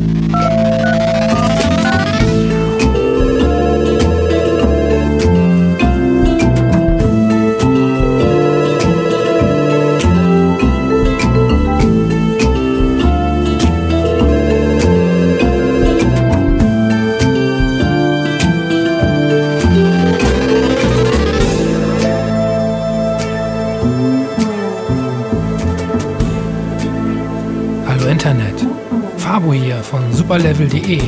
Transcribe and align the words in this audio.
Oh. 0.00 0.37
superlevel.de, 30.38 31.00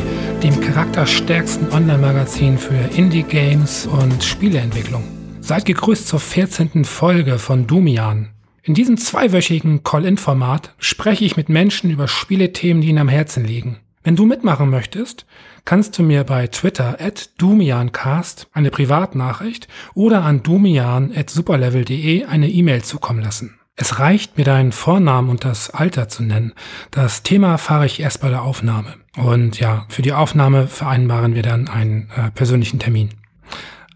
dem 0.42 0.60
charakterstärksten 0.60 1.70
Online-Magazin 1.72 2.58
für 2.58 2.74
Indie-Games 2.74 3.86
und 3.86 4.24
Spieleentwicklung. 4.24 5.04
Seid 5.40 5.66
gegrüßt 5.66 6.08
zur 6.08 6.18
14. 6.18 6.84
Folge 6.84 7.38
von 7.38 7.68
Dumian. 7.68 8.30
In 8.64 8.74
diesem 8.74 8.96
zweiwöchigen 8.96 9.84
Call-In-Format 9.84 10.74
spreche 10.78 11.24
ich 11.24 11.36
mit 11.36 11.48
Menschen 11.48 11.90
über 11.90 12.08
Spielethemen, 12.08 12.82
die 12.82 12.88
ihnen 12.88 12.98
am 12.98 13.08
Herzen 13.08 13.44
liegen. 13.44 13.76
Wenn 14.02 14.16
du 14.16 14.26
mitmachen 14.26 14.68
möchtest, 14.68 15.26
kannst 15.64 15.96
du 15.96 16.02
mir 16.02 16.24
bei 16.24 16.48
Twitter 16.48 16.96
at 17.00 17.30
Dumiancast 17.38 18.48
eine 18.52 18.72
Privatnachricht 18.72 19.68
oder 19.94 20.24
an 20.24 20.42
dumian 20.42 21.12
at 21.14 21.30
superlevel.de 21.30 22.24
eine 22.24 22.50
E-Mail 22.50 22.82
zukommen 22.82 23.22
lassen. 23.22 23.59
Es 23.82 23.98
reicht, 23.98 24.36
mir 24.36 24.44
deinen 24.44 24.72
Vornamen 24.72 25.30
und 25.30 25.42
das 25.42 25.70
Alter 25.70 26.06
zu 26.06 26.22
nennen. 26.22 26.52
Das 26.90 27.22
Thema 27.22 27.52
erfahre 27.52 27.86
ich 27.86 27.98
erst 27.98 28.20
bei 28.20 28.28
der 28.28 28.42
Aufnahme. 28.42 28.96
Und 29.16 29.58
ja, 29.58 29.86
für 29.88 30.02
die 30.02 30.12
Aufnahme 30.12 30.66
vereinbaren 30.66 31.34
wir 31.34 31.40
dann 31.40 31.66
einen 31.66 32.10
äh, 32.14 32.30
persönlichen 32.30 32.78
Termin. 32.78 33.08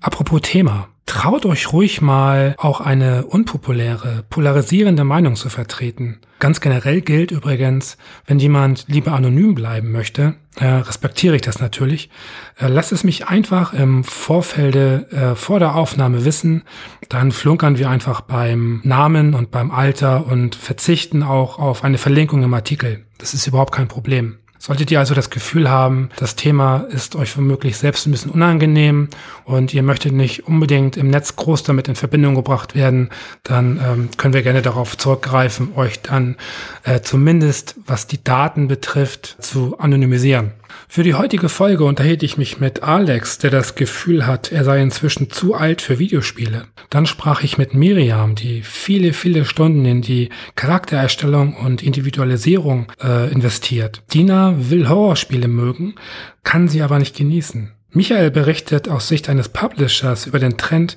Apropos 0.00 0.40
Thema. 0.40 0.88
Traut 1.04 1.44
euch 1.44 1.70
ruhig 1.70 2.00
mal 2.00 2.54
auch 2.56 2.80
eine 2.80 3.26
unpopuläre, 3.26 4.24
polarisierende 4.30 5.04
Meinung 5.04 5.36
zu 5.36 5.50
vertreten. 5.50 6.18
Ganz 6.38 6.62
generell 6.62 7.02
gilt 7.02 7.30
übrigens, 7.30 7.98
wenn 8.24 8.38
jemand 8.38 8.86
lieber 8.88 9.12
anonym 9.12 9.54
bleiben 9.54 9.92
möchte, 9.92 10.36
äh, 10.56 10.66
respektiere 10.66 11.36
ich 11.36 11.42
das 11.42 11.60
natürlich. 11.60 12.10
Äh, 12.58 12.68
lasst 12.68 12.92
es 12.92 13.04
mich 13.04 13.26
einfach 13.26 13.72
im 13.72 14.04
Vorfelde 14.04 15.06
äh, 15.10 15.34
vor 15.34 15.58
der 15.58 15.74
Aufnahme 15.74 16.24
wissen. 16.24 16.62
Dann 17.08 17.32
flunkern 17.32 17.78
wir 17.78 17.90
einfach 17.90 18.20
beim 18.20 18.80
Namen 18.84 19.34
und 19.34 19.50
beim 19.50 19.70
Alter 19.70 20.26
und 20.26 20.54
verzichten 20.54 21.22
auch 21.22 21.58
auf 21.58 21.82
eine 21.82 21.98
Verlinkung 21.98 22.42
im 22.42 22.54
Artikel. 22.54 23.04
Das 23.18 23.34
ist 23.34 23.46
überhaupt 23.46 23.72
kein 23.72 23.88
Problem. 23.88 24.38
Solltet 24.66 24.90
ihr 24.90 24.98
also 24.98 25.14
das 25.14 25.28
Gefühl 25.28 25.68
haben, 25.68 26.08
das 26.16 26.36
Thema 26.36 26.86
ist 26.88 27.16
euch 27.16 27.36
womöglich 27.36 27.76
selbst 27.76 28.06
ein 28.06 28.12
bisschen 28.12 28.30
unangenehm 28.30 29.10
und 29.44 29.74
ihr 29.74 29.82
möchtet 29.82 30.14
nicht 30.14 30.48
unbedingt 30.48 30.96
im 30.96 31.08
Netz 31.08 31.36
groß 31.36 31.64
damit 31.64 31.86
in 31.86 31.96
Verbindung 31.96 32.34
gebracht 32.34 32.74
werden, 32.74 33.10
dann 33.42 33.78
ähm, 33.84 34.08
können 34.16 34.32
wir 34.32 34.40
gerne 34.40 34.62
darauf 34.62 34.96
zurückgreifen, 34.96 35.74
euch 35.76 36.00
dann 36.00 36.36
äh, 36.82 37.02
zumindest, 37.02 37.74
was 37.84 38.06
die 38.06 38.24
Daten 38.24 38.66
betrifft, 38.66 39.36
zu 39.38 39.78
anonymisieren. 39.78 40.52
Für 40.88 41.02
die 41.02 41.14
heutige 41.14 41.48
Folge 41.48 41.84
unterhielt 41.84 42.22
ich 42.22 42.38
mich 42.38 42.60
mit 42.60 42.82
Alex, 42.82 43.38
der 43.38 43.50
das 43.50 43.74
Gefühl 43.74 44.26
hat, 44.26 44.52
er 44.52 44.64
sei 44.64 44.80
inzwischen 44.80 45.30
zu 45.30 45.54
alt 45.54 45.82
für 45.82 45.98
Videospiele. 45.98 46.66
Dann 46.90 47.06
sprach 47.06 47.42
ich 47.42 47.58
mit 47.58 47.74
Miriam, 47.74 48.34
die 48.34 48.62
viele, 48.62 49.12
viele 49.12 49.44
Stunden 49.44 49.84
in 49.84 50.02
die 50.02 50.30
Charaktererstellung 50.54 51.56
und 51.56 51.82
Individualisierung 51.82 52.92
äh, 53.02 53.30
investiert. 53.30 54.02
Dina 54.14 54.54
will 54.70 54.88
Horrorspiele 54.88 55.48
mögen, 55.48 55.94
kann 56.42 56.68
sie 56.68 56.82
aber 56.82 56.98
nicht 56.98 57.16
genießen. 57.16 57.73
Michael 57.94 58.30
berichtet 58.30 58.88
aus 58.88 59.08
Sicht 59.08 59.28
eines 59.28 59.48
Publishers 59.48 60.26
über 60.26 60.40
den 60.40 60.58
Trend, 60.58 60.96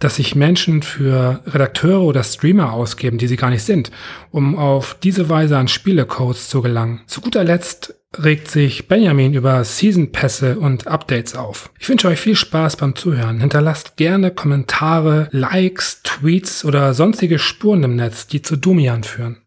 dass 0.00 0.16
sich 0.16 0.34
Menschen 0.34 0.82
für 0.82 1.42
Redakteure 1.46 2.02
oder 2.02 2.24
Streamer 2.24 2.72
ausgeben, 2.72 3.18
die 3.18 3.26
sie 3.26 3.36
gar 3.36 3.50
nicht 3.50 3.64
sind, 3.64 3.90
um 4.30 4.56
auf 4.56 4.96
diese 5.02 5.28
Weise 5.28 5.58
an 5.58 5.68
Spielecodes 5.68 6.48
zu 6.48 6.62
gelangen. 6.62 7.02
Zu 7.06 7.20
guter 7.20 7.44
Letzt 7.44 7.94
regt 8.16 8.50
sich 8.50 8.88
Benjamin 8.88 9.34
über 9.34 9.62
Season-Pässe 9.62 10.58
und 10.58 10.86
Updates 10.86 11.34
auf. 11.34 11.70
Ich 11.78 11.88
wünsche 11.88 12.08
euch 12.08 12.18
viel 12.18 12.36
Spaß 12.36 12.76
beim 12.76 12.94
Zuhören. 12.94 13.40
Hinterlasst 13.40 13.96
gerne 13.96 14.30
Kommentare, 14.30 15.28
Likes, 15.30 16.02
Tweets 16.02 16.64
oder 16.64 16.94
sonstige 16.94 17.38
Spuren 17.38 17.82
im 17.84 17.96
Netz, 17.96 18.26
die 18.26 18.40
zu 18.40 18.56
Dumian 18.56 19.04
führen. 19.04 19.42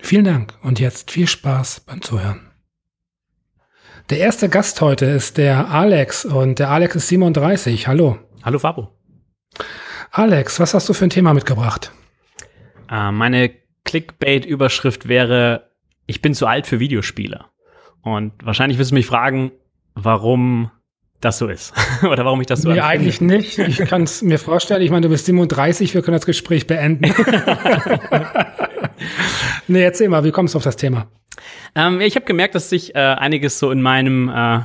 Vielen 0.00 0.24
Dank 0.26 0.52
und 0.62 0.80
jetzt 0.80 1.10
viel 1.10 1.26
Spaß 1.26 1.80
beim 1.86 2.02
Zuhören. 2.02 2.43
Der 4.10 4.18
erste 4.18 4.50
Gast 4.50 4.82
heute 4.82 5.06
ist 5.06 5.38
der 5.38 5.70
Alex 5.70 6.26
und 6.26 6.58
der 6.58 6.68
Alex 6.68 6.94
ist 6.94 7.08
37. 7.08 7.88
Hallo. 7.88 8.18
Hallo 8.42 8.58
Fabo. 8.58 8.90
Alex, 10.10 10.60
was 10.60 10.74
hast 10.74 10.90
du 10.90 10.92
für 10.92 11.06
ein 11.06 11.10
Thema 11.10 11.32
mitgebracht? 11.32 11.90
Äh, 12.90 13.12
meine 13.12 13.50
Clickbait-Überschrift 13.84 15.08
wäre, 15.08 15.70
ich 16.04 16.20
bin 16.20 16.34
zu 16.34 16.46
alt 16.46 16.66
für 16.66 16.80
Videospiele. 16.80 17.46
Und 18.02 18.32
wahrscheinlich 18.44 18.78
wirst 18.78 18.90
du 18.90 18.94
mich 18.94 19.06
fragen, 19.06 19.52
warum 19.94 20.70
das 21.22 21.38
so 21.38 21.48
ist. 21.48 21.72
Oder 22.02 22.26
warum 22.26 22.42
ich 22.42 22.46
das 22.46 22.60
so 22.60 22.70
Nee, 22.70 22.80
eigentlich 22.80 23.22
nicht. 23.22 23.58
Ich 23.58 23.78
kann 23.88 24.02
es 24.02 24.20
mir 24.20 24.38
vorstellen. 24.38 24.82
Ich 24.82 24.90
meine, 24.90 25.02
du 25.02 25.08
bist 25.08 25.24
37, 25.24 25.94
wir 25.94 26.02
können 26.02 26.18
das 26.18 26.26
Gespräch 26.26 26.66
beenden. 26.66 27.06
nee, 29.66 29.82
erzähl 29.82 30.10
mal, 30.10 30.24
wie 30.24 30.30
kommst 30.30 30.52
du 30.52 30.58
auf 30.58 30.64
das 30.64 30.76
Thema? 30.76 31.08
Ähm, 31.74 32.00
ich 32.00 32.16
habe 32.16 32.26
gemerkt, 32.26 32.54
dass 32.54 32.68
sich 32.68 32.94
äh, 32.94 32.98
einiges 32.98 33.58
so 33.58 33.70
in 33.70 33.82
meinem 33.82 34.28
äh, 34.28 34.56
äh, 34.56 34.60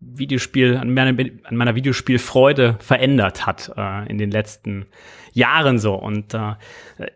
Videospiel, 0.00 0.76
an 0.76 0.92
meiner, 0.94 1.18
an 1.44 1.56
meiner 1.56 1.74
Videospielfreude 1.74 2.76
verändert 2.78 3.46
hat 3.46 3.72
äh, 3.76 4.08
in 4.08 4.18
den 4.18 4.30
letzten 4.30 4.86
Jahren 5.32 5.78
so. 5.78 5.94
Und 5.94 6.34
äh, 6.34 6.54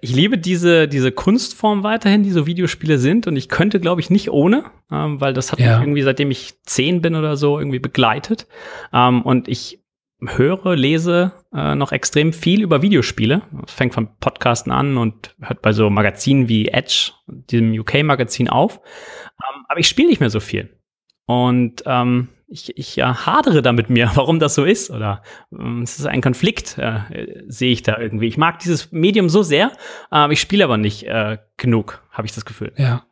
ich 0.00 0.15
liebe 0.15 0.38
diese, 0.38 0.88
diese 0.88 1.12
Kunstform 1.12 1.82
weiterhin, 1.82 2.22
die 2.22 2.31
so 2.31 2.47
Videospiele 2.47 2.99
sind. 2.99 3.27
Und 3.27 3.37
ich 3.37 3.49
könnte, 3.49 3.81
glaube 3.81 4.00
ich, 4.00 4.11
nicht 4.11 4.31
ohne, 4.31 4.65
ähm, 4.91 5.21
weil 5.21 5.32
das 5.32 5.53
hat 5.53 5.61
ja. 5.61 5.78
mich 5.78 5.87
irgendwie, 5.87 6.03
seitdem 6.03 6.31
ich 6.31 6.55
zehn 6.65 7.03
bin 7.03 7.15
oder 7.15 7.37
so, 7.37 7.59
irgendwie 7.59 7.78
begleitet. 7.78 8.47
Ähm, 8.93 9.22
und 9.22 9.49
ich 9.49 9.81
höre, 10.27 10.77
lese 10.77 11.33
äh, 11.53 11.75
noch 11.75 11.93
extrem 11.93 12.33
viel 12.33 12.62
über 12.62 12.83
Videospiele. 12.83 13.43
Es 13.66 13.72
fängt 13.72 13.94
von 13.94 14.09
Podcasten 14.19 14.72
an 14.72 14.97
und 14.97 15.34
hört 15.41 15.62
bei 15.62 15.72
so 15.72 15.91
Magazinen 15.91 16.49
wie 16.49 16.69
Edge, 16.69 17.12
diesem 17.27 17.72
UK-Magazin 17.72 18.49
auf. 18.49 18.81
Ähm, 19.27 19.65
aber 19.69 19.81
ich 19.81 19.88
spiele 19.88 20.09
nicht 20.09 20.21
mehr 20.21 20.31
so 20.31 20.41
viel. 20.41 20.78
Und 21.27 21.82
ähm, 21.87 22.28
ich, 22.53 22.77
ich 22.77 22.97
ja, 22.97 23.27
hadere 23.27 23.62
da 23.62 23.72
mit 23.72 23.91
mir, 23.91 24.11
warum 24.15 24.38
das 24.38 24.55
so 24.55 24.65
ist. 24.65 24.91
Oder 24.91 25.22
ähm, 25.53 25.82
es 25.82 25.99
ist 25.99 26.06
ein 26.06 26.21
Konflikt, 26.21 26.78
äh, 26.78 27.00
sehe 27.47 27.72
ich 27.72 27.82
da 27.82 27.99
irgendwie. 27.99 28.28
Ich 28.28 28.37
mag 28.37 28.59
dieses 28.61 28.93
Medium 28.93 29.28
so 29.28 29.43
sehr, 29.43 29.72
äh, 30.12 30.32
ich 30.32 30.41
spiele 30.41 30.65
aber 30.65 30.77
nicht 30.77 31.05
äh, 31.05 31.38
genug, 31.56 32.03
habe 32.11 32.27
ich 32.27 32.34
das 32.34 32.44
Gefühl. 32.44 32.72
Ja. 32.77 33.05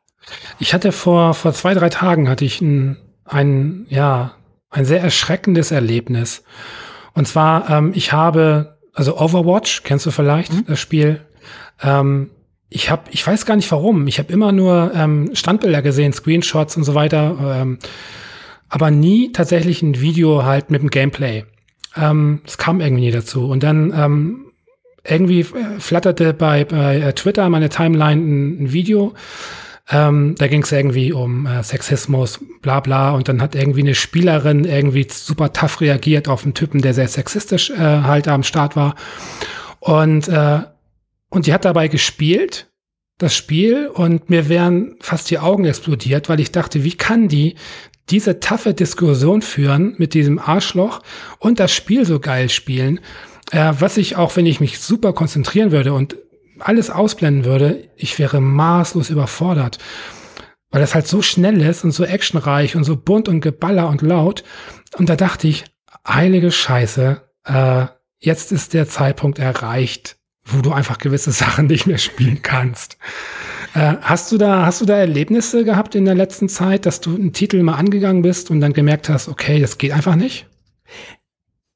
Ich 0.59 0.75
hatte 0.75 0.93
vor, 0.93 1.35
vor 1.35 1.53
zwei, 1.55 1.75
drei 1.75 1.89
Tagen 1.89 2.29
hatte 2.29 2.45
ich 2.45 2.61
ein, 2.61 2.99
ein, 3.25 3.87
ja, 3.89 4.35
ein 4.69 4.85
sehr 4.85 5.01
erschreckendes 5.01 5.73
Erlebnis. 5.73 6.45
Und 7.15 7.27
zwar, 7.27 7.69
ähm, 7.71 7.93
ich 7.95 8.13
habe, 8.13 8.79
also 8.93 9.19
Overwatch, 9.19 9.83
kennst 9.83 10.07
du 10.07 10.11
vielleicht 10.11 10.53
mhm. 10.53 10.65
das 10.67 10.79
Spiel? 10.79 11.21
Ähm, 11.83 12.31
ich 12.69 12.91
habe, 12.91 13.03
ich 13.11 13.27
weiß 13.27 13.47
gar 13.47 13.57
nicht 13.57 13.71
warum. 13.73 14.07
Ich 14.07 14.19
habe 14.19 14.33
immer 14.33 14.53
nur 14.53 14.93
ähm, 14.95 15.31
Standbilder 15.35 15.83
gesehen, 15.83 16.13
Screenshots 16.13 16.77
und 16.77 16.85
so 16.85 16.95
weiter. 16.95 17.37
Ähm, 17.61 17.79
aber 18.69 18.93
nie 18.93 19.33
tatsächlich 19.33 19.83
ein 19.83 20.01
Video 20.01 20.45
halt 20.45 20.71
mit 20.71 20.81
dem 20.81 20.91
Gameplay. 20.91 21.45
Ähm, 21.97 22.41
es 22.47 22.57
kam 22.57 22.81
irgendwie 22.81 23.07
nie 23.07 23.11
dazu. 23.11 23.49
Und 23.51 23.65
dann 23.65 23.93
ähm, 23.97 24.47
irgendwie 25.05 25.41
äh, 25.41 25.81
flatterte 25.81 26.33
bei, 26.33 26.65
bei 26.65 26.99
äh, 26.99 27.13
Twitter 27.13 27.49
meine 27.49 27.69
Timeline 27.69 28.23
ein, 28.23 28.65
ein 28.65 28.73
Video. 28.73 29.15
Ähm, 29.91 30.37
da 30.39 30.47
ging 30.47 30.63
es 30.63 30.71
irgendwie 30.71 31.13
um 31.13 31.47
äh, 31.47 31.63
Sexismus, 31.63 32.39
bla 32.63 32.81
bla. 32.81 33.11
Und 33.11 33.29
dann 33.29 33.43
hat 33.43 33.55
irgendwie 33.55 33.81
eine 33.81 33.95
Spielerin 33.95 34.65
irgendwie 34.65 35.07
super 35.11 35.53
tough 35.53 35.81
reagiert 35.81 36.29
auf 36.29 36.45
einen 36.45 36.55
Typen, 36.55 36.81
der 36.81 36.95
sehr 36.95 37.09
sexistisch 37.09 37.71
äh, 37.71 37.77
halt 37.77 38.29
am 38.29 38.43
Start 38.43 38.77
war. 38.77 38.95
Und, 39.81 40.29
äh, 40.29 40.61
und 41.29 41.47
die 41.47 41.53
hat 41.53 41.65
dabei 41.65 41.89
gespielt 41.89 42.71
das 43.21 43.37
Spiel 43.37 43.87
und 43.87 44.31
mir 44.31 44.49
wären 44.49 44.97
fast 45.01 45.31
die 45.31 45.39
Augen 45.39 45.67
explodiert, 45.67 46.31
weil 46.31 46.41
ich 46.41 46.53
dachte, 46.53 46.85
wie 46.85 46.97
kann 46.97 47.29
die 47.29 47.55
diese 48.09 48.41
taffe 48.41 48.75
Diskussion 48.75 49.43
führen 49.43 49.95
mit 49.99 50.15
diesem 50.15 50.39
Arschloch 50.39 51.03
und 51.39 51.61
das 51.61 51.73
Spiel 51.73 52.05
so 52.07 52.19
geil 52.19 52.49
spielen, 52.49 52.99
äh, 53.53 53.73
was 53.79 53.99
ich 53.99 54.17
auch, 54.17 54.37
wenn 54.37 54.47
ich 54.47 54.59
mich 54.59 54.81
super 54.81 55.13
konzentrieren 55.13 55.71
würde 55.71 55.93
und 55.93 56.17
alles 56.61 56.91
ausblenden 56.91 57.45
würde, 57.45 57.89
ich 57.97 58.19
wäre 58.19 58.41
maßlos 58.41 59.11
überfordert. 59.11 59.79
Weil 60.71 60.81
das 60.81 60.95
halt 60.95 61.07
so 61.07 61.21
schnell 61.21 61.61
ist 61.63 61.85
und 61.85 61.91
so 61.91 62.05
actionreich 62.05 62.77
und 62.77 62.85
so 62.85 62.97
bunt 62.97 63.29
und 63.29 63.41
geballer 63.41 63.89
und 63.89 64.03
laut. 64.03 64.45
Und 64.97 65.09
da 65.09 65.17
dachte 65.17 65.49
ich, 65.49 65.65
heilige 66.07 66.51
Scheiße, 66.51 67.23
äh, 67.45 67.87
jetzt 68.19 68.53
ist 68.53 68.75
der 68.75 68.89
Zeitpunkt 68.89 69.39
erreicht, 69.39 70.17
wo 70.45 70.61
du 70.63 70.73
einfach 70.73 70.99
gewisse 70.99 71.31
Sachen 71.33 71.67
nicht 71.67 71.87
mehr 71.87 71.99
spielen 71.99 72.43
kannst. 72.43 72.99
Äh, 73.75 73.97
hast 74.01 74.33
du 74.33 74.39
da, 74.39 74.67
hast 74.67 74.81
du 74.81 74.85
da 74.85 74.97
Erlebnisse 74.97 75.65
gehabt 75.65 75.95
in 75.95 76.05
der 76.05 76.15
letzten 76.15 76.49
Zeit, 76.49 76.87
dass 76.87 77.01
du 77.01 77.15
einen 77.15 77.33
Titel 77.33 77.63
mal 77.63 77.75
angegangen 77.75 78.23
bist 78.23 78.51
und 78.51 78.61
dann 78.61 78.73
gemerkt 78.73 79.09
hast, 79.09 79.29
okay, 79.29 79.61
das 79.61 79.79
geht 79.79 79.93
einfach 79.93 80.17
nicht? 80.17 80.47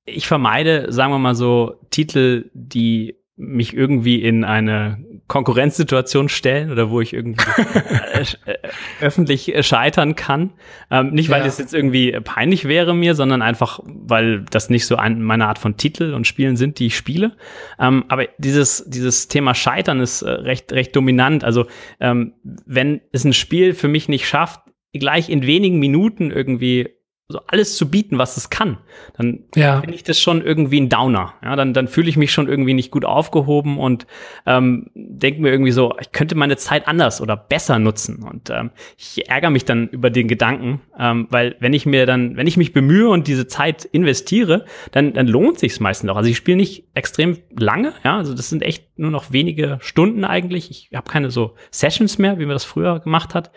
Ich 0.07 0.27
vermeide, 0.27 0.93
sagen 0.93 1.13
wir 1.13 1.19
mal 1.19 1.35
so, 1.35 1.81
Titel, 1.91 2.51
die 2.53 3.17
mich 3.37 3.75
irgendwie 3.75 4.23
in 4.23 4.45
eine 4.45 5.05
Konkurrenzsituation 5.27 6.29
stellen 6.29 6.71
oder 6.71 6.91
wo 6.91 7.01
ich 7.01 7.13
irgendwie 7.13 7.43
äh, 8.13 8.21
äh, 8.21 8.59
öffentlich 9.01 9.53
scheitern 9.67 10.15
kann. 10.15 10.53
Ähm, 10.91 11.11
nicht, 11.11 11.31
weil 11.31 11.41
ja. 11.41 11.47
das 11.47 11.59
jetzt 11.59 11.75
irgendwie 11.75 12.13
peinlich 12.23 12.67
wäre 12.67 12.95
mir, 12.95 13.15
sondern 13.15 13.43
einfach, 13.43 13.81
weil 13.85 14.45
das 14.51 14.71
nicht 14.71 14.87
so 14.87 14.97
ein, 14.97 15.23
meine 15.23 15.49
Art 15.49 15.59
von 15.59 15.77
Titel 15.77 16.15
und 16.15 16.27
Spielen 16.27 16.57
sind, 16.57 16.79
die 16.79 16.87
ich 16.87 16.97
spiele. 16.97 17.37
Ähm, 17.81 18.05
aber 18.09 18.29
dieses, 18.39 18.85
dieses 18.87 19.27
Thema 19.27 19.55
Scheitern 19.55 20.01
ist 20.01 20.23
äh, 20.23 20.31
recht, 20.31 20.73
recht 20.73 20.95
dominant. 20.95 21.43
Also 21.43 21.67
ähm, 21.99 22.35
wenn 22.43 23.01
es 23.11 23.25
ein 23.25 23.33
Spiel 23.33 23.75
für 23.75 23.89
mich 23.89 24.09
nicht 24.09 24.29
schafft, 24.29 24.61
gleich 24.93 25.29
in 25.29 25.45
wenigen 25.45 25.81
Minuten 25.81 26.31
irgendwie 26.31 26.91
so 27.35 27.41
alles 27.49 27.77
zu 27.77 27.91
bieten, 27.91 28.17
was 28.17 28.37
es 28.37 28.49
kann, 28.49 28.79
dann 29.17 29.41
ja. 29.57 29.81
finde 29.81 29.97
ich 29.97 30.05
das 30.05 30.21
schon 30.21 30.41
irgendwie 30.41 30.81
ein 30.81 30.89
Downer. 30.89 31.35
Ja, 31.43 31.57
dann, 31.57 31.75
dann 31.75 31.89
fühle 31.89 32.09
ich 32.09 32.17
mich 32.17 32.31
schon 32.31 32.49
irgendwie 32.49 32.75
nicht 32.75 32.93
gut 32.93 33.05
aufgehoben 33.05 33.79
und 33.79 34.07
ähm, 34.47 34.89
denke 34.95 35.43
mir 35.43 35.51
irgendwie 35.51 35.73
so, 35.73 35.97
ich 36.01 36.13
könnte 36.13 36.37
meine 36.37 36.57
Zeit 36.57 36.87
anders 36.87 37.21
oder 37.21 37.37
besser 37.37 37.81
nutzen. 37.81 38.23
Und 38.23 38.51
ähm, 38.51 38.71
ich 38.97 39.29
ärgere 39.29 39.51
mich 39.51 39.65
dann 39.65 39.89
über 39.89 40.11
den 40.11 40.29
Gedanken, 40.29 40.81
ähm, 40.97 41.27
weil 41.31 41.57
wenn 41.59 41.73
ich 41.73 41.87
mir 41.87 42.07
dann, 42.07 42.37
wenn 42.37 42.47
ich 42.47 42.57
mich 42.57 42.73
bemühe 42.73 43.09
und 43.09 43.27
diese 43.27 43.49
Zeit 43.49 43.85
investiere, 43.85 44.65
dann, 44.93 45.13
dann 45.13 45.27
lohnt 45.27 45.59
sich 45.59 45.81
meistens 45.81 46.11
auch. 46.11 46.17
Also 46.17 46.31
ich 46.31 46.37
spiele 46.37 46.57
nicht 46.57 46.85
extrem 46.95 47.39
lange, 47.59 47.95
ja, 48.05 48.19
also 48.19 48.33
das 48.33 48.49
sind 48.49 48.63
echt 48.63 48.97
nur 48.97 49.11
noch 49.11 49.33
wenige 49.33 49.79
Stunden 49.81 50.25
eigentlich. 50.25 50.71
Ich 50.71 50.91
habe 50.95 51.11
keine 51.11 51.33
so 51.33 51.57
Sessions 51.73 52.19
mehr, 52.19 52.39
wie 52.39 52.47
man 52.47 52.55
das 52.55 52.65
früher 52.65 53.01
gemacht 53.01 53.35
hat. 53.35 53.51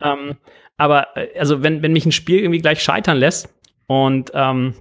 Ähm, 0.00 0.36
aber 0.76 1.16
äh, 1.16 1.38
also 1.38 1.62
wenn, 1.62 1.82
wenn 1.82 1.92
mich 1.92 2.06
ein 2.06 2.12
Spiel 2.12 2.40
irgendwie 2.40 2.60
gleich 2.60 2.82
scheitern 2.82 3.16
lässt 3.16 3.48
und 3.86 4.32
ähm, 4.34 4.74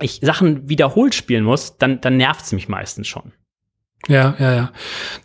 ich 0.00 0.20
Sachen 0.22 0.68
wiederholt 0.68 1.14
spielen 1.14 1.44
muss, 1.44 1.78
dann, 1.78 2.00
dann 2.00 2.16
nervt 2.16 2.44
es 2.44 2.52
mich 2.52 2.68
meistens 2.68 3.08
schon. 3.08 3.32
Ja, 4.08 4.34
ja, 4.38 4.54
ja. 4.54 4.72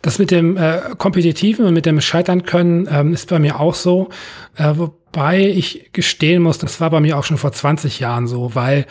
Das 0.02 0.18
mit 0.18 0.30
dem 0.30 0.56
äh, 0.56 0.80
Kompetitiven 0.98 1.66
und 1.66 1.74
mit 1.74 1.84
dem 1.84 2.00
Scheitern 2.00 2.44
können 2.44 2.88
ähm, 2.90 3.12
ist 3.12 3.28
bei 3.28 3.40
mir 3.40 3.58
auch 3.58 3.74
so. 3.74 4.10
Äh, 4.56 4.74
wobei 4.76 5.40
ich 5.48 5.90
gestehen 5.92 6.42
muss, 6.42 6.58
das 6.58 6.80
war 6.80 6.90
bei 6.90 7.00
mir 7.00 7.18
auch 7.18 7.24
schon 7.24 7.38
vor 7.38 7.50
20 7.50 7.98
Jahren 7.98 8.28
so, 8.28 8.54
weil 8.54 8.86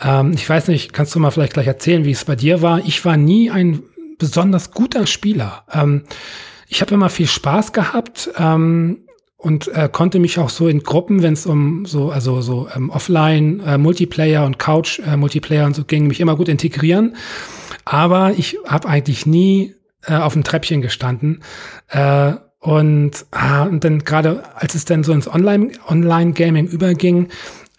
ähm, 0.00 0.32
ich 0.32 0.48
weiß 0.48 0.68
nicht, 0.68 0.92
kannst 0.92 1.14
du 1.14 1.18
mal 1.18 1.32
vielleicht 1.32 1.54
gleich 1.54 1.66
erzählen, 1.66 2.04
wie 2.04 2.12
es 2.12 2.24
bei 2.24 2.36
dir 2.36 2.62
war. 2.62 2.84
Ich 2.84 3.04
war 3.04 3.16
nie 3.16 3.50
ein 3.50 3.82
besonders 4.16 4.70
guter 4.70 5.08
Spieler. 5.08 5.64
Ähm, 5.72 6.04
ich 6.68 6.80
habe 6.80 6.94
immer 6.94 7.08
viel 7.08 7.26
Spaß 7.26 7.72
gehabt. 7.72 8.30
Ähm, 8.38 8.98
und 9.42 9.66
äh, 9.74 9.88
konnte 9.90 10.20
mich 10.20 10.38
auch 10.38 10.50
so 10.50 10.68
in 10.68 10.84
Gruppen, 10.84 11.22
wenn 11.22 11.32
es 11.32 11.46
um 11.46 11.84
so 11.84 12.10
also 12.10 12.40
so 12.42 12.68
ähm, 12.74 12.90
Offline 12.90 13.60
äh, 13.66 13.76
Multiplayer 13.76 14.46
und 14.46 14.60
Couch 14.60 15.00
äh, 15.00 15.16
Multiplayer 15.16 15.66
und 15.66 15.74
so 15.74 15.84
ging, 15.84 16.06
mich 16.06 16.20
immer 16.20 16.36
gut 16.36 16.48
integrieren. 16.48 17.16
Aber 17.84 18.34
ich 18.36 18.56
habe 18.68 18.88
eigentlich 18.88 19.26
nie 19.26 19.74
äh, 20.06 20.14
auf 20.14 20.34
dem 20.34 20.44
Treppchen 20.44 20.80
gestanden. 20.80 21.42
Äh, 21.88 22.34
und, 22.60 23.26
ah, 23.32 23.64
und 23.64 23.82
dann 23.82 24.04
gerade 24.04 24.44
als 24.54 24.76
es 24.76 24.84
dann 24.84 25.02
so 25.02 25.12
ins 25.12 25.26
Online 25.26 25.72
Online 25.88 26.32
Gaming 26.34 26.68
überging, 26.68 27.26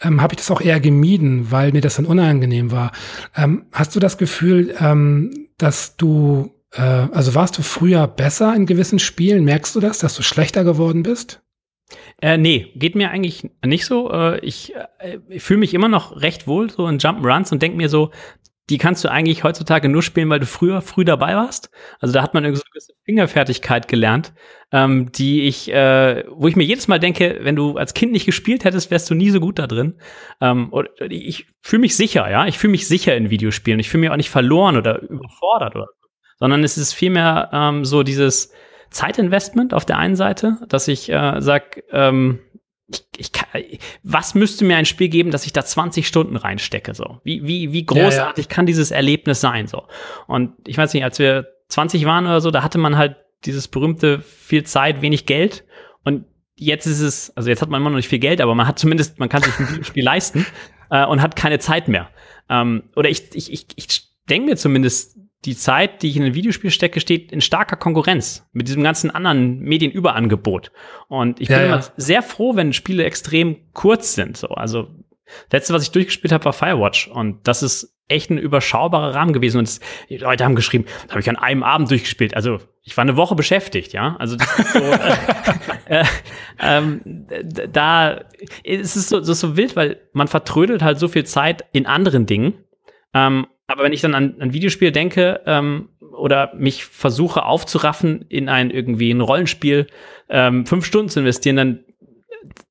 ähm, 0.02 0.22
habe 0.22 0.34
ich 0.34 0.40
das 0.40 0.52
auch 0.52 0.60
eher 0.60 0.82
gemieden, 0.82 1.50
weil 1.50 1.72
mir 1.72 1.80
das 1.80 1.96
dann 1.96 2.06
unangenehm 2.06 2.72
war. 2.72 2.92
Ähm, 3.38 3.68
hast 3.72 3.96
du 3.96 4.02
das 4.02 4.18
Gefühl, 4.18 4.76
ähm, 4.82 5.48
dass 5.58 5.96
du 5.96 6.52
äh, 6.74 6.82
also 6.82 7.36
warst 7.36 7.58
du 7.58 7.62
früher 7.62 8.06
besser 8.08 8.54
in 8.54 8.66
gewissen 8.66 9.00
Spielen? 9.00 9.46
Merkst 9.46 9.74
du 9.78 9.80
das, 9.80 10.00
dass 10.00 10.14
du 10.14 10.24
schlechter 10.24 10.66
geworden 10.66 11.04
bist? 11.04 11.43
Äh, 12.22 12.38
nee, 12.38 12.72
geht 12.76 12.96
mir 12.96 13.10
eigentlich 13.12 13.50
nicht 13.66 13.86
so. 13.86 14.12
Äh, 14.12 14.40
ich, 14.40 14.74
äh, 15.00 15.40
fühle 15.40 15.60
mich 15.60 15.74
immer 15.74 15.88
noch 15.88 16.22
recht 16.22 16.48
wohl 16.48 16.70
so 16.70 16.88
in 16.88 17.00
Jump'n'Runs 17.00 17.52
und 17.52 17.62
denke 17.62 17.78
mir 17.78 17.90
so, 17.90 18.12
die 18.70 18.78
kannst 18.78 19.04
du 19.04 19.12
eigentlich 19.12 19.44
heutzutage 19.44 19.90
nur 19.90 20.02
spielen, 20.02 20.30
weil 20.30 20.40
du 20.40 20.46
früher 20.46 20.82
früh 20.82 21.04
dabei 21.04 21.36
warst. 21.36 21.70
Also 22.00 22.14
da 22.14 22.24
hat 22.24 22.34
man 22.34 22.46
eine 22.46 22.54
gewisse 22.54 22.94
Fingerfertigkeit 23.04 23.90
gelernt, 23.90 24.34
ähm, 24.72 25.12
die 25.12 25.42
ich, 25.48 25.72
äh, 25.72 26.24
wo 26.30 26.48
ich 26.48 26.56
mir 26.56 26.64
jedes 26.64 26.88
Mal 26.88 27.00
denke, 27.00 27.40
wenn 27.42 27.58
du 27.58 27.76
als 27.76 27.94
Kind 27.94 28.14
nicht 28.14 28.26
gespielt 28.26 28.64
hättest, 28.64 28.90
wärst 28.90 29.10
du 29.10 29.16
nie 29.16 29.32
so 29.32 29.42
gut 29.42 29.60
da 29.60 29.68
drin. 29.68 30.00
Ähm, 30.40 30.70
und 30.70 30.90
ich 31.10 31.48
fühle 31.62 31.82
mich 31.82 31.98
sicher, 31.98 32.30
ja, 32.32 32.48
ich 32.48 32.58
fühle 32.58 32.72
mich 32.72 32.88
sicher 32.88 33.16
in 33.18 33.30
Videospielen. 33.30 33.80
Ich 33.82 33.90
fühle 33.90 34.02
mich 34.02 34.10
auch 34.12 34.18
nicht 34.18 34.30
verloren 34.30 34.78
oder 34.78 35.02
überfordert 35.02 35.76
oder 35.76 35.88
so, 36.02 36.08
sondern 36.40 36.64
es 36.64 36.78
ist 36.78 36.94
vielmehr 36.94 37.50
ähm, 37.52 37.84
so 37.84 38.04
dieses 38.04 38.54
Zeitinvestment 38.94 39.74
auf 39.74 39.86
der 39.86 39.98
einen 39.98 40.16
Seite, 40.16 40.58
dass 40.70 40.88
ich 40.88 41.10
äh, 41.10 41.42
sage, 41.42 41.84
ähm, 41.92 42.40
ich, 42.88 43.06
ich 43.18 43.32
kann, 43.32 43.48
was 44.04 44.36
müsste 44.36 44.66
mir 44.66 44.78
ein 44.78 44.86
Spiel 44.86 45.10
geben, 45.10 45.32
dass 45.32 45.46
ich 45.46 45.54
da 45.54 45.66
20 45.66 46.08
Stunden 46.08 46.38
reinstecke? 46.38 46.94
So, 46.94 47.20
wie 47.24 47.46
wie 47.46 47.74
wie 47.74 47.86
großartig 47.86 48.46
ja, 48.46 48.50
ja. 48.50 48.56
kann 48.56 48.66
dieses 48.66 48.92
Erlebnis 48.92 49.42
sein? 49.42 49.68
So 49.68 49.84
und 50.28 50.54
ich 50.68 50.78
weiß 50.78 50.94
nicht, 50.94 51.04
als 51.04 51.20
wir 51.20 51.48
20 51.70 52.06
waren 52.06 52.26
oder 52.26 52.40
so, 52.40 52.52
da 52.52 52.64
hatte 52.64 52.78
man 52.78 52.98
halt 52.98 53.18
dieses 53.46 53.68
berühmte 53.68 54.20
viel 54.20 54.64
Zeit, 54.64 55.02
wenig 55.02 55.26
Geld 55.26 55.66
und 56.04 56.26
jetzt 56.56 56.86
ist 56.86 57.02
es, 57.02 57.36
also 57.36 57.50
jetzt 57.50 57.62
hat 57.62 57.70
man 57.70 57.82
immer 57.82 57.90
noch 57.90 57.98
nicht 57.98 58.10
viel 58.10 58.20
Geld, 58.20 58.42
aber 58.42 58.56
man 58.56 58.68
hat 58.68 58.80
zumindest, 58.80 59.20
man 59.20 59.30
kann 59.30 59.42
sich 59.42 59.58
ein 59.60 59.84
Spiel 59.84 60.04
leisten 60.04 60.46
äh, 60.92 61.06
und 61.06 61.22
hat 61.22 61.36
keine 61.36 61.60
Zeit 61.60 61.88
mehr. 61.88 62.10
Ähm, 62.50 62.84
oder 62.96 63.10
ich 63.10 63.34
ich 63.34 63.52
ich, 63.52 63.68
ich 63.76 64.14
denke 64.30 64.52
mir 64.52 64.58
zumindest 64.58 65.13
die 65.46 65.56
Zeit, 65.56 66.02
die 66.02 66.10
ich 66.10 66.18
in 66.18 66.24
ein 66.24 66.34
Videospiel 66.34 66.72
stecke, 66.72 67.00
steht 67.00 67.32
in 67.32 67.42
starker 67.42 67.76
Konkurrenz 67.76 68.48
mit 68.54 68.68
diesem 68.68 68.84
ganzen 68.84 69.12
anderen 69.12 69.60
Medienüberangebot. 69.60 70.72
Und 71.08 71.40
ich 71.42 71.50
ja, 71.50 71.58
bin 71.58 71.68
ja. 71.68 71.74
immer 71.76 71.86
sehr 71.98 72.22
froh, 72.22 72.56
wenn 72.56 72.74
Spiele 72.74 73.04
extrem 73.04 73.58
kurz 73.74 74.16
sind. 74.16 74.38
So, 74.38 74.50
also 74.50 74.88
letzte, 75.52 75.74
was 75.74 75.84
ich 75.84 75.92
durchgespielt 75.92 76.32
habe, 76.32 76.46
war 76.46 76.54
Firewatch. 76.54 77.08
Und 77.08 77.48
das 77.48 77.64
ist 77.64 77.94
echt 78.08 78.30
ein 78.30 78.38
überschaubarer 78.38 79.16
Rahmen 79.16 79.34
gewesen. 79.34 79.60
Und 79.60 79.68
das, 79.68 79.80
die 80.10 80.18
Leute 80.18 80.44
haben 80.44 80.56
geschrieben, 80.56 80.86
das 81.04 81.12
habe 81.12 81.22
ich 81.22 81.30
an 81.30 81.38
einem 81.38 81.64
Abend 81.64 81.90
durchgespielt. 81.90 82.36
Also 82.36 82.60
ich 82.82 82.96
war 82.98 83.04
eine 83.04 83.18
Woche 83.18 83.36
beschäftigt, 83.36 83.94
ja. 83.94 84.16
Also 84.18 84.36
das 84.36 84.60
ist 84.60 84.74
so, 84.74 84.80
äh, 85.90 86.02
äh, 86.02 86.06
ähm, 86.60 87.02
da 87.72 88.22
ist 88.64 88.96
es 88.96 89.10
so, 89.10 89.20
ist 89.20 89.40
so 89.40 89.58
wild, 89.58 89.76
weil 89.76 90.02
man 90.12 90.28
vertrödelt 90.28 90.82
halt 90.82 91.00
so 91.00 91.08
viel 91.08 91.26
Zeit 91.26 91.66
in 91.72 91.86
anderen 91.86 92.26
Dingen. 92.26 92.56
Ähm, 93.14 93.48
aber 93.68 93.84
wenn 93.84 93.94
ich 93.94 94.02
dann 94.02 94.16
an 94.16 94.36
ein 94.40 94.54
Videospiel 94.54 94.92
denke 94.92 95.42
ähm, 95.46 95.90
oder 96.00 96.54
mich 96.56 96.86
versuche 96.86 97.44
aufzuraffen, 97.44 98.26
in 98.30 98.50
ein 98.50 98.72
irgendwie 98.72 99.12
ein 99.12 99.22
Rollenspiel 99.22 99.88
ähm, 100.30 100.66
fünf 100.66 100.86
Stunden 100.86 101.10
zu 101.10 101.20
investieren, 101.20 101.56
dann 101.56 101.80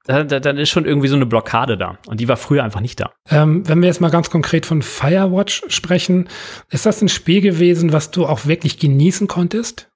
dann, 0.05 0.29
dann 0.29 0.59
ist 0.59 0.71
schon 0.71 0.85
irgendwie 0.85 1.09
so 1.09 1.17
eine 1.17 1.27
Blockade 1.27 1.79
da. 1.79 1.99
Und 2.07 2.21
die 2.21 2.29
war 2.29 2.37
früher 2.37 2.65
einfach 2.65 2.81
nicht 2.81 3.01
da. 3.01 3.13
Ähm, 3.31 3.67
wenn 3.69 3.81
wir 3.81 3.87
jetzt 3.87 4.01
mal 4.01 4.11
ganz 4.11 4.31
konkret 4.31 4.67
von 4.67 4.83
Firewatch 4.83 5.63
sprechen, 5.69 6.29
ist 6.71 6.87
das 6.87 7.01
ein 7.03 7.09
Spiel 7.09 7.41
gewesen, 7.41 7.93
was 7.93 8.11
du 8.11 8.27
auch 8.27 8.47
wirklich 8.47 8.79
genießen 8.79 9.29
konntest? 9.29 9.91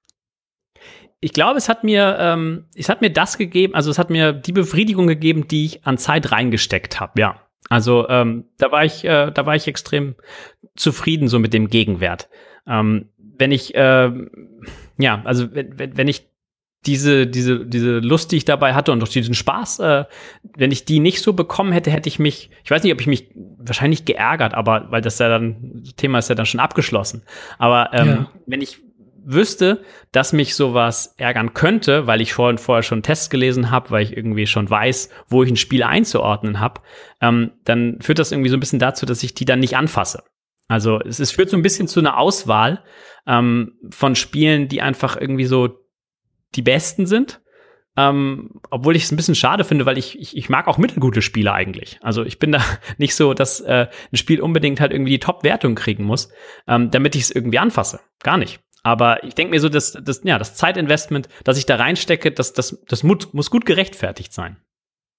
Ich 1.19 1.33
glaube, 1.33 1.57
es 1.57 1.67
hat 1.67 1.83
mir, 1.83 2.17
ähm, 2.19 2.65
es 2.75 2.89
hat 2.89 3.01
mir 3.01 3.11
das 3.11 3.37
gegeben, 3.37 3.73
also 3.75 3.89
es 3.89 3.97
hat 3.97 4.09
mir 4.09 4.33
die 4.33 4.51
Befriedigung 4.51 5.07
gegeben, 5.07 5.47
die 5.47 5.65
ich 5.65 5.85
an 5.85 5.97
Zeit 5.97 6.31
reingesteckt 6.31 6.99
habe, 6.99 7.19
ja. 7.19 7.46
Also 7.69 8.07
ähm, 8.09 8.45
da 8.57 8.71
war 8.71 8.85
ich, 8.85 9.03
äh, 9.03 9.31
da 9.31 9.45
war 9.45 9.55
ich 9.55 9.67
extrem 9.67 10.15
zufrieden 10.75 11.27
so 11.27 11.39
mit 11.39 11.53
dem 11.53 11.69
Gegenwert. 11.69 12.29
Ähm, 12.65 13.09
wenn 13.17 13.51
ich, 13.51 13.75
äh, 13.75 14.11
ja, 14.97 15.21
also 15.25 15.53
wenn, 15.53 15.97
wenn 15.97 16.07
ich 16.07 16.29
diese, 16.85 17.27
diese, 17.27 17.65
diese 17.65 17.99
Lust, 17.99 18.31
die 18.31 18.37
ich 18.37 18.45
dabei 18.45 18.73
hatte 18.73 18.91
und 18.91 19.03
auch 19.03 19.07
diesen 19.07 19.33
Spaß, 19.33 19.79
äh, 19.79 20.05
wenn 20.55 20.71
ich 20.71 20.85
die 20.85 20.99
nicht 20.99 21.21
so 21.21 21.33
bekommen 21.33 21.73
hätte, 21.73 21.91
hätte 21.91 22.07
ich 22.07 22.19
mich, 22.19 22.49
ich 22.63 22.71
weiß 22.71 22.83
nicht, 22.83 22.93
ob 22.93 23.01
ich 23.01 23.07
mich 23.07 23.29
wahrscheinlich 23.57 24.05
geärgert, 24.05 24.53
aber 24.53 24.87
weil 24.89 25.01
das 25.01 25.19
ja 25.19 25.27
dann, 25.27 25.81
das 25.83 25.95
Thema 25.95 26.19
ist 26.19 26.29
ja 26.29 26.35
dann 26.35 26.45
schon 26.45 26.61
abgeschlossen. 26.61 27.23
Aber 27.57 27.89
ähm, 27.93 28.07
ja. 28.07 28.31
wenn 28.45 28.61
ich 28.61 28.79
wüsste, 29.27 29.83
dass 30.13 30.31
mich 30.31 30.55
sowas 30.55 31.13
ärgern 31.17 31.53
könnte, 31.53 32.07
weil 32.07 32.21
ich 32.21 32.33
vorhin 32.33 32.57
vorher 32.57 32.83
schon 32.83 33.03
Tests 33.03 33.29
gelesen 33.29 33.71
habe, 33.71 33.91
weil 33.91 34.03
ich 34.03 34.15
irgendwie 34.15 34.47
schon 34.47 34.69
weiß, 34.69 35.09
wo 35.27 35.43
ich 35.43 35.49
ein 35.49 35.57
Spiel 35.57 35.83
einzuordnen 35.83 36.59
habe, 36.59 36.81
ähm, 37.21 37.51
dann 37.65 37.99
führt 38.01 38.19
das 38.19 38.31
irgendwie 38.31 38.49
so 38.49 38.55
ein 38.55 38.61
bisschen 38.61 38.79
dazu, 38.79 39.05
dass 39.05 39.23
ich 39.23 39.33
die 39.33 39.45
dann 39.45 39.59
nicht 39.59 39.75
anfasse. 39.75 40.23
Also 40.69 40.99
es, 40.99 41.19
es 41.19 41.31
führt 41.31 41.49
so 41.49 41.57
ein 41.57 41.63
bisschen 41.63 41.87
zu 41.87 41.99
einer 41.99 42.17
Auswahl 42.17 42.83
ähm, 43.25 43.73
von 43.89 44.15
Spielen, 44.15 44.69
die 44.69 44.81
einfach 44.81 45.19
irgendwie 45.19 45.45
so 45.45 45.69
die 46.55 46.61
besten 46.61 47.05
sind. 47.05 47.41
Ähm, 47.97 48.61
obwohl 48.69 48.95
ich 48.95 49.03
es 49.03 49.11
ein 49.11 49.15
bisschen 49.15 49.33
schade 49.33 49.63
finde, 49.63 49.87
weil 49.87 49.97
ich, 49.97 50.19
ich, 50.19 50.37
ich 50.37 50.49
mag 50.49 50.67
auch 50.67 50.77
mittelgute 50.77 51.23
Spiele 51.23 51.51
eigentlich. 51.51 51.97
Also 52.01 52.23
ich 52.23 52.37
bin 52.37 52.51
da 52.51 52.61
nicht 52.97 53.15
so, 53.15 53.33
dass 53.33 53.59
äh, 53.59 53.87
ein 54.13 54.17
Spiel 54.17 54.39
unbedingt 54.39 54.79
halt 54.79 54.91
irgendwie 54.91 55.11
die 55.11 55.19
Top-Wertung 55.19 55.75
kriegen 55.75 56.03
muss, 56.03 56.29
ähm, 56.67 56.91
damit 56.91 57.15
ich 57.15 57.23
es 57.23 57.31
irgendwie 57.31 57.57
anfasse. 57.57 57.99
Gar 58.21 58.37
nicht. 58.37 58.59
Aber 58.87 59.21
ich 59.25 59.35
denke 59.35 59.51
mir 59.51 59.59
so, 59.59 59.67
dass 59.67 59.97
das, 60.01 60.21
ja, 60.23 60.39
das 60.39 60.55
Zeitinvestment, 60.55 61.27
das 61.43 61.57
ich 61.57 61.65
da 61.65 61.75
reinstecke, 61.75 62.31
das, 62.31 62.53
das, 62.53 62.81
das 62.87 63.03
muss, 63.03 63.33
muss 63.33 63.51
gut 63.51 63.65
gerechtfertigt 63.65 64.31
sein. 64.31 64.55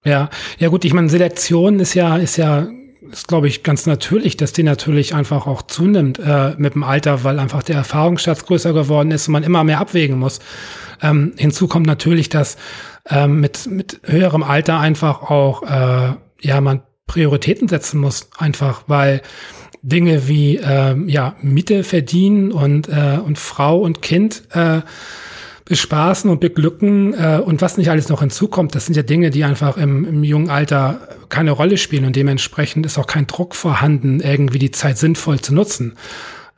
Ja, 0.06 0.30
ja 0.58 0.68
gut, 0.68 0.86
ich 0.86 0.94
meine, 0.94 1.10
Selektion 1.10 1.78
ist 1.78 1.92
ja, 1.92 2.16
ist 2.16 2.38
ja 2.38 2.66
ist, 3.10 3.28
glaube 3.28 3.46
ich, 3.46 3.62
ganz 3.62 3.84
natürlich, 3.84 4.38
dass 4.38 4.54
die 4.54 4.62
natürlich 4.62 5.14
einfach 5.14 5.46
auch 5.46 5.60
zunimmt 5.60 6.18
äh, 6.18 6.54
mit 6.56 6.76
dem 6.76 6.82
Alter, 6.82 7.24
weil 7.24 7.38
einfach 7.38 7.62
der 7.62 7.76
Erfahrungsschatz 7.76 8.46
größer 8.46 8.72
geworden 8.72 9.10
ist 9.10 9.28
und 9.28 9.32
man 9.32 9.42
immer 9.42 9.64
mehr 9.64 9.80
abwägen 9.80 10.18
muss. 10.18 10.38
Ähm, 11.02 11.34
hinzu 11.36 11.68
kommt 11.68 11.86
natürlich, 11.86 12.30
dass 12.30 12.56
ähm, 13.10 13.38
mit, 13.38 13.66
mit 13.66 14.00
höherem 14.04 14.42
Alter 14.42 14.80
einfach 14.80 15.20
auch, 15.20 15.62
äh, 15.62 16.14
ja, 16.40 16.60
man 16.62 16.80
Prioritäten 17.06 17.68
setzen 17.68 18.00
muss, 18.00 18.30
einfach, 18.38 18.84
weil 18.86 19.20
Dinge 19.82 20.28
wie 20.28 20.56
ähm, 20.56 21.08
ja, 21.08 21.36
Miete 21.42 21.84
verdienen 21.84 22.52
und, 22.52 22.88
äh, 22.88 23.18
und 23.24 23.38
Frau 23.38 23.78
und 23.78 24.02
Kind 24.02 24.42
äh, 24.52 24.80
bespaßen 25.64 26.30
und 26.30 26.40
beglücken 26.40 27.14
äh, 27.14 27.40
und 27.44 27.60
was 27.60 27.76
nicht 27.76 27.90
alles 27.90 28.08
noch 28.08 28.20
hinzukommt, 28.20 28.74
das 28.74 28.86
sind 28.86 28.96
ja 28.96 29.02
Dinge, 29.02 29.30
die 29.30 29.44
einfach 29.44 29.76
im, 29.76 30.04
im 30.04 30.24
jungen 30.24 30.50
Alter 30.50 31.00
keine 31.28 31.50
Rolle 31.50 31.76
spielen 31.76 32.06
und 32.06 32.16
dementsprechend 32.16 32.86
ist 32.86 32.98
auch 32.98 33.06
kein 33.06 33.26
Druck 33.26 33.54
vorhanden, 33.54 34.20
irgendwie 34.20 34.58
die 34.58 34.70
Zeit 34.70 34.96
sinnvoll 34.96 35.40
zu 35.40 35.54
nutzen. 35.54 35.96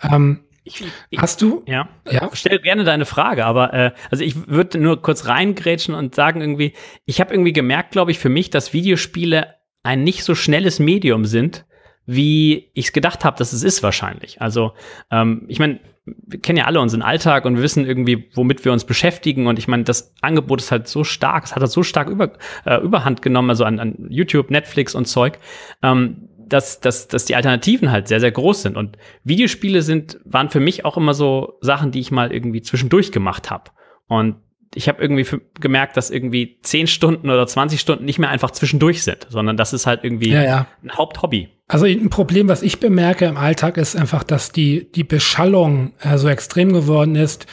Ähm, 0.01 0.41
ich, 0.63 0.85
ich, 1.11 1.19
Hast 1.19 1.43
du? 1.43 1.65
Ja. 1.67 1.89
ja. 2.09 2.31
Stell 2.33 2.61
gerne 2.61 2.85
deine 2.85 3.05
Frage, 3.05 3.45
aber 3.47 3.75
äh, 3.75 3.91
also 4.11 4.23
ich 4.23 4.47
würde 4.49 4.79
nur 4.79 5.03
kurz 5.03 5.27
reingrätschen 5.27 5.95
und 5.95 6.15
sagen 6.15 6.41
irgendwie, 6.41 6.75
ich 7.05 7.21
habe 7.21 7.35
irgendwie 7.35 7.53
gemerkt, 7.53 7.91
glaube 7.93 8.13
ich, 8.13 8.19
für 8.19 8.29
mich, 8.29 8.51
dass 8.51 8.73
Videospiele 8.73 9.55
ein 9.83 10.05
nicht 10.05 10.23
so 10.23 10.35
schnelles 10.35 10.79
Medium 10.79 11.25
sind, 11.25 11.65
wie 12.13 12.71
ich 12.75 12.87
es 12.87 12.93
gedacht 12.93 13.25
habe, 13.25 13.39
dass 13.39 13.53
es 13.53 13.63
ist 13.63 13.85
wahrscheinlich. 13.85 14.43
Also 14.43 14.73
ähm, 15.13 15.45
ich 15.47 15.61
meine, 15.61 15.79
wir 16.05 16.41
kennen 16.41 16.59
ja 16.59 16.65
alle 16.65 16.81
unseren 16.81 17.03
Alltag 17.03 17.45
und 17.45 17.55
wir 17.55 17.63
wissen 17.63 17.87
irgendwie, 17.87 18.29
womit 18.35 18.65
wir 18.65 18.73
uns 18.73 18.85
beschäftigen. 18.85 19.47
Und 19.47 19.61
ich 19.61 19.69
meine, 19.69 19.85
das 19.85 20.13
Angebot 20.21 20.61
ist 20.61 20.73
halt 20.73 20.89
so 20.89 21.05
stark, 21.05 21.45
es 21.45 21.55
hat 21.55 21.61
halt 21.61 21.71
so 21.71 21.85
stark 21.85 22.09
über, 22.09 22.33
äh, 22.65 22.81
Überhand 22.81 23.23
genommen, 23.23 23.51
also 23.51 23.65
an, 23.65 23.79
an 23.79 24.07
YouTube, 24.09 24.51
Netflix 24.51 24.97
und 24.97 25.07
Zeug, 25.07 25.39
ähm, 25.85 26.29
dass, 26.37 26.81
dass, 26.81 27.07
dass 27.07 27.27
die 27.27 27.37
Alternativen 27.37 27.93
halt 27.93 28.09
sehr, 28.09 28.19
sehr 28.19 28.33
groß 28.33 28.63
sind. 28.63 28.77
Und 28.77 28.99
Videospiele 29.23 29.83
sind, 29.83 30.19
waren 30.25 30.51
für 30.51 30.59
mich 30.59 30.85
auch 30.85 30.97
immer 30.97 31.15
so 31.15 31.59
Sachen, 31.61 31.93
die 31.93 32.01
ich 32.01 32.11
mal 32.11 32.33
irgendwie 32.33 32.61
zwischendurch 32.61 33.13
gemacht 33.13 33.53
habe. 33.53 33.71
Und 34.09 34.35
ich 34.75 34.89
habe 34.89 35.01
irgendwie 35.01 35.27
gemerkt, 35.61 35.97
dass 35.97 36.11
irgendwie 36.11 36.59
10 36.63 36.89
Stunden 36.89 37.31
oder 37.31 37.47
20 37.47 37.81
Stunden 37.81 38.05
nicht 38.05 38.19
mehr 38.19 38.31
einfach 38.31 38.51
zwischendurch 38.51 39.05
sind, 39.05 39.29
sondern 39.29 39.57
das 39.57 39.73
ist 39.73 39.87
halt 39.87 40.03
irgendwie 40.03 40.31
ja, 40.31 40.43
ja. 40.43 40.67
ein 40.83 40.91
Haupthobby. 40.93 41.49
Also 41.71 41.87
ein 41.87 42.11
Problem, 42.11 42.49
was 42.49 42.63
ich 42.63 42.81
bemerke 42.81 43.27
im 43.27 43.37
Alltag, 43.37 43.77
ist 43.77 43.95
einfach, 43.95 44.25
dass 44.25 44.51
die, 44.51 44.91
die 44.91 45.05
Beschallung 45.05 45.93
äh, 46.01 46.19
so 46.19 46.27
extrem 46.27 46.73
geworden 46.73 47.15
ist. 47.15 47.47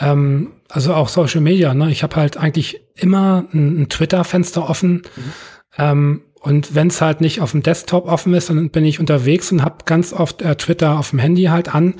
Ähm, 0.00 0.52
also 0.70 0.94
auch 0.94 1.10
Social 1.10 1.42
Media. 1.42 1.74
Ne? 1.74 1.90
Ich 1.90 2.02
habe 2.02 2.16
halt 2.16 2.38
eigentlich 2.38 2.80
immer 2.94 3.44
ein, 3.52 3.82
ein 3.82 3.88
Twitter-Fenster 3.90 4.70
offen. 4.70 4.92
Mhm. 4.94 5.32
Ähm, 5.76 6.22
und 6.40 6.74
wenn 6.74 6.86
es 6.86 7.02
halt 7.02 7.20
nicht 7.20 7.42
auf 7.42 7.50
dem 7.50 7.62
Desktop 7.62 8.06
offen 8.06 8.32
ist, 8.32 8.48
dann 8.48 8.70
bin 8.70 8.86
ich 8.86 9.00
unterwegs 9.00 9.52
und 9.52 9.62
habe 9.62 9.84
ganz 9.84 10.14
oft 10.14 10.40
äh, 10.40 10.56
Twitter 10.56 10.98
auf 10.98 11.10
dem 11.10 11.18
Handy 11.18 11.44
halt 11.44 11.74
an. 11.74 11.96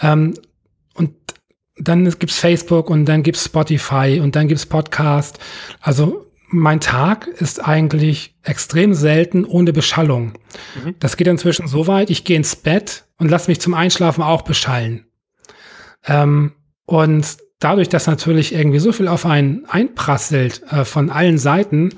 Ähm, 0.00 0.34
und 0.94 1.10
dann 1.76 2.04
gibt's 2.04 2.38
Facebook 2.38 2.88
und 2.88 3.04
dann 3.06 3.24
gibt's 3.24 3.46
Spotify 3.46 4.20
und 4.22 4.36
dann 4.36 4.46
gibt's 4.46 4.64
Podcast. 4.64 5.40
Also 5.80 6.29
mein 6.52 6.80
Tag 6.80 7.26
ist 7.28 7.66
eigentlich 7.66 8.36
extrem 8.42 8.94
selten 8.94 9.44
ohne 9.44 9.72
Beschallung. 9.72 10.32
Mhm. 10.82 10.96
Das 10.98 11.16
geht 11.16 11.28
inzwischen 11.28 11.68
so 11.68 11.86
weit, 11.86 12.10
ich 12.10 12.24
gehe 12.24 12.36
ins 12.36 12.56
Bett 12.56 13.04
und 13.18 13.30
lasse 13.30 13.50
mich 13.50 13.60
zum 13.60 13.74
Einschlafen 13.74 14.22
auch 14.22 14.42
beschallen. 14.42 15.06
Ähm, 16.06 16.52
und 16.86 17.36
dadurch, 17.60 17.88
dass 17.88 18.06
natürlich 18.06 18.54
irgendwie 18.54 18.78
so 18.80 18.92
viel 18.92 19.08
auf 19.08 19.26
einen 19.26 19.64
einprasselt 19.66 20.62
äh, 20.70 20.84
von 20.84 21.10
allen 21.10 21.38
Seiten, 21.38 21.90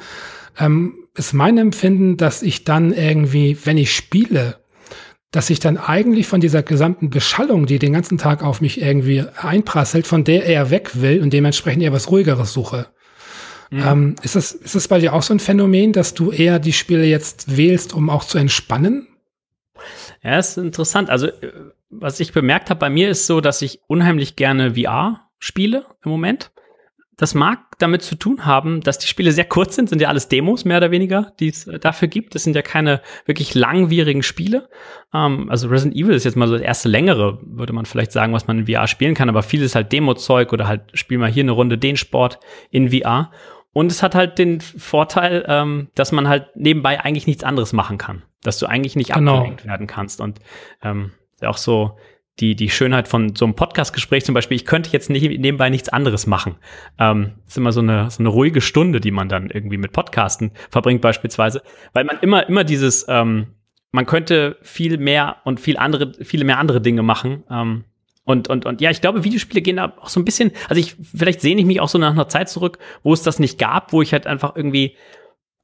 ähm, 0.58 0.94
ist 1.14 1.32
mein 1.32 1.58
Empfinden, 1.58 2.16
dass 2.16 2.42
ich 2.42 2.64
dann 2.64 2.92
irgendwie, 2.92 3.56
wenn 3.64 3.78
ich 3.78 3.94
spiele, 3.94 4.58
dass 5.30 5.50
ich 5.50 5.60
dann 5.60 5.78
eigentlich 5.78 6.26
von 6.26 6.40
dieser 6.40 6.62
gesamten 6.62 7.08
Beschallung, 7.08 7.66
die 7.66 7.78
den 7.78 7.94
ganzen 7.94 8.18
Tag 8.18 8.42
auf 8.42 8.60
mich 8.60 8.80
irgendwie 8.80 9.24
einprasselt, 9.36 10.06
von 10.06 10.24
der 10.24 10.44
er 10.44 10.70
weg 10.70 11.00
will 11.00 11.22
und 11.22 11.32
dementsprechend 11.32 11.82
eher 11.82 11.92
was 11.92 12.10
ruhigeres 12.10 12.52
suche. 12.52 12.88
Mhm. 13.72 13.82
Ähm, 13.86 14.14
ist, 14.22 14.36
das, 14.36 14.52
ist 14.52 14.74
das 14.74 14.86
bei 14.86 14.98
dir 14.98 15.14
auch 15.14 15.22
so 15.22 15.32
ein 15.32 15.40
Phänomen, 15.40 15.94
dass 15.94 16.12
du 16.12 16.30
eher 16.30 16.58
die 16.58 16.74
Spiele 16.74 17.06
jetzt 17.06 17.56
wählst, 17.56 17.94
um 17.94 18.10
auch 18.10 18.24
zu 18.24 18.36
entspannen? 18.36 19.08
Ja, 20.22 20.38
ist 20.38 20.58
interessant. 20.58 21.08
Also, 21.08 21.28
äh, 21.28 21.52
was 21.88 22.20
ich 22.20 22.32
bemerkt 22.32 22.68
habe 22.68 22.80
bei 22.80 22.90
mir 22.90 23.08
ist 23.08 23.26
so, 23.26 23.40
dass 23.40 23.62
ich 23.62 23.80
unheimlich 23.86 24.36
gerne 24.36 24.74
VR 24.74 25.28
spiele 25.38 25.86
im 26.04 26.10
Moment. 26.10 26.52
Das 27.16 27.34
mag 27.34 27.78
damit 27.78 28.02
zu 28.02 28.14
tun 28.14 28.44
haben, 28.44 28.80
dass 28.80 28.98
die 28.98 29.06
Spiele 29.06 29.32
sehr 29.32 29.44
kurz 29.44 29.76
sind, 29.76 29.88
sind 29.88 30.02
ja 30.02 30.08
alles 30.08 30.28
Demos 30.28 30.64
mehr 30.64 30.78
oder 30.78 30.90
weniger, 30.90 31.32
die 31.40 31.48
es 31.48 31.66
äh, 31.66 31.78
dafür 31.78 32.08
gibt. 32.08 32.34
Das 32.34 32.44
sind 32.44 32.54
ja 32.54 32.62
keine 32.62 33.00
wirklich 33.24 33.54
langwierigen 33.54 34.22
Spiele. 34.22 34.68
Ähm, 35.14 35.48
also 35.48 35.68
Resident 35.68 35.96
Evil 35.96 36.14
ist 36.14 36.24
jetzt 36.24 36.36
mal 36.36 36.46
so 36.46 36.54
das 36.54 36.62
erste 36.62 36.90
längere, 36.90 37.38
würde 37.42 37.72
man 37.72 37.86
vielleicht 37.86 38.12
sagen, 38.12 38.34
was 38.34 38.46
man 38.46 38.58
in 38.58 38.66
VR 38.66 38.86
spielen 38.86 39.14
kann, 39.14 39.30
aber 39.30 39.42
vieles 39.42 39.74
halt 39.74 39.92
Demo-Zeug 39.92 40.52
oder 40.52 40.68
halt 40.68 40.82
spiel 40.92 41.16
mal 41.16 41.30
hier 41.30 41.44
eine 41.44 41.52
Runde 41.52 41.78
den 41.78 41.96
Sport 41.96 42.38
in 42.70 42.90
VR. 42.90 43.30
Und 43.72 43.90
es 43.90 44.02
hat 44.02 44.14
halt 44.14 44.38
den 44.38 44.60
Vorteil, 44.60 45.44
ähm, 45.48 45.88
dass 45.94 46.12
man 46.12 46.28
halt 46.28 46.54
nebenbei 46.54 47.00
eigentlich 47.00 47.26
nichts 47.26 47.44
anderes 47.44 47.72
machen 47.72 47.98
kann. 47.98 48.22
Dass 48.42 48.58
du 48.58 48.66
eigentlich 48.66 48.96
nicht 48.96 49.12
genau. 49.12 49.38
abgelenkt 49.38 49.64
werden 49.64 49.86
kannst. 49.86 50.20
Und 50.20 50.40
ähm, 50.82 51.12
auch 51.42 51.56
so 51.56 51.96
die, 52.40 52.56
die 52.56 52.70
Schönheit 52.70 53.08
von 53.08 53.36
so 53.36 53.44
einem 53.44 53.54
Podcast-Gespräch 53.54 54.24
zum 54.24 54.34
Beispiel, 54.34 54.56
ich 54.56 54.64
könnte 54.64 54.90
jetzt 54.90 55.10
nicht 55.10 55.22
nebenbei 55.22 55.68
nichts 55.70 55.88
anderes 55.88 56.26
machen. 56.26 56.56
Ähm, 56.98 57.32
ist 57.46 57.58
immer 57.58 57.72
so 57.72 57.80
eine, 57.80 58.10
so 58.10 58.20
eine 58.20 58.28
ruhige 58.30 58.60
Stunde, 58.60 59.00
die 59.00 59.10
man 59.10 59.28
dann 59.28 59.50
irgendwie 59.50 59.76
mit 59.76 59.92
Podcasten 59.92 60.52
verbringt 60.70 61.02
beispielsweise, 61.02 61.62
weil 61.92 62.04
man 62.04 62.18
immer, 62.20 62.48
immer 62.48 62.64
dieses, 62.64 63.06
ähm, 63.08 63.48
man 63.90 64.06
könnte 64.06 64.56
viel 64.62 64.96
mehr 64.96 65.36
und 65.44 65.60
viel 65.60 65.76
andere, 65.76 66.12
viele 66.22 66.44
mehr 66.44 66.58
andere 66.58 66.80
Dinge 66.80 67.02
machen. 67.02 67.44
Ähm, 67.50 67.84
und, 68.24 68.48
und, 68.48 68.66
und 68.66 68.80
ja, 68.80 68.90
ich 68.90 69.00
glaube, 69.00 69.24
Videospiele 69.24 69.62
gehen 69.62 69.76
da 69.76 69.94
auch 70.00 70.08
so 70.08 70.20
ein 70.20 70.24
bisschen, 70.24 70.52
also 70.68 70.80
ich, 70.80 70.96
vielleicht 71.14 71.40
sehne 71.40 71.60
ich 71.60 71.66
mich 71.66 71.80
auch 71.80 71.88
so 71.88 71.98
nach 71.98 72.12
einer 72.12 72.28
Zeit 72.28 72.48
zurück, 72.48 72.78
wo 73.02 73.12
es 73.12 73.22
das 73.22 73.38
nicht 73.38 73.58
gab, 73.58 73.92
wo 73.92 74.02
ich 74.02 74.12
halt 74.12 74.26
einfach 74.26 74.54
irgendwie 74.54 74.96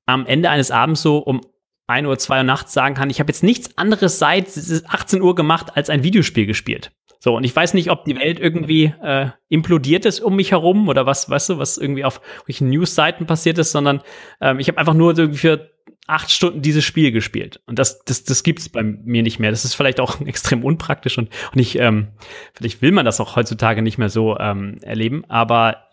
am 0.07 0.27
Ende 0.27 0.51
eines 0.51 0.71
Abends 0.71 1.03
so 1.03 1.19
um 1.19 1.41
1 1.87 2.07
Uhr, 2.07 2.19
2 2.19 2.39
Uhr 2.39 2.43
nachts 2.43 2.73
sagen 2.73 2.95
kann, 2.95 3.11
ich 3.11 3.21
habe 3.21 3.31
jetzt 3.31 3.43
nichts 3.43 3.77
anderes 3.79 4.19
seit 4.19 4.49
18 4.89 5.23
Uhr 5.23 5.35
gemacht, 5.35 5.77
als 5.77 5.89
ein 5.89 6.03
Videospiel 6.03 6.47
gespielt. 6.47 6.91
So, 7.21 7.37
und 7.37 7.45
ich 7.45 7.55
weiß 7.55 7.75
nicht, 7.75 7.91
ob 7.91 8.05
die 8.05 8.17
Welt 8.17 8.39
irgendwie 8.39 8.95
äh, 9.03 9.31
implodiert 9.49 10.05
ist 10.05 10.21
um 10.21 10.37
mich 10.37 10.53
herum 10.53 10.89
oder 10.89 11.05
was, 11.07 11.29
weißt 11.29 11.51
du, 11.51 11.59
was 11.59 11.77
irgendwie 11.77 12.05
auf 12.05 12.21
welchen 12.47 12.69
News-Seiten 12.69 13.27
passiert 13.27 13.59
ist, 13.59 13.73
sondern 13.73 14.03
ähm, 14.41 14.61
ich 14.61 14.69
habe 14.69 14.79
einfach 14.79 14.95
nur 14.95 15.19
irgendwie 15.19 15.39
für 15.39 15.71
acht 16.07 16.31
Stunden 16.31 16.63
dieses 16.63 16.85
Spiel 16.85 17.13
gespielt. 17.13 17.61
Und 17.67 17.79
das, 17.79 18.03
das, 18.05 18.25
das 18.25 18.43
gibt's 18.43 18.69
bei 18.69 18.83
mir 18.83 19.23
nicht 19.23 19.39
mehr. 19.39 19.51
Das 19.51 19.65
ist 19.65 19.75
vielleicht 19.75 20.01
auch 20.01 20.21
extrem 20.27 20.65
unpraktisch 20.65 21.19
und, 21.19 21.29
und 21.53 21.61
ich, 21.61 21.79
ähm, 21.79 22.09
vielleicht 22.55 22.83
will 22.83 22.93
man 22.93 23.05
das 23.05 23.21
auch 23.21 23.37
heutzutage 23.37 23.83
nicht 23.83 23.99
mehr 23.99 24.11
so 24.11 24.39
ähm, 24.39 24.79
erleben, 24.83 25.25
aber, 25.29 25.89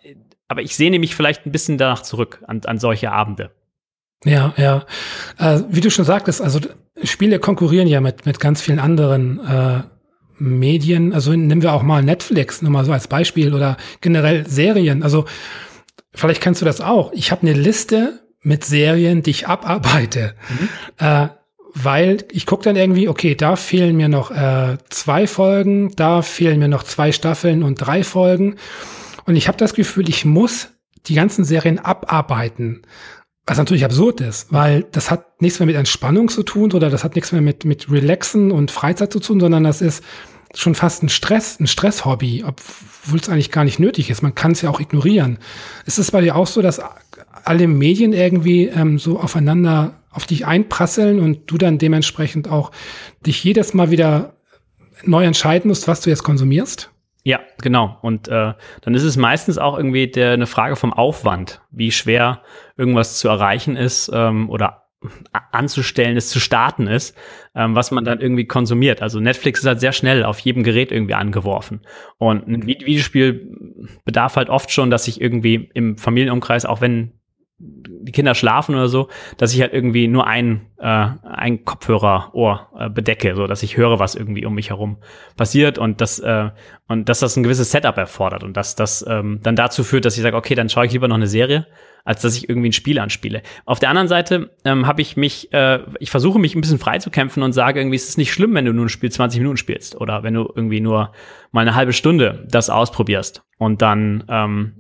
aber 0.48 0.62
ich 0.62 0.76
sehne 0.76 1.00
mich 1.00 1.16
vielleicht 1.16 1.46
ein 1.46 1.52
bisschen 1.52 1.78
danach 1.78 2.02
zurück 2.02 2.44
an, 2.48 2.62
an 2.66 2.78
solche 2.78 3.12
Abende. 3.12 3.52
Ja, 4.24 4.54
ja. 4.58 4.86
Äh, 5.38 5.62
wie 5.70 5.82
du 5.82 5.92
schon 5.92 6.06
sagtest, 6.06 6.42
also 6.42 6.60
Spiele 7.04 7.40
konkurrieren 7.40 7.88
ja 7.88 8.00
mit, 8.00 8.26
mit 8.26 8.40
ganz 8.40 8.62
vielen 8.62 8.80
anderen 8.80 9.40
äh, 9.46 9.84
Medien. 10.38 11.14
Also 11.14 11.32
nehmen 11.32 11.62
wir 11.62 11.74
auch 11.74 11.84
mal 11.84 12.04
Netflix, 12.04 12.62
nur 12.62 12.72
mal 12.72 12.86
so 12.86 12.92
als 12.92 13.08
Beispiel 13.08 13.54
oder 13.54 13.78
generell 14.02 14.48
Serien. 14.48 15.04
Also 15.04 15.26
vielleicht 16.14 16.42
kennst 16.42 16.62
du 16.62 16.66
das 16.66 16.82
auch. 16.82 17.12
Ich 17.14 17.32
habe 17.32 17.44
eine 17.44 17.54
Liste 17.54 18.22
mit 18.42 18.64
Serien, 18.64 19.24
die 19.24 19.32
ich 19.32 19.48
abarbeite. 19.48 20.36
Mhm. 20.50 20.70
Äh, 21.06 21.28
weil 21.76 22.24
ich 22.32 22.46
gucke 22.46 22.64
dann 22.64 22.78
irgendwie, 22.78 23.10
okay, 23.10 23.36
da 23.36 23.58
fehlen 23.58 23.98
mir 23.98 24.08
noch 24.08 24.32
äh, 24.32 24.78
zwei 24.90 25.28
Folgen, 25.28 25.94
da 25.96 26.22
fehlen 26.22 26.60
mir 26.60 26.70
noch 26.70 26.84
zwei 26.84 27.12
Staffeln 27.12 27.64
und 27.64 27.76
drei 27.76 28.04
Folgen. 28.04 28.56
Und 29.26 29.36
ich 29.36 29.48
habe 29.50 29.58
das 29.58 29.74
Gefühl, 29.74 30.08
ich 30.08 30.24
muss 30.24 30.70
die 31.08 31.16
ganzen 31.16 31.44
Serien 31.44 31.80
abarbeiten. 31.80 32.84
Was 33.48 33.58
natürlich 33.60 33.86
absurd 33.86 34.22
ist, 34.22 34.52
weil 34.52 34.86
das 34.92 35.12
hat 35.12 35.42
nichts 35.42 35.60
mehr 35.60 35.68
mit 35.68 35.76
Entspannung 35.76 36.30
zu 36.30 36.42
tun 36.42 36.72
oder 36.72 36.90
das 36.90 37.04
hat 37.04 37.16
nichts 37.16 37.32
mehr 37.32 37.42
mit, 37.42 37.64
mit 37.64 37.92
Relaxen 37.92 38.52
und 38.52 38.72
Freizeit 38.72 39.14
zu 39.14 39.20
tun, 39.20 39.40
sondern 39.40 39.64
das 39.64 39.82
ist 39.82 40.04
schon 40.56 40.74
fast 40.74 41.04
ein 41.04 41.10
Stress, 41.10 41.60
ein 41.60 41.68
Stresshobby, 41.68 42.44
obwohl 42.46 43.20
es 43.20 43.30
eigentlich 43.30 43.52
gar 43.52 43.64
nicht 43.64 43.80
nötig 43.80 44.10
ist. 44.10 44.24
Man 44.24 44.34
kann 44.34 44.54
es 44.54 44.62
ja 44.62 44.70
auch 44.70 44.80
ignorieren. 44.80 45.38
Ist 45.86 46.00
es 46.00 46.12
bei 46.12 46.22
dir 46.22 46.36
auch 46.36 46.48
so, 46.48 46.62
dass 46.62 46.82
alle 47.44 47.68
Medien 47.68 48.14
irgendwie 48.14 48.66
ähm, 48.66 48.98
so 48.98 49.20
aufeinander 49.20 50.00
auf 50.10 50.26
dich 50.26 50.48
einprasseln 50.48 51.20
und 51.20 51.52
du 51.52 51.58
dann 51.58 51.78
dementsprechend 51.78 52.48
auch 52.48 52.72
dich 53.26 53.44
jedes 53.44 53.74
Mal 53.74 53.92
wieder 53.92 54.38
neu 55.04 55.26
entscheiden 55.26 55.68
musst, 55.68 55.88
was 55.88 56.02
du 56.02 56.10
jetzt 56.10 56.24
konsumierst? 56.24 56.90
Ja, 57.28 57.40
genau. 57.60 57.98
Und 58.04 58.28
äh, 58.28 58.54
dann 58.82 58.94
ist 58.94 59.04
es 59.04 59.18
meistens 59.18 59.58
auch 59.58 59.76
irgendwie 59.76 60.08
der, 60.08 60.34
eine 60.34 60.46
Frage 60.46 60.76
vom 60.76 60.94
Aufwand, 60.94 61.60
wie 61.72 61.92
schwer 61.92 62.44
irgendwas 62.78 63.18
zu 63.18 63.28
erreichen 63.28 63.76
ist 63.76 64.12
ähm, 64.14 64.48
oder 64.48 64.84
anzustellen 65.52 66.18
ist, 66.18 66.30
zu 66.30 66.40
starten 66.40 66.86
ist, 66.86 67.18
ähm, 67.56 67.76
was 67.76 67.90
man 67.90 68.06
dann 68.06 68.22
irgendwie 68.22 68.46
konsumiert. 68.46 69.02
Also 69.02 69.20
Netflix 69.20 69.62
ist 69.62 69.66
halt 69.66 69.80
sehr 69.80 69.92
schnell 69.92 70.24
auf 70.24 70.38
jedem 70.40 70.62
Gerät 70.62 70.92
irgendwie 70.92 71.16
angeworfen. 71.16 71.82
Und 72.20 72.48
ein 72.48 72.68
Videospiel 72.68 73.56
bedarf 74.06 74.36
halt 74.36 74.50
oft 74.50 74.72
schon, 74.72 74.92
dass 74.92 75.08
ich 75.08 75.20
irgendwie 75.20 75.72
im 75.74 75.98
Familienumkreis, 75.98 76.66
auch 76.66 76.82
wenn 76.82 77.14
die 77.58 78.12
Kinder 78.12 78.36
schlafen 78.36 78.76
oder 78.76 78.90
so, 78.90 79.08
dass 79.38 79.54
ich 79.54 79.62
halt 79.62 79.74
irgendwie 79.74 80.08
nur 80.08 80.28
ein, 80.28 80.68
äh, 80.78 81.08
ein 81.24 81.64
Kopfhörerohr 81.64 82.70
äh, 82.78 82.90
bedecke, 82.90 83.36
so 83.36 83.48
dass 83.48 83.64
ich 83.64 83.78
höre, 83.78 83.98
was 83.98 84.16
irgendwie 84.16 84.46
um 84.46 84.56
mich 84.56 84.72
herum 84.72 84.98
passiert 85.38 85.78
und 85.78 86.02
das 86.02 86.20
äh, 86.20 86.50
und 86.88 87.08
dass 87.08 87.20
das 87.20 87.38
ein 87.38 87.44
gewisses 87.44 87.72
Setup 87.72 87.98
erfordert 87.98 88.44
und 88.44 88.58
dass 88.58 88.76
das 88.76 89.06
ähm, 89.08 89.40
dann 89.42 89.56
dazu 89.56 89.84
führt, 89.84 90.04
dass 90.04 90.18
ich 90.18 90.24
sage, 90.24 90.36
okay, 90.36 90.54
dann 90.56 90.70
schaue 90.70 90.86
ich 90.86 90.92
lieber 90.92 91.08
noch 91.08 91.16
eine 91.16 91.28
Serie, 91.28 91.66
als 92.04 92.22
dass 92.22 92.38
ich 92.38 92.48
irgendwie 92.50 92.70
ein 92.70 92.74
Spiel 92.74 93.00
anspiele. 93.00 93.42
Auf 93.66 93.80
der 93.80 93.90
anderen 93.90 94.08
Seite 94.08 94.52
ähm, 94.66 94.86
habe 94.86 95.02
ich 95.02 95.18
mich, 95.18 95.52
äh, 95.54 95.80
ich 96.00 96.12
versuche 96.12 96.38
mich 96.38 96.56
ein 96.56 96.62
bisschen 96.62 96.78
frei 96.78 97.00
zu 97.00 97.10
kämpfen 97.10 97.42
und 97.42 97.54
sage 97.54 97.80
irgendwie, 97.80 97.96
es 97.96 98.10
ist 98.10 98.18
nicht 98.18 98.32
schlimm, 98.32 98.54
wenn 98.54 98.66
du 98.66 98.74
nur 98.74 98.86
ein 98.86 98.90
Spiel 98.90 99.12
20 99.12 99.40
Minuten 99.40 99.58
spielst 99.58 100.00
oder 100.00 100.24
wenn 100.24 100.34
du 100.36 100.42
irgendwie 100.42 100.82
nur 100.82 101.14
mal 101.52 101.62
eine 101.62 101.74
halbe 101.74 101.94
Stunde 101.94 102.46
das 102.50 102.70
ausprobierst 102.70 103.44
und 103.58 103.82
dann 103.82 104.24
ähm, 104.30 104.74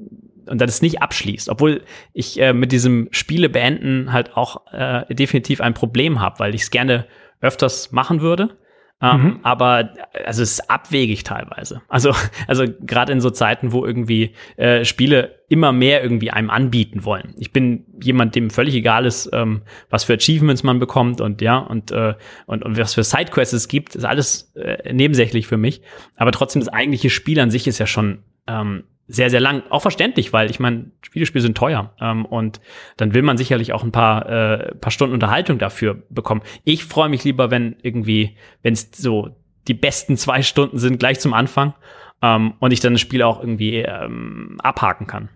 und 0.47 0.59
dann 0.59 0.69
es 0.69 0.81
nicht 0.81 1.01
abschließt, 1.01 1.49
obwohl 1.49 1.81
ich 2.13 2.39
äh, 2.39 2.53
mit 2.53 2.71
diesem 2.71 3.07
Spiele 3.11 3.49
beenden 3.49 4.11
halt 4.11 4.35
auch 4.35 4.71
äh, 4.71 5.13
definitiv 5.13 5.61
ein 5.61 5.73
Problem 5.73 6.19
habe, 6.19 6.39
weil 6.39 6.55
ich 6.55 6.63
es 6.63 6.71
gerne 6.71 7.05
öfters 7.41 7.91
machen 7.91 8.21
würde. 8.21 8.57
Ähm, 9.01 9.21
mhm. 9.21 9.39
Aber 9.43 9.93
also 10.25 10.41
es 10.41 10.53
ist 10.53 10.69
abwegig 10.69 11.23
teilweise. 11.23 11.81
Also 11.89 12.13
also 12.47 12.65
gerade 12.81 13.11
in 13.11 13.19
so 13.19 13.29
Zeiten, 13.29 13.73
wo 13.73 13.85
irgendwie 13.85 14.33
äh, 14.55 14.85
Spiele 14.85 15.43
immer 15.49 15.73
mehr 15.73 16.01
irgendwie 16.01 16.31
einem 16.31 16.49
anbieten 16.49 17.03
wollen. 17.03 17.33
Ich 17.37 17.51
bin 17.51 17.85
jemand, 18.01 18.35
dem 18.35 18.49
völlig 18.49 18.73
egal 18.73 19.05
ist, 19.05 19.29
ähm, 19.33 19.63
was 19.89 20.05
für 20.05 20.13
Achievements 20.13 20.63
man 20.63 20.79
bekommt 20.79 21.19
und 21.19 21.41
ja 21.41 21.57
und 21.57 21.91
äh, 21.91 22.15
und, 22.45 22.63
und 22.63 22.77
was 22.77 22.93
für 22.93 23.03
Sidequests 23.03 23.53
es 23.53 23.67
gibt, 23.67 23.95
ist 23.95 24.05
alles 24.05 24.53
äh, 24.55 24.93
nebensächlich 24.93 25.45
für 25.45 25.57
mich. 25.57 25.81
Aber 26.15 26.31
trotzdem 26.31 26.61
das 26.61 26.69
eigentliche 26.69 27.09
Spiel 27.09 27.39
an 27.39 27.51
sich 27.51 27.67
ist 27.67 27.79
ja 27.79 27.87
schon 27.87 28.23
ähm, 28.47 28.85
sehr, 29.07 29.29
sehr 29.29 29.39
lang. 29.39 29.63
Auch 29.69 29.81
verständlich, 29.81 30.33
weil 30.33 30.49
ich 30.49 30.59
meine, 30.59 30.91
Videospiele 31.11 31.41
sind 31.41 31.57
teuer 31.57 31.93
ähm, 31.99 32.25
und 32.25 32.59
dann 32.97 33.13
will 33.13 33.21
man 33.21 33.37
sicherlich 33.37 33.73
auch 33.73 33.83
ein 33.83 33.91
paar, 33.91 34.29
äh, 34.29 34.75
paar 34.75 34.91
Stunden 34.91 35.13
Unterhaltung 35.13 35.59
dafür 35.59 36.03
bekommen. 36.09 36.41
Ich 36.63 36.85
freue 36.85 37.09
mich 37.09 37.23
lieber, 37.23 37.51
wenn 37.51 37.75
irgendwie, 37.81 38.37
wenn 38.63 38.73
es 38.73 38.89
so 38.95 39.35
die 39.67 39.73
besten 39.73 40.17
zwei 40.17 40.41
Stunden 40.41 40.79
sind, 40.79 40.99
gleich 40.99 41.19
zum 41.19 41.33
Anfang 41.33 41.73
ähm, 42.21 42.53
und 42.59 42.71
ich 42.71 42.79
dann 42.79 42.93
das 42.93 43.01
Spiel 43.01 43.21
auch 43.21 43.39
irgendwie 43.39 43.77
ähm, 43.77 44.57
abhaken 44.61 45.07
kann. 45.07 45.29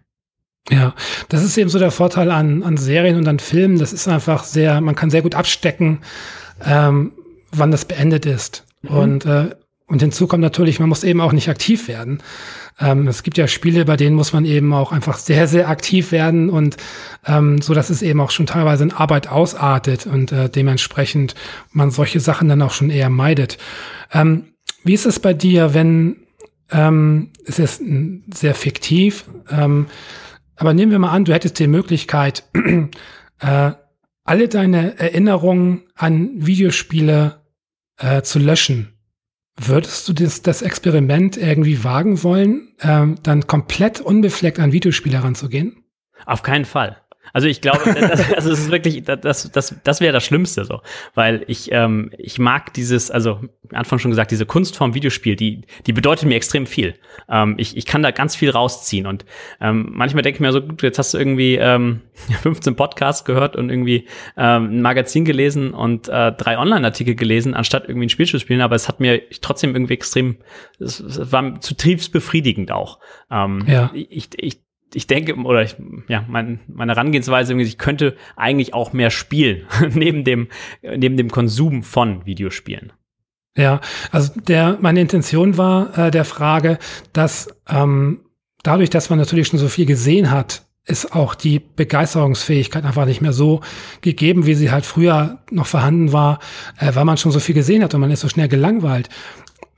Ja, 0.69 0.93
das 1.29 1.43
ist 1.43 1.57
eben 1.57 1.69
so 1.69 1.79
der 1.79 1.91
Vorteil 1.91 2.29
an, 2.29 2.63
an 2.63 2.77
Serien 2.77 3.17
und 3.17 3.27
an 3.27 3.39
Filmen. 3.39 3.79
Das 3.79 3.93
ist 3.93 4.07
einfach 4.07 4.43
sehr, 4.43 4.81
man 4.81 4.95
kann 4.95 5.09
sehr 5.09 5.23
gut 5.23 5.35
abstecken, 5.35 5.99
ähm, 6.63 7.13
wann 7.51 7.71
das 7.71 7.85
beendet 7.85 8.25
ist. 8.25 8.65
Mhm. 8.81 8.89
Und, 8.89 9.25
äh, 9.25 9.49
und 9.87 10.01
hinzu 10.01 10.27
kommt 10.27 10.41
natürlich, 10.41 10.79
man 10.79 10.89
muss 10.89 11.03
eben 11.03 11.21
auch 11.21 11.31
nicht 11.31 11.49
aktiv 11.49 11.87
werden. 11.87 12.21
Ähm, 12.79 13.07
es 13.07 13.23
gibt 13.23 13.37
ja 13.37 13.47
Spiele, 13.47 13.85
bei 13.85 13.97
denen 13.97 14.15
muss 14.15 14.33
man 14.33 14.45
eben 14.45 14.73
auch 14.73 14.91
einfach 14.91 15.17
sehr, 15.17 15.47
sehr 15.47 15.69
aktiv 15.69 16.11
werden 16.11 16.49
und 16.49 16.77
ähm, 17.25 17.61
so, 17.61 17.73
dass 17.73 17.89
es 17.89 18.01
eben 18.01 18.21
auch 18.21 18.31
schon 18.31 18.45
teilweise 18.45 18.83
in 18.83 18.91
Arbeit 18.91 19.27
ausartet 19.27 20.05
und 20.05 20.31
äh, 20.31 20.49
dementsprechend 20.49 21.35
man 21.71 21.91
solche 21.91 22.19
Sachen 22.19 22.49
dann 22.49 22.61
auch 22.61 22.71
schon 22.71 22.89
eher 22.89 23.09
meidet. 23.09 23.57
Ähm, 24.13 24.53
wie 24.83 24.93
ist 24.93 25.05
es 25.05 25.19
bei 25.19 25.33
dir, 25.33 25.73
wenn 25.73 26.17
ähm, 26.71 27.31
es 27.45 27.59
ist 27.59 27.81
sehr 28.33 28.55
fiktiv, 28.55 29.25
ähm, 29.49 29.87
aber 30.55 30.73
nehmen 30.73 30.91
wir 30.91 30.99
mal 30.99 31.11
an, 31.11 31.25
du 31.25 31.33
hättest 31.33 31.59
die 31.59 31.67
Möglichkeit, 31.67 32.43
äh, 33.39 33.71
alle 34.23 34.47
deine 34.47 34.99
Erinnerungen 34.99 35.83
an 35.95 36.31
Videospiele 36.35 37.41
äh, 37.97 38.21
zu 38.21 38.39
löschen. 38.39 38.98
Würdest 39.61 40.07
du 40.07 40.13
das, 40.13 40.41
das 40.41 40.61
Experiment 40.61 41.35
irgendwie 41.35 41.83
wagen 41.83 42.23
wollen, 42.23 42.73
ähm, 42.81 43.15
dann 43.23 43.45
komplett 43.45 43.99
unbefleckt 43.99 44.57
an 44.57 44.71
Videospiele 44.71 45.21
ranzugehen? 45.21 45.83
Auf 46.25 46.43
keinen 46.43 46.65
Fall. 46.65 46.97
Also 47.33 47.47
ich 47.47 47.61
glaube, 47.61 47.93
das, 47.99 48.33
also 48.33 48.51
es 48.51 48.59
ist 48.59 48.71
wirklich, 48.71 49.03
das, 49.03 49.51
das, 49.51 49.75
das 49.83 50.01
wäre 50.01 50.13
das 50.13 50.23
Schlimmste 50.23 50.65
so, 50.65 50.81
weil 51.15 51.43
ich, 51.47 51.71
ähm, 51.71 52.11
ich 52.17 52.39
mag 52.39 52.73
dieses, 52.73 53.11
also 53.11 53.41
Anfang 53.71 53.99
schon 53.99 54.11
gesagt, 54.11 54.31
diese 54.31 54.45
Kunstform 54.45 54.93
Videospiel, 54.93 55.35
die, 55.35 55.61
die 55.85 55.93
bedeutet 55.93 56.27
mir 56.27 56.35
extrem 56.35 56.65
viel. 56.65 56.95
Ähm, 57.29 57.55
ich, 57.57 57.77
ich 57.77 57.85
kann 57.85 58.03
da 58.03 58.11
ganz 58.11 58.35
viel 58.35 58.49
rausziehen 58.49 59.05
und 59.05 59.25
ähm, 59.61 59.89
manchmal 59.91 60.23
denke 60.23 60.37
ich 60.37 60.41
mir 60.41 60.51
so, 60.51 60.61
gut, 60.61 60.81
jetzt 60.81 60.99
hast 60.99 61.13
du 61.13 61.17
irgendwie 61.17 61.55
ähm, 61.55 62.01
15 62.41 62.75
Podcasts 62.75 63.25
gehört 63.25 63.55
und 63.55 63.69
irgendwie 63.69 64.07
ähm, 64.37 64.71
ein 64.71 64.81
Magazin 64.81 65.25
gelesen 65.25 65.73
und 65.73 66.07
äh, 66.07 66.31
drei 66.31 66.57
Online-Artikel 66.57 67.15
gelesen, 67.15 67.53
anstatt 67.53 67.83
irgendwie 67.87 68.07
ein 68.07 68.09
Spiel 68.09 68.27
zu 68.27 68.39
spielen, 68.39 68.61
aber 68.61 68.75
es 68.75 68.87
hat 68.87 68.99
mir 68.99 69.21
trotzdem 69.41 69.75
irgendwie 69.75 69.93
extrem, 69.93 70.37
es, 70.79 70.99
es 70.99 71.31
war 71.31 71.59
zutiefst 71.61 72.11
befriedigend 72.11 72.71
auch. 72.71 72.99
Ähm, 73.31 73.63
ja. 73.67 73.91
Ich, 73.93 74.29
ich 74.37 74.61
ich 74.93 75.07
denke, 75.07 75.35
oder 75.35 75.63
ich, 75.63 75.75
ja, 76.07 76.25
mein, 76.27 76.59
meine 76.67 76.93
Herangehensweise, 76.93 77.59
ich 77.61 77.77
könnte 77.77 78.15
eigentlich 78.35 78.73
auch 78.73 78.93
mehr 78.93 79.09
spielen, 79.09 79.65
neben 79.93 80.23
dem, 80.23 80.47
neben 80.81 81.17
dem 81.17 81.29
Konsum 81.29 81.83
von 81.83 82.25
Videospielen. 82.25 82.93
Ja, 83.57 83.81
also 84.11 84.39
der, 84.39 84.77
meine 84.81 85.01
Intention 85.01 85.57
war 85.57 85.97
äh, 85.97 86.11
der 86.11 86.25
Frage, 86.25 86.77
dass 87.13 87.49
ähm, 87.67 88.21
dadurch, 88.63 88.89
dass 88.89 89.09
man 89.09 89.19
natürlich 89.19 89.47
schon 89.47 89.59
so 89.59 89.67
viel 89.67 89.85
gesehen 89.85 90.31
hat, 90.31 90.63
ist 90.85 91.13
auch 91.13 91.35
die 91.35 91.59
Begeisterungsfähigkeit 91.59 92.83
einfach 92.83 93.05
nicht 93.05 93.21
mehr 93.21 93.33
so 93.33 93.61
gegeben, 94.01 94.45
wie 94.45 94.55
sie 94.55 94.71
halt 94.71 94.85
früher 94.85 95.39
noch 95.51 95.67
vorhanden 95.67 96.13
war, 96.13 96.39
äh, 96.79 96.95
weil 96.95 97.05
man 97.05 97.17
schon 97.17 97.31
so 97.31 97.39
viel 97.39 97.55
gesehen 97.55 97.83
hat 97.83 97.93
und 97.93 98.01
man 98.01 98.11
ist 98.11 98.21
so 98.21 98.29
schnell 98.29 98.47
gelangweilt. 98.47 99.09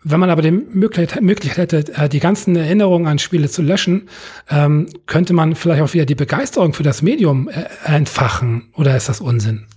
Wenn 0.03 0.19
man 0.19 0.31
aber 0.31 0.41
die 0.41 0.51
Möglichkeit, 0.51 1.57
hätte, 1.57 1.93
äh, 1.93 2.09
die 2.09 2.19
ganzen 2.19 2.55
Erinnerungen 2.55 3.07
an 3.07 3.19
Spiele 3.19 3.49
zu 3.49 3.61
löschen, 3.61 4.09
ähm, 4.49 4.87
könnte 5.05 5.33
man 5.33 5.55
vielleicht 5.55 5.81
auch 5.81 5.93
wieder 5.93 6.05
die 6.05 6.15
Begeisterung 6.15 6.73
für 6.73 6.83
das 6.83 7.01
Medium 7.01 7.49
äh, 7.49 7.65
entfachen. 7.85 8.69
Oder 8.75 8.97
ist 8.97 9.09
das 9.09 9.21
Unsinn? 9.21 9.67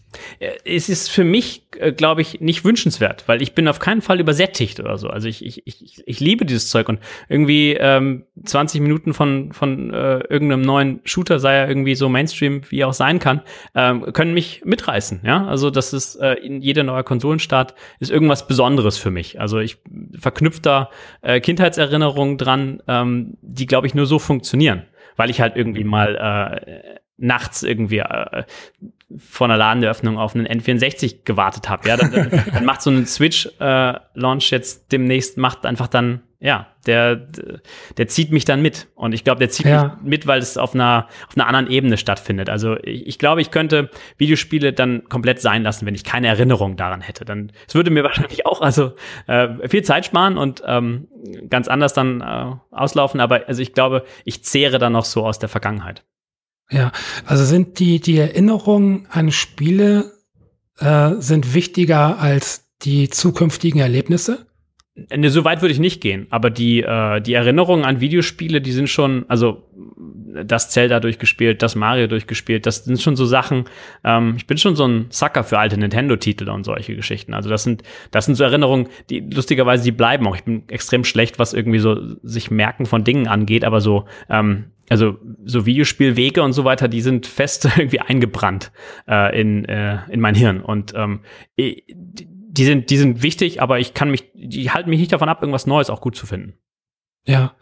Es 0.65 0.89
ist 0.89 1.11
für 1.11 1.25
mich, 1.25 1.67
äh, 1.79 1.93
glaube 1.93 2.21
ich, 2.21 2.41
nicht 2.41 2.65
wünschenswert, 2.65 3.25
weil 3.27 3.43
ich 3.43 3.55
bin 3.55 3.69
auf 3.69 3.79
keinen 3.79 4.03
Fall 4.03 4.21
übersättigt 4.21 4.81
oder 4.81 4.99
so. 4.99 5.09
Also 5.09 5.29
ich, 5.29 5.45
ich, 5.45 5.67
ich, 5.67 6.03
ich 6.07 6.21
liebe 6.21 6.45
dieses 6.45 6.69
Zeug 6.69 6.89
und 6.89 7.01
irgendwie 7.29 7.75
ähm, 7.79 8.25
20 8.45 8.81
Minuten 8.81 9.15
von, 9.15 9.53
von 9.53 9.93
äh, 9.93 10.19
irgendeinem 10.29 10.63
neuen 10.63 11.01
Shooter, 11.05 11.39
sei 11.39 11.55
er 11.55 11.69
irgendwie 11.69 11.95
so 11.95 12.09
Mainstream, 12.09 12.63
wie 12.69 12.85
auch 12.85 12.93
sein 12.93 13.19
kann, 13.19 13.43
ähm, 13.75 14.13
können 14.13 14.35
mich 14.35 14.63
mitreißen. 14.65 15.21
Ja, 15.25 15.47
also 15.47 15.71
das 15.71 15.93
ist 15.93 16.17
äh, 16.17 16.35
in 16.35 16.61
jeder 16.61 16.83
neue 16.83 17.05
Konsolenstart 17.05 17.75
ist 18.01 18.11
irgendwas 18.11 18.47
Besonderes 18.47 18.99
für 18.99 19.11
mich. 19.11 19.41
Also 19.41 19.59
ich 19.59 19.79
verknüpfe 20.19 20.61
da 20.61 20.91
äh, 21.23 21.41
Kindheitserinnerungen 21.41 22.39
dran, 22.39 22.83
ähm, 22.89 23.37
die, 23.43 23.67
glaube 23.67 23.87
ich, 23.87 23.95
nur 23.95 24.07
so 24.07 24.19
funktionieren, 24.19 24.83
weil 25.17 25.31
ich 25.31 25.41
halt 25.41 25.57
irgendwie 25.57 25.85
mal 25.85 26.17
äh, 26.17 26.99
nachts 27.17 27.63
irgendwie 27.63 27.99
äh, 27.99 28.45
vor 29.17 29.47
einer 29.47 29.57
Ladeneröffnung 29.57 30.19
auf 30.19 30.35
einen 30.35 30.47
N64 30.47 31.25
gewartet 31.25 31.69
habe. 31.69 31.89
Ja, 31.89 31.97
dann, 31.97 32.31
dann, 32.53 32.65
macht 32.65 32.83
so 32.83 32.91
ein 32.91 33.07
Switch-Launch 33.07 34.53
äh, 34.53 34.57
jetzt 34.57 34.93
demnächst, 34.93 35.37
macht 35.37 35.67
einfach 35.67 35.89
dann, 35.89 36.23
ja, 36.41 36.69
der, 36.87 37.17
der 37.97 38.09
zieht 38.09 38.33
mich 38.33 38.45
dann 38.45 38.63
mit. 38.63 38.89
Und 38.95 39.13
ich 39.13 39.23
glaube, 39.23 39.39
der 39.39 39.51
zieht 39.51 39.67
ja. 39.67 39.99
mich 40.01 40.11
mit, 40.11 40.27
weil 40.27 40.41
es 40.41 40.57
auf 40.57 40.75
einer, 40.75 41.09
auf 41.29 41.37
einer 41.37 41.47
anderen 41.47 41.71
Ebene 41.71 41.97
stattfindet. 41.97 42.49
Also 42.49 42.77
ich, 42.83 43.07
ich 43.07 43.19
glaube, 43.19 43.41
ich 43.41 43.51
könnte 43.51 43.91
Videospiele 44.17 44.73
dann 44.73 45.09
komplett 45.09 45.41
sein 45.41 45.63
lassen, 45.63 45.87
wenn 45.87 45.95
ich 45.95 46.05
keine 46.05 46.29
Erinnerung 46.29 46.77
daran 46.77 47.01
hätte. 47.01 47.25
Dann, 47.25 47.53
es 47.69 47.75
würde 47.75 47.91
mir 47.91 48.05
wahrscheinlich 48.05 48.47
auch 48.47 48.63
also 48.63 48.93
äh, 49.27 49.69
viel 49.69 49.83
Zeit 49.83 50.07
sparen 50.07 50.39
und 50.39 50.63
ähm, 50.67 51.09
ganz 51.51 51.69
anders 51.69 51.93
dann 51.93 52.21
äh, 52.21 52.53
auslaufen. 52.71 53.21
Aber 53.21 53.47
also 53.49 53.63
ich 53.63 53.75
glaube, 53.75 54.05
ich 54.25 54.45
zehre 54.45 54.79
dann 54.79 54.95
noch 54.95 55.05
so 55.05 55.25
aus 55.27 55.39
der 55.39 55.49
Vergangenheit. 55.49 56.05
Ja, 56.71 56.93
also 57.27 57.45
sind 57.45 57.79
die, 57.79 58.01
die 58.01 58.19
Erinnerungen 58.19 59.07
an 59.11 59.31
Spiele 59.31 60.13
äh, 60.79 61.13
sind 61.19 61.55
wichtiger 61.55 62.19
als 62.19 62.71
die 62.83 63.09
zukünftigen 63.09 63.81
Erlebnisse? 63.81 64.47
Ne, 64.97 65.29
so 65.29 65.45
weit 65.45 65.61
würde 65.61 65.73
ich 65.73 65.81
nicht 65.81 66.01
gehen, 66.01 66.29
aber 66.31 66.51
die, 66.51 66.81
äh, 66.81 67.21
die 67.21 67.35
Erinnerungen 67.35 67.85
an 67.85 68.01
Videospiele, 68.01 68.61
die 68.61 68.71
sind 68.71 68.89
schon, 68.89 69.25
also 69.27 69.69
das 70.45 70.71
Zelda 70.71 71.01
durchgespielt, 71.01 71.63
das 71.63 71.75
Mario 71.75 72.07
durchgespielt, 72.07 72.65
das 72.65 72.85
sind 72.85 73.03
schon 73.03 73.17
so 73.17 73.25
Sachen, 73.25 73.65
ähm, 74.05 74.35
ich 74.37 74.47
bin 74.47 74.57
schon 74.57 74.77
so 74.77 74.87
ein 74.87 75.07
Sucker 75.11 75.43
für 75.43 75.59
alte 75.59 75.77
Nintendo-Titel 75.77 76.49
und 76.49 76.63
solche 76.63 76.95
Geschichten. 76.95 77.35
Also 77.35 77.51
das 77.51 77.65
sind, 77.65 77.83
das 78.13 78.27
sind 78.27 78.37
so 78.37 78.45
Erinnerungen, 78.45 78.87
die 79.11 79.19
lustigerweise, 79.19 79.83
die 79.83 79.93
bleiben 79.93 80.29
auch. 80.29 80.37
Ich 80.37 80.45
bin 80.45 80.63
extrem 80.69 81.03
schlecht, 81.03 81.41
was 81.41 81.55
irgendwie 81.55 81.81
so 81.81 81.97
sich 82.23 82.53
merken 82.53 82.87
von 82.87 83.03
Dingen 83.03 83.27
angeht, 83.27 83.65
aber 83.65 83.81
so, 83.81 84.05
ähm, 84.31 84.67
also 84.95 85.19
so 85.45 85.67
Videospielwege 85.67 86.41
und 86.41 86.53
so 86.53 86.65
weiter, 86.65 86.87
die 86.87 87.01
sind 87.01 87.27
fest 87.27 87.65
irgendwie 87.77 87.99
eingebrannt 87.99 88.71
äh, 89.09 89.41
in, 89.41 89.65
äh, 89.65 89.99
in 90.09 90.21
mein 90.21 90.37
Hirn. 90.37 90.61
Und 90.61 90.95
ähm, 90.95 91.23
die 91.59 92.65
sind, 92.65 92.91
die 92.91 92.97
sind 92.97 93.21
wichtig, 93.21 93.61
aber 93.61 93.81
ich 93.81 93.93
kann 93.93 94.13
mich, 94.13 94.31
die 94.35 94.71
halten 94.71 94.91
mich 94.91 95.01
nicht 95.01 95.13
davon 95.13 95.29
ab, 95.29 95.43
irgendwas 95.43 95.67
Neues 95.67 95.91
auch 95.91 96.01
gut 96.01 96.15
zu 96.15 96.27
finden. 96.27 96.55
Ja. 97.27 97.57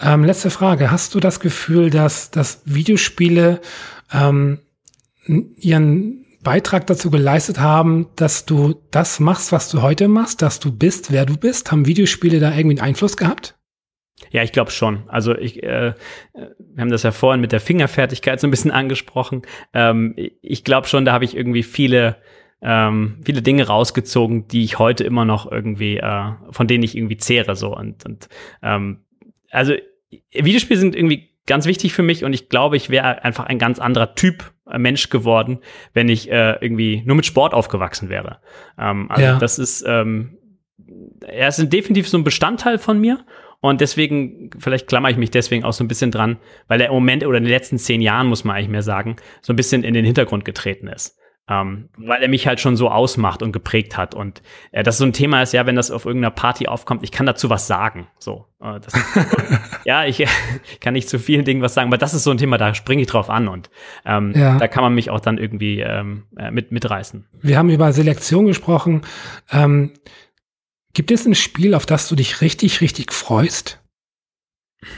Ähm, 0.00 0.22
letzte 0.22 0.50
Frage. 0.50 0.92
Hast 0.92 1.12
du 1.16 1.18
das 1.18 1.40
Gefühl, 1.40 1.90
dass, 1.90 2.30
dass 2.30 2.62
Videospiele 2.66 3.60
ähm, 4.12 4.60
ihren 5.26 6.24
Beitrag 6.44 6.86
dazu 6.86 7.10
geleistet 7.10 7.58
haben, 7.58 8.10
dass 8.14 8.46
du 8.46 8.80
das 8.92 9.18
machst, 9.18 9.50
was 9.50 9.70
du 9.70 9.82
heute 9.82 10.06
machst, 10.06 10.40
dass 10.40 10.60
du 10.60 10.70
bist, 10.70 11.10
wer 11.10 11.26
du 11.26 11.36
bist? 11.36 11.72
Haben 11.72 11.86
Videospiele 11.86 12.38
da 12.38 12.54
irgendwie 12.56 12.78
einen 12.78 12.90
Einfluss 12.90 13.16
gehabt? 13.16 13.59
Ja, 14.30 14.42
ich 14.42 14.52
glaube 14.52 14.70
schon. 14.70 15.04
Also 15.08 15.36
ich, 15.36 15.62
äh, 15.62 15.94
wir 16.34 16.80
haben 16.80 16.90
das 16.90 17.02
ja 17.02 17.10
vorhin 17.10 17.40
mit 17.40 17.52
der 17.52 17.60
Fingerfertigkeit 17.60 18.38
so 18.40 18.46
ein 18.46 18.50
bisschen 18.50 18.70
angesprochen. 18.70 19.42
Ähm, 19.72 20.14
ich 20.42 20.64
glaube 20.64 20.86
schon, 20.86 21.04
da 21.04 21.12
habe 21.12 21.24
ich 21.24 21.36
irgendwie 21.36 21.62
viele, 21.62 22.16
ähm, 22.62 23.18
viele 23.24 23.42
Dinge 23.42 23.66
rausgezogen, 23.66 24.46
die 24.48 24.62
ich 24.62 24.78
heute 24.78 25.04
immer 25.04 25.24
noch 25.24 25.50
irgendwie, 25.50 25.96
äh, 25.96 26.32
von 26.50 26.66
denen 26.66 26.84
ich 26.84 26.96
irgendwie 26.96 27.16
zehre 27.16 27.56
so 27.56 27.74
und, 27.74 28.04
und 28.04 28.28
ähm, 28.62 29.04
also 29.50 29.74
Videospiele 30.32 30.78
sind 30.78 30.94
irgendwie 30.94 31.30
ganz 31.46 31.66
wichtig 31.66 31.92
für 31.92 32.02
mich 32.02 32.24
und 32.24 32.32
ich 32.32 32.48
glaube, 32.48 32.76
ich 32.76 32.90
wäre 32.90 33.24
einfach 33.24 33.46
ein 33.46 33.58
ganz 33.58 33.78
anderer 33.78 34.14
Typ 34.14 34.52
äh, 34.70 34.78
Mensch 34.78 35.08
geworden, 35.08 35.58
wenn 35.92 36.08
ich 36.08 36.30
äh, 36.30 36.56
irgendwie 36.60 37.02
nur 37.04 37.16
mit 37.16 37.26
Sport 37.26 37.54
aufgewachsen 37.54 38.08
wäre. 38.08 38.38
Ähm, 38.78 39.10
also 39.10 39.24
ja. 39.24 39.38
das 39.38 39.58
ist, 39.58 39.84
ähm, 39.86 40.38
er 41.26 41.48
ist 41.48 41.72
definitiv 41.72 42.08
so 42.08 42.18
ein 42.18 42.24
Bestandteil 42.24 42.78
von 42.78 43.00
mir 43.00 43.24
und 43.60 43.80
deswegen, 43.80 44.50
vielleicht 44.58 44.86
klammer 44.86 45.10
ich 45.10 45.16
mich 45.16 45.30
deswegen 45.30 45.64
auch 45.64 45.72
so 45.72 45.84
ein 45.84 45.88
bisschen 45.88 46.10
dran, 46.10 46.38
weil 46.66 46.80
er 46.80 46.88
im 46.88 46.94
Moment 46.94 47.26
oder 47.26 47.38
in 47.38 47.44
den 47.44 47.52
letzten 47.52 47.78
zehn 47.78 48.00
Jahren, 48.00 48.26
muss 48.26 48.44
man 48.44 48.56
eigentlich 48.56 48.70
mehr 48.70 48.82
sagen, 48.82 49.16
so 49.42 49.52
ein 49.52 49.56
bisschen 49.56 49.84
in 49.84 49.94
den 49.94 50.04
Hintergrund 50.04 50.44
getreten 50.44 50.88
ist. 50.88 51.16
Ähm, 51.48 51.88
weil 51.96 52.22
er 52.22 52.28
mich 52.28 52.46
halt 52.46 52.60
schon 52.60 52.76
so 52.76 52.90
ausmacht 52.90 53.42
und 53.42 53.50
geprägt 53.50 53.96
hat. 53.96 54.14
Und 54.14 54.40
äh, 54.70 54.84
das 54.84 54.98
so 54.98 55.04
ein 55.04 55.12
Thema 55.12 55.42
ist, 55.42 55.52
ja, 55.52 55.66
wenn 55.66 55.74
das 55.74 55.90
auf 55.90 56.06
irgendeiner 56.06 56.30
Party 56.30 56.68
aufkommt, 56.68 57.02
ich 57.02 57.10
kann 57.10 57.26
dazu 57.26 57.50
was 57.50 57.66
sagen. 57.66 58.06
So, 58.20 58.46
äh, 58.62 58.78
das, 58.78 58.94
ja, 59.84 60.04
ich, 60.04 60.20
ich 60.20 60.30
kann 60.80 60.94
nicht 60.94 61.08
zu 61.08 61.18
vielen 61.18 61.44
Dingen 61.44 61.60
was 61.60 61.74
sagen, 61.74 61.88
aber 61.88 61.98
das 61.98 62.14
ist 62.14 62.22
so 62.22 62.30
ein 62.30 62.38
Thema, 62.38 62.56
da 62.56 62.72
springe 62.72 63.02
ich 63.02 63.08
drauf 63.08 63.28
an 63.28 63.48
und 63.48 63.68
ähm, 64.06 64.32
ja. 64.36 64.58
da 64.58 64.68
kann 64.68 64.84
man 64.84 64.94
mich 64.94 65.10
auch 65.10 65.18
dann 65.18 65.38
irgendwie 65.38 65.80
ähm, 65.80 66.26
äh, 66.38 66.52
mit, 66.52 66.70
mitreißen. 66.70 67.26
Wir 67.42 67.58
haben 67.58 67.68
über 67.68 67.92
Selektion 67.92 68.46
gesprochen. 68.46 69.02
Ähm, 69.50 69.94
gibt 70.92 71.10
es 71.10 71.26
ein 71.26 71.34
Spiel, 71.34 71.74
auf 71.74 71.86
das 71.86 72.08
du 72.08 72.14
dich 72.14 72.40
richtig, 72.40 72.80
richtig 72.80 73.12
freust? 73.12 73.80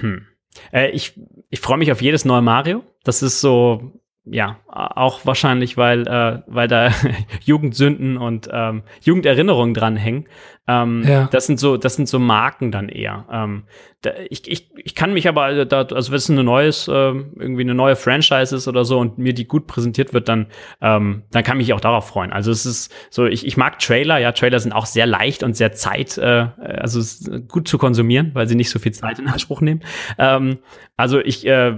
Hm. 0.00 0.26
Äh, 0.72 0.90
ich 0.90 1.18
ich 1.48 1.60
freue 1.60 1.78
mich 1.78 1.92
auf 1.92 2.02
jedes 2.02 2.24
neue 2.24 2.42
Mario. 2.42 2.84
Das 3.04 3.22
ist 3.22 3.40
so 3.40 4.01
ja, 4.24 4.60
auch 4.68 5.26
wahrscheinlich, 5.26 5.76
weil, 5.76 6.06
äh, 6.06 6.42
weil 6.46 6.68
da 6.68 6.90
Jugendsünden 7.44 8.16
und 8.16 8.48
ähm, 8.52 8.84
Jugenderinnerungen 9.00 9.74
dranhängen. 9.74 10.28
Ähm, 10.68 11.02
ja. 11.04 11.28
Das 11.32 11.46
sind 11.46 11.58
so, 11.58 11.76
das 11.76 11.96
sind 11.96 12.08
so 12.08 12.20
Marken 12.20 12.70
dann 12.70 12.88
eher. 12.88 13.26
Ähm, 13.32 13.64
da, 14.02 14.12
ich, 14.30 14.48
ich, 14.48 14.70
ich 14.76 14.94
kann 14.94 15.12
mich 15.12 15.26
aber, 15.26 15.42
also 15.42 15.64
da, 15.64 15.82
also 15.82 16.12
wenn 16.12 16.18
es 16.18 16.30
eine 16.30 16.44
neues, 16.44 16.86
äh, 16.86 16.92
irgendwie 16.92 17.62
eine 17.62 17.74
neue 17.74 17.96
Franchise 17.96 18.54
ist 18.54 18.68
oder 18.68 18.84
so 18.84 19.00
und 19.00 19.18
mir 19.18 19.34
die 19.34 19.48
gut 19.48 19.66
präsentiert 19.66 20.14
wird, 20.14 20.28
dann, 20.28 20.46
ähm, 20.80 21.24
dann 21.32 21.42
kann 21.42 21.56
mich 21.56 21.72
auch 21.72 21.80
darauf 21.80 22.06
freuen. 22.06 22.32
Also 22.32 22.52
es 22.52 22.64
ist 22.64 22.94
so, 23.10 23.26
ich, 23.26 23.44
ich 23.44 23.56
mag 23.56 23.80
Trailer, 23.80 24.18
ja, 24.18 24.30
Trailer 24.30 24.60
sind 24.60 24.70
auch 24.70 24.86
sehr 24.86 25.06
leicht 25.06 25.42
und 25.42 25.56
sehr 25.56 25.72
Zeit, 25.72 26.16
äh, 26.18 26.46
also 26.58 27.00
gut 27.48 27.66
zu 27.66 27.76
konsumieren, 27.76 28.30
weil 28.34 28.46
sie 28.46 28.54
nicht 28.54 28.70
so 28.70 28.78
viel 28.78 28.92
Zeit 28.92 29.18
in 29.18 29.26
Anspruch 29.26 29.60
nehmen. 29.60 29.82
Ähm, 30.16 30.58
also 30.96 31.18
ich, 31.18 31.44
äh, 31.44 31.74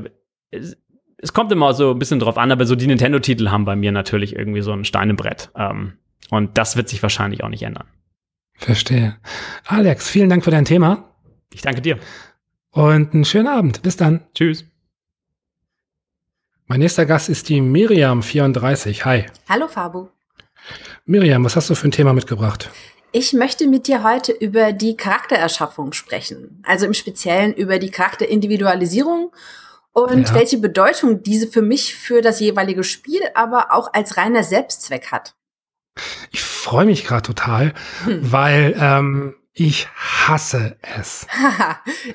es 1.25 1.33
kommt 1.33 1.51
immer 1.53 1.73
so 1.73 1.93
ein 1.93 1.99
bisschen 1.99 2.21
drauf 2.21 2.37
an, 2.37 2.53
aber 2.53 2.67
so 2.67 2.77
die 2.77 2.87
Nintendo-Titel 2.87 3.49
haben 3.49 3.65
bei 3.65 3.77
mir 3.77 3.93
natürlich 3.93 4.37
irgendwie 4.37 4.61
so 4.61 4.73
ein 4.73 4.85
Stein 4.85 5.09
im 5.09 5.17
Brett. 5.17 5.51
Ähm, 5.57 5.95
und 6.29 6.59
das 6.59 6.77
wird 6.77 6.91
sich 6.91 7.03
wahrscheinlich 7.03 7.43
auch 7.43 7.49
nicht 7.49 7.63
ändern. 7.63 7.87
Verstehe. 8.53 9.17
Alex, 9.65 10.07
vielen 10.11 10.29
Dank 10.29 10.45
für 10.45 10.51
dein 10.51 10.67
Thema. 10.67 11.09
Ich 11.51 11.63
danke 11.63 11.81
dir. 11.81 11.99
Und 12.73 13.15
einen 13.15 13.25
schönen 13.25 13.47
Abend. 13.47 13.81
Bis 13.81 13.97
dann. 13.97 14.21
Tschüss. 14.35 14.67
Mein 16.67 16.81
nächster 16.81 17.07
Gast 17.07 17.31
ist 17.31 17.49
die 17.49 17.63
Miriam34. 17.63 19.07
Hi. 19.07 19.25
Hallo, 19.49 19.67
Fabu. 19.67 20.09
Miriam, 21.07 21.43
was 21.43 21.57
hast 21.57 21.71
du 21.71 21.75
für 21.75 21.89
ein 21.89 21.93
Thema 21.93 22.13
mitgebracht? 22.13 22.71
Ich 23.13 23.33
möchte 23.33 23.67
mit 23.67 23.87
dir 23.87 24.05
heute 24.05 24.33
über 24.33 24.73
die 24.73 24.95
Charaktererschaffung 24.95 25.95
sprechen. 25.95 26.63
Also 26.67 26.85
im 26.85 26.93
Speziellen 26.93 27.55
über 27.55 27.79
die 27.79 27.91
Charakterindividualisierung 27.91 29.33
und 29.95 30.29
ja. 30.29 30.35
welche 30.35 30.59
Bedeutung 30.59 31.23
diese 31.23 31.47
für 31.47 31.63
mich 31.63 31.95
für 31.95 32.21
das 32.21 32.41
jeweilige 32.41 32.85
Spiel, 32.85 33.23
aber 33.35 33.73
auch 33.73 33.93
als 33.95 34.17
reiner 34.17 34.43
Selbstzweck 34.43 35.11
hat. 35.11 35.35
Ich 36.33 36.43
freue 36.43 36.85
mich 36.85 37.07
gerade 37.07 37.23
total, 37.23 37.73
hm. 38.05 38.33
weil 38.33 38.77
ähm, 38.79 39.35
ich 39.53 39.87
hasse 39.95 40.77
es. 40.83 41.29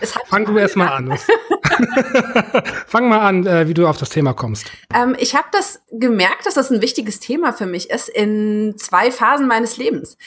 es 0.02 0.14
Fang 0.26 0.46
du 0.46 0.58
erst 0.58 0.76
mal 0.76 0.90
an. 0.90 1.18
Fang 2.88 3.08
mal 3.08 3.22
an, 3.22 3.48
äh, 3.48 3.70
wie 3.70 3.74
du 3.74 3.88
auf 3.88 3.98
das 3.98 4.10
Thema 4.10 4.34
kommst. 4.34 4.70
Ähm, 4.94 5.16
ich 5.18 5.36
habe 5.36 5.48
das 5.54 5.82
gemerkt, 5.90 6.46
dass 6.46 6.56
das 6.56 6.70
ein 6.70 6.82
wichtiges 6.82 7.22
Thema 7.22 7.54
für 7.54 7.66
mich 7.66 7.90
ist 7.90 8.10
in 8.10 8.76
zwei 8.78 9.10
Phasen 9.10 9.48
meines 9.48 9.78
Lebens. 9.78 10.18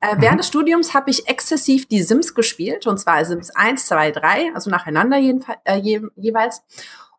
Äh, 0.00 0.16
während 0.18 0.32
mhm. 0.32 0.38
des 0.38 0.48
Studiums 0.48 0.94
habe 0.94 1.10
ich 1.10 1.28
exzessiv 1.28 1.86
die 1.86 2.02
Sims 2.02 2.34
gespielt, 2.34 2.86
und 2.88 2.98
zwar 2.98 3.24
Sims 3.24 3.50
1, 3.50 3.86
2, 3.86 4.10
3, 4.10 4.52
also 4.54 4.68
nacheinander 4.68 5.16
jedenfalls, 5.18 5.60
äh, 5.64 5.76
je, 5.76 6.00
jeweils 6.16 6.62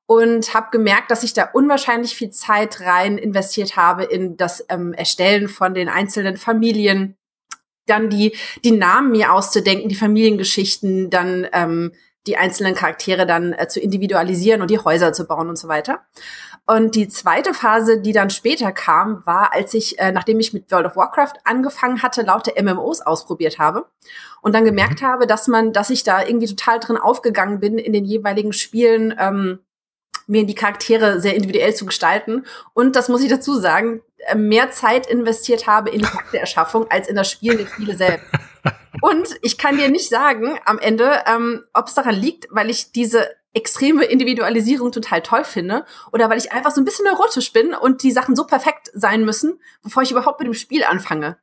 und 0.05 0.53
habe 0.53 0.67
gemerkt, 0.71 1.11
dass 1.11 1.23
ich 1.23 1.33
da 1.33 1.49
unwahrscheinlich 1.53 2.15
viel 2.15 2.29
Zeit 2.29 2.81
rein 2.81 3.17
investiert 3.17 3.75
habe 3.77 4.03
in 4.03 4.37
das 4.37 4.65
ähm, 4.69 4.93
Erstellen 4.93 5.47
von 5.47 5.73
den 5.73 5.89
einzelnen 5.89 6.37
Familien, 6.37 7.17
dann 7.85 8.09
die 8.09 8.35
die 8.63 8.71
Namen 8.71 9.11
mir 9.11 9.33
auszudenken, 9.33 9.89
die 9.89 9.95
Familiengeschichten, 9.95 11.09
dann 11.09 11.47
ähm, 11.53 11.93
die 12.27 12.37
einzelnen 12.37 12.75
Charaktere 12.75 13.25
dann 13.25 13.53
äh, 13.53 13.67
zu 13.67 13.79
individualisieren 13.79 14.61
und 14.61 14.71
die 14.71 14.79
Häuser 14.79 15.11
zu 15.13 15.25
bauen 15.25 15.49
und 15.49 15.57
so 15.57 15.67
weiter. 15.67 16.01
Und 16.65 16.95
die 16.95 17.09
zweite 17.09 17.53
Phase, 17.53 17.99
die 17.99 18.13
dann 18.13 18.29
später 18.29 18.71
kam, 18.71 19.25
war, 19.25 19.53
als 19.53 19.73
ich, 19.73 19.99
äh, 19.99 20.13
nachdem 20.13 20.39
ich 20.39 20.53
mit 20.53 20.71
World 20.71 20.85
of 20.85 20.95
Warcraft 20.95 21.33
angefangen 21.43 22.01
hatte, 22.01 22.21
laute 22.21 22.53
MMOs 22.61 23.01
ausprobiert 23.01 23.59
habe 23.59 23.85
und 24.41 24.55
dann 24.55 24.63
gemerkt 24.63 25.01
mhm. 25.01 25.05
habe, 25.05 25.27
dass 25.27 25.49
man, 25.49 25.73
dass 25.73 25.89
ich 25.89 26.03
da 26.03 26.23
irgendwie 26.23 26.47
total 26.47 26.79
drin 26.79 26.95
aufgegangen 26.95 27.59
bin 27.59 27.77
in 27.77 27.91
den 27.91 28.05
jeweiligen 28.05 28.53
Spielen. 28.53 29.13
Ähm, 29.19 29.59
mir 30.27 30.45
die 30.45 30.55
Charaktere 30.55 31.19
sehr 31.19 31.35
individuell 31.35 31.73
zu 31.75 31.85
gestalten. 31.85 32.45
Und 32.73 32.95
das 32.95 33.09
muss 33.09 33.23
ich 33.23 33.29
dazu 33.29 33.59
sagen, 33.59 34.01
äh, 34.17 34.35
mehr 34.35 34.71
Zeit 34.71 35.07
investiert 35.07 35.67
habe 35.67 35.89
in 35.89 35.99
die 35.99 36.05
Charaktererschaffung 36.05 36.89
als 36.89 37.07
in 37.07 37.15
das 37.15 37.29
Spiel 37.29 37.57
der 37.57 37.67
Spiele 37.67 37.95
selbst. 37.95 38.27
Und 39.01 39.27
ich 39.41 39.57
kann 39.57 39.77
dir 39.77 39.89
nicht 39.89 40.09
sagen 40.09 40.57
am 40.65 40.79
Ende, 40.79 41.23
ähm, 41.25 41.63
ob 41.73 41.87
es 41.87 41.93
daran 41.93 42.15
liegt, 42.15 42.47
weil 42.51 42.69
ich 42.69 42.91
diese 42.91 43.27
extreme 43.53 44.05
Individualisierung 44.05 44.91
total 44.91 45.21
toll 45.21 45.43
finde 45.43 45.85
oder 46.11 46.29
weil 46.29 46.37
ich 46.37 46.51
einfach 46.51 46.71
so 46.71 46.81
ein 46.81 46.85
bisschen 46.85 47.05
neurotisch 47.05 47.53
bin 47.53 47.73
und 47.73 48.03
die 48.03 48.11
Sachen 48.11 48.35
so 48.35 48.45
perfekt 48.45 48.89
sein 48.93 49.25
müssen, 49.25 49.59
bevor 49.83 50.03
ich 50.03 50.11
überhaupt 50.11 50.39
mit 50.39 50.47
dem 50.47 50.53
Spiel 50.53 50.83
anfange. 50.83 51.37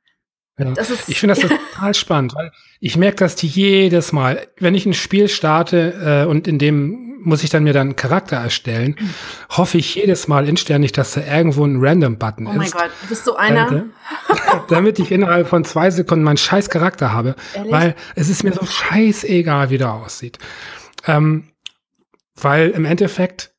Ja. 0.58 0.72
Ist, 0.72 1.08
ich 1.08 1.20
finde 1.20 1.34
das 1.34 1.48
total 1.72 1.94
spannend, 1.94 2.34
weil 2.34 2.52
ich 2.80 2.96
merke 2.96 3.18
das 3.18 3.40
jedes 3.40 4.12
Mal, 4.12 4.48
wenn 4.58 4.74
ich 4.74 4.86
ein 4.86 4.94
Spiel 4.94 5.28
starte 5.28 6.24
äh, 6.26 6.28
und 6.28 6.48
in 6.48 6.58
dem 6.58 7.09
muss 7.22 7.42
ich 7.42 7.50
dann 7.50 7.64
mir 7.64 7.72
dann 7.72 7.88
einen 7.88 7.96
Charakter 7.96 8.36
erstellen, 8.36 8.96
hoffe 9.50 9.78
ich 9.78 9.94
jedes 9.94 10.28
Mal 10.28 10.48
inständig, 10.48 10.92
dass 10.92 11.12
da 11.12 11.22
irgendwo 11.22 11.64
ein 11.64 11.78
Random-Button 11.80 12.46
ist. 12.46 12.52
Oh 12.52 12.58
mein 12.58 12.70
Gott, 12.70 12.90
bist 13.08 13.26
du 13.26 13.34
einer? 13.34 13.72
Äh, 13.72 13.82
damit 14.68 14.98
ich 14.98 15.12
innerhalb 15.12 15.48
von 15.48 15.64
zwei 15.64 15.90
Sekunden 15.90 16.24
meinen 16.24 16.36
scheiß 16.36 16.68
Charakter 16.68 17.12
habe, 17.12 17.36
Ehrlich? 17.54 17.72
weil 17.72 17.94
es 18.14 18.28
ist 18.28 18.44
mir 18.44 18.52
so 18.52 18.64
scheißegal, 18.64 19.70
wie 19.70 19.78
der 19.78 19.92
aussieht. 19.92 20.38
Ähm, 21.06 21.44
weil 22.34 22.70
im 22.70 22.84
Endeffekt 22.84 23.50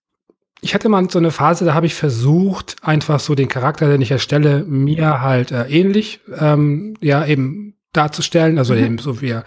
ich 0.63 0.76
hatte 0.76 0.89
mal 0.89 1.10
so 1.10 1.17
eine 1.17 1.32
Phase, 1.32 1.65
da 1.65 1.74
habe 1.74 1.88
ich 1.88 1.95
versucht, 1.95 2.76
einfach 2.84 3.19
so 3.19 3.34
den 3.34 3.47
Charakter, 3.47 3.89
den 3.89 4.02
ich 4.02 4.12
erstelle, 4.12 4.63
mir 4.63 5.19
halt 5.19 5.52
äh, 5.52 5.63
ähnlich, 5.63 6.21
ähm, 6.39 6.95
ja, 7.02 7.26
eben 7.26 7.74
darzustellen, 7.93 8.58
also 8.58 8.74
mhm. 8.74 8.84
eben 8.84 8.97
so 9.00 9.21
wie 9.21 9.32
er, 9.32 9.43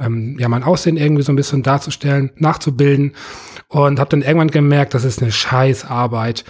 ähm, 0.00 0.36
ja, 0.38 0.48
mein 0.48 0.62
Aussehen 0.62 0.96
irgendwie 0.96 1.22
so 1.22 1.32
ein 1.32 1.36
bisschen 1.36 1.62
darzustellen, 1.62 2.30
nachzubilden 2.36 3.12
und 3.68 3.98
habe 3.98 4.10
dann 4.10 4.22
irgendwann 4.22 4.50
gemerkt, 4.50 4.94
das 4.94 5.04
ist 5.04 5.22
eine 5.22 5.32
Scheißarbeit 5.32 6.44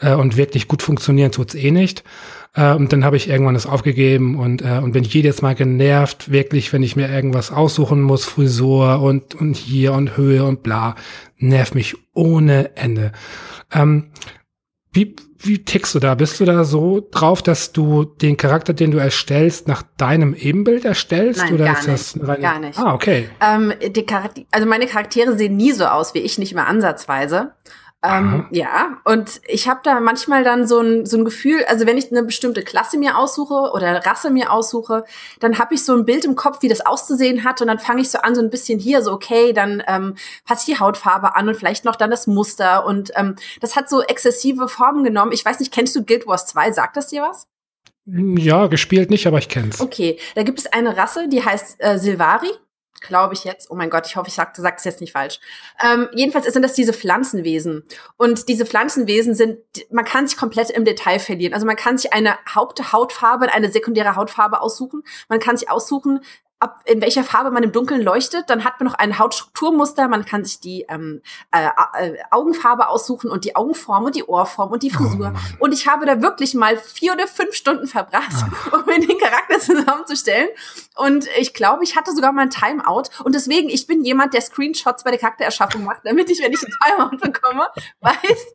äh, 0.00 0.14
und 0.14 0.36
wirklich 0.36 0.68
gut 0.68 0.82
funktionieren 0.82 1.32
tut's 1.32 1.54
eh 1.54 1.70
nicht. 1.70 2.04
Äh, 2.54 2.74
und 2.74 2.92
dann 2.92 3.04
habe 3.04 3.16
ich 3.16 3.28
irgendwann 3.28 3.54
das 3.54 3.66
aufgegeben 3.66 4.38
und, 4.38 4.62
äh, 4.62 4.80
und 4.82 4.92
bin 4.92 5.04
jedes 5.04 5.42
Mal 5.42 5.54
genervt, 5.54 6.30
wirklich, 6.30 6.72
wenn 6.72 6.82
ich 6.82 6.96
mir 6.96 7.08
irgendwas 7.08 7.50
aussuchen 7.50 8.02
muss, 8.02 8.24
Frisur 8.24 9.00
und, 9.00 9.34
und 9.34 9.56
hier 9.56 9.92
und 9.92 10.16
Höhe 10.16 10.44
und 10.44 10.62
bla, 10.62 10.96
nervt 11.38 11.74
mich 11.74 11.96
ohne 12.14 12.76
Ende. 12.76 13.12
Ähm, 13.72 14.06
wie, 14.98 15.14
wie 15.38 15.64
tickst 15.64 15.94
du 15.94 16.00
da? 16.00 16.16
Bist 16.16 16.40
du 16.40 16.44
da 16.44 16.64
so 16.64 17.06
drauf, 17.12 17.40
dass 17.40 17.70
du 17.70 18.04
den 18.04 18.36
Charakter, 18.36 18.72
den 18.72 18.90
du 18.90 18.98
erstellst, 18.98 19.68
nach 19.68 19.84
deinem 19.96 20.34
Ebenbild 20.34 20.84
erstellst? 20.84 21.40
Nein, 21.42 21.54
oder 21.54 21.66
gar 21.66 21.78
ist 21.78 21.86
nicht. 22.16 22.28
das 22.28 22.40
gar 22.40 22.58
nicht. 22.58 22.78
Ah, 22.78 22.94
okay. 22.94 23.28
Ähm, 23.40 23.72
also 24.50 24.66
meine 24.66 24.86
Charaktere 24.86 25.38
sehen 25.38 25.56
nie 25.56 25.70
so 25.70 25.86
aus 25.86 26.14
wie 26.14 26.18
ich, 26.18 26.38
nicht 26.38 26.52
mehr 26.52 26.66
ansatzweise. 26.66 27.52
Ähm, 28.00 28.46
ja, 28.52 29.00
und 29.04 29.40
ich 29.48 29.68
habe 29.68 29.80
da 29.82 29.98
manchmal 29.98 30.44
dann 30.44 30.68
so 30.68 30.78
ein, 30.78 31.04
so 31.04 31.16
ein 31.16 31.24
Gefühl, 31.24 31.64
also 31.64 31.84
wenn 31.84 31.98
ich 31.98 32.12
eine 32.12 32.22
bestimmte 32.22 32.62
Klasse 32.62 32.96
mir 32.96 33.18
aussuche 33.18 33.72
oder 33.72 34.06
Rasse 34.06 34.30
mir 34.30 34.52
aussuche, 34.52 35.04
dann 35.40 35.58
habe 35.58 35.74
ich 35.74 35.84
so 35.84 35.96
ein 35.96 36.04
Bild 36.04 36.24
im 36.24 36.36
Kopf, 36.36 36.62
wie 36.62 36.68
das 36.68 36.86
auszusehen 36.86 37.42
hat 37.42 37.60
und 37.60 37.66
dann 37.66 37.80
fange 37.80 38.00
ich 38.00 38.10
so 38.10 38.18
an, 38.18 38.36
so 38.36 38.40
ein 38.40 38.50
bisschen 38.50 38.78
hier, 38.78 39.02
so 39.02 39.12
okay, 39.12 39.52
dann 39.52 39.82
ähm, 39.88 40.14
passe 40.44 40.70
ich 40.70 40.76
die 40.76 40.80
Hautfarbe 40.80 41.34
an 41.34 41.48
und 41.48 41.56
vielleicht 41.56 41.84
noch 41.84 41.96
dann 41.96 42.10
das 42.10 42.28
Muster 42.28 42.86
und 42.86 43.10
ähm, 43.16 43.34
das 43.60 43.74
hat 43.74 43.90
so 43.90 44.00
exzessive 44.00 44.68
Formen 44.68 45.02
genommen. 45.02 45.32
Ich 45.32 45.44
weiß 45.44 45.58
nicht, 45.58 45.72
kennst 45.72 45.96
du 45.96 46.04
Guild 46.04 46.28
Wars 46.28 46.46
2? 46.46 46.70
Sagt 46.70 46.96
das 46.96 47.08
dir 47.08 47.22
was? 47.22 47.48
Ja, 48.06 48.68
gespielt 48.68 49.10
nicht, 49.10 49.26
aber 49.26 49.38
ich 49.38 49.48
kenn's. 49.48 49.80
Okay, 49.80 50.18
da 50.36 50.44
gibt 50.44 50.60
es 50.60 50.66
eine 50.66 50.96
Rasse, 50.96 51.28
die 51.28 51.44
heißt 51.44 51.76
äh, 51.80 51.98
Silvari 51.98 52.52
glaube 53.00 53.34
ich 53.34 53.44
jetzt. 53.44 53.70
Oh 53.70 53.74
mein 53.74 53.90
Gott, 53.90 54.06
ich 54.06 54.16
hoffe, 54.16 54.28
ich 54.28 54.34
sage 54.34 54.52
es 54.76 54.84
jetzt 54.84 55.00
nicht 55.00 55.12
falsch. 55.12 55.40
Ähm, 55.82 56.08
jedenfalls 56.12 56.46
sind 56.46 56.62
das 56.62 56.74
diese 56.74 56.92
Pflanzenwesen. 56.92 57.84
Und 58.16 58.48
diese 58.48 58.66
Pflanzenwesen 58.66 59.34
sind, 59.34 59.58
man 59.90 60.04
kann 60.04 60.26
sich 60.26 60.36
komplett 60.36 60.70
im 60.70 60.84
Detail 60.84 61.18
verlieren. 61.18 61.54
Also 61.54 61.66
man 61.66 61.76
kann 61.76 61.98
sich 61.98 62.12
eine 62.12 62.38
Haupthautfarbe, 62.48 63.52
eine 63.52 63.70
sekundäre 63.70 64.16
Hautfarbe 64.16 64.60
aussuchen. 64.60 65.02
Man 65.28 65.40
kann 65.40 65.56
sich 65.56 65.70
aussuchen, 65.70 66.20
ab 66.60 66.80
in 66.84 67.00
welcher 67.00 67.24
Farbe 67.24 67.50
man 67.50 67.62
im 67.62 67.72
Dunkeln 67.72 68.02
leuchtet. 68.02 68.50
Dann 68.50 68.64
hat 68.64 68.80
man 68.80 68.88
noch 68.88 68.94
ein 68.94 69.18
Hautstrukturmuster. 69.18 70.08
Man 70.08 70.24
kann 70.24 70.44
sich 70.44 70.60
die 70.60 70.86
ähm, 70.88 71.22
äh, 71.52 71.68
äh, 71.98 72.16
Augenfarbe 72.30 72.88
aussuchen 72.88 73.30
und 73.30 73.44
die 73.44 73.56
Augenform 73.56 74.04
und 74.04 74.16
die 74.16 74.24
Ohrform 74.24 74.72
und 74.72 74.82
die 74.82 74.90
oh 74.92 74.98
Frisur. 74.98 75.32
Oh 75.34 75.64
und 75.64 75.72
ich 75.72 75.86
habe 75.86 76.06
da 76.06 76.20
wirklich 76.22 76.54
mal 76.54 76.76
vier 76.76 77.12
oder 77.12 77.26
fünf 77.26 77.54
Stunden 77.54 77.86
verbracht, 77.86 78.32
Ach. 78.32 78.72
um 78.78 78.86
mir 78.86 78.98
den 78.98 79.18
Charakter 79.18 79.58
zusammenzustellen. 79.60 80.48
Und 80.96 81.28
ich 81.38 81.54
glaube, 81.54 81.84
ich 81.84 81.96
hatte 81.96 82.12
sogar 82.12 82.32
mal 82.32 82.42
ein 82.42 82.50
Timeout. 82.50 83.04
Und 83.22 83.34
deswegen, 83.34 83.68
ich 83.68 83.86
bin 83.86 84.04
jemand, 84.04 84.34
der 84.34 84.40
Screenshots 84.40 85.04
bei 85.04 85.10
der 85.10 85.20
Charaktererschaffung 85.20 85.84
macht, 85.84 86.00
damit 86.04 86.28
ich, 86.30 86.42
wenn 86.42 86.52
ich 86.52 86.62
ein 86.62 86.72
Timeout 86.84 87.18
bekomme, 87.18 87.68
weiß, 88.00 88.54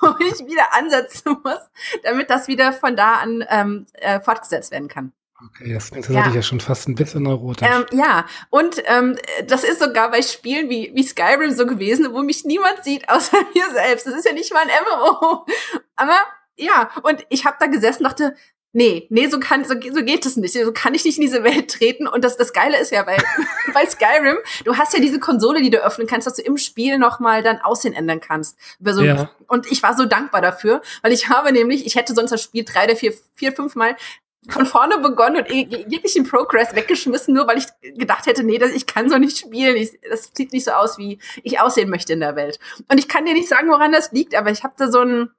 wo 0.00 0.14
ich 0.24 0.46
wieder 0.46 0.72
ansetzen 0.72 1.36
muss, 1.42 1.70
damit 2.04 2.30
das 2.30 2.48
wieder 2.48 2.72
von 2.72 2.96
da 2.96 3.14
an 3.14 3.44
ähm, 3.48 3.86
äh, 3.94 4.20
fortgesetzt 4.20 4.70
werden 4.70 4.88
kann. 4.88 5.12
Okay, 5.46 5.72
das 5.72 5.90
tatsächlich 5.90 6.26
ja. 6.26 6.34
ja 6.34 6.42
schon 6.42 6.60
fast 6.60 6.88
ein 6.88 6.94
bisschen 6.94 7.22
neurotisch. 7.22 7.66
Ähm, 7.68 7.86
ja, 7.92 8.26
und 8.50 8.82
ähm, 8.86 9.16
das 9.46 9.64
ist 9.64 9.80
sogar 9.80 10.10
bei 10.10 10.22
Spielen 10.22 10.68
wie, 10.68 10.92
wie 10.94 11.02
Skyrim 11.02 11.52
so 11.52 11.66
gewesen, 11.66 12.12
wo 12.12 12.22
mich 12.22 12.44
niemand 12.44 12.84
sieht, 12.84 13.08
außer 13.08 13.36
mir 13.54 13.70
selbst. 13.70 14.06
Das 14.06 14.14
ist 14.14 14.26
ja 14.26 14.32
nicht 14.32 14.52
mal 14.52 14.62
ein 14.62 14.68
MMO. 14.68 15.46
Aber 15.96 16.16
ja, 16.56 16.90
und 17.02 17.24
ich 17.30 17.46
habe 17.46 17.56
da 17.58 17.66
gesessen 17.66 18.04
und 18.04 18.10
dachte, 18.10 18.34
nee, 18.72 19.06
nee, 19.10 19.28
so 19.28 19.40
kann, 19.40 19.64
so, 19.64 19.74
so 19.74 20.04
geht 20.04 20.26
es 20.26 20.36
nicht. 20.36 20.52
So 20.52 20.72
kann 20.72 20.94
ich 20.94 21.04
nicht 21.04 21.18
in 21.18 21.22
diese 21.22 21.42
Welt 21.42 21.70
treten. 21.70 22.06
Und 22.06 22.22
das, 22.22 22.36
das 22.36 22.52
Geile 22.52 22.78
ist 22.78 22.92
ja 22.92 23.02
bei, 23.02 23.16
bei 23.74 23.86
Skyrim, 23.86 24.36
du 24.64 24.76
hast 24.76 24.92
ja 24.92 25.00
diese 25.00 25.18
Konsole, 25.18 25.62
die 25.62 25.70
du 25.70 25.82
öffnen 25.82 26.06
kannst, 26.06 26.26
dass 26.26 26.34
du 26.34 26.42
im 26.42 26.56
Spiel 26.56 26.98
nochmal 26.98 27.42
dein 27.42 27.60
Aussehen 27.60 27.94
ändern 27.94 28.20
kannst. 28.20 28.58
So, 28.80 29.02
ja. 29.02 29.30
Und 29.48 29.70
ich 29.72 29.82
war 29.82 29.96
so 29.96 30.04
dankbar 30.04 30.42
dafür, 30.42 30.82
weil 31.02 31.12
ich 31.12 31.28
habe 31.28 31.52
nämlich, 31.52 31.86
ich 31.86 31.96
hätte 31.96 32.14
sonst 32.14 32.30
das 32.30 32.42
Spiel 32.42 32.64
drei 32.64 32.84
oder 32.84 32.96
vier, 32.96 33.14
vier, 33.34 33.52
fünf 33.52 33.74
Mal 33.74 33.96
von 34.48 34.64
vorne 34.64 34.98
begonnen 34.98 35.36
und 35.36 35.50
jeglichen 35.50 36.26
Progress 36.26 36.74
weggeschmissen, 36.74 37.34
nur 37.34 37.46
weil 37.46 37.58
ich 37.58 37.66
gedacht 37.98 38.26
hätte, 38.26 38.42
nee, 38.42 38.58
das, 38.58 38.72
ich 38.72 38.86
kann 38.86 39.10
so 39.10 39.18
nicht 39.18 39.38
spielen. 39.38 39.76
Ich, 39.76 39.98
das 40.08 40.30
sieht 40.34 40.52
nicht 40.52 40.64
so 40.64 40.72
aus, 40.72 40.96
wie 40.98 41.18
ich 41.42 41.60
aussehen 41.60 41.90
möchte 41.90 42.14
in 42.14 42.20
der 42.20 42.36
Welt. 42.36 42.58
Und 42.90 42.98
ich 42.98 43.08
kann 43.08 43.26
dir 43.26 43.34
nicht 43.34 43.48
sagen, 43.48 43.68
woran 43.68 43.92
das 43.92 44.12
liegt, 44.12 44.34
aber 44.34 44.50
ich 44.50 44.64
habe 44.64 44.74
da 44.78 44.90
so 44.90 45.00
ein, 45.00 45.30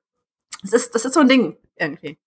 das 0.61 0.73
ist, 0.73 0.93
das 0.93 1.05
ist 1.05 1.13
so 1.15 1.21
ein 1.21 1.27
Ding 1.27 1.57
irgendwie. 1.77 2.19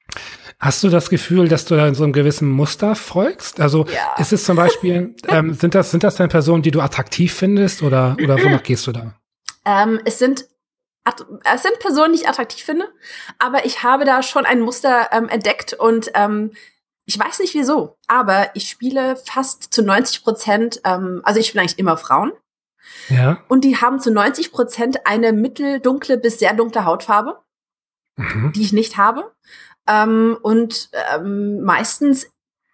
Hast 0.59 0.83
du 0.83 0.89
das 0.89 1.11
Gefühl, 1.11 1.49
dass 1.49 1.65
du 1.65 1.77
da 1.77 1.87
in 1.87 1.95
so 1.95 2.03
einem 2.03 2.13
gewissen 2.13 2.49
Muster 2.49 2.97
folgst? 2.97 3.61
Also 3.61 3.87
ja. 3.87 4.15
ist 4.19 4.33
es 4.33 4.45
zum 4.45 4.57
Beispiel, 4.57 5.15
ähm, 5.29 5.55
sind 5.55 5.75
das, 5.75 5.93
sind 5.93 6.03
das 6.03 6.17
dann 6.17 6.29
Personen, 6.29 6.63
die 6.63 6.73
du 6.73 6.81
attraktiv 6.81 7.33
findest 7.33 7.83
oder, 7.83 8.17
oder 8.23 8.43
wonach 8.43 8.63
gehst 8.63 8.87
du 8.87 8.93
da? 8.93 9.15
Ähm, 9.65 10.01
es 10.05 10.19
sind 10.19 10.47
es 11.45 11.62
sind 11.62 11.79
Personen, 11.81 12.14
die 12.14 12.21
ich 12.21 12.29
attraktiv 12.29 12.64
finde, 12.64 12.88
aber 13.38 13.67
ich 13.67 13.83
habe 13.83 14.05
da 14.05 14.23
schon 14.23 14.47
ein 14.47 14.61
Muster 14.61 15.11
ähm, 15.12 15.29
entdeckt 15.29 15.75
und 15.75 16.11
ähm, 16.14 16.53
ich 17.07 17.19
weiß 17.19 17.40
nicht 17.40 17.55
wieso, 17.55 17.99
aber 18.09 18.51
ich 18.55 18.69
spiele 18.69 19.17
fast 19.17 19.75
zu 19.75 19.83
90 19.83 20.25
Prozent, 20.25 20.81
ähm, 20.85 21.21
also 21.25 21.40
ich 21.40 21.49
spiele 21.49 21.62
eigentlich 21.62 21.79
immer 21.79 21.97
Frauen. 21.97 22.33
Ja. 23.09 23.43
Und 23.49 23.64
die 23.64 23.77
haben 23.77 24.01
zu 24.01 24.11
90 24.11 24.53
Prozent 24.53 25.07
eine 25.07 25.33
mitteldunkle 25.33 26.17
bis 26.19 26.38
sehr 26.38 26.55
dunkle 26.55 26.85
Hautfarbe, 26.85 27.40
mhm. 28.17 28.53
die 28.55 28.62
ich 28.62 28.73
nicht 28.73 28.97
habe. 28.97 29.33
Ähm, 29.87 30.38
und 30.40 30.90
ähm, 31.14 31.62
meistens 31.62 32.31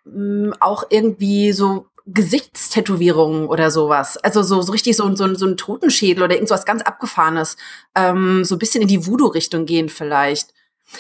ähm, 0.06 0.54
auch 0.60 0.84
irgendwie 0.90 1.52
so 1.52 1.86
Gesichtstätowierungen 2.12 3.46
oder 3.46 3.70
sowas. 3.70 4.16
Also 4.16 4.42
so, 4.42 4.62
so 4.62 4.72
richtig 4.72 4.96
so, 4.96 5.14
so, 5.14 5.34
so 5.34 5.46
ein 5.46 5.56
Totenschädel 5.56 6.24
oder 6.24 6.34
irgendwas 6.34 6.64
ganz 6.64 6.82
Abgefahrenes. 6.82 7.56
Ähm, 7.94 8.44
so 8.44 8.56
ein 8.56 8.58
bisschen 8.58 8.82
in 8.82 8.88
die 8.88 9.06
Voodoo-Richtung 9.06 9.66
gehen 9.66 9.88
vielleicht. 9.88 10.52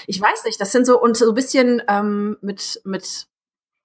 Ich 0.06 0.20
weiß 0.20 0.44
nicht, 0.44 0.60
das 0.60 0.72
sind 0.72 0.86
so 0.86 1.00
und 1.00 1.16
so 1.16 1.28
ein 1.28 1.34
bisschen 1.34 1.82
ähm, 1.88 2.36
mit, 2.42 2.80
mit, 2.84 3.26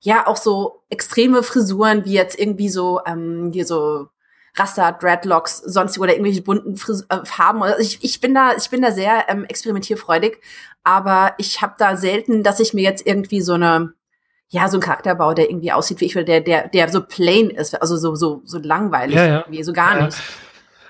ja, 0.01 0.27
auch 0.27 0.37
so 0.37 0.83
extreme 0.89 1.41
Frisuren, 1.41 2.05
wie 2.05 2.13
jetzt 2.13 2.37
irgendwie 2.37 2.69
so, 2.69 3.01
ähm, 3.07 3.49
hier 3.51 3.65
so 3.65 4.07
Rasta, 4.55 4.91
Dreadlocks, 4.91 5.57
sonst 5.57 5.97
oder 5.99 6.13
irgendwelche 6.13 6.41
bunten 6.41 6.77
Fris 6.77 7.05
äh, 7.09 7.25
Farben. 7.25 7.63
Also 7.63 7.79
ich, 7.79 8.03
ich 8.03 8.21
bin 8.21 8.33
da, 8.33 8.55
ich 8.55 8.69
bin 8.69 8.81
da 8.81 8.91
sehr 8.91 9.27
ähm, 9.29 9.45
experimentierfreudig, 9.45 10.39
aber 10.83 11.33
ich 11.39 11.61
habe 11.61 11.73
da 11.77 11.97
selten, 11.97 12.43
dass 12.43 12.59
ich 12.59 12.73
mir 12.73 12.83
jetzt 12.83 13.05
irgendwie 13.05 13.41
so 13.41 13.53
eine 13.53 13.94
ja, 14.49 14.67
so 14.69 14.77
ein 14.77 14.81
Charakterbau, 14.81 15.33
der 15.33 15.49
irgendwie 15.49 15.71
aussieht 15.71 16.01
wie 16.01 16.05
ich 16.05 16.15
will, 16.15 16.25
der, 16.25 16.41
der, 16.41 16.67
der 16.67 16.89
so 16.89 17.01
plain 17.01 17.49
ist, 17.49 17.79
also 17.81 17.97
so, 17.97 18.15
so, 18.15 18.41
so 18.45 18.59
langweilig 18.59 19.15
ja, 19.15 19.25
ja. 19.25 19.39
irgendwie, 19.39 19.63
so 19.63 19.73
gar 19.73 19.97
ja. 19.97 20.05
nicht. 20.05 20.17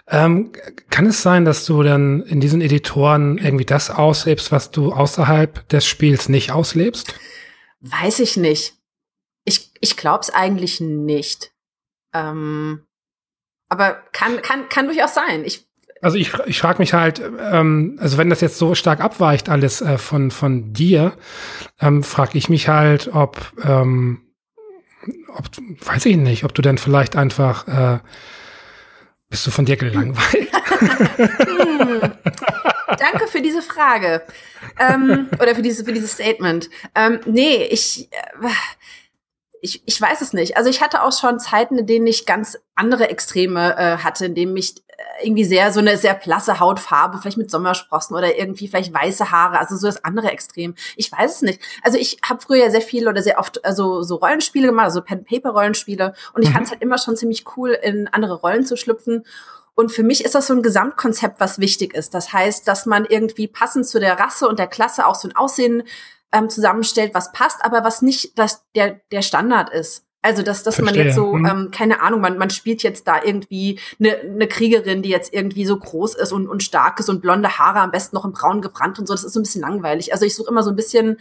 Ähm, 0.07 0.51
kann 0.91 1.07
es 1.07 1.23
sein, 1.23 1.45
dass 1.45 1.65
du 1.65 1.81
dann 1.81 2.21
in 2.23 2.39
diesen 2.39 2.61
Editoren 2.61 3.39
irgendwie 3.39 3.65
das 3.65 3.89
auslebst, 3.89 4.51
was 4.51 4.69
du 4.69 4.93
außerhalb 4.93 5.67
des 5.69 5.85
Spiels 5.85 6.29
nicht 6.29 6.51
auslebst? 6.51 7.15
Weiß 7.79 8.19
ich 8.19 8.37
nicht. 8.37 8.75
Ich, 9.45 9.71
ich 9.79 9.97
glaube 9.97 10.21
es 10.21 10.29
eigentlich 10.29 10.79
nicht. 10.79 11.51
Ähm, 12.13 12.85
aber 13.67 14.03
kann, 14.11 14.41
kann, 14.41 14.69
kann 14.69 14.85
durchaus 14.85 15.15
sein. 15.15 15.43
Ich 15.43 15.64
also 16.05 16.19
ich, 16.19 16.33
ich 16.45 16.59
frage 16.59 16.77
mich 16.77 16.93
halt, 16.93 17.19
ähm, 17.19 17.97
also 17.99 18.19
wenn 18.19 18.29
das 18.29 18.39
jetzt 18.39 18.59
so 18.59 18.75
stark 18.75 18.99
abweicht 18.99 19.49
alles 19.49 19.81
äh, 19.81 19.97
von, 19.97 20.29
von 20.29 20.71
dir, 20.71 21.13
ähm, 21.81 22.03
frage 22.03 22.37
ich 22.37 22.47
mich 22.47 22.67
halt, 22.67 23.09
ob, 23.11 23.51
ähm, 23.63 24.21
ob, 25.35 25.45
weiß 25.83 26.05
ich 26.05 26.17
nicht, 26.17 26.43
ob 26.43 26.53
du 26.53 26.61
denn 26.61 26.77
vielleicht 26.77 27.15
einfach, 27.15 27.67
äh, 27.67 27.99
bist 29.29 29.47
du 29.47 29.51
von 29.51 29.65
dir 29.65 29.77
gelangweilt? 29.77 30.51
hm. 31.17 32.01
Danke 32.99 33.27
für 33.27 33.41
diese 33.41 33.63
Frage. 33.63 34.21
Ähm, 34.79 35.27
oder 35.41 35.55
für, 35.55 35.63
diese, 35.63 35.85
für 35.85 35.93
dieses 35.93 36.11
Statement. 36.11 36.69
Ähm, 36.93 37.19
nee, 37.25 37.63
ich, 37.63 38.11
äh, 38.11 38.47
ich, 39.65 39.81
ich 39.87 39.99
weiß 39.99 40.21
es 40.21 40.33
nicht. 40.33 40.55
Also 40.55 40.69
ich 40.69 40.81
hatte 40.81 41.01
auch 41.01 41.11
schon 41.11 41.39
Zeiten, 41.39 41.79
in 41.79 41.87
denen 41.87 42.05
ich 42.05 42.27
ganz 42.27 42.59
andere 42.75 43.09
Extreme 43.09 43.75
äh, 43.75 43.97
hatte, 43.97 44.27
in 44.27 44.35
denen 44.35 44.55
ich 44.55 44.75
äh, 44.77 44.84
irgendwie 45.23 45.45
sehr 45.45 45.71
so 45.71 45.79
eine 45.79 45.97
sehr 45.97 46.13
blasse 46.13 46.59
Hautfarbe, 46.59 47.17
vielleicht 47.17 47.37
mit 47.37 47.51
Sommersprossen 47.51 48.15
oder 48.15 48.37
irgendwie 48.37 48.67
vielleicht 48.67 48.93
weiße 48.93 49.31
Haare, 49.31 49.59
also 49.59 49.75
so 49.75 49.87
das 49.87 50.03
andere 50.03 50.31
Extrem. 50.31 50.75
Ich 50.95 51.11
weiß 51.11 51.35
es 51.35 51.41
nicht. 51.41 51.61
Also 51.83 51.97
ich 51.97 52.17
habe 52.27 52.41
früher 52.41 52.69
sehr 52.71 52.81
viel 52.81 53.07
oder 53.07 53.21
sehr 53.21 53.39
oft 53.39 53.63
also 53.65 54.03
so 54.03 54.15
Rollenspiele 54.15 54.67
gemacht, 54.67 54.85
also 54.85 55.01
Pen 55.01 55.25
Paper 55.25 55.51
Rollenspiele 55.51 56.13
und 56.33 56.43
ich 56.43 56.49
mhm. 56.49 56.53
fand 56.53 56.65
es 56.65 56.71
halt 56.71 56.81
immer 56.81 56.97
schon 56.97 57.17
ziemlich 57.17 57.45
cool 57.57 57.71
in 57.71 58.07
andere 58.07 58.35
Rollen 58.35 58.65
zu 58.65 58.77
schlüpfen. 58.77 59.25
Und 59.75 59.91
für 59.91 60.03
mich 60.03 60.23
ist 60.23 60.35
das 60.35 60.47
so 60.47 60.53
ein 60.53 60.63
Gesamtkonzept, 60.63 61.39
was 61.41 61.59
wichtig 61.59 61.93
ist. 61.93 62.13
Das 62.13 62.31
heißt, 62.31 62.65
dass 62.65 62.85
man 62.85 63.03
irgendwie 63.03 63.47
passend 63.47 63.85
zu 63.85 63.99
der 63.99 64.17
Rasse 64.17 64.47
und 64.47 64.57
der 64.57 64.67
Klasse 64.67 65.05
auch 65.05 65.15
so 65.15 65.27
ein 65.27 65.35
Aussehen 65.35 65.83
ähm, 66.31 66.49
zusammenstellt, 66.49 67.13
was 67.13 67.33
passt, 67.33 67.63
aber 67.63 67.83
was 67.83 68.01
nicht 68.01 68.39
das, 68.39 68.63
der, 68.73 69.01
der 69.11 69.21
Standard 69.21 69.69
ist. 69.69 70.04
Also, 70.25 70.41
dass, 70.41 70.63
dass 70.63 70.81
man 70.81 70.95
jetzt 70.95 71.13
so, 71.13 71.33
mhm. 71.33 71.45
ähm, 71.45 71.71
keine 71.71 72.01
Ahnung, 72.01 72.19
man, 72.19 72.39
man 72.39 72.49
spielt 72.49 72.81
jetzt 72.81 73.07
da 73.07 73.21
irgendwie 73.23 73.79
eine, 73.99 74.17
eine 74.17 74.47
Kriegerin, 74.47 75.03
die 75.03 75.09
jetzt 75.09 75.31
irgendwie 75.31 75.67
so 75.67 75.77
groß 75.77 76.15
ist 76.15 76.31
und, 76.31 76.47
und 76.47 76.63
stark 76.63 76.99
ist 76.99 77.09
und 77.09 77.21
blonde 77.21 77.59
Haare, 77.59 77.81
am 77.81 77.91
besten 77.91 78.15
noch 78.15 78.25
in 78.25 78.31
braun 78.31 78.63
gebrannt 78.63 78.97
und 78.97 79.07
so. 79.07 79.13
Das 79.13 79.23
ist 79.23 79.33
so 79.33 79.39
ein 79.39 79.43
bisschen 79.43 79.61
langweilig. 79.61 80.13
Also 80.13 80.25
ich 80.25 80.33
suche 80.33 80.49
immer 80.49 80.63
so 80.63 80.71
ein 80.71 80.75
bisschen 80.75 81.19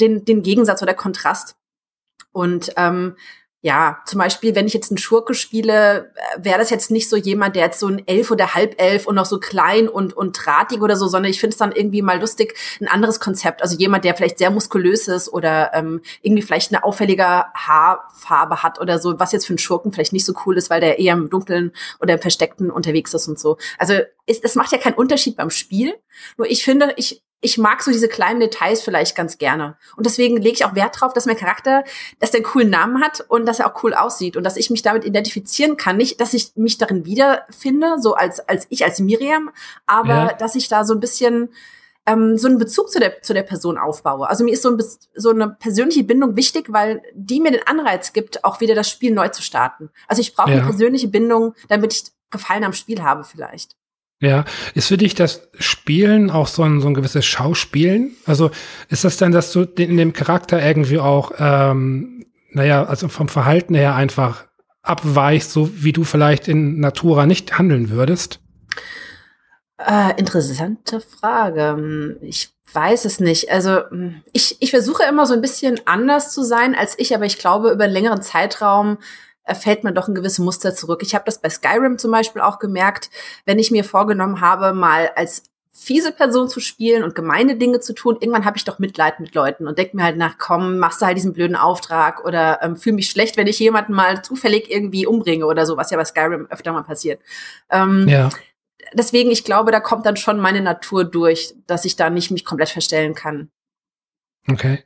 den, 0.00 0.24
den 0.24 0.42
Gegensatz 0.42 0.80
oder 0.80 0.94
Kontrast. 0.94 1.56
Und 2.32 2.72
ähm, 2.78 3.16
ja, 3.62 3.98
zum 4.06 4.18
Beispiel, 4.18 4.54
wenn 4.54 4.66
ich 4.66 4.74
jetzt 4.74 4.92
einen 4.92 4.98
Schurke 4.98 5.34
spiele, 5.34 6.12
äh, 6.14 6.44
wäre 6.44 6.58
das 6.58 6.70
jetzt 6.70 6.90
nicht 6.90 7.08
so 7.08 7.16
jemand, 7.16 7.56
der 7.56 7.64
jetzt 7.64 7.80
so 7.80 7.88
ein 7.88 8.06
Elf 8.06 8.30
oder 8.30 8.54
Halbelf 8.54 9.06
und 9.06 9.16
noch 9.16 9.24
so 9.24 9.40
klein 9.40 9.88
und, 9.88 10.12
und 10.12 10.32
drahtig 10.32 10.82
oder 10.82 10.94
so, 10.94 11.08
sondern 11.08 11.30
ich 11.30 11.40
finde 11.40 11.54
es 11.54 11.58
dann 11.58 11.72
irgendwie 11.72 12.02
mal 12.02 12.20
lustig, 12.20 12.54
ein 12.80 12.86
anderes 12.86 13.18
Konzept. 13.18 13.62
Also 13.62 13.76
jemand, 13.76 14.04
der 14.04 14.14
vielleicht 14.14 14.38
sehr 14.38 14.50
muskulös 14.50 15.08
ist 15.08 15.28
oder 15.28 15.72
ähm, 15.74 16.02
irgendwie 16.22 16.42
vielleicht 16.42 16.72
eine 16.72 16.84
auffällige 16.84 17.24
Haarfarbe 17.54 18.62
hat 18.62 18.80
oder 18.80 18.98
so, 18.98 19.18
was 19.18 19.32
jetzt 19.32 19.46
für 19.46 19.52
einen 19.52 19.58
Schurken 19.58 19.90
vielleicht 19.90 20.12
nicht 20.12 20.26
so 20.26 20.34
cool 20.44 20.56
ist, 20.56 20.70
weil 20.70 20.80
der 20.80 20.98
eher 20.98 21.14
im 21.14 21.30
Dunkeln 21.30 21.72
oder 22.00 22.14
im 22.14 22.20
Versteckten 22.20 22.70
unterwegs 22.70 23.14
ist 23.14 23.26
und 23.26 23.38
so. 23.38 23.56
Also 23.78 23.94
es, 24.26 24.38
es 24.40 24.54
macht 24.54 24.70
ja 24.70 24.78
keinen 24.78 24.94
Unterschied 24.94 25.36
beim 25.36 25.50
Spiel. 25.50 25.94
Nur 26.36 26.48
ich 26.48 26.62
finde, 26.62 26.92
ich 26.96 27.25
ich 27.46 27.58
mag 27.58 27.80
so 27.80 27.92
diese 27.92 28.08
kleinen 28.08 28.40
Details 28.40 28.82
vielleicht 28.82 29.14
ganz 29.14 29.38
gerne. 29.38 29.76
Und 29.96 30.04
deswegen 30.04 30.36
lege 30.36 30.56
ich 30.56 30.64
auch 30.64 30.74
Wert 30.74 31.00
drauf, 31.00 31.12
dass 31.12 31.26
mein 31.26 31.36
Charakter, 31.36 31.84
dass 32.18 32.32
der 32.32 32.38
einen 32.38 32.46
coolen 32.46 32.70
Namen 32.70 33.00
hat 33.00 33.24
und 33.28 33.46
dass 33.46 33.60
er 33.60 33.68
auch 33.68 33.84
cool 33.84 33.94
aussieht 33.94 34.36
und 34.36 34.42
dass 34.42 34.56
ich 34.56 34.68
mich 34.68 34.82
damit 34.82 35.04
identifizieren 35.04 35.76
kann. 35.76 35.96
Nicht, 35.96 36.20
dass 36.20 36.34
ich 36.34 36.56
mich 36.56 36.76
darin 36.76 37.06
wiederfinde, 37.06 37.98
so 38.00 38.14
als, 38.14 38.40
als 38.40 38.66
ich, 38.68 38.84
als 38.84 38.98
Miriam, 38.98 39.50
aber 39.86 40.08
ja. 40.08 40.32
dass 40.32 40.56
ich 40.56 40.68
da 40.68 40.84
so 40.84 40.92
ein 40.92 40.98
bisschen 40.98 41.50
ähm, 42.04 42.36
so 42.36 42.48
einen 42.48 42.58
Bezug 42.58 42.90
zu 42.90 42.98
der, 42.98 43.22
zu 43.22 43.32
der 43.32 43.44
Person 43.44 43.78
aufbaue. 43.78 44.28
Also 44.28 44.42
mir 44.42 44.52
ist 44.52 44.62
so, 44.62 44.70
ein, 44.70 44.82
so 45.14 45.30
eine 45.30 45.48
persönliche 45.48 46.02
Bindung 46.02 46.34
wichtig, 46.34 46.72
weil 46.72 47.00
die 47.14 47.40
mir 47.40 47.52
den 47.52 47.64
Anreiz 47.64 48.12
gibt, 48.12 48.44
auch 48.44 48.60
wieder 48.60 48.74
das 48.74 48.90
Spiel 48.90 49.14
neu 49.14 49.28
zu 49.28 49.42
starten. 49.42 49.90
Also 50.08 50.20
ich 50.20 50.34
brauche 50.34 50.50
ja. 50.50 50.56
eine 50.56 50.66
persönliche 50.66 51.06
Bindung, 51.08 51.54
damit 51.68 51.92
ich 51.94 52.04
Gefallen 52.30 52.64
am 52.64 52.72
Spiel 52.72 53.04
habe 53.04 53.22
vielleicht. 53.22 53.76
Ja, 54.20 54.46
ist 54.74 54.88
für 54.88 54.96
dich 54.96 55.14
das 55.14 55.48
Spielen 55.58 56.30
auch 56.30 56.46
so 56.46 56.62
ein, 56.62 56.80
so 56.80 56.88
ein 56.88 56.94
gewisses 56.94 57.26
Schauspielen? 57.26 58.16
Also 58.24 58.50
ist 58.88 59.04
das 59.04 59.18
denn, 59.18 59.32
dass 59.32 59.52
du 59.52 59.62
in 59.62 59.98
dem 59.98 60.14
Charakter 60.14 60.62
irgendwie 60.62 60.98
auch, 60.98 61.32
ähm, 61.38 62.24
naja, 62.50 62.84
also 62.84 63.08
vom 63.08 63.28
Verhalten 63.28 63.74
her 63.74 63.94
einfach 63.94 64.46
abweichst, 64.82 65.52
so 65.52 65.70
wie 65.82 65.92
du 65.92 66.04
vielleicht 66.04 66.48
in 66.48 66.80
Natura 66.80 67.26
nicht 67.26 67.58
handeln 67.58 67.90
würdest? 67.90 68.40
Äh, 69.78 70.18
interessante 70.18 71.00
Frage. 71.00 72.16
Ich 72.22 72.48
weiß 72.72 73.04
es 73.04 73.20
nicht. 73.20 73.50
Also 73.50 73.80
ich, 74.32 74.56
ich 74.60 74.70
versuche 74.70 75.02
immer 75.04 75.26
so 75.26 75.34
ein 75.34 75.42
bisschen 75.42 75.80
anders 75.84 76.32
zu 76.32 76.42
sein 76.42 76.74
als 76.74 76.98
ich, 76.98 77.14
aber 77.14 77.26
ich 77.26 77.38
glaube, 77.38 77.70
über 77.70 77.84
einen 77.84 77.92
längeren 77.92 78.22
Zeitraum 78.22 78.98
fällt 79.54 79.84
man 79.84 79.94
doch 79.94 80.08
ein 80.08 80.14
gewisses 80.14 80.38
Muster 80.38 80.74
zurück. 80.74 81.02
Ich 81.02 81.14
habe 81.14 81.24
das 81.24 81.40
bei 81.40 81.48
Skyrim 81.48 81.98
zum 81.98 82.10
Beispiel 82.10 82.42
auch 82.42 82.58
gemerkt, 82.58 83.10
wenn 83.44 83.58
ich 83.58 83.70
mir 83.70 83.84
vorgenommen 83.84 84.40
habe, 84.40 84.72
mal 84.72 85.10
als 85.14 85.44
fiese 85.78 86.10
Person 86.10 86.48
zu 86.48 86.58
spielen 86.58 87.02
und 87.02 87.14
gemeine 87.14 87.56
Dinge 87.56 87.80
zu 87.80 87.92
tun, 87.92 88.16
irgendwann 88.18 88.46
habe 88.46 88.56
ich 88.56 88.64
doch 88.64 88.78
Mitleid 88.78 89.20
mit 89.20 89.34
Leuten 89.34 89.68
und 89.68 89.76
denke 89.76 89.96
mir 89.96 90.04
halt 90.04 90.16
nach, 90.16 90.38
komm, 90.38 90.78
machst 90.78 91.02
du 91.02 91.06
halt 91.06 91.18
diesen 91.18 91.34
blöden 91.34 91.54
Auftrag 91.54 92.24
oder 92.24 92.60
ähm, 92.62 92.76
fühle 92.76 92.96
mich 92.96 93.10
schlecht, 93.10 93.36
wenn 93.36 93.46
ich 93.46 93.58
jemanden 93.58 93.92
mal 93.92 94.22
zufällig 94.22 94.70
irgendwie 94.70 95.06
umbringe 95.06 95.44
oder 95.44 95.66
so, 95.66 95.76
was 95.76 95.90
ja 95.90 95.98
bei 95.98 96.04
Skyrim 96.04 96.46
öfter 96.50 96.72
mal 96.72 96.82
passiert. 96.82 97.20
Ähm, 97.70 98.08
ja. 98.08 98.30
Deswegen, 98.94 99.30
ich 99.30 99.44
glaube, 99.44 99.70
da 99.70 99.80
kommt 99.80 100.06
dann 100.06 100.16
schon 100.16 100.40
meine 100.40 100.62
Natur 100.62 101.04
durch, 101.04 101.54
dass 101.66 101.84
ich 101.84 101.96
da 101.96 102.08
nicht 102.08 102.30
mich 102.30 102.44
komplett 102.44 102.70
verstellen 102.70 103.14
kann. 103.14 103.50
Okay. 104.48 104.84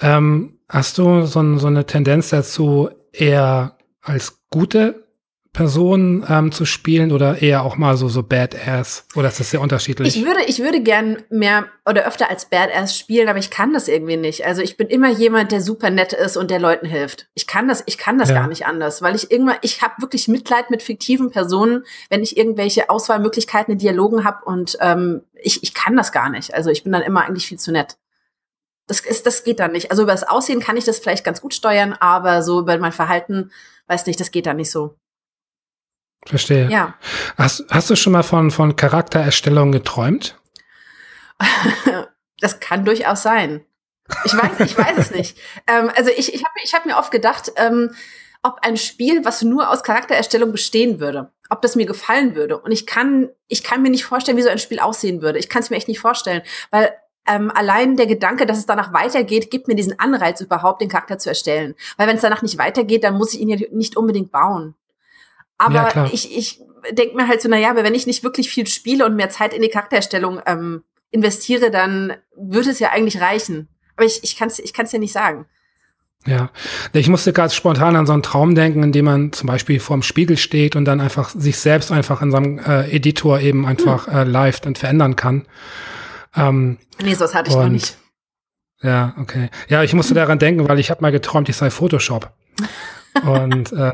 Ähm, 0.00 0.58
hast 0.68 0.98
du 0.98 1.22
so, 1.26 1.58
so 1.58 1.66
eine 1.66 1.86
Tendenz 1.86 2.30
dazu, 2.30 2.90
eher 3.12 3.76
als 4.02 4.40
gute 4.50 5.06
Person 5.52 6.24
ähm, 6.28 6.52
zu 6.52 6.64
spielen 6.64 7.10
oder 7.10 7.42
eher 7.42 7.64
auch 7.64 7.76
mal 7.76 7.96
so 7.96 8.08
so 8.08 8.22
Badass 8.22 9.06
oder 9.16 9.26
ist 9.26 9.40
das 9.40 9.50
sehr 9.50 9.60
unterschiedlich? 9.60 10.16
Ich 10.16 10.24
würde 10.24 10.44
ich 10.46 10.60
würde 10.60 10.80
gern 10.80 11.24
mehr 11.28 11.66
oder 11.84 12.06
öfter 12.06 12.30
als 12.30 12.44
Badass 12.44 12.96
spielen, 12.96 13.28
aber 13.28 13.40
ich 13.40 13.50
kann 13.50 13.72
das 13.72 13.88
irgendwie 13.88 14.16
nicht. 14.16 14.46
Also 14.46 14.62
ich 14.62 14.76
bin 14.76 14.86
immer 14.86 15.10
jemand, 15.10 15.50
der 15.50 15.60
super 15.60 15.90
nett 15.90 16.12
ist 16.12 16.36
und 16.36 16.52
der 16.52 16.60
Leuten 16.60 16.86
hilft. 16.86 17.28
Ich 17.34 17.48
kann 17.48 17.66
das 17.66 17.82
ich 17.86 17.98
kann 17.98 18.16
das 18.16 18.28
ja. 18.28 18.36
gar 18.36 18.46
nicht 18.46 18.64
anders, 18.64 19.02
weil 19.02 19.16
ich 19.16 19.32
irgendwann 19.32 19.56
ich 19.62 19.82
habe 19.82 19.94
wirklich 19.98 20.28
Mitleid 20.28 20.70
mit 20.70 20.84
fiktiven 20.84 21.32
Personen, 21.32 21.82
wenn 22.10 22.22
ich 22.22 22.36
irgendwelche 22.36 22.88
Auswahlmöglichkeiten 22.88 23.72
in 23.72 23.78
Dialogen 23.78 24.22
habe 24.22 24.44
und 24.44 24.78
ähm, 24.80 25.22
ich 25.34 25.64
ich 25.64 25.74
kann 25.74 25.96
das 25.96 26.12
gar 26.12 26.30
nicht. 26.30 26.54
Also 26.54 26.70
ich 26.70 26.84
bin 26.84 26.92
dann 26.92 27.02
immer 27.02 27.26
eigentlich 27.26 27.48
viel 27.48 27.58
zu 27.58 27.72
nett. 27.72 27.96
Das 28.86 29.00
ist 29.00 29.26
das 29.26 29.42
geht 29.42 29.58
dann 29.58 29.72
nicht. 29.72 29.90
Also 29.90 30.04
über 30.04 30.12
das 30.12 30.28
Aussehen 30.28 30.60
kann 30.60 30.76
ich 30.76 30.84
das 30.84 31.00
vielleicht 31.00 31.24
ganz 31.24 31.40
gut 31.40 31.54
steuern, 31.54 31.92
aber 31.98 32.44
so 32.44 32.60
über 32.60 32.78
mein 32.78 32.92
Verhalten 32.92 33.50
weiß 33.90 34.06
nicht, 34.06 34.20
das 34.20 34.30
geht 34.30 34.46
dann 34.46 34.56
nicht 34.56 34.70
so. 34.70 34.96
Verstehe. 36.26 36.70
Ja. 36.70 36.94
Hast, 37.36 37.64
hast 37.70 37.90
du 37.90 37.96
schon 37.96 38.12
mal 38.12 38.22
von, 38.22 38.50
von 38.50 38.76
Charaktererstellung 38.76 39.72
geträumt? 39.72 40.38
das 42.40 42.60
kann 42.60 42.84
durchaus 42.84 43.22
sein. 43.22 43.64
Ich 44.24 44.34
weiß, 44.34 44.60
ich 44.60 44.76
weiß 44.76 44.98
es 44.98 45.10
nicht. 45.10 45.38
Ähm, 45.66 45.90
also 45.96 46.10
ich, 46.10 46.34
ich 46.34 46.44
habe 46.44 46.54
ich 46.62 46.74
hab 46.74 46.86
mir 46.86 46.96
oft 46.96 47.10
gedacht, 47.10 47.52
ähm, 47.56 47.94
ob 48.42 48.58
ein 48.62 48.76
Spiel, 48.76 49.24
was 49.24 49.42
nur 49.42 49.70
aus 49.70 49.82
Charaktererstellung 49.82 50.52
bestehen 50.52 51.00
würde, 51.00 51.32
ob 51.48 51.62
das 51.62 51.76
mir 51.76 51.86
gefallen 51.86 52.34
würde. 52.34 52.58
Und 52.58 52.72
ich 52.72 52.86
kann, 52.86 53.30
ich 53.48 53.62
kann 53.62 53.82
mir 53.82 53.90
nicht 53.90 54.04
vorstellen, 54.04 54.36
wie 54.36 54.42
so 54.42 54.48
ein 54.48 54.58
Spiel 54.58 54.80
aussehen 54.80 55.22
würde. 55.22 55.38
Ich 55.38 55.48
kann 55.48 55.62
es 55.62 55.70
mir 55.70 55.76
echt 55.76 55.88
nicht 55.88 56.00
vorstellen, 56.00 56.42
weil 56.70 56.92
ähm, 57.26 57.50
allein 57.54 57.96
der 57.96 58.06
Gedanke, 58.06 58.46
dass 58.46 58.58
es 58.58 58.66
danach 58.66 58.92
weitergeht, 58.92 59.50
gibt 59.50 59.68
mir 59.68 59.74
diesen 59.74 59.98
Anreiz 59.98 60.40
überhaupt, 60.40 60.80
den 60.80 60.88
Charakter 60.88 61.18
zu 61.18 61.28
erstellen. 61.28 61.74
Weil 61.96 62.08
wenn 62.08 62.16
es 62.16 62.22
danach 62.22 62.42
nicht 62.42 62.58
weitergeht, 62.58 63.04
dann 63.04 63.16
muss 63.16 63.34
ich 63.34 63.40
ihn 63.40 63.48
ja 63.48 63.58
nicht 63.72 63.96
unbedingt 63.96 64.32
bauen. 64.32 64.74
Aber 65.58 65.94
ja, 65.94 66.08
ich, 66.12 66.36
ich 66.36 66.62
denke 66.92 67.16
mir 67.16 67.28
halt 67.28 67.42
so, 67.42 67.48
na 67.48 67.58
ja, 67.58 67.70
aber 67.70 67.84
wenn 67.84 67.94
ich 67.94 68.06
nicht 68.06 68.24
wirklich 68.24 68.50
viel 68.50 68.66
spiele 68.66 69.04
und 69.04 69.16
mehr 69.16 69.28
Zeit 69.28 69.52
in 69.52 69.62
die 69.62 69.68
Charaktererstellung 69.68 70.40
ähm, 70.46 70.82
investiere, 71.10 71.70
dann 71.70 72.14
würde 72.36 72.70
es 72.70 72.78
ja 72.78 72.90
eigentlich 72.90 73.20
reichen. 73.20 73.68
Aber 73.96 74.06
ich, 74.06 74.24
ich 74.24 74.36
kann 74.36 74.48
es 74.48 74.58
ich 74.58 74.72
kann's 74.72 74.92
ja 74.92 74.98
nicht 74.98 75.12
sagen. 75.12 75.46
Ja, 76.26 76.50
ich 76.92 77.08
musste 77.08 77.32
gerade 77.32 77.52
spontan 77.52 77.96
an 77.96 78.06
so 78.06 78.12
einen 78.12 78.22
Traum 78.22 78.54
denken, 78.54 78.82
in 78.82 78.92
dem 78.92 79.06
man 79.06 79.32
zum 79.32 79.46
Beispiel 79.46 79.80
vorm 79.80 80.02
Spiegel 80.02 80.36
steht 80.36 80.76
und 80.76 80.84
dann 80.84 81.00
einfach 81.00 81.30
sich 81.30 81.58
selbst 81.58 81.90
einfach 81.92 82.20
in 82.20 82.30
seinem 82.30 82.58
äh, 82.58 82.90
Editor 82.90 83.40
eben 83.40 83.64
einfach 83.66 84.06
hm. 84.06 84.14
äh, 84.14 84.24
live 84.24 84.60
dann 84.60 84.74
verändern 84.74 85.16
kann. 85.16 85.46
Ähm, 86.34 86.78
nee, 87.02 87.14
sowas 87.14 87.34
hatte 87.34 87.50
ich 87.50 87.56
noch 87.56 87.68
nicht. 87.68 87.96
Ja, 88.82 89.14
okay. 89.18 89.50
Ja, 89.68 89.82
ich 89.82 89.92
musste 89.92 90.14
daran 90.14 90.38
denken, 90.38 90.68
weil 90.68 90.78
ich 90.78 90.90
habe 90.90 91.02
mal 91.02 91.12
geträumt, 91.12 91.48
ich 91.48 91.56
sei 91.56 91.70
Photoshop. 91.70 92.32
und 93.22 93.72
äh, 93.72 93.92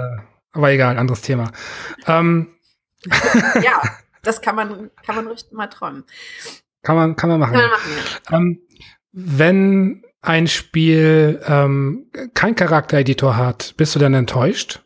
aber 0.53 0.70
egal, 0.70 0.99
anderes 0.99 1.22
Thema. 1.22 1.51
Ähm, 2.07 2.55
ja, 3.62 3.83
das 4.22 4.40
kann 4.40 4.57
man, 4.57 4.90
kann 5.05 5.16
man 5.16 5.27
ruhig 5.27 5.44
mal 5.53 5.66
träumen. 5.66 6.05
Kann 6.83 6.96
man, 6.96 7.16
kann 7.16 7.31
man 7.31 7.40
machen. 7.40 7.55
Kann 7.55 7.62
man 7.62 7.70
machen 7.70 7.90
ja. 8.31 8.37
ähm, 8.37 8.61
wenn 9.12 10.05
ein 10.22 10.46
Spiel 10.46 11.40
ähm, 11.46 12.11
kein 12.35 12.55
Charaktereditor 12.55 13.37
hat, 13.37 13.75
bist 13.77 13.94
du 13.94 13.99
dann 13.99 14.14
enttäuscht? 14.14 14.83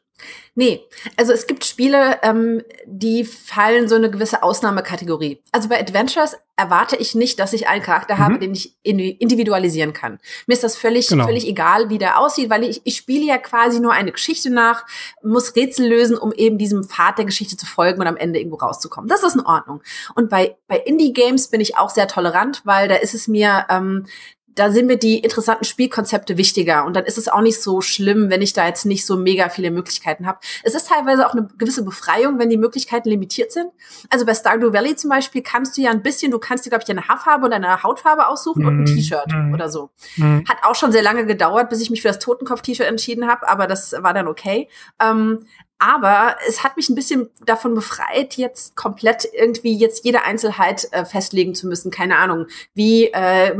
Nee, 0.54 0.84
also 1.16 1.32
es 1.32 1.46
gibt 1.46 1.64
Spiele, 1.64 2.18
ähm, 2.22 2.62
die 2.84 3.24
fallen 3.24 3.88
so 3.88 3.94
eine 3.94 4.10
gewisse 4.10 4.42
Ausnahmekategorie. 4.42 5.42
Also 5.52 5.68
bei 5.68 5.80
Adventures 5.80 6.36
erwarte 6.56 6.96
ich 6.96 7.14
nicht, 7.14 7.38
dass 7.38 7.52
ich 7.52 7.68
einen 7.68 7.82
Charakter 7.82 8.16
mhm. 8.16 8.18
habe, 8.18 8.38
den 8.38 8.52
ich 8.52 8.76
individualisieren 8.82 9.92
kann. 9.92 10.18
Mir 10.46 10.54
ist 10.54 10.64
das 10.64 10.76
völlig, 10.76 11.08
genau. 11.08 11.24
völlig 11.24 11.46
egal, 11.46 11.88
wie 11.88 11.98
der 11.98 12.18
aussieht, 12.18 12.50
weil 12.50 12.64
ich, 12.64 12.82
ich 12.84 12.96
spiele 12.96 13.24
ja 13.24 13.38
quasi 13.38 13.80
nur 13.80 13.92
eine 13.92 14.12
Geschichte 14.12 14.50
nach, 14.50 14.84
muss 15.22 15.56
Rätsel 15.56 15.88
lösen, 15.88 16.18
um 16.18 16.32
eben 16.32 16.58
diesem 16.58 16.84
Pfad 16.84 17.18
der 17.18 17.24
Geschichte 17.24 17.56
zu 17.56 17.64
folgen 17.64 18.00
und 18.00 18.06
am 18.06 18.16
Ende 18.16 18.38
irgendwo 18.40 18.56
rauszukommen. 18.56 19.08
Das 19.08 19.22
ist 19.22 19.36
in 19.36 19.46
Ordnung. 19.46 19.82
Und 20.14 20.28
bei, 20.28 20.56
bei 20.66 20.78
Indie-Games 20.78 21.48
bin 21.48 21.60
ich 21.60 21.78
auch 21.78 21.90
sehr 21.90 22.08
tolerant, 22.08 22.62
weil 22.64 22.88
da 22.88 22.96
ist 22.96 23.14
es 23.14 23.28
mir, 23.28 23.66
ähm, 23.70 24.06
da 24.54 24.70
sind 24.70 24.86
mir 24.86 24.96
die 24.96 25.18
interessanten 25.18 25.64
Spielkonzepte 25.64 26.36
wichtiger. 26.36 26.84
Und 26.84 26.94
dann 26.94 27.04
ist 27.04 27.18
es 27.18 27.28
auch 27.28 27.40
nicht 27.40 27.62
so 27.62 27.80
schlimm, 27.80 28.30
wenn 28.30 28.42
ich 28.42 28.52
da 28.52 28.66
jetzt 28.66 28.84
nicht 28.84 29.06
so 29.06 29.16
mega 29.16 29.48
viele 29.48 29.70
Möglichkeiten 29.70 30.26
habe. 30.26 30.38
Es 30.62 30.74
ist 30.74 30.88
teilweise 30.88 31.26
auch 31.26 31.32
eine 31.32 31.48
gewisse 31.58 31.84
Befreiung, 31.84 32.38
wenn 32.38 32.50
die 32.50 32.56
Möglichkeiten 32.56 33.08
limitiert 33.08 33.52
sind. 33.52 33.70
Also 34.08 34.26
bei 34.26 34.34
Stardew 34.34 34.72
Valley 34.72 34.96
zum 34.96 35.10
Beispiel 35.10 35.42
kannst 35.42 35.76
du 35.76 35.82
ja 35.82 35.90
ein 35.90 36.02
bisschen, 36.02 36.30
du 36.30 36.38
kannst 36.38 36.66
dir, 36.66 36.70
glaube 36.70 36.84
ich, 36.84 36.90
eine 36.90 37.08
Haarfarbe 37.08 37.46
und 37.46 37.52
eine 37.52 37.82
Hautfarbe 37.82 38.26
aussuchen 38.26 38.64
mm, 38.64 38.66
und 38.66 38.74
ein 38.74 38.80
mhm. 38.80 38.96
T-Shirt 38.96 39.32
mm, 39.32 39.54
oder 39.54 39.68
so. 39.68 39.90
Mm. 40.16 40.40
Hat 40.48 40.58
auch 40.62 40.74
schon 40.74 40.92
sehr 40.92 41.02
lange 41.02 41.26
gedauert, 41.26 41.68
bis 41.70 41.80
ich 41.80 41.90
mich 41.90 42.02
für 42.02 42.08
das 42.08 42.18
Totenkopf-T-Shirt 42.18 42.86
entschieden 42.86 43.28
habe, 43.28 43.48
aber 43.48 43.66
das 43.66 43.92
war 43.98 44.14
dann 44.14 44.28
okay. 44.28 44.68
Ähm, 45.00 45.46
aber 45.80 46.36
es 46.46 46.62
hat 46.62 46.76
mich 46.76 46.90
ein 46.90 46.94
bisschen 46.94 47.30
davon 47.44 47.74
befreit, 47.74 48.36
jetzt 48.36 48.76
komplett 48.76 49.26
irgendwie 49.32 49.74
jetzt 49.74 50.04
jede 50.04 50.24
Einzelheit 50.24 50.86
äh, 50.92 51.06
festlegen 51.06 51.54
zu 51.54 51.66
müssen. 51.66 51.90
Keine 51.90 52.18
Ahnung, 52.18 52.46
wie 52.74 53.06
äh, 53.06 53.56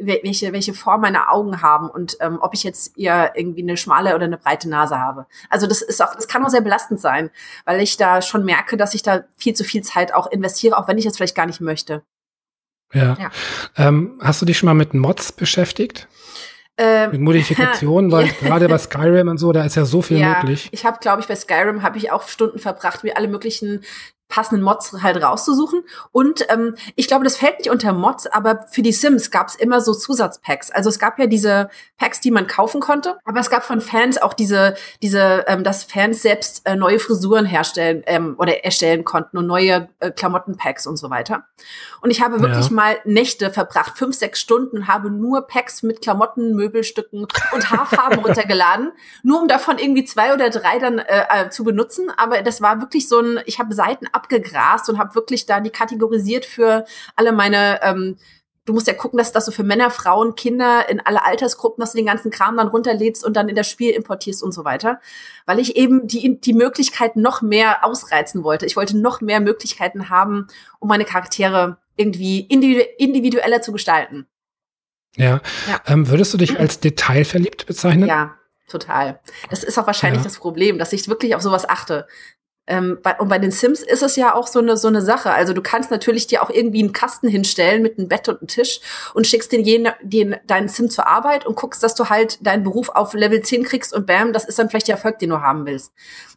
welche 0.00 0.52
welche 0.54 0.72
Form 0.72 1.02
meine 1.02 1.28
Augen 1.28 1.60
haben 1.60 1.90
und 1.90 2.16
ähm, 2.20 2.38
ob 2.40 2.54
ich 2.54 2.64
jetzt 2.64 2.96
eher 2.96 3.32
irgendwie 3.36 3.62
eine 3.62 3.76
schmale 3.76 4.14
oder 4.14 4.24
eine 4.24 4.38
breite 4.38 4.68
Nase 4.70 4.98
habe. 4.98 5.26
Also 5.50 5.66
das 5.66 5.82
ist 5.82 6.02
auch, 6.02 6.14
das 6.14 6.26
kann 6.26 6.42
auch 6.42 6.48
sehr 6.48 6.62
belastend 6.62 7.00
sein, 7.00 7.28
weil 7.66 7.82
ich 7.82 7.98
da 7.98 8.22
schon 8.22 8.46
merke, 8.46 8.78
dass 8.78 8.94
ich 8.94 9.02
da 9.02 9.24
viel 9.36 9.52
zu 9.54 9.62
viel 9.62 9.82
Zeit 9.82 10.14
auch 10.14 10.26
investiere, 10.30 10.78
auch 10.78 10.88
wenn 10.88 10.96
ich 10.96 11.04
das 11.04 11.16
vielleicht 11.16 11.36
gar 11.36 11.46
nicht 11.46 11.60
möchte. 11.60 12.02
Ja. 12.94 13.16
ja. 13.20 13.30
Ähm, 13.76 14.18
hast 14.22 14.40
du 14.40 14.46
dich 14.46 14.56
schon 14.56 14.68
mal 14.68 14.74
mit 14.74 14.94
Mods 14.94 15.32
beschäftigt? 15.32 16.08
Ähm, 16.78 17.10
Mit 17.10 17.20
Modifikationen, 17.20 18.12
weil 18.12 18.28
gerade 18.28 18.68
bei 18.68 18.78
Skyrim 18.78 19.28
und 19.28 19.38
so, 19.38 19.50
da 19.50 19.64
ist 19.64 19.74
ja 19.74 19.84
so 19.84 20.00
viel 20.00 20.18
ja, 20.18 20.36
möglich. 20.36 20.68
Ich 20.70 20.84
habe, 20.84 20.98
glaube 21.00 21.20
ich, 21.20 21.26
bei 21.26 21.34
Skyrim 21.34 21.82
habe 21.82 21.98
ich 21.98 22.12
auch 22.12 22.28
Stunden 22.28 22.60
verbracht, 22.60 23.02
mir 23.02 23.16
alle 23.16 23.26
möglichen 23.26 23.82
passenden 24.28 24.62
Mods 24.62 24.94
halt 25.02 25.22
rauszusuchen. 25.22 25.82
Und 26.12 26.46
ähm, 26.50 26.74
ich 26.96 27.08
glaube, 27.08 27.24
das 27.24 27.36
fällt 27.36 27.58
nicht 27.58 27.70
unter 27.70 27.92
Mods, 27.92 28.26
aber 28.26 28.66
für 28.70 28.82
die 28.82 28.92
Sims 28.92 29.30
gab 29.30 29.48
es 29.48 29.54
immer 29.54 29.80
so 29.80 29.94
Zusatzpacks. 29.94 30.70
Also 30.70 30.90
es 30.90 30.98
gab 30.98 31.18
ja 31.18 31.26
diese 31.26 31.70
Packs, 31.96 32.20
die 32.20 32.30
man 32.30 32.46
kaufen 32.46 32.80
konnte, 32.80 33.18
aber 33.24 33.40
es 33.40 33.50
gab 33.50 33.64
von 33.64 33.80
Fans 33.80 34.20
auch 34.20 34.34
diese, 34.34 34.74
diese, 35.02 35.44
ähm, 35.48 35.64
dass 35.64 35.84
Fans 35.84 36.22
selbst 36.22 36.66
äh, 36.66 36.76
neue 36.76 36.98
Frisuren 36.98 37.46
herstellen 37.46 38.02
ähm, 38.06 38.36
oder 38.38 38.64
erstellen 38.64 39.04
konnten 39.04 39.38
und 39.38 39.46
neue 39.46 39.88
äh, 40.00 40.10
Klamottenpacks 40.10 40.86
und 40.86 40.96
so 40.96 41.10
weiter. 41.10 41.44
Und 42.00 42.10
ich 42.10 42.22
habe 42.22 42.40
wirklich 42.40 42.68
ja. 42.68 42.74
mal 42.74 42.96
Nächte 43.04 43.50
verbracht, 43.50 43.98
fünf, 43.98 44.14
sechs 44.14 44.40
Stunden, 44.40 44.86
habe 44.86 45.10
nur 45.10 45.46
Packs 45.46 45.82
mit 45.82 46.02
Klamotten, 46.02 46.54
Möbelstücken 46.54 47.26
und 47.52 47.70
Haarfarben 47.70 48.18
runtergeladen, 48.24 48.92
nur 49.22 49.40
um 49.40 49.48
davon 49.48 49.78
irgendwie 49.78 50.04
zwei 50.04 50.34
oder 50.34 50.50
drei 50.50 50.78
dann 50.78 50.98
äh, 50.98 51.24
äh, 51.28 51.50
zu 51.50 51.64
benutzen. 51.64 52.10
Aber 52.16 52.42
das 52.42 52.60
war 52.60 52.80
wirklich 52.80 53.08
so 53.08 53.20
ein, 53.20 53.40
ich 53.46 53.58
habe 53.58 53.74
Seiten 53.74 54.06
abgegrast 54.18 54.88
und 54.88 54.98
habe 54.98 55.14
wirklich 55.14 55.46
da 55.46 55.60
die 55.60 55.70
kategorisiert 55.70 56.44
für 56.44 56.84
alle 57.16 57.32
meine 57.32 57.80
ähm, 57.82 58.16
du 58.68 58.74
musst 58.74 58.86
ja 58.86 58.92
gucken, 58.92 59.16
dass 59.16 59.32
das 59.32 59.46
so 59.46 59.52
für 59.52 59.64
Männer, 59.64 59.90
Frauen, 59.90 60.34
Kinder 60.34 60.88
in 60.88 61.00
alle 61.00 61.24
Altersgruppen, 61.24 61.80
dass 61.80 61.92
du 61.92 61.96
den 61.96 62.06
ganzen 62.06 62.30
Kram 62.30 62.56
dann 62.56 62.68
runterlädst 62.68 63.24
und 63.24 63.34
dann 63.34 63.48
in 63.48 63.56
das 63.56 63.68
Spiel 63.68 63.92
importierst 63.92 64.42
und 64.42 64.52
so 64.52 64.64
weiter. 64.64 65.00
Weil 65.46 65.58
ich 65.58 65.76
eben 65.76 66.06
die, 66.06 66.38
die 66.38 66.52
Möglichkeiten 66.52 67.22
noch 67.22 67.40
mehr 67.40 67.84
ausreizen 67.84 68.44
wollte. 68.44 68.66
Ich 68.66 68.76
wollte 68.76 68.98
noch 68.98 69.20
mehr 69.20 69.40
Möglichkeiten 69.40 70.10
haben, 70.10 70.48
um 70.80 70.88
meine 70.88 71.06
Charaktere 71.06 71.78
irgendwie 71.96 72.40
individueller 72.40 73.62
zu 73.62 73.72
gestalten. 73.72 74.26
Ja. 75.16 75.40
ja. 75.66 75.80
Ähm, 75.86 76.08
würdest 76.08 76.34
du 76.34 76.38
dich 76.38 76.58
als 76.58 76.80
detailverliebt 76.80 77.66
bezeichnen? 77.66 78.06
Ja, 78.06 78.34
total. 78.68 79.20
Das 79.48 79.64
ist 79.64 79.78
auch 79.78 79.86
wahrscheinlich 79.86 80.20
ja. 80.20 80.24
das 80.24 80.38
Problem, 80.38 80.78
dass 80.78 80.92
ich 80.92 81.08
wirklich 81.08 81.34
auf 81.34 81.42
sowas 81.42 81.68
achte. 81.68 82.06
Ähm, 82.68 82.98
bei, 83.02 83.16
und 83.16 83.28
bei 83.28 83.38
den 83.38 83.50
Sims 83.50 83.82
ist 83.82 84.02
es 84.02 84.14
ja 84.16 84.34
auch 84.34 84.46
so 84.46 84.58
eine, 84.58 84.76
so 84.76 84.88
eine 84.88 85.00
Sache. 85.00 85.32
Also 85.32 85.54
du 85.54 85.62
kannst 85.62 85.90
natürlich 85.90 86.26
dir 86.26 86.42
auch 86.42 86.50
irgendwie 86.50 86.80
einen 86.80 86.92
Kasten 86.92 87.26
hinstellen 87.26 87.82
mit 87.82 87.98
einem 87.98 88.08
Bett 88.08 88.28
und 88.28 88.40
einem 88.40 88.48
Tisch 88.48 88.80
und 89.14 89.26
schickst 89.26 89.50
den, 89.52 89.64
jeden, 89.64 89.90
den 90.02 90.36
deinen 90.46 90.68
Sim 90.68 90.90
zur 90.90 91.06
Arbeit 91.06 91.46
und 91.46 91.56
guckst, 91.56 91.82
dass 91.82 91.94
du 91.94 92.10
halt 92.10 92.46
deinen 92.46 92.64
Beruf 92.64 92.90
auf 92.90 93.14
Level 93.14 93.40
10 93.40 93.64
kriegst 93.64 93.94
und 93.94 94.06
bam, 94.06 94.34
das 94.34 94.44
ist 94.44 94.58
dann 94.58 94.68
vielleicht 94.68 94.88
der 94.88 94.96
Erfolg, 94.96 95.18
den 95.18 95.30
du 95.30 95.40
haben 95.40 95.64
willst. 95.64 95.92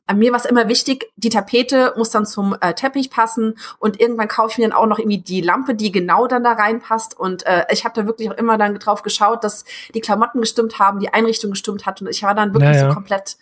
An 0.07 0.19
mir 0.19 0.32
war 0.32 0.39
es 0.39 0.45
immer 0.45 0.67
wichtig, 0.67 1.11
die 1.15 1.29
Tapete 1.29 1.93
muss 1.97 2.09
dann 2.09 2.25
zum 2.25 2.55
äh, 2.59 2.73
Teppich 2.73 3.09
passen 3.11 3.57
und 3.77 3.99
irgendwann 3.99 4.27
kaufe 4.27 4.51
ich 4.51 4.57
mir 4.57 4.69
dann 4.69 4.77
auch 4.77 4.88
noch 4.88 4.99
irgendwie 4.99 5.19
die 5.19 5.41
Lampe, 5.41 5.75
die 5.75 5.91
genau 5.91 6.27
dann 6.27 6.43
da 6.43 6.53
reinpasst. 6.53 7.17
Und 7.17 7.45
äh, 7.45 7.65
ich 7.71 7.86
habe 7.86 7.93
da 7.95 8.07
wirklich 8.07 8.29
auch 8.29 8.38
immer 8.38 8.57
dann 8.57 8.75
drauf 8.79 9.03
geschaut, 9.03 9.43
dass 9.43 9.63
die 9.93 10.01
Klamotten 10.01 10.41
gestimmt 10.41 10.79
haben, 10.79 10.99
die 10.99 11.13
Einrichtung 11.13 11.51
gestimmt 11.51 11.86
hat. 11.86 12.01
Und 12.01 12.07
ich 12.07 12.23
war 12.23 12.36
dann 12.36 12.53
wirklich 12.53 12.75
Ja, 12.75 12.84
ja. 12.84 12.89
so 12.89 12.93
komplett, 12.93 13.38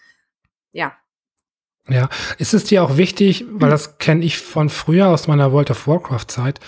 ja. 0.72 0.92
Ja, 1.90 2.10
ist 2.38 2.54
es 2.54 2.66
dir 2.66 2.84
auch 2.84 2.98
wichtig, 2.98 3.46
weil 3.52 3.70
das 3.70 3.98
kenne 3.98 4.24
ich 4.24 4.38
von 4.38 4.70
früher 4.70 5.08
aus 5.08 5.28
meiner 5.28 5.52
World 5.52 5.72
of 5.72 5.88
Warcraft 5.88 6.26
Zeit, 6.28 6.60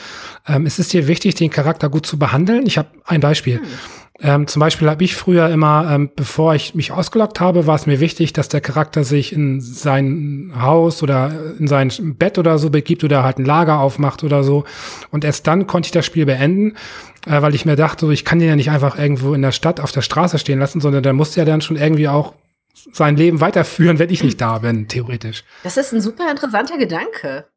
ähm, 0.47 0.65
ist 0.65 0.79
es 0.79 0.89
dir 0.89 1.07
wichtig, 1.07 1.35
den 1.35 1.49
Charakter 1.49 1.89
gut 1.89 2.05
zu 2.05 2.17
behandeln? 2.17 2.65
Ich 2.65 2.77
habe 2.77 2.89
ein 3.05 3.19
Beispiel. 3.21 3.59
Hm. 3.59 3.65
Ähm, 4.23 4.47
zum 4.47 4.59
Beispiel 4.59 4.87
habe 4.87 5.03
ich 5.03 5.15
früher 5.15 5.49
immer, 5.49 5.89
ähm, 5.91 6.11
bevor 6.15 6.53
ich 6.53 6.75
mich 6.75 6.91
ausgeloggt 6.91 7.39
habe, 7.39 7.65
war 7.65 7.75
es 7.75 7.87
mir 7.87 7.99
wichtig, 7.99 8.33
dass 8.33 8.49
der 8.49 8.61
Charakter 8.61 9.03
sich 9.03 9.33
in 9.33 9.61
sein 9.61 10.53
Haus 10.59 11.01
oder 11.01 11.31
in 11.57 11.67
sein 11.67 11.91
Bett 12.19 12.37
oder 12.37 12.59
so 12.59 12.69
begibt 12.69 13.03
oder 13.03 13.23
halt 13.23 13.39
ein 13.39 13.45
Lager 13.45 13.79
aufmacht 13.79 14.23
oder 14.23 14.43
so. 14.43 14.63
Und 15.09 15.25
erst 15.25 15.47
dann 15.47 15.65
konnte 15.65 15.87
ich 15.87 15.91
das 15.91 16.05
Spiel 16.05 16.27
beenden, 16.27 16.75
äh, 17.25 17.41
weil 17.41 17.55
ich 17.55 17.65
mir 17.65 17.75
dachte, 17.75 18.05
so, 18.05 18.11
ich 18.11 18.23
kann 18.23 18.37
den 18.37 18.49
ja 18.49 18.55
nicht 18.55 18.69
einfach 18.69 18.97
irgendwo 18.97 19.33
in 19.33 19.41
der 19.41 19.51
Stadt 19.51 19.79
auf 19.79 19.91
der 19.91 20.03
Straße 20.03 20.37
stehen 20.37 20.59
lassen, 20.59 20.81
sondern 20.81 21.01
der 21.01 21.13
muss 21.13 21.35
ja 21.35 21.43
dann 21.43 21.61
schon 21.61 21.77
irgendwie 21.77 22.07
auch 22.07 22.35
sein 22.93 23.15
Leben 23.17 23.41
weiterführen, 23.41 23.99
wenn 23.99 24.09
ich 24.09 24.23
nicht 24.23 24.39
da 24.41 24.59
bin, 24.59 24.87
theoretisch. 24.87 25.43
Das 25.63 25.77
ist 25.77 25.91
ein 25.93 26.01
super 26.01 26.29
interessanter 26.31 26.77
Gedanke. 26.77 27.47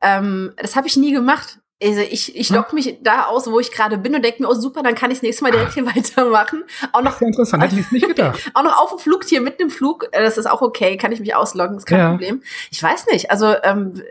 Ähm, 0.00 0.52
das 0.56 0.76
habe 0.76 0.86
ich 0.86 0.96
nie 0.96 1.12
gemacht. 1.12 1.58
Also 1.82 2.00
ich, 2.00 2.36
ich 2.36 2.50
logge 2.50 2.74
mich 2.74 2.98
da 3.02 3.24
aus, 3.24 3.50
wo 3.50 3.58
ich 3.58 3.70
gerade 3.72 3.98
bin 3.98 4.14
und 4.14 4.24
denke 4.24 4.42
mir, 4.42 4.48
oh 4.48 4.54
super, 4.54 4.82
dann 4.82 4.94
kann 4.94 5.10
ich 5.10 5.18
das 5.18 5.22
nächste 5.22 5.42
Mal 5.44 5.50
direkt 5.50 5.74
hier 5.74 5.84
weitermachen. 5.96 6.62
Auch 6.92 7.02
noch, 7.02 7.18
Sehr 7.18 7.28
interessant, 7.28 7.62
hätte 7.62 7.74
ich 7.74 7.80
jetzt 7.82 7.92
nicht 7.92 8.06
gedacht. 8.06 8.50
auch 8.54 8.62
noch 8.62 8.80
auf 8.80 8.90
dem 8.90 8.98
Flug 9.00 9.24
hier 9.24 9.40
mitten 9.40 9.62
im 9.62 9.70
Flug, 9.70 10.08
äh, 10.12 10.22
das 10.22 10.38
ist 10.38 10.46
auch 10.46 10.62
okay, 10.62 10.96
kann 10.96 11.12
ich 11.12 11.20
mich 11.20 11.34
ausloggen, 11.34 11.76
ist 11.76 11.86
kein 11.86 11.98
Ja. 11.98 12.10
Problem. 12.10 12.42
Ich 12.70 12.82
weiß 12.82 13.06
nicht, 13.08 13.30
also 13.30 13.54
ähm, 13.64 14.02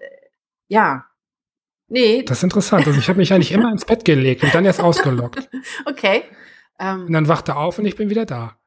ja. 0.67 1.05
Nee, 1.88 2.24
Das 2.24 2.38
ist 2.39 2.43
interessant. 2.43 2.88
Also 2.88 2.97
ich 2.99 3.07
habe 3.07 3.17
mich 3.19 3.32
eigentlich 3.34 3.51
immer 3.51 3.71
ins 3.71 3.86
Bett 3.86 4.03
gelegt 4.03 4.43
und 4.43 4.53
dann 4.55 4.65
erst 4.65 4.80
ausgeloggt. 4.82 5.47
okay. 5.86 6.24
Ähm, 6.80 7.05
Und 7.05 7.13
dann 7.13 7.28
wachte 7.28 7.55
auf 7.55 7.78
und 7.78 7.86
ich 7.86 7.95
bin 7.95 8.09
wieder 8.09 8.26
da. 8.26 8.57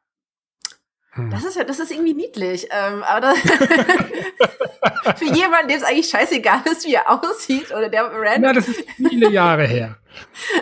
Hm. 1.17 1.31
Das 1.31 1.45
ist 1.45 1.57
ja, 1.57 1.65
das 1.65 1.79
ist 1.79 1.91
irgendwie 1.91 2.15
niedlich. 2.15 2.69
Ähm, 2.71 3.03
aber 3.03 3.21
das 3.21 3.39
für 5.19 5.35
jemanden, 5.35 5.69
dem 5.69 5.79
es 5.79 5.83
eigentlich 5.83 6.09
scheißegal 6.09 6.63
ist, 6.71 6.87
wie 6.87 6.95
er 6.95 7.11
aussieht 7.11 7.71
oder 7.71 7.89
der 7.89 8.05
random. 8.05 8.43
Na, 8.43 8.53
das 8.53 8.69
ist 8.69 8.85
viele 8.97 9.31
Jahre 9.31 9.67
her. 9.67 9.97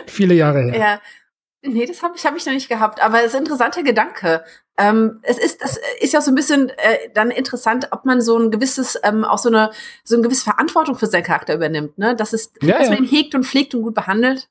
Viele 0.07 0.33
Jahre 0.33 0.63
her. 0.63 0.77
Ja. 0.77 1.01
Nee, 1.61 1.85
das 1.85 2.03
habe 2.03 2.15
ich, 2.15 2.25
hab 2.25 2.35
ich 2.35 2.45
noch 2.45 2.53
nicht 2.53 2.69
gehabt. 2.69 3.01
Aber 3.03 3.19
es 3.19 3.27
ist 3.27 3.35
ein 3.35 3.43
interessanter 3.43 3.83
Gedanke. 3.83 4.43
Ähm, 4.77 5.19
es 5.23 5.37
ist, 5.37 5.61
das 5.61 5.79
ist 5.99 6.13
ja 6.13 6.21
so 6.21 6.31
ein 6.31 6.35
bisschen 6.35 6.69
äh, 6.69 7.09
dann 7.13 7.31
interessant, 7.31 7.87
ob 7.91 8.05
man 8.05 8.21
so 8.21 8.37
ein 8.37 8.51
gewisses, 8.51 8.99
ähm, 9.03 9.23
auch 9.23 9.37
so 9.37 9.49
eine, 9.49 9.71
so 10.03 10.15
eine 10.15 10.23
gewisse 10.23 10.43
Verantwortung 10.43 10.95
für 10.97 11.07
seinen 11.07 11.23
Charakter 11.23 11.55
übernimmt, 11.55 11.97
ne? 11.97 12.15
Das 12.15 12.33
ist, 12.33 12.61
Ja, 12.61 12.79
dass 12.79 12.89
man 12.89 12.99
ihn 12.99 13.09
hegt 13.09 13.35
und 13.35 13.45
pflegt 13.45 13.73
und 13.73 13.83
gut 13.83 13.95
behandelt. 13.95 14.49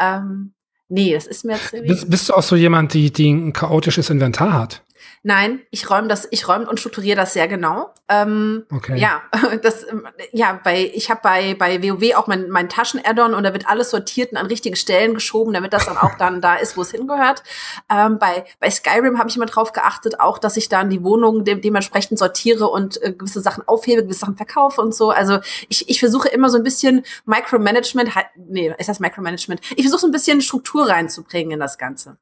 Ähm, 0.00 0.54
nee, 0.88 1.12
das 1.12 1.26
ist 1.26 1.44
mir 1.44 1.56
jetzt. 1.56 1.72
Bist, 1.86 2.10
bist 2.10 2.28
du 2.28 2.34
auch 2.34 2.42
so 2.42 2.56
jemand, 2.56 2.94
die, 2.94 3.12
die 3.12 3.30
ein 3.30 3.52
chaotisches 3.52 4.08
Inventar 4.08 4.54
hat? 4.54 4.83
Nein, 5.26 5.62
ich 5.70 5.88
räume 5.88 6.06
das, 6.06 6.28
ich 6.30 6.46
räume 6.48 6.68
und 6.68 6.78
strukturiere 6.78 7.16
das 7.16 7.32
sehr 7.32 7.48
genau. 7.48 7.94
Ähm, 8.10 8.66
Okay. 8.70 8.98
Ja, 8.98 9.22
das, 9.62 9.88
ähm, 9.88 10.06
ja, 10.32 10.60
bei, 10.62 10.90
ich 10.92 11.10
habe 11.10 11.20
bei, 11.22 11.54
bei 11.54 11.82
WoW 11.82 12.14
auch 12.16 12.26
mein, 12.26 12.50
mein 12.50 12.68
Taschen-Add-on 12.68 13.32
und 13.32 13.42
da 13.42 13.54
wird 13.54 13.66
alles 13.66 13.88
sortiert 13.88 14.32
und 14.32 14.36
an 14.36 14.44
richtige 14.44 14.76
Stellen 14.76 15.14
geschoben, 15.14 15.54
damit 15.54 15.72
das 15.72 15.86
dann 15.86 15.96
auch 15.96 16.14
dann 16.18 16.42
da 16.42 16.56
ist, 16.56 16.76
wo 16.76 16.82
es 16.82 16.90
hingehört. 16.90 17.42
Ähm, 17.90 18.18
bei, 18.18 18.44
bei 18.60 18.70
Skyrim 18.70 19.18
habe 19.18 19.30
ich 19.30 19.36
immer 19.36 19.46
drauf 19.46 19.72
geachtet, 19.72 20.20
auch, 20.20 20.36
dass 20.36 20.58
ich 20.58 20.68
dann 20.68 20.90
die 20.90 21.02
Wohnung 21.02 21.46
de 21.46 21.54
dementsprechend 21.54 22.18
sortiere 22.18 22.68
und 22.68 23.02
äh, 23.02 23.12
gewisse 23.12 23.40
Sachen 23.40 23.66
aufhebe, 23.66 24.02
gewisse 24.02 24.20
Sachen 24.20 24.36
verkaufe 24.36 24.82
und 24.82 24.94
so. 24.94 25.08
Also 25.08 25.38
ich, 25.70 25.88
ich 25.88 26.00
versuche 26.00 26.28
immer 26.28 26.50
so 26.50 26.58
ein 26.58 26.64
bisschen 26.64 27.02
Micromanagement, 27.24 28.10
nee, 28.36 28.74
ist 28.76 28.90
das 28.90 29.00
Micromanagement? 29.00 29.62
Ich 29.74 29.84
versuche 29.84 30.00
so 30.00 30.06
ein 30.06 30.12
bisschen 30.12 30.42
Struktur 30.42 30.86
reinzubringen 30.86 31.52
in 31.52 31.60
das 31.60 31.78
Ganze. 31.78 32.18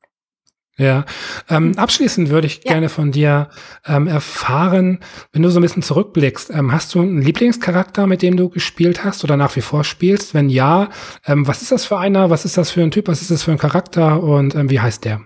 Ja. 0.78 1.04
Ähm, 1.50 1.76
abschließend 1.76 2.30
würde 2.30 2.46
ich 2.46 2.54
Hm. 2.56 2.62
Ja. 2.64 2.72
gerne 2.72 2.88
von 2.88 3.12
dir 3.12 3.50
ähm, 3.86 4.06
erfahren, 4.06 5.00
wenn 5.32 5.42
du 5.42 5.50
so 5.50 5.58
ein 5.60 5.62
bisschen 5.62 5.82
zurückblickst, 5.82 6.50
ähm, 6.50 6.72
hast 6.72 6.94
du 6.94 7.00
einen 7.02 7.20
Lieblingscharakter, 7.22 8.06
mit 8.06 8.22
dem 8.22 8.36
du 8.36 8.48
gespielt 8.48 9.04
hast 9.04 9.22
oder 9.22 9.36
nach 9.36 9.54
wie 9.54 9.60
vor 9.60 9.84
spielst? 9.84 10.32
Wenn 10.34 10.48
ja, 10.48 10.88
ähm, 11.26 11.46
was 11.46 11.60
ist 11.62 11.72
das 11.72 11.84
für 11.84 11.98
einer? 11.98 12.30
Was 12.30 12.44
ist 12.44 12.56
das 12.56 12.70
für 12.70 12.82
ein 12.82 12.90
Typ? 12.90 13.08
Was 13.08 13.20
ist 13.20 13.30
das 13.30 13.42
für 13.42 13.52
ein 13.52 13.58
Charakter? 13.58 14.22
Und 14.22 14.54
ähm, 14.54 14.70
wie 14.70 14.80
heißt 14.80 15.04
der? 15.04 15.20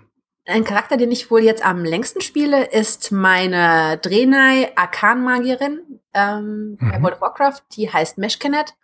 Ein 0.48 0.64
Charakter, 0.64 0.96
den 0.96 1.10
ich 1.10 1.30
wohl 1.30 1.40
jetzt 1.42 1.64
am 1.64 1.84
längsten 1.84 2.20
spiele, 2.20 2.64
ist 2.70 3.10
meine 3.10 3.98
Drenai 4.02 4.70
Arkan-Magierin 4.76 5.80
ähm, 6.14 6.76
bei 6.80 6.98
Mhm. 6.98 7.02
World 7.02 7.14
of 7.16 7.20
Warcraft. 7.20 7.62
Die 7.76 7.92
heißt 7.92 8.18
Meshkenet. 8.18 8.74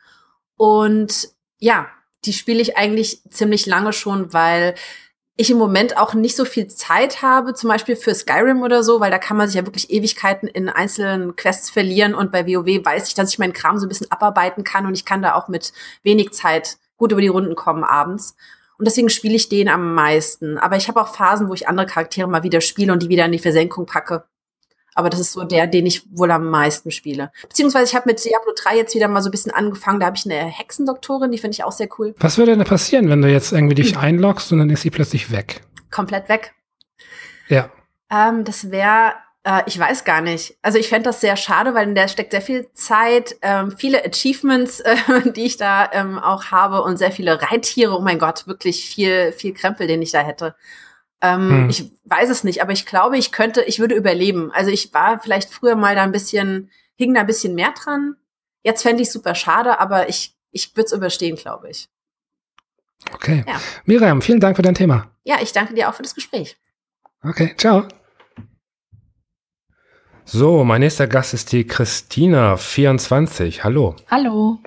Und 0.56 1.28
ja, 1.58 1.86
die 2.24 2.32
spiele 2.32 2.60
ich 2.60 2.76
eigentlich 2.76 3.22
ziemlich 3.30 3.66
lange 3.66 3.92
schon, 3.92 4.32
weil 4.32 4.74
ich 5.36 5.50
im 5.50 5.56
Moment 5.56 5.96
auch 5.96 6.14
nicht 6.14 6.36
so 6.36 6.44
viel 6.44 6.68
Zeit 6.68 7.22
habe, 7.22 7.54
zum 7.54 7.68
Beispiel 7.68 7.96
für 7.96 8.14
Skyrim 8.14 8.62
oder 8.62 8.82
so, 8.82 9.00
weil 9.00 9.10
da 9.10 9.18
kann 9.18 9.36
man 9.36 9.48
sich 9.48 9.56
ja 9.56 9.66
wirklich 9.66 9.90
Ewigkeiten 9.90 10.46
in 10.46 10.68
einzelnen 10.68 11.36
Quests 11.36 11.70
verlieren 11.70 12.14
und 12.14 12.30
bei 12.30 12.46
WoW 12.46 12.84
weiß 12.84 13.08
ich, 13.08 13.14
dass 13.14 13.30
ich 13.30 13.38
meinen 13.38 13.54
Kram 13.54 13.78
so 13.78 13.86
ein 13.86 13.88
bisschen 13.88 14.10
abarbeiten 14.10 14.62
kann 14.62 14.86
und 14.86 14.94
ich 14.94 15.04
kann 15.04 15.22
da 15.22 15.34
auch 15.34 15.48
mit 15.48 15.72
wenig 16.02 16.32
Zeit 16.32 16.76
gut 16.96 17.12
über 17.12 17.20
die 17.20 17.28
Runden 17.28 17.54
kommen 17.54 17.82
abends. 17.82 18.36
Und 18.78 18.86
deswegen 18.86 19.10
spiele 19.10 19.34
ich 19.34 19.48
den 19.48 19.68
am 19.68 19.94
meisten. 19.94 20.58
Aber 20.58 20.76
ich 20.76 20.88
habe 20.88 21.00
auch 21.00 21.14
Phasen, 21.14 21.48
wo 21.48 21.54
ich 21.54 21.68
andere 21.68 21.86
Charaktere 21.86 22.28
mal 22.28 22.42
wieder 22.42 22.60
spiele 22.60 22.92
und 22.92 23.02
die 23.02 23.08
wieder 23.08 23.24
in 23.26 23.32
die 23.32 23.38
Versenkung 23.38 23.86
packe. 23.86 24.24
Aber 24.94 25.10
das 25.10 25.20
ist 25.20 25.32
so 25.32 25.44
der, 25.44 25.66
den 25.66 25.86
ich 25.86 26.02
wohl 26.10 26.30
am 26.30 26.50
meisten 26.50 26.90
spiele. 26.90 27.32
Beziehungsweise 27.48 27.84
ich 27.84 27.94
habe 27.94 28.08
mit 28.10 28.22
Diablo 28.24 28.52
3 28.54 28.76
jetzt 28.76 28.94
wieder 28.94 29.08
mal 29.08 29.22
so 29.22 29.28
ein 29.28 29.32
bisschen 29.32 29.52
angefangen. 29.52 30.00
Da 30.00 30.06
habe 30.06 30.16
ich 30.16 30.26
eine 30.26 30.44
Hexendoktorin, 30.44 31.32
die 31.32 31.38
finde 31.38 31.54
ich 31.54 31.64
auch 31.64 31.72
sehr 31.72 31.88
cool. 31.98 32.14
Was 32.18 32.38
würde 32.38 32.56
denn 32.56 32.64
passieren, 32.66 33.08
wenn 33.08 33.22
du 33.22 33.28
jetzt 33.28 33.52
irgendwie 33.52 33.74
dich 33.74 33.96
einloggst 33.96 34.52
und 34.52 34.58
dann 34.58 34.70
ist 34.70 34.82
sie 34.82 34.90
plötzlich 34.90 35.30
weg? 35.30 35.62
Komplett 35.90 36.28
weg. 36.28 36.52
Ja. 37.48 37.70
Ähm, 38.10 38.44
das 38.44 38.70
wäre, 38.70 39.14
äh, 39.44 39.62
ich 39.66 39.78
weiß 39.78 40.04
gar 40.04 40.20
nicht. 40.20 40.56
Also 40.60 40.78
ich 40.78 40.88
fände 40.88 41.04
das 41.08 41.20
sehr 41.20 41.36
schade, 41.36 41.74
weil 41.74 41.88
in 41.88 41.94
der 41.94 42.08
steckt 42.08 42.32
sehr 42.32 42.42
viel 42.42 42.68
Zeit, 42.74 43.36
ähm, 43.42 43.72
viele 43.76 44.04
Achievements, 44.04 44.80
äh, 44.80 44.96
die 45.34 45.46
ich 45.46 45.56
da 45.56 45.90
ähm, 45.92 46.18
auch 46.18 46.46
habe 46.46 46.82
und 46.82 46.98
sehr 46.98 47.12
viele 47.12 47.40
Reittiere. 47.40 47.96
Oh 47.96 48.00
mein 48.00 48.18
Gott, 48.18 48.46
wirklich 48.46 48.84
viel, 48.84 49.32
viel 49.32 49.54
Krempel, 49.54 49.86
den 49.86 50.02
ich 50.02 50.12
da 50.12 50.20
hätte. 50.20 50.54
Ähm, 51.22 51.50
Hm. 51.50 51.70
Ich 51.70 51.90
weiß 52.04 52.28
es 52.28 52.44
nicht, 52.44 52.60
aber 52.62 52.72
ich 52.72 52.84
glaube, 52.84 53.16
ich 53.16 53.32
könnte, 53.32 53.62
ich 53.62 53.78
würde 53.78 53.94
überleben. 53.94 54.50
Also 54.52 54.70
ich 54.70 54.92
war 54.92 55.20
vielleicht 55.20 55.50
früher 55.50 55.76
mal 55.76 55.94
da 55.94 56.02
ein 56.02 56.12
bisschen, 56.12 56.70
hing 56.96 57.14
da 57.14 57.20
ein 57.20 57.26
bisschen 57.26 57.54
mehr 57.54 57.72
dran. 57.72 58.16
Jetzt 58.64 58.82
fände 58.82 59.02
ich 59.02 59.10
super 59.10 59.34
schade, 59.34 59.80
aber 59.80 60.08
ich, 60.08 60.36
ich 60.50 60.76
würde 60.76 60.86
es 60.86 60.92
überstehen, 60.92 61.36
glaube 61.36 61.70
ich. 61.70 61.88
Okay. 63.14 63.44
Ja. 63.46 63.60
Miriam, 63.84 64.20
vielen 64.22 64.40
Dank 64.40 64.56
für 64.56 64.62
dein 64.62 64.74
Thema. 64.74 65.10
Ja, 65.24 65.36
ich 65.40 65.52
danke 65.52 65.74
dir 65.74 65.88
auch 65.88 65.94
für 65.94 66.02
das 66.02 66.14
Gespräch. 66.14 66.56
Okay, 67.24 67.54
ciao. 67.56 67.86
So, 70.24 70.64
mein 70.64 70.80
nächster 70.80 71.06
Gast 71.06 71.34
ist 71.34 71.52
die 71.52 71.66
Christina, 71.66 72.56
24. 72.56 73.64
Hallo. 73.64 73.96
Hallo. 74.10 74.58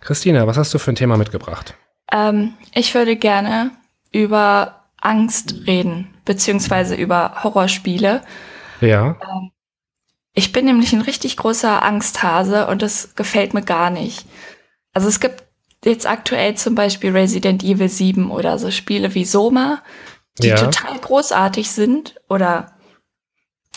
Christina, 0.00 0.46
was 0.46 0.56
hast 0.56 0.72
du 0.74 0.78
für 0.78 0.92
ein 0.92 0.96
Thema 0.96 1.16
mitgebracht? 1.16 1.74
Ähm, 2.12 2.54
ich 2.72 2.94
würde 2.94 3.16
gerne 3.16 3.72
über 4.12 4.85
Angst 5.06 5.54
reden, 5.66 6.08
beziehungsweise 6.24 6.94
über 6.94 7.42
Horrorspiele. 7.42 8.22
Ja. 8.80 9.16
Ich 10.34 10.52
bin 10.52 10.66
nämlich 10.66 10.92
ein 10.92 11.00
richtig 11.00 11.36
großer 11.36 11.82
Angsthase 11.82 12.66
und 12.66 12.82
das 12.82 13.14
gefällt 13.14 13.54
mir 13.54 13.62
gar 13.62 13.90
nicht. 13.90 14.26
Also 14.92 15.08
es 15.08 15.20
gibt 15.20 15.44
jetzt 15.84 16.06
aktuell 16.06 16.56
zum 16.56 16.74
Beispiel 16.74 17.12
Resident 17.12 17.62
Evil 17.62 17.88
7 17.88 18.30
oder 18.30 18.58
so 18.58 18.70
Spiele 18.70 19.14
wie 19.14 19.24
Soma, 19.24 19.82
die 20.38 20.48
Ja. 20.48 20.56
total 20.56 20.98
großartig 20.98 21.70
sind 21.70 22.16
oder 22.28 22.72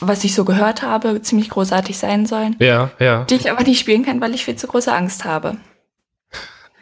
was 0.02 0.24
ich 0.24 0.34
so 0.34 0.46
gehört 0.46 0.82
habe, 0.82 1.22
ziemlich 1.22 1.50
großartig 1.50 1.98
sein 1.98 2.26
sollen, 2.26 2.56
Ja, 2.60 2.92
ja. 3.00 3.26
die 3.26 3.36
ich 3.36 3.52
aber 3.52 3.64
nicht 3.64 3.80
spielen 3.80 4.06
kann, 4.06 4.22
weil 4.22 4.34
ich 4.34 4.46
viel 4.46 4.56
zu 4.56 4.68
große 4.68 4.92
Angst 4.94 5.26
habe. 5.26 5.58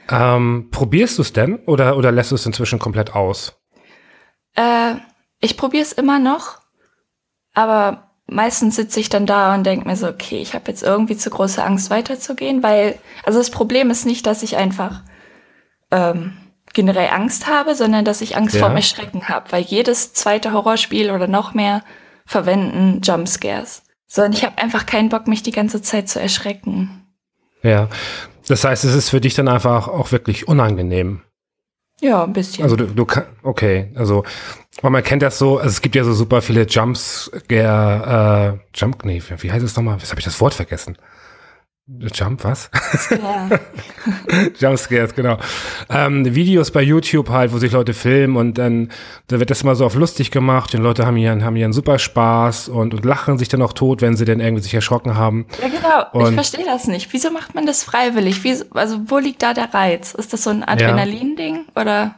Ähm, 0.10 0.70
probierst 0.72 1.18
du 1.18 1.22
es 1.24 1.34
denn 1.34 1.58
oder, 1.66 1.98
oder 1.98 2.12
lässt 2.12 2.32
du 2.32 2.36
es 2.36 2.45
inzwischen 2.45 2.80
komplett 2.80 3.14
aus? 3.14 3.57
Äh, 4.58 4.95
ich 5.39 5.55
probiere 5.55 5.84
es 5.84 5.93
immer 5.93 6.20
noch, 6.20 6.60
aber 7.53 8.10
meistens 8.26 8.76
sitze 8.76 8.99
ich 8.99 9.08
dann 9.08 9.26
da 9.26 9.55
und 9.55 9.64
denke 9.64 9.88
mir 9.88 9.95
so, 9.95 10.08
okay, 10.08 10.39
ich 10.39 10.53
habe 10.53 10.66
jetzt 10.68 10.84
irgendwie 10.84 11.16
zu 11.16 11.30
große 11.30 11.64
Angst 11.64 11.89
weiterzugehen, 11.89 12.64
weil, 12.64 12.99
also 13.24 13.39
das 13.39 13.51
Problem 13.51 13.89
ist 13.89 14.05
nicht, 14.05 14.26
dass 14.26 14.43
ich 14.43 14.58
einfach 14.58 15.01
ähm, 15.91 16.36
generell 16.74 17.10
Angst 17.10 17.47
habe, 17.47 17.76
sondern 17.76 18.03
dass 18.03 18.22
ich 18.22 18.36
Angst 18.36 18.55
Ja. 18.55 18.62
vor 18.62 18.70
dem 18.70 18.76
Erschrecken 18.76 19.30
habe, 19.30 19.51
weil 19.51 19.64
jedes 19.64 20.14
zweite 20.14 20.51
Horrorspiel 20.51 21.12
oder 21.12 21.28
noch 21.28 21.53
mehr 21.53 21.84
verwenden 22.26 23.01
Jumpscares. 23.01 23.84
So, 24.08 24.24
und 24.24 24.34
ich 24.34 24.43
habe 24.43 24.58
einfach 24.58 24.86
keinen 24.86 25.10
Bock, 25.10 25.28
mich 25.28 25.43
die 25.43 25.51
ganze 25.51 25.82
Zeit 25.82 26.10
zu 26.10 26.20
erschrecken. 26.20 27.05
Ja. 27.64 27.89
Das 28.47 28.64
heißt, 28.64 28.86
es 28.86 28.95
ist 28.95 29.10
für 29.10 29.20
dich 29.22 29.36
dann 29.36 29.47
einfach 29.49 29.88
auch 29.88 30.12
wirklich 30.12 30.47
unangenehm. 30.47 31.22
Ja, 32.02 32.24
ein 32.24 32.34
bisschen. 32.34 32.64
Also 32.64 32.76
du, 32.76 32.86
du 32.86 33.06
kann, 33.06 33.26
okay, 33.43 33.89
also 33.95 34.24
man 34.84 35.04
kennt 35.04 35.24
das 35.24 35.39
so, 35.39 35.58
also 35.58 35.70
es 35.70 35.82
gibt 35.82 35.95
ja 35.95 36.04
so 36.04 36.14
super 36.14 36.41
viele 36.41 36.68
Jumps, 36.68 37.32
äh, 37.50 38.54
Jump, 38.74 39.04
nee, 39.04 39.22
wie 39.39 39.52
heißt 39.52 39.66
es 39.66 39.76
nochmal? 39.76 40.00
Was 40.00 40.12
habe 40.12 40.20
ich 40.20 40.26
das 40.26 40.39
Wort 40.39 40.54
vergessen? 40.54 40.98
Jump, 41.88 42.43
was? 42.43 42.69
Ja. 43.11 43.49
Jumpscares, 44.59 45.15
genau. 45.15 45.38
Ähm, 45.89 46.35
Videos 46.35 46.71
bei 46.71 46.81
YouTube 46.81 47.29
halt, 47.29 47.53
wo 47.53 47.59
sich 47.59 47.71
Leute 47.71 47.93
filmen 47.93 48.35
und 48.35 48.57
dann 48.57 48.91
da 49.27 49.39
wird 49.39 49.49
das 49.49 49.61
immer 49.61 49.73
so 49.73 49.85
auf 49.85 49.95
lustig 49.95 50.29
gemacht 50.29 50.75
und 50.75 50.81
Leute 50.81 51.05
haben 51.05 51.15
hier, 51.15 51.31
haben 51.31 51.55
einen 51.55 51.71
super 51.71 51.97
Spaß 51.97 52.67
und, 52.67 52.93
und 52.93 53.05
lachen 53.05 53.38
sich 53.38 53.47
dann 53.47 53.61
auch 53.61 53.71
tot, 53.71 54.01
wenn 54.01 54.17
sie 54.17 54.25
dann 54.25 54.41
irgendwie 54.41 54.63
sich 54.63 54.73
erschrocken 54.73 55.15
haben. 55.15 55.47
Ja, 55.61 55.69
genau. 55.69 56.25
Und 56.25 56.29
ich 56.31 56.35
verstehe 56.35 56.65
das 56.65 56.88
nicht. 56.88 57.13
Wieso 57.13 57.31
macht 57.31 57.55
man 57.55 57.65
das 57.65 57.83
freiwillig? 57.83 58.43
Wie, 58.43 58.57
also 58.71 58.99
wo 59.05 59.17
liegt 59.17 59.41
da 59.41 59.53
der 59.53 59.73
Reiz? 59.73 60.13
Ist 60.13 60.33
das 60.33 60.43
so 60.43 60.49
ein 60.49 60.63
Adrenalin-Ding 60.67 61.67
oder? 61.73 62.15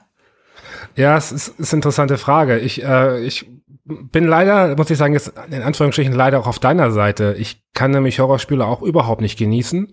Ja, 0.95 1.15
es 1.15 1.32
ist, 1.32 1.59
ist 1.59 1.74
eine 1.74 1.78
interessante 1.78 2.17
Frage. 2.17 2.57
Ich, 2.57 2.84
äh, 2.84 3.24
ich 3.24 3.47
bin 3.90 4.28
leider, 4.28 4.76
muss 4.76 4.90
ich 4.90 4.98
sagen, 4.98 5.14
jetzt 5.14 5.34
in 5.50 5.62
Anführungsstrichen 5.62 6.14
leider 6.14 6.40
auch 6.40 6.48
auf 6.48 6.60
deiner 6.60 6.92
Seite. 6.92 7.36
Ich 7.38 7.64
kann 7.74 7.92
nämlich 7.92 8.20
Horrorspiele 8.20 8.66
auch 8.66 8.82
überhaupt 8.82 9.22
nicht 9.22 9.38
genießen. 9.38 9.92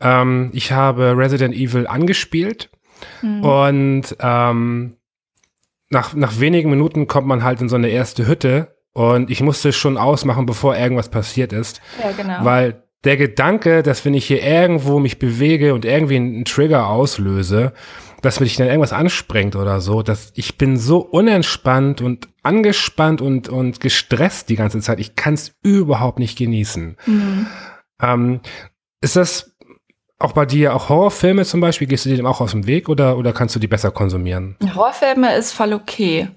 Ähm, 0.00 0.50
ich 0.52 0.72
habe 0.72 1.16
Resident 1.16 1.54
Evil 1.54 1.86
angespielt 1.86 2.70
mhm. 3.22 3.44
und 3.44 4.16
ähm, 4.20 4.96
nach, 5.90 6.14
nach 6.14 6.38
wenigen 6.40 6.70
Minuten 6.70 7.06
kommt 7.06 7.26
man 7.26 7.42
halt 7.42 7.60
in 7.60 7.68
so 7.68 7.76
eine 7.76 7.88
erste 7.88 8.26
Hütte 8.26 8.76
und 8.92 9.30
ich 9.30 9.40
musste 9.40 9.72
schon 9.72 9.96
ausmachen, 9.96 10.46
bevor 10.46 10.76
irgendwas 10.76 11.08
passiert 11.08 11.52
ist. 11.52 11.80
Ja, 12.02 12.12
genau. 12.12 12.44
Weil 12.44 12.82
der 13.04 13.16
Gedanke, 13.16 13.82
dass 13.82 14.04
wenn 14.04 14.14
ich 14.14 14.26
hier 14.26 14.42
irgendwo 14.42 14.98
mich 14.98 15.18
bewege 15.18 15.72
und 15.72 15.84
irgendwie 15.84 16.16
einen 16.16 16.44
Trigger 16.44 16.88
auslöse, 16.88 17.72
dass 18.22 18.40
mich 18.40 18.56
dann 18.56 18.66
irgendwas 18.66 18.92
ansprengt 18.92 19.56
oder 19.56 19.80
so, 19.80 20.02
dass 20.02 20.32
ich 20.34 20.58
bin 20.58 20.76
so 20.76 20.98
unentspannt 20.98 22.00
und 22.00 22.28
angespannt 22.42 23.20
und, 23.20 23.48
und 23.48 23.80
gestresst 23.80 24.48
die 24.48 24.56
ganze 24.56 24.80
Zeit. 24.80 24.98
Ich 24.98 25.16
kann 25.16 25.34
es 25.34 25.52
überhaupt 25.62 26.18
nicht 26.18 26.36
genießen. 26.36 26.96
Mhm. 27.06 27.46
Ähm, 28.02 28.40
ist 29.00 29.16
das 29.16 29.54
auch 30.18 30.32
bei 30.32 30.46
dir 30.46 30.74
auch 30.74 30.88
Horrorfilme 30.88 31.44
zum 31.44 31.60
Beispiel? 31.60 31.86
Gehst 31.86 32.04
du 32.04 32.08
dir 32.08 32.16
dem 32.16 32.26
auch 32.26 32.40
aus 32.40 32.50
dem 32.50 32.66
Weg 32.66 32.88
oder, 32.88 33.16
oder 33.16 33.32
kannst 33.32 33.54
du 33.54 33.60
die 33.60 33.68
besser 33.68 33.90
konsumieren? 33.90 34.56
Horrorfilme 34.74 35.34
ist 35.36 35.52
voll 35.52 35.72
okay. 35.72 36.28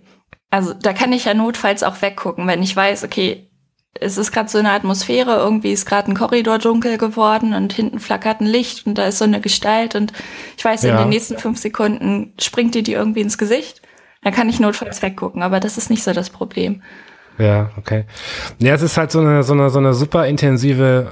Also 0.51 0.73
da 0.73 0.93
kann 0.93 1.13
ich 1.13 1.25
ja 1.25 1.33
notfalls 1.33 1.81
auch 1.81 2.01
weggucken, 2.01 2.45
wenn 2.45 2.61
ich 2.61 2.75
weiß, 2.75 3.03
okay, 3.03 3.50
es 3.99 4.17
ist 4.17 4.31
gerade 4.31 4.49
so 4.49 4.57
eine 4.57 4.71
Atmosphäre, 4.71 5.35
irgendwie 5.35 5.71
ist 5.71 5.85
gerade 5.85 6.09
ein 6.09 6.15
Korridor 6.15 6.59
dunkel 6.59 6.97
geworden 6.97 7.53
und 7.53 7.73
hinten 7.73 7.99
flackert 7.99 8.41
ein 8.41 8.45
Licht 8.45 8.87
und 8.87 8.97
da 8.97 9.05
ist 9.07 9.17
so 9.17 9.25
eine 9.25 9.41
Gestalt 9.41 9.95
und 9.95 10.13
ich 10.57 10.63
weiß, 10.63 10.83
ja. 10.83 10.91
in 10.91 10.97
den 10.97 11.09
nächsten 11.09 11.37
fünf 11.37 11.59
Sekunden 11.59 12.33
springt 12.39 12.73
dir 12.73 12.83
die 12.83 12.93
irgendwie 12.93 13.21
ins 13.21 13.37
Gesicht. 13.37 13.81
Da 14.23 14.31
kann 14.31 14.49
ich 14.49 14.59
notfalls 14.59 15.01
weggucken, 15.01 15.41
aber 15.41 15.59
das 15.59 15.77
ist 15.77 15.89
nicht 15.89 16.03
so 16.03 16.13
das 16.13 16.29
Problem. 16.29 16.83
Ja, 17.37 17.71
okay. 17.77 18.05
Ja, 18.59 18.75
es 18.75 18.81
ist 18.81 18.97
halt 18.97 19.11
so 19.11 19.19
eine, 19.19 19.41
so 19.43 19.53
eine, 19.53 19.69
so 19.69 19.79
eine 19.79 19.93
super 19.93 20.27
intensive 20.27 21.11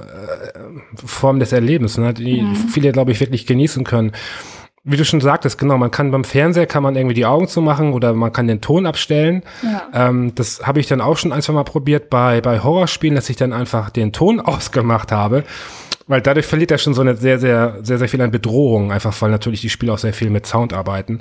äh, 0.54 1.06
Form 1.06 1.40
des 1.40 1.52
Erlebens, 1.52 1.98
ne, 1.98 2.14
die 2.14 2.42
mhm. 2.42 2.54
viele, 2.54 2.92
glaube 2.92 3.10
ich, 3.10 3.20
wirklich 3.20 3.46
genießen 3.46 3.84
können 3.84 4.12
wie 4.82 4.96
du 4.96 5.04
schon 5.04 5.20
sagtest, 5.20 5.58
genau, 5.58 5.76
man 5.76 5.90
kann 5.90 6.10
beim 6.10 6.24
Fernseher 6.24 6.66
kann 6.66 6.82
man 6.82 6.96
irgendwie 6.96 7.14
die 7.14 7.26
Augen 7.26 7.48
zumachen 7.48 7.92
oder 7.92 8.14
man 8.14 8.32
kann 8.32 8.46
den 8.46 8.62
Ton 8.62 8.86
abstellen. 8.86 9.42
Ja. 9.62 10.08
Ähm, 10.08 10.34
das 10.34 10.66
habe 10.66 10.80
ich 10.80 10.86
dann 10.86 11.02
auch 11.02 11.18
schon 11.18 11.32
ein, 11.32 11.42
zwei 11.42 11.52
Mal 11.52 11.64
probiert 11.64 12.08
bei, 12.08 12.40
bei 12.40 12.60
Horrorspielen, 12.62 13.14
dass 13.14 13.28
ich 13.28 13.36
dann 13.36 13.52
einfach 13.52 13.90
den 13.90 14.12
Ton 14.12 14.40
ausgemacht 14.40 15.12
habe. 15.12 15.44
Weil 16.06 16.22
dadurch 16.22 16.46
verliert 16.46 16.72
er 16.72 16.78
schon 16.78 16.92
so 16.92 17.02
eine 17.02 17.14
sehr, 17.14 17.38
sehr, 17.38 17.78
sehr, 17.82 17.98
sehr 17.98 18.08
viel 18.08 18.20
an 18.20 18.32
Bedrohung, 18.32 18.90
einfach 18.90 19.14
weil 19.22 19.30
natürlich 19.30 19.60
die 19.60 19.68
Spiele 19.68 19.92
auch 19.92 19.98
sehr 19.98 20.12
viel 20.12 20.28
mit 20.28 20.44
Sound 20.44 20.72
arbeiten. 20.72 21.20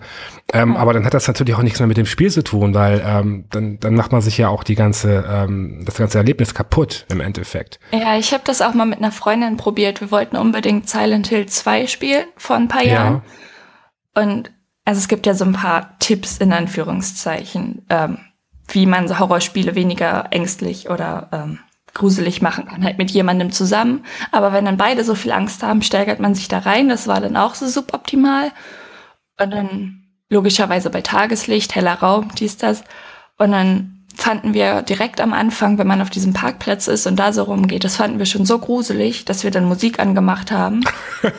Ähm, 0.51 0.73
ja. 0.73 0.79
Aber 0.79 0.93
dann 0.93 1.05
hat 1.05 1.13
das 1.13 1.27
natürlich 1.27 1.53
auch 1.53 1.61
nichts 1.61 1.79
mehr 1.79 1.85
mit 1.85 1.97
dem 1.97 2.07
Spiel 2.07 2.31
zu 2.31 2.43
tun, 2.43 2.73
weil 2.73 3.03
ähm, 3.05 3.45
dann, 3.51 3.79
dann 3.79 3.93
macht 3.93 4.11
man 4.11 4.21
sich 4.21 4.39
ja 4.39 4.47
auch 4.47 4.63
die 4.63 4.73
ganze, 4.73 5.25
ähm, 5.29 5.83
das 5.85 5.97
ganze 5.97 6.17
Erlebnis 6.17 6.55
kaputt 6.55 7.05
im 7.11 7.19
Endeffekt. 7.19 7.79
Ja, 7.91 8.17
ich 8.17 8.33
habe 8.33 8.43
das 8.47 8.63
auch 8.63 8.73
mal 8.73 8.87
mit 8.87 8.97
einer 8.97 9.11
Freundin 9.11 9.57
probiert. 9.57 10.01
Wir 10.01 10.09
wollten 10.09 10.37
unbedingt 10.37 10.89
Silent 10.89 11.27
Hill 11.27 11.45
2 11.45 11.85
spielen 11.85 12.25
vor 12.35 12.55
ein 12.55 12.67
paar 12.67 12.83
Jahren. 12.83 13.15
Ja. 13.15 13.21
Und 14.19 14.51
also 14.85 14.99
es 14.99 15.07
gibt 15.07 15.25
ja 15.25 15.33
so 15.33 15.45
ein 15.45 15.53
paar 15.53 15.97
Tipps 15.99 16.37
in 16.37 16.51
Anführungszeichen, 16.51 17.85
ähm, 17.89 18.17
wie 18.67 18.85
man 18.85 19.07
so 19.07 19.19
Horrorspiele 19.19 19.75
weniger 19.75 20.27
ängstlich 20.31 20.89
oder 20.89 21.29
ähm, 21.31 21.59
gruselig 21.93 22.41
machen 22.41 22.65
kann, 22.65 22.83
halt 22.83 22.97
mit 22.97 23.11
jemandem 23.11 23.51
zusammen. 23.51 24.05
Aber 24.31 24.53
wenn 24.53 24.65
dann 24.65 24.77
beide 24.77 25.03
so 25.03 25.15
viel 25.15 25.31
Angst 25.31 25.63
haben, 25.63 25.81
steigert 25.81 26.19
man 26.19 26.35
sich 26.35 26.47
da 26.47 26.59
rein. 26.59 26.89
Das 26.89 27.07
war 27.07 27.19
dann 27.19 27.37
auch 27.37 27.55
so 27.55 27.67
suboptimal. 27.67 28.51
Und 29.39 29.51
dann 29.51 30.03
logischerweise 30.29 30.89
bei 30.89 31.01
Tageslicht, 31.01 31.75
heller 31.75 31.95
Raum, 31.95 32.29
dies, 32.35 32.57
das. 32.57 32.83
Und 33.37 33.51
dann 33.51 33.98
fanden 34.19 34.53
wir 34.53 34.81
direkt 34.81 35.21
am 35.21 35.33
Anfang, 35.33 35.77
wenn 35.77 35.87
man 35.87 36.01
auf 36.01 36.09
diesem 36.09 36.33
Parkplatz 36.33 36.87
ist 36.87 37.07
und 37.07 37.15
da 37.15 37.31
so 37.31 37.43
rumgeht, 37.43 37.83
das 37.83 37.95
fanden 37.95 38.19
wir 38.19 38.25
schon 38.25 38.45
so 38.45 38.59
gruselig, 38.59 39.25
dass 39.25 39.43
wir 39.43 39.51
dann 39.51 39.65
Musik 39.65 39.99
angemacht 39.99 40.51
haben. 40.51 40.81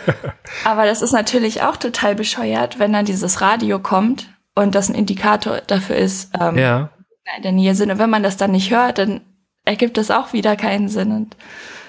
Aber 0.65 0.87
das 0.87 1.03
ist 1.03 1.13
natürlich 1.13 1.63
auch 1.63 1.77
total 1.77 2.15
bescheuert, 2.15 2.79
wenn 2.79 2.93
dann 2.93 3.05
dieses 3.05 3.41
Radio 3.41 3.79
kommt 3.79 4.29
und 4.55 4.75
das 4.75 4.89
ein 4.89 4.95
Indikator 4.95 5.61
dafür 5.67 5.97
ist, 5.97 6.33
ähm, 6.41 6.57
ja. 6.57 6.91
in 7.37 7.43
der 7.43 7.53
Nähe 7.53 7.75
sind. 7.75 7.91
Und 7.91 7.99
wenn 7.99 8.11
man 8.11 8.23
das 8.23 8.37
dann 8.37 8.53
nicht 8.53 8.71
hört, 8.71 8.99
dann 8.99 9.21
ergibt 9.65 9.97
das 9.97 10.11
auch 10.11 10.33
wieder 10.33 10.57
keinen 10.57 10.89
Sinn. 10.89 11.13
Und 11.13 11.37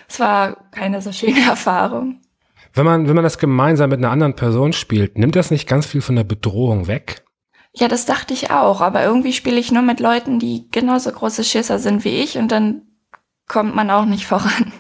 es 0.07 0.19
war 0.19 0.57
keine 0.71 1.01
so 1.01 1.11
schöne 1.11 1.41
Erfahrung. 1.49 2.19
Wenn 2.73 2.85
man, 2.85 3.07
wenn 3.07 3.15
man 3.15 3.23
das 3.23 3.37
gemeinsam 3.37 3.89
mit 3.89 3.99
einer 3.99 4.11
anderen 4.11 4.35
Person 4.35 4.73
spielt, 4.73 5.17
nimmt 5.17 5.35
das 5.35 5.51
nicht 5.51 5.67
ganz 5.67 5.85
viel 5.85 6.01
von 6.01 6.15
der 6.15 6.23
Bedrohung 6.23 6.87
weg? 6.87 7.23
Ja, 7.73 7.87
das 7.87 8.05
dachte 8.05 8.33
ich 8.33 8.51
auch, 8.51 8.81
aber 8.81 9.03
irgendwie 9.03 9.33
spiele 9.33 9.59
ich 9.59 9.71
nur 9.71 9.81
mit 9.81 9.99
Leuten, 9.99 10.39
die 10.39 10.67
genauso 10.71 11.11
große 11.11 11.43
Schisser 11.43 11.79
sind 11.79 12.03
wie 12.03 12.21
ich 12.21 12.37
und 12.37 12.51
dann 12.51 12.81
kommt 13.47 13.75
man 13.75 13.89
auch 13.89 14.05
nicht 14.05 14.25
voran. 14.27 14.73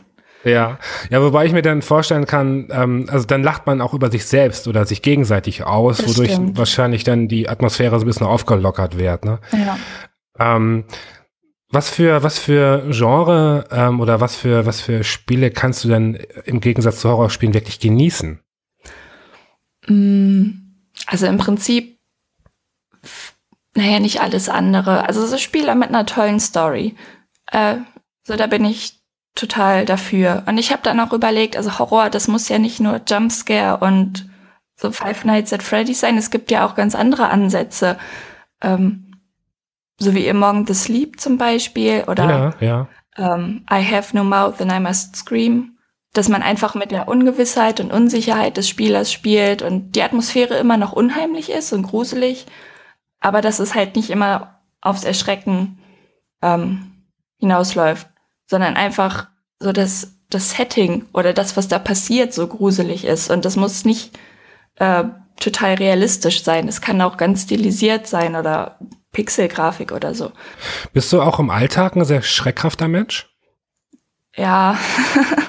Ja, 0.43 0.79
ja, 1.11 1.21
wobei 1.21 1.45
ich 1.45 1.53
mir 1.53 1.61
dann 1.61 1.83
vorstellen 1.83 2.25
kann, 2.25 2.67
ähm, 2.71 3.05
also 3.09 3.27
dann 3.27 3.43
lacht 3.43 3.67
man 3.67 3.79
auch 3.79 3.93
über 3.93 4.09
sich 4.09 4.25
selbst 4.25 4.67
oder 4.67 4.85
sich 4.85 5.03
gegenseitig 5.03 5.63
aus, 5.63 5.97
das 5.97 6.07
wodurch 6.07 6.31
stimmt. 6.31 6.57
wahrscheinlich 6.57 7.03
dann 7.03 7.27
die 7.27 7.47
Atmosphäre 7.47 7.99
so 7.99 8.05
ein 8.05 8.07
bisschen 8.07 8.25
aufgelockert 8.25 8.97
wird. 8.97 9.23
Ne? 9.23 9.39
Ja. 9.51 9.77
Ähm, 10.39 10.85
was 11.69 11.89
für 11.89 12.23
was 12.23 12.39
für 12.39 12.87
Genre 12.89 13.65
ähm, 13.71 13.99
oder 14.01 14.19
was 14.19 14.35
für 14.35 14.65
was 14.65 14.81
für 14.81 15.03
Spiele 15.03 15.51
kannst 15.51 15.83
du 15.83 15.89
denn 15.89 16.15
im 16.45 16.59
Gegensatz 16.59 16.99
zu 16.99 17.09
Horrorspielen 17.09 17.53
wirklich 17.53 17.79
genießen? 17.79 18.41
Mm, 19.87 20.49
also 21.05 21.27
im 21.27 21.37
Prinzip 21.37 22.00
naja, 23.75 23.99
nicht 23.99 24.21
alles 24.21 24.49
andere. 24.49 25.07
Also 25.07 25.25
so 25.25 25.37
Spiele 25.37 25.75
mit 25.75 25.89
einer 25.89 26.05
tollen 26.05 26.39
Story. 26.39 26.95
Äh, 27.51 27.77
so, 28.23 28.35
da 28.35 28.47
bin 28.47 28.65
ich 28.65 28.99
total 29.35 29.85
dafür. 29.85 30.43
Und 30.45 30.57
ich 30.57 30.71
habe 30.71 30.81
dann 30.83 30.99
auch 30.99 31.13
überlegt, 31.13 31.55
also 31.55 31.79
Horror, 31.79 32.09
das 32.09 32.27
muss 32.27 32.49
ja 32.49 32.59
nicht 32.59 32.79
nur 32.79 33.01
Jumpscare 33.07 33.77
und 33.77 34.29
so 34.75 34.91
Five 34.91 35.23
Nights 35.25 35.53
at 35.53 35.63
Freddy's 35.63 36.01
sein. 36.01 36.17
Es 36.17 36.31
gibt 36.31 36.51
ja 36.51 36.65
auch 36.65 36.75
ganz 36.75 36.95
andere 36.95 37.29
Ansätze. 37.29 37.97
Ähm, 38.61 39.11
so 39.99 40.15
wie 40.15 40.29
Among 40.29 40.65
the 40.67 40.73
Sleep 40.73 41.19
zum 41.19 41.37
Beispiel 41.37 42.03
oder 42.07 42.55
ja, 42.59 42.67
ja. 42.67 42.87
Ähm, 43.17 43.65
I 43.71 43.83
have 43.83 44.15
no 44.15 44.23
mouth 44.23 44.59
and 44.59 44.71
I 44.71 44.79
must 44.79 45.15
scream. 45.15 45.77
Dass 46.13 46.27
man 46.27 46.41
einfach 46.41 46.75
mit 46.75 46.91
der 46.91 47.07
Ungewissheit 47.07 47.79
und 47.79 47.93
Unsicherheit 47.93 48.57
des 48.57 48.67
Spielers 48.67 49.13
spielt 49.13 49.61
und 49.61 49.95
die 49.95 50.01
Atmosphäre 50.01 50.57
immer 50.57 50.75
noch 50.75 50.91
unheimlich 50.91 51.49
ist 51.49 51.71
und 51.71 51.83
gruselig 51.83 52.47
aber 53.21 53.41
dass 53.41 53.59
es 53.59 53.73
halt 53.73 53.95
nicht 53.95 54.09
immer 54.09 54.59
aufs 54.81 55.03
Erschrecken 55.03 55.79
ähm, 56.41 57.05
hinausläuft, 57.37 58.07
sondern 58.47 58.75
einfach 58.75 59.27
so 59.59 59.71
dass 59.71 60.17
das 60.29 60.51
Setting 60.51 61.05
oder 61.13 61.33
das, 61.33 61.55
was 61.55 61.67
da 61.67 61.77
passiert, 61.77 62.33
so 62.33 62.47
gruselig 62.47 63.05
ist. 63.05 63.29
Und 63.29 63.45
das 63.45 63.55
muss 63.55 63.85
nicht 63.85 64.17
äh, 64.77 65.03
total 65.39 65.75
realistisch 65.75 66.43
sein. 66.43 66.67
Es 66.67 66.81
kann 66.81 67.01
auch 67.01 67.17
ganz 67.17 67.43
stilisiert 67.43 68.07
sein 68.07 68.35
oder 68.35 68.79
Pixelgrafik 69.11 69.91
oder 69.91 70.15
so. 70.15 70.31
Bist 70.93 71.11
du 71.11 71.21
auch 71.21 71.39
im 71.39 71.49
Alltag 71.49 71.95
ein 71.95 72.05
sehr 72.05 72.21
schreckhafter 72.21 72.87
Mensch? 72.87 73.29
Ja. 74.35 74.77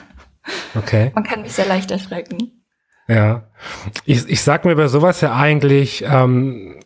okay. 0.75 1.13
Man 1.15 1.25
kann 1.25 1.43
mich 1.43 1.53
sehr 1.53 1.67
leicht 1.67 1.91
erschrecken. 1.91 2.65
Ja. 3.07 3.49
Ich, 4.05 4.29
ich 4.29 4.43
sag 4.43 4.65
mir 4.65 4.75
bei 4.75 4.89
sowas 4.89 5.21
ja 5.21 5.35
eigentlich, 5.37 6.03
ähm, 6.03 6.11
hm, 6.11 6.81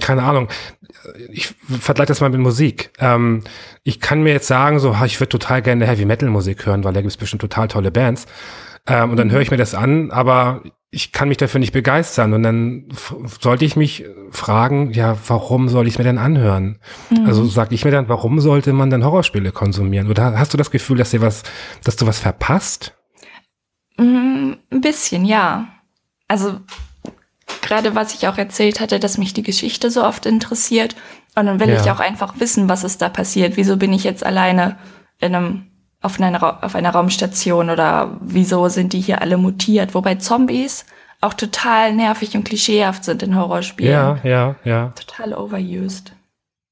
keine 0.00 0.22
Ahnung. 0.22 0.48
Ich 1.30 1.54
vergleiche 1.80 2.08
das 2.08 2.20
mal 2.20 2.30
mit 2.30 2.40
Musik. 2.40 2.92
Ähm, 2.98 3.44
ich 3.82 4.00
kann 4.00 4.22
mir 4.22 4.32
jetzt 4.32 4.46
sagen, 4.46 4.78
so, 4.78 4.96
ich 5.04 5.20
würde 5.20 5.28
total 5.28 5.62
gerne 5.62 5.86
Heavy 5.86 6.04
Metal 6.04 6.28
Musik 6.28 6.66
hören, 6.66 6.82
weil 6.84 6.92
da 6.92 7.00
gibt 7.00 7.10
es 7.10 7.16
bestimmt 7.16 7.42
total 7.42 7.68
tolle 7.68 7.90
Bands. 7.90 8.26
Ähm, 8.86 9.10
und 9.10 9.16
dann 9.16 9.30
höre 9.30 9.42
ich 9.42 9.50
mir 9.50 9.58
das 9.58 9.74
an, 9.74 10.10
aber 10.10 10.62
ich 10.90 11.12
kann 11.12 11.28
mich 11.28 11.36
dafür 11.36 11.60
nicht 11.60 11.72
begeistern. 11.72 12.32
Und 12.32 12.42
dann 12.42 12.88
sollte 13.40 13.64
ich 13.64 13.76
mich 13.76 14.04
fragen, 14.30 14.92
ja, 14.92 15.16
warum 15.28 15.68
soll 15.68 15.86
ich 15.86 15.94
es 15.94 15.98
mir 15.98 16.04
denn 16.04 16.18
anhören? 16.18 16.78
Mhm. 17.10 17.26
Also 17.26 17.44
sage 17.44 17.74
ich 17.74 17.84
mir 17.84 17.90
dann, 17.90 18.08
warum 18.08 18.40
sollte 18.40 18.72
man 18.72 18.90
dann 18.90 19.04
Horrorspiele 19.04 19.52
konsumieren? 19.52 20.08
Oder 20.08 20.38
hast 20.38 20.52
du 20.52 20.56
das 20.56 20.70
Gefühl, 20.70 20.96
dass 20.96 21.10
dir 21.10 21.20
was, 21.20 21.42
dass 21.84 21.96
du 21.96 22.06
was 22.06 22.18
verpasst? 22.18 22.96
Mm, 23.98 24.54
ein 24.72 24.80
bisschen, 24.80 25.24
ja. 25.24 25.68
Also 26.26 26.60
gerade 27.70 27.94
was 27.94 28.14
ich 28.14 28.26
auch 28.26 28.36
erzählt 28.36 28.80
hatte, 28.80 28.98
dass 28.98 29.16
mich 29.16 29.32
die 29.32 29.44
Geschichte 29.44 29.90
so 29.90 30.04
oft 30.04 30.26
interessiert. 30.26 30.96
Und 31.36 31.46
dann 31.46 31.60
will 31.60 31.68
ja. 31.68 31.80
ich 31.80 31.90
auch 31.90 32.00
einfach 32.00 32.34
wissen, 32.40 32.68
was 32.68 32.82
ist 32.82 33.00
da 33.00 33.08
passiert. 33.08 33.56
Wieso 33.56 33.76
bin 33.76 33.92
ich 33.92 34.02
jetzt 34.02 34.26
alleine 34.26 34.76
in 35.20 35.34
einem, 35.34 35.66
auf, 36.00 36.20
einer, 36.20 36.64
auf 36.64 36.74
einer 36.74 36.90
Raumstation 36.90 37.70
oder 37.70 38.18
wieso 38.20 38.68
sind 38.68 38.92
die 38.92 39.00
hier 39.00 39.22
alle 39.22 39.36
mutiert? 39.36 39.94
Wobei 39.94 40.16
Zombies 40.16 40.84
auch 41.20 41.34
total 41.34 41.94
nervig 41.94 42.34
und 42.34 42.42
klischeehaft 42.42 43.04
sind 43.04 43.22
in 43.22 43.36
Horrorspielen. 43.36 43.92
Ja, 43.92 44.18
ja, 44.24 44.56
ja. 44.64 44.92
Total 44.96 45.34
overused. 45.34 46.12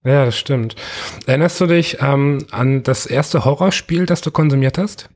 Ja, 0.05 0.25
das 0.25 0.37
stimmt. 0.37 0.75
Erinnerst 1.27 1.61
du 1.61 1.67
dich 1.67 1.99
ähm, 2.01 2.45
an 2.51 2.83
das 2.83 3.07
erste 3.07 3.45
Horrorspiel, 3.45 4.07
das 4.07 4.21
du 4.21 4.33
konsumiert 4.33 4.79
hast? 4.79 5.11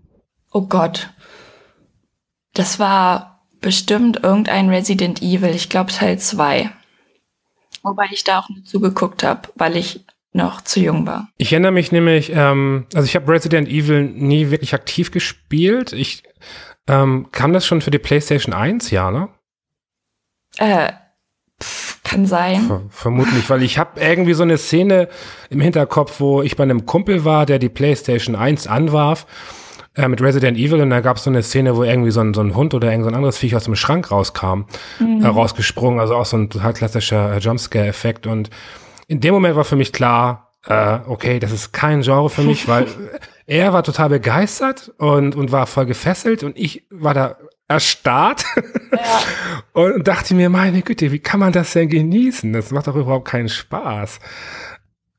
Oh 0.53 0.62
Gott. 0.62 1.11
Das 2.55 2.78
war 2.78 3.32
bestimmt 3.62 4.22
irgendein 4.22 4.68
Resident 4.68 5.22
Evil, 5.22 5.54
ich 5.54 5.68
glaube 5.68 5.92
Teil 5.92 6.18
2. 6.18 6.70
Wobei 7.82 8.04
ich 8.12 8.24
da 8.24 8.40
auch 8.40 8.48
nur 8.48 8.64
zugeguckt 8.64 9.22
habe, 9.22 9.48
weil 9.56 9.76
ich 9.76 10.04
noch 10.32 10.62
zu 10.62 10.80
jung 10.80 11.06
war. 11.06 11.28
Ich 11.36 11.52
erinnere 11.52 11.72
mich 11.72 11.92
nämlich, 11.92 12.32
ähm, 12.34 12.86
also 12.94 13.06
ich 13.06 13.16
habe 13.16 13.30
Resident 13.30 13.68
Evil 13.68 14.02
nie 14.02 14.50
wirklich 14.50 14.74
aktiv 14.74 15.10
gespielt. 15.10 15.92
Ich 15.92 16.22
ähm, 16.86 17.28
kam 17.32 17.52
das 17.52 17.66
schon 17.66 17.80
für 17.80 17.90
die 17.90 17.98
PlayStation 17.98 18.54
1, 18.54 18.90
ja, 18.90 19.10
ne? 19.10 19.28
Äh, 20.58 20.92
pff, 21.62 22.02
kann 22.02 22.26
sein. 22.26 22.66
Ver 22.66 22.82
vermutlich, 22.90 23.48
weil 23.50 23.62
ich 23.62 23.78
habe 23.78 24.00
irgendwie 24.00 24.34
so 24.34 24.42
eine 24.42 24.58
Szene 24.58 25.08
im 25.50 25.60
Hinterkopf, 25.60 26.20
wo 26.20 26.42
ich 26.42 26.56
bei 26.56 26.62
einem 26.62 26.86
Kumpel 26.86 27.24
war, 27.24 27.46
der 27.46 27.58
die 27.58 27.68
PlayStation 27.68 28.34
1 28.34 28.66
anwarf 28.66 29.26
äh, 29.95 30.09
mit 30.09 30.22
Resident 30.22 30.57
Evil 30.57 30.80
und 30.80 30.90
da 30.90 31.01
gab 31.01 31.16
es 31.16 31.24
so 31.24 31.30
eine 31.30 31.43
Szene, 31.43 31.76
wo 31.76 31.84
irgendwie 31.84 32.11
so 32.11 32.20
ein, 32.20 32.34
so 32.34 32.40
ein 32.40 32.55
Hund 32.55 32.74
oder 32.74 32.90
irgend 32.90 33.05
so 33.05 33.11
ein 33.11 33.14
anderes 33.14 33.38
Viech 33.38 33.55
aus 33.55 33.64
dem 33.64 33.76
Schrank 33.76 34.11
rauskam, 34.11 34.64
mhm. 34.99 35.22
äh, 35.22 35.26
rausgesprungen, 35.26 36.01
also 36.01 36.16
auch 36.16 36.26
so 36.26 36.36
ein 36.36 36.51
total 36.51 36.72
klassischer 36.72 37.34
äh, 37.34 37.38
Jumpscare-Effekt 37.38 38.26
und 38.26 38.51
in 39.09 39.20
dem 39.20 39.34
Moment 39.34 39.57
war 39.57 39.64
für 39.64 39.76
mich 39.76 39.93
klar, 39.93 40.55
äh, 40.66 40.99
okay, 41.07 41.38
das 41.38 41.53
ist 41.53 41.72
kein 41.72 42.03
Genre 42.03 42.30
für 42.30 42.43
mich, 42.43 42.68
weil 42.68 42.86
er 43.47 43.72
war 43.72 43.82
total 43.82 44.09
begeistert 44.09 44.93
und, 44.99 45.36
und 45.36 45.53
war 45.53 45.66
voll 45.66 45.86
gefesselt 45.86 46.43
und 46.43 46.57
ich 46.57 46.86
war 46.90 47.14
da 47.14 47.36
erstarrt 47.68 48.45
ja. 48.93 49.20
und 49.72 50.07
dachte 50.07 50.34
mir, 50.34 50.49
meine 50.51 50.82
Güte, 50.82 51.11
wie 51.12 51.18
kann 51.18 51.40
man 51.40 51.53
das 51.53 51.72
denn 51.72 51.88
genießen? 51.88 52.53
Das 52.53 52.70
macht 52.70 52.86
doch 52.86 52.97
überhaupt 52.97 53.28
keinen 53.28 53.49
Spaß. 53.49 54.20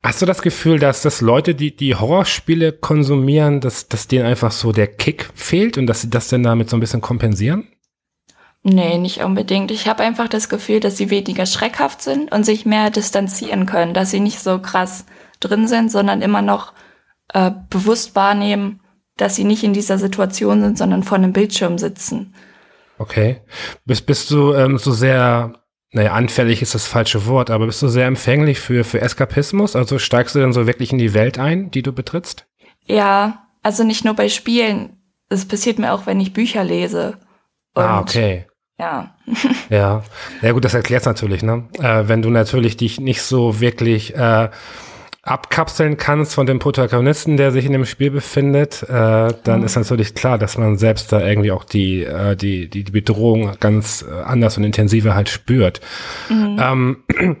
Hast 0.04 0.20
du 0.20 0.26
das 0.26 0.42
Gefühl, 0.42 0.78
dass 0.78 1.00
das 1.00 1.22
Leute, 1.22 1.54
die 1.54 1.74
die 1.74 1.94
Horrorspiele 1.94 2.72
konsumieren, 2.72 3.62
dass, 3.62 3.88
dass 3.88 4.06
denen 4.06 4.26
einfach 4.26 4.52
so 4.52 4.70
der 4.70 4.86
Kick 4.86 5.30
fehlt 5.34 5.78
und 5.78 5.86
dass 5.86 6.02
sie 6.02 6.10
das 6.10 6.28
denn 6.28 6.42
damit 6.42 6.68
so 6.68 6.76
ein 6.76 6.80
bisschen 6.80 7.00
kompensieren? 7.00 7.68
Nee, 8.62 8.98
nicht 8.98 9.22
unbedingt. 9.24 9.70
Ich 9.70 9.88
habe 9.88 10.02
einfach 10.02 10.28
das 10.28 10.50
Gefühl, 10.50 10.80
dass 10.80 10.98
sie 10.98 11.08
weniger 11.08 11.46
schreckhaft 11.46 12.02
sind 12.02 12.30
und 12.32 12.44
sich 12.44 12.66
mehr 12.66 12.90
distanzieren 12.90 13.64
können, 13.64 13.94
dass 13.94 14.10
sie 14.10 14.20
nicht 14.20 14.40
so 14.40 14.58
krass 14.58 15.06
drin 15.40 15.68
sind, 15.68 15.90
sondern 15.90 16.20
immer 16.20 16.42
noch 16.42 16.74
äh, 17.32 17.50
bewusst 17.70 18.14
wahrnehmen, 18.14 18.80
dass 19.16 19.36
sie 19.36 19.44
nicht 19.44 19.64
in 19.64 19.72
dieser 19.72 19.96
Situation 19.96 20.60
sind, 20.60 20.76
sondern 20.76 21.02
vor 21.02 21.16
einem 21.16 21.32
Bildschirm 21.32 21.78
sitzen. 21.78 22.34
Okay. 22.98 23.40
Bist, 23.86 24.04
bist 24.04 24.30
du 24.30 24.52
ähm, 24.52 24.76
so 24.76 24.92
sehr 24.92 25.63
naja, 25.94 26.12
anfällig 26.12 26.60
ist 26.60 26.74
das 26.74 26.88
falsche 26.88 27.26
Wort, 27.26 27.50
aber 27.50 27.66
bist 27.66 27.80
du 27.80 27.86
sehr 27.86 28.06
empfänglich 28.06 28.58
für, 28.58 28.82
für 28.82 29.00
Eskapismus? 29.00 29.76
Also 29.76 30.00
steigst 30.00 30.34
du 30.34 30.40
dann 30.40 30.52
so 30.52 30.66
wirklich 30.66 30.90
in 30.90 30.98
die 30.98 31.14
Welt 31.14 31.38
ein, 31.38 31.70
die 31.70 31.82
du 31.82 31.92
betrittst? 31.92 32.46
Ja, 32.84 33.46
also 33.62 33.84
nicht 33.84 34.04
nur 34.04 34.14
bei 34.14 34.28
Spielen. 34.28 34.98
Es 35.28 35.46
passiert 35.46 35.78
mir 35.78 35.92
auch, 35.92 36.06
wenn 36.06 36.18
ich 36.18 36.32
Bücher 36.32 36.64
lese. 36.64 37.18
Ah, 37.74 37.80
Und, 37.80 37.86
ah, 37.86 38.00
okay. 38.00 38.46
Ja. 38.76 39.14
ja. 39.70 40.02
Ja 40.42 40.52
gut, 40.52 40.64
das 40.64 40.74
erklärt 40.74 41.06
natürlich, 41.06 41.44
ne? 41.44 41.68
Äh, 41.78 42.08
wenn 42.08 42.22
du 42.22 42.30
natürlich 42.30 42.76
dich 42.76 42.98
nicht 43.00 43.22
so 43.22 43.60
wirklich 43.60 44.16
äh, 44.16 44.50
abkapseln 45.24 45.96
kannst 45.96 46.34
von 46.34 46.46
dem 46.46 46.58
Protagonisten, 46.58 47.36
der 47.36 47.50
sich 47.50 47.64
in 47.64 47.72
dem 47.72 47.86
Spiel 47.86 48.10
befindet, 48.10 48.82
äh, 48.82 48.88
dann 49.44 49.60
mhm. 49.60 49.64
ist 49.64 49.76
natürlich 49.76 50.14
klar, 50.14 50.38
dass 50.38 50.58
man 50.58 50.76
selbst 50.76 51.12
da 51.12 51.26
irgendwie 51.26 51.50
auch 51.50 51.64
die, 51.64 52.04
äh, 52.04 52.36
die, 52.36 52.68
die, 52.68 52.84
die 52.84 52.92
Bedrohung 52.92 53.56
ganz 53.58 54.04
äh, 54.08 54.22
anders 54.22 54.58
und 54.58 54.64
intensiver 54.64 55.14
halt 55.14 55.28
spürt. 55.28 55.80
Mhm. 56.28 56.58
Ähm, 56.60 56.96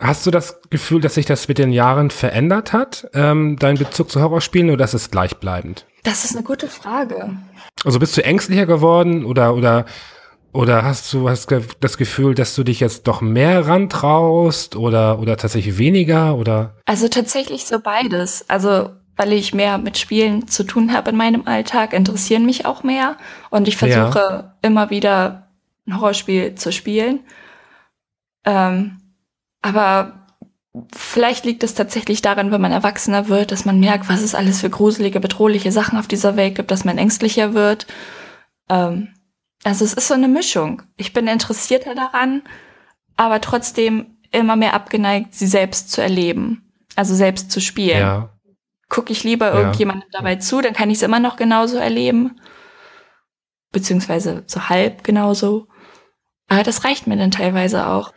hast 0.00 0.26
du 0.26 0.30
das 0.32 0.60
Gefühl, 0.70 1.00
dass 1.00 1.14
sich 1.14 1.26
das 1.26 1.46
mit 1.46 1.58
den 1.58 1.72
Jahren 1.72 2.10
verändert 2.10 2.72
hat, 2.72 3.08
ähm, 3.14 3.56
dein 3.58 3.78
Bezug 3.78 4.10
zu 4.10 4.20
Horrorspielen, 4.20 4.70
oder 4.70 4.84
ist 4.84 4.94
es 4.94 5.10
gleichbleibend? 5.10 5.86
Das 6.02 6.24
ist 6.24 6.34
eine 6.34 6.44
gute 6.44 6.66
Frage. 6.66 7.30
Also 7.84 8.00
bist 8.00 8.16
du 8.16 8.24
ängstlicher 8.24 8.66
geworden 8.66 9.24
oder, 9.24 9.54
oder 9.54 9.86
oder 10.52 10.84
hast 10.84 11.12
du 11.12 11.28
hast 11.28 11.48
das 11.80 11.96
Gefühl, 11.96 12.34
dass 12.34 12.54
du 12.54 12.62
dich 12.62 12.80
jetzt 12.80 13.06
doch 13.08 13.20
mehr 13.20 13.66
rantraust 13.66 14.76
oder, 14.76 15.18
oder 15.18 15.36
tatsächlich 15.36 15.78
weniger 15.78 16.36
oder? 16.36 16.76
Also 16.84 17.08
tatsächlich 17.08 17.64
so 17.64 17.80
beides. 17.80 18.48
Also 18.48 18.90
weil 19.16 19.32
ich 19.32 19.54
mehr 19.54 19.78
mit 19.78 19.98
Spielen 19.98 20.48
zu 20.48 20.64
tun 20.64 20.92
habe 20.92 21.10
in 21.10 21.16
meinem 21.16 21.46
Alltag, 21.46 21.92
interessieren 21.92 22.46
mich 22.46 22.64
auch 22.66 22.82
mehr 22.82 23.16
und 23.50 23.68
ich 23.68 23.76
versuche 23.76 24.18
ja. 24.18 24.56
immer 24.62 24.90
wieder 24.90 25.48
ein 25.86 25.96
Horrorspiel 25.96 26.54
zu 26.54 26.72
spielen. 26.72 27.20
Ähm, 28.44 28.98
aber 29.60 30.26
vielleicht 30.94 31.44
liegt 31.44 31.62
es 31.62 31.74
tatsächlich 31.74 32.22
daran, 32.22 32.50
wenn 32.50 32.60
man 32.60 32.72
erwachsener 32.72 33.28
wird, 33.28 33.52
dass 33.52 33.64
man 33.64 33.80
merkt, 33.80 34.08
was 34.08 34.22
es 34.22 34.34
alles 34.34 34.60
für 34.60 34.70
gruselige, 34.70 35.20
bedrohliche 35.20 35.72
Sachen 35.72 35.98
auf 35.98 36.08
dieser 36.08 36.36
Welt 36.36 36.54
gibt, 36.54 36.70
dass 36.70 36.84
man 36.84 36.98
ängstlicher 36.98 37.54
wird. 37.54 37.86
Ähm, 38.70 39.08
also 39.64 39.84
es 39.84 39.94
ist 39.94 40.08
so 40.08 40.14
eine 40.14 40.28
Mischung. 40.28 40.82
Ich 40.96 41.12
bin 41.12 41.28
interessierter 41.28 41.94
daran, 41.94 42.42
aber 43.16 43.40
trotzdem 43.40 44.18
immer 44.32 44.56
mehr 44.56 44.74
abgeneigt, 44.74 45.34
sie 45.34 45.46
selbst 45.46 45.90
zu 45.90 46.00
erleben. 46.00 46.72
Also 46.96 47.14
selbst 47.14 47.50
zu 47.50 47.60
spielen. 47.60 48.00
Ja. 48.00 48.30
Gucke 48.88 49.12
ich 49.12 49.24
lieber 49.24 49.52
ja. 49.52 49.58
irgendjemandem 49.58 50.08
dabei 50.12 50.36
zu, 50.36 50.60
dann 50.60 50.74
kann 50.74 50.90
ich 50.90 50.96
es 50.96 51.02
immer 51.02 51.20
noch 51.20 51.36
genauso 51.36 51.78
erleben. 51.78 52.40
Beziehungsweise 53.70 54.44
so 54.46 54.68
halb 54.68 55.04
genauso. 55.04 55.68
Aber 56.48 56.62
das 56.62 56.84
reicht 56.84 57.06
mir 57.06 57.16
dann 57.16 57.30
teilweise 57.30 57.86
auch. 57.86 58.12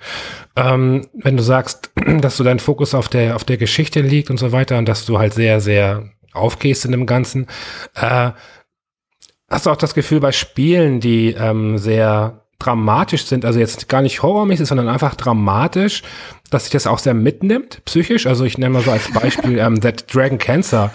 Ähm, 0.58 1.08
wenn 1.14 1.38
du 1.38 1.44
sagst, 1.44 1.92
dass 2.20 2.38
du 2.38 2.44
dein 2.44 2.60
Fokus 2.60 2.94
auf 2.94 3.08
der, 3.08 3.36
auf 3.36 3.44
der 3.44 3.58
Geschichte 3.58 4.02
liegt 4.02 4.30
und 4.30 4.38
so 4.38 4.52
weiter 4.52 4.78
und 4.78 4.90
dass 4.90 5.06
du 5.06 5.20
halt 5.20 5.34
sehr, 5.34 5.62
sehr 5.62 6.10
aufgehst 6.34 6.84
in 6.84 6.92
dem 6.92 7.06
Ganzen, 7.06 7.48
äh, 7.96 8.32
Hast 9.50 9.66
du 9.66 9.70
auch 9.70 9.78
das 9.78 9.94
Gefühl 9.94 10.20
bei 10.20 10.32
Spielen, 10.32 11.00
die 11.00 11.34
ähm, 11.34 11.78
sehr 11.78 12.46
dramatisch 12.60 13.26
sind, 13.26 13.46
also 13.46 13.60
jetzt 13.60 13.90
gar 13.90 14.02
nicht 14.02 14.24
horrormäßig, 14.24 14.68
sondern 14.68 14.88
einfach 14.88 15.16
dramatisch, 15.16 16.04
dass 16.50 16.64
sich 16.64 16.72
das 16.72 16.88
auch 16.88 17.00
sehr 17.00 17.14
mitnimmt, 17.14 17.84
psychisch? 17.86 18.28
Also 18.28 18.46
ich 18.46 18.58
nenne 18.58 18.74
mal 18.74 18.82
so 18.82 18.92
als 18.92 19.12
Beispiel 19.12 19.58
ähm, 19.60 19.82
That 19.82 20.14
Dragon 20.14 20.38
Cancer, 20.38 20.92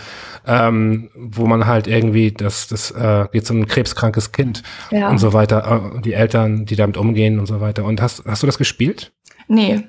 ähm, 0.47 1.11
wo 1.15 1.47
man 1.47 1.67
halt 1.67 1.87
irgendwie, 1.87 2.33
das, 2.33 2.67
das 2.69 2.91
äh, 2.91 3.27
geht 3.33 3.47
so 3.47 3.55
ein 3.55 3.67
krebskrankes 3.67 4.33
Kind 4.33 4.63
ja. 4.91 5.11
und 5.11 5.19
so 5.19 5.33
weiter, 5.33 5.93
äh, 5.97 6.01
die 6.01 6.15
Eltern, 6.15 6.65
die 6.65 6.77
damit 6.77 6.97
umgehen 6.97 7.39
und 7.39 7.47
so 7.47 7.61
weiter. 7.61 7.85
Und 7.85 8.01
hast, 8.01 8.25
hast 8.27 8.43
du 8.43 8.47
das 8.47 8.59
gespielt? 8.59 9.13
Nee. 9.47 9.83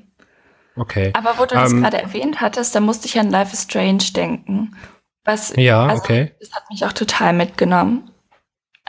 Okay. 0.75 1.11
Aber 1.13 1.35
wo 1.37 1.45
du 1.45 1.55
das 1.55 1.71
ähm, 1.71 1.81
gerade 1.81 2.01
erwähnt 2.01 2.41
hattest, 2.41 2.75
da 2.75 2.79
musste 2.79 3.07
ich 3.07 3.19
an 3.19 3.29
Life 3.29 3.53
is 3.53 3.63
Strange 3.63 4.03
denken. 4.15 4.75
Was, 5.23 5.53
ja, 5.55 5.85
also, 5.85 6.03
okay. 6.03 6.31
Das 6.39 6.51
hat 6.51 6.63
mich 6.69 6.85
auch 6.85 6.93
total 6.93 7.33
mitgenommen. 7.33 8.09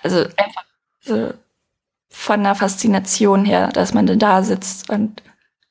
Also 0.03 0.18
einfach 0.36 0.64
so 1.00 1.32
von 2.09 2.42
der 2.42 2.55
Faszination 2.55 3.44
her, 3.44 3.68
dass 3.68 3.94
man 3.94 4.18
da 4.18 4.42
sitzt 4.42 4.90
und 4.90 5.22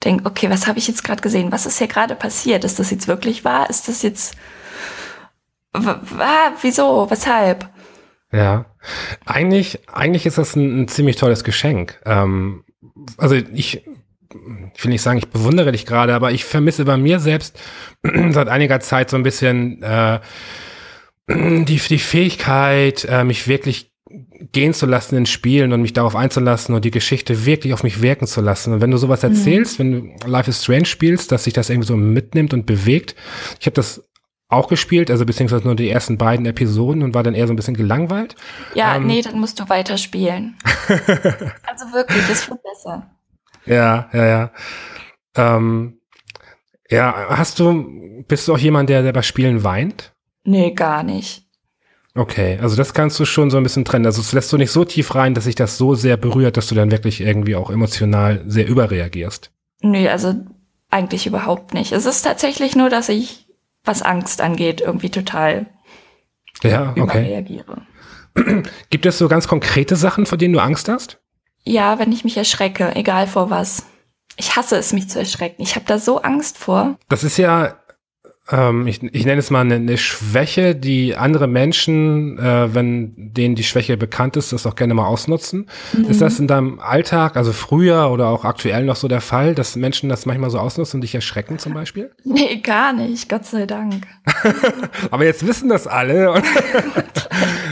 denkt, 0.03 0.25
okay, 0.25 0.49
was 0.49 0.67
habe 0.67 0.79
ich 0.79 0.87
jetzt 0.87 1.03
gerade 1.03 1.21
gesehen? 1.21 1.51
Was 1.51 1.65
ist 1.65 1.77
hier 1.77 1.87
gerade 1.87 2.15
passiert? 2.15 2.63
Ist 2.63 2.79
das 2.79 2.89
jetzt 2.89 3.07
wirklich 3.07 3.45
wahr? 3.45 3.69
Ist 3.69 3.87
das 3.87 4.01
jetzt 4.01 4.35
ah, 5.73 6.51
wieso? 6.61 7.09
Weshalb? 7.09 7.69
Ja, 8.31 8.65
eigentlich, 9.25 9.87
eigentlich 9.89 10.25
ist 10.25 10.37
das 10.37 10.55
ein, 10.55 10.83
ein 10.83 10.87
ziemlich 10.87 11.17
tolles 11.17 11.43
Geschenk. 11.43 11.99
Ähm, 12.05 12.63
also 13.17 13.35
ich, 13.35 13.85
ich 14.73 14.83
will 14.83 14.91
nicht 14.91 15.01
sagen, 15.01 15.17
ich 15.17 15.29
bewundere 15.29 15.71
dich 15.71 15.85
gerade, 15.85 16.15
aber 16.15 16.31
ich 16.31 16.45
vermisse 16.45 16.85
bei 16.85 16.97
mir 16.97 17.19
selbst 17.19 17.59
seit 18.03 18.47
einiger 18.47 18.79
Zeit 18.79 19.09
so 19.09 19.17
ein 19.17 19.23
bisschen 19.23 19.83
äh, 19.83 20.19
die, 21.27 21.77
die 21.77 21.99
Fähigkeit, 21.99 23.05
äh, 23.05 23.23
mich 23.23 23.47
wirklich 23.47 23.90
gehen 24.51 24.73
zu 24.73 24.85
lassen 24.85 25.15
in 25.15 25.25
Spielen 25.25 25.73
und 25.73 25.81
mich 25.81 25.93
darauf 25.93 26.15
einzulassen 26.15 26.75
und 26.75 26.85
die 26.85 26.91
Geschichte 26.91 27.45
wirklich 27.45 27.73
auf 27.73 27.83
mich 27.83 28.01
wirken 28.01 28.27
zu 28.27 28.41
lassen. 28.41 28.73
Und 28.73 28.81
wenn 28.81 28.91
du 28.91 28.97
sowas 28.97 29.23
erzählst, 29.23 29.79
mhm. 29.79 29.83
wenn 29.83 30.19
du 30.19 30.27
Life 30.27 30.49
is 30.49 30.63
Strange 30.63 30.85
spielst, 30.85 31.31
dass 31.31 31.43
sich 31.43 31.53
das 31.53 31.69
irgendwie 31.69 31.87
so 31.87 31.95
mitnimmt 31.95 32.53
und 32.53 32.65
bewegt. 32.65 33.15
Ich 33.59 33.65
habe 33.65 33.75
das 33.75 34.03
auch 34.51 34.67
gespielt, 34.67 35.09
also 35.09 35.25
beziehungsweise 35.25 35.63
nur 35.63 35.75
die 35.75 35.89
ersten 35.89 36.17
beiden 36.17 36.45
Episoden 36.45 37.03
und 37.03 37.15
war 37.15 37.23
dann 37.23 37.35
eher 37.35 37.47
so 37.47 37.53
ein 37.53 37.55
bisschen 37.55 37.77
gelangweilt. 37.77 38.35
Ja, 38.75 38.95
ähm, 38.97 39.07
nee, 39.07 39.21
dann 39.21 39.39
musst 39.39 39.59
du 39.59 39.69
weiterspielen. 39.69 40.57
also 40.87 41.85
wirklich, 41.93 42.29
es 42.29 42.49
wird 42.49 42.61
besser. 42.61 43.09
Ja, 43.65 44.09
ja, 44.11 44.25
ja. 44.25 44.51
Ähm, 45.35 45.99
ja, 46.89 47.27
hast 47.29 47.59
du, 47.59 48.23
bist 48.27 48.47
du 48.47 48.53
auch 48.53 48.57
jemand, 48.57 48.89
der, 48.89 49.03
der 49.03 49.13
bei 49.13 49.21
Spielen 49.21 49.63
weint? 49.63 50.13
Nee, 50.43 50.73
gar 50.73 51.03
nicht. 51.03 51.40
Okay, 52.13 52.59
also 52.61 52.75
das 52.75 52.93
kannst 52.93 53.19
du 53.19 53.25
schon 53.25 53.49
so 53.49 53.57
ein 53.57 53.63
bisschen 53.63 53.85
trennen. 53.85 54.05
Also 54.05 54.21
es 54.21 54.33
lässt 54.33 54.51
du 54.51 54.57
nicht 54.57 54.71
so 54.71 54.83
tief 54.83 55.15
rein, 55.15 55.33
dass 55.33 55.45
sich 55.45 55.55
das 55.55 55.77
so 55.77 55.95
sehr 55.95 56.17
berührt, 56.17 56.57
dass 56.57 56.67
du 56.67 56.75
dann 56.75 56.91
wirklich 56.91 57.21
irgendwie 57.21 57.55
auch 57.55 57.69
emotional 57.69 58.43
sehr 58.45 58.67
überreagierst. 58.67 59.51
Nee, 59.81 60.09
also 60.09 60.35
eigentlich 60.89 61.25
überhaupt 61.25 61.73
nicht. 61.73 61.93
Es 61.93 62.05
ist 62.05 62.23
tatsächlich 62.23 62.75
nur, 62.75 62.89
dass 62.89 63.07
ich, 63.07 63.47
was 63.85 64.01
Angst 64.01 64.41
angeht, 64.41 64.81
irgendwie 64.81 65.09
total 65.09 65.67
ja, 66.63 66.91
okay. 66.91 67.01
überreagiere. 67.01 67.81
Gibt 68.89 69.05
es 69.05 69.17
so 69.17 69.27
ganz 69.27 69.47
konkrete 69.47 69.95
Sachen, 69.95 70.25
vor 70.25 70.37
denen 70.37 70.53
du 70.53 70.59
Angst 70.59 70.89
hast? 70.89 71.19
Ja, 71.63 71.97
wenn 71.99 72.11
ich 72.11 72.23
mich 72.23 72.37
erschrecke, 72.37 72.95
egal 72.95 73.27
vor 73.27 73.49
was. 73.49 73.85
Ich 74.37 74.55
hasse 74.55 74.77
es, 74.77 74.93
mich 74.93 75.09
zu 75.09 75.19
erschrecken. 75.19 75.61
Ich 75.61 75.75
habe 75.75 75.85
da 75.85 75.99
so 75.99 76.21
Angst 76.21 76.57
vor. 76.57 76.97
Das 77.09 77.23
ist 77.23 77.37
ja 77.37 77.80
ähm, 78.51 78.85
ich, 78.87 79.01
ich 79.01 79.25
nenne 79.25 79.39
es 79.39 79.49
mal 79.49 79.61
eine, 79.61 79.75
eine 79.75 79.97
Schwäche, 79.97 80.75
die 80.75 81.15
andere 81.15 81.47
Menschen, 81.47 82.37
äh, 82.37 82.73
wenn 82.73 83.13
denen 83.15 83.55
die 83.55 83.63
Schwäche 83.63 83.97
bekannt 83.97 84.35
ist, 84.35 84.51
das 84.51 84.65
auch 84.65 84.75
gerne 84.75 84.93
mal 84.93 85.07
ausnutzen. 85.07 85.67
Mhm. 85.93 86.05
Ist 86.05 86.21
das 86.21 86.39
in 86.39 86.47
deinem 86.47 86.79
Alltag, 86.79 87.37
also 87.37 87.53
früher 87.53 88.09
oder 88.11 88.27
auch 88.27 88.43
aktuell 88.43 88.83
noch 88.83 88.97
so 88.97 89.07
der 89.07 89.21
Fall, 89.21 89.55
dass 89.55 89.75
Menschen 89.75 90.09
das 90.09 90.25
manchmal 90.25 90.49
so 90.49 90.59
ausnutzen 90.59 90.97
und 90.97 91.01
dich 91.01 91.15
erschrecken 91.15 91.59
zum 91.59 91.73
Beispiel? 91.73 92.11
Nee, 92.33 92.57
gar 92.57 92.93
nicht, 92.93 93.27
Gott 93.27 93.45
sei 93.45 93.65
Dank. 93.65 94.07
Aber 95.11 95.25
jetzt 95.25 95.45
wissen 95.45 95.67
das 95.69 95.85
alle. 95.85 96.35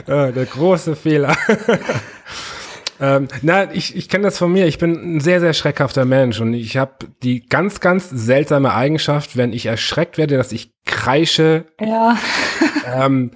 äh, 0.05 0.33
der 0.33 0.45
große 0.45 0.95
Fehler. 0.95 1.35
Ähm, 2.99 3.27
na, 3.41 3.71
ich, 3.73 3.95
ich 3.95 4.09
kenne 4.09 4.25
das 4.25 4.37
von 4.37 4.51
mir. 4.51 4.67
Ich 4.67 4.77
bin 4.77 5.17
ein 5.17 5.19
sehr, 5.19 5.39
sehr 5.39 5.53
schreckhafter 5.53 6.05
Mensch 6.05 6.39
und 6.41 6.53
ich 6.53 6.77
habe 6.77 6.93
die 7.23 7.47
ganz, 7.47 7.79
ganz 7.79 8.09
seltsame 8.09 8.73
Eigenschaft, 8.73 9.37
wenn 9.37 9.53
ich 9.53 9.65
erschreckt 9.65 10.17
werde, 10.17 10.37
dass 10.37 10.51
ich 10.51 10.73
kreische. 10.85 11.65
Ja. 11.79 12.17
ähm, 12.85 13.31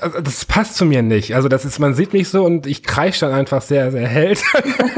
also 0.00 0.20
das 0.20 0.44
passt 0.44 0.76
zu 0.76 0.86
mir 0.86 1.02
nicht. 1.02 1.34
Also 1.34 1.48
das 1.48 1.64
ist, 1.64 1.78
man 1.78 1.94
sieht 1.94 2.12
mich 2.12 2.28
so 2.28 2.44
und 2.44 2.66
ich 2.66 2.82
kreische 2.82 3.26
dann 3.26 3.34
einfach 3.34 3.62
sehr, 3.62 3.90
sehr 3.90 4.08
hell. 4.08 4.36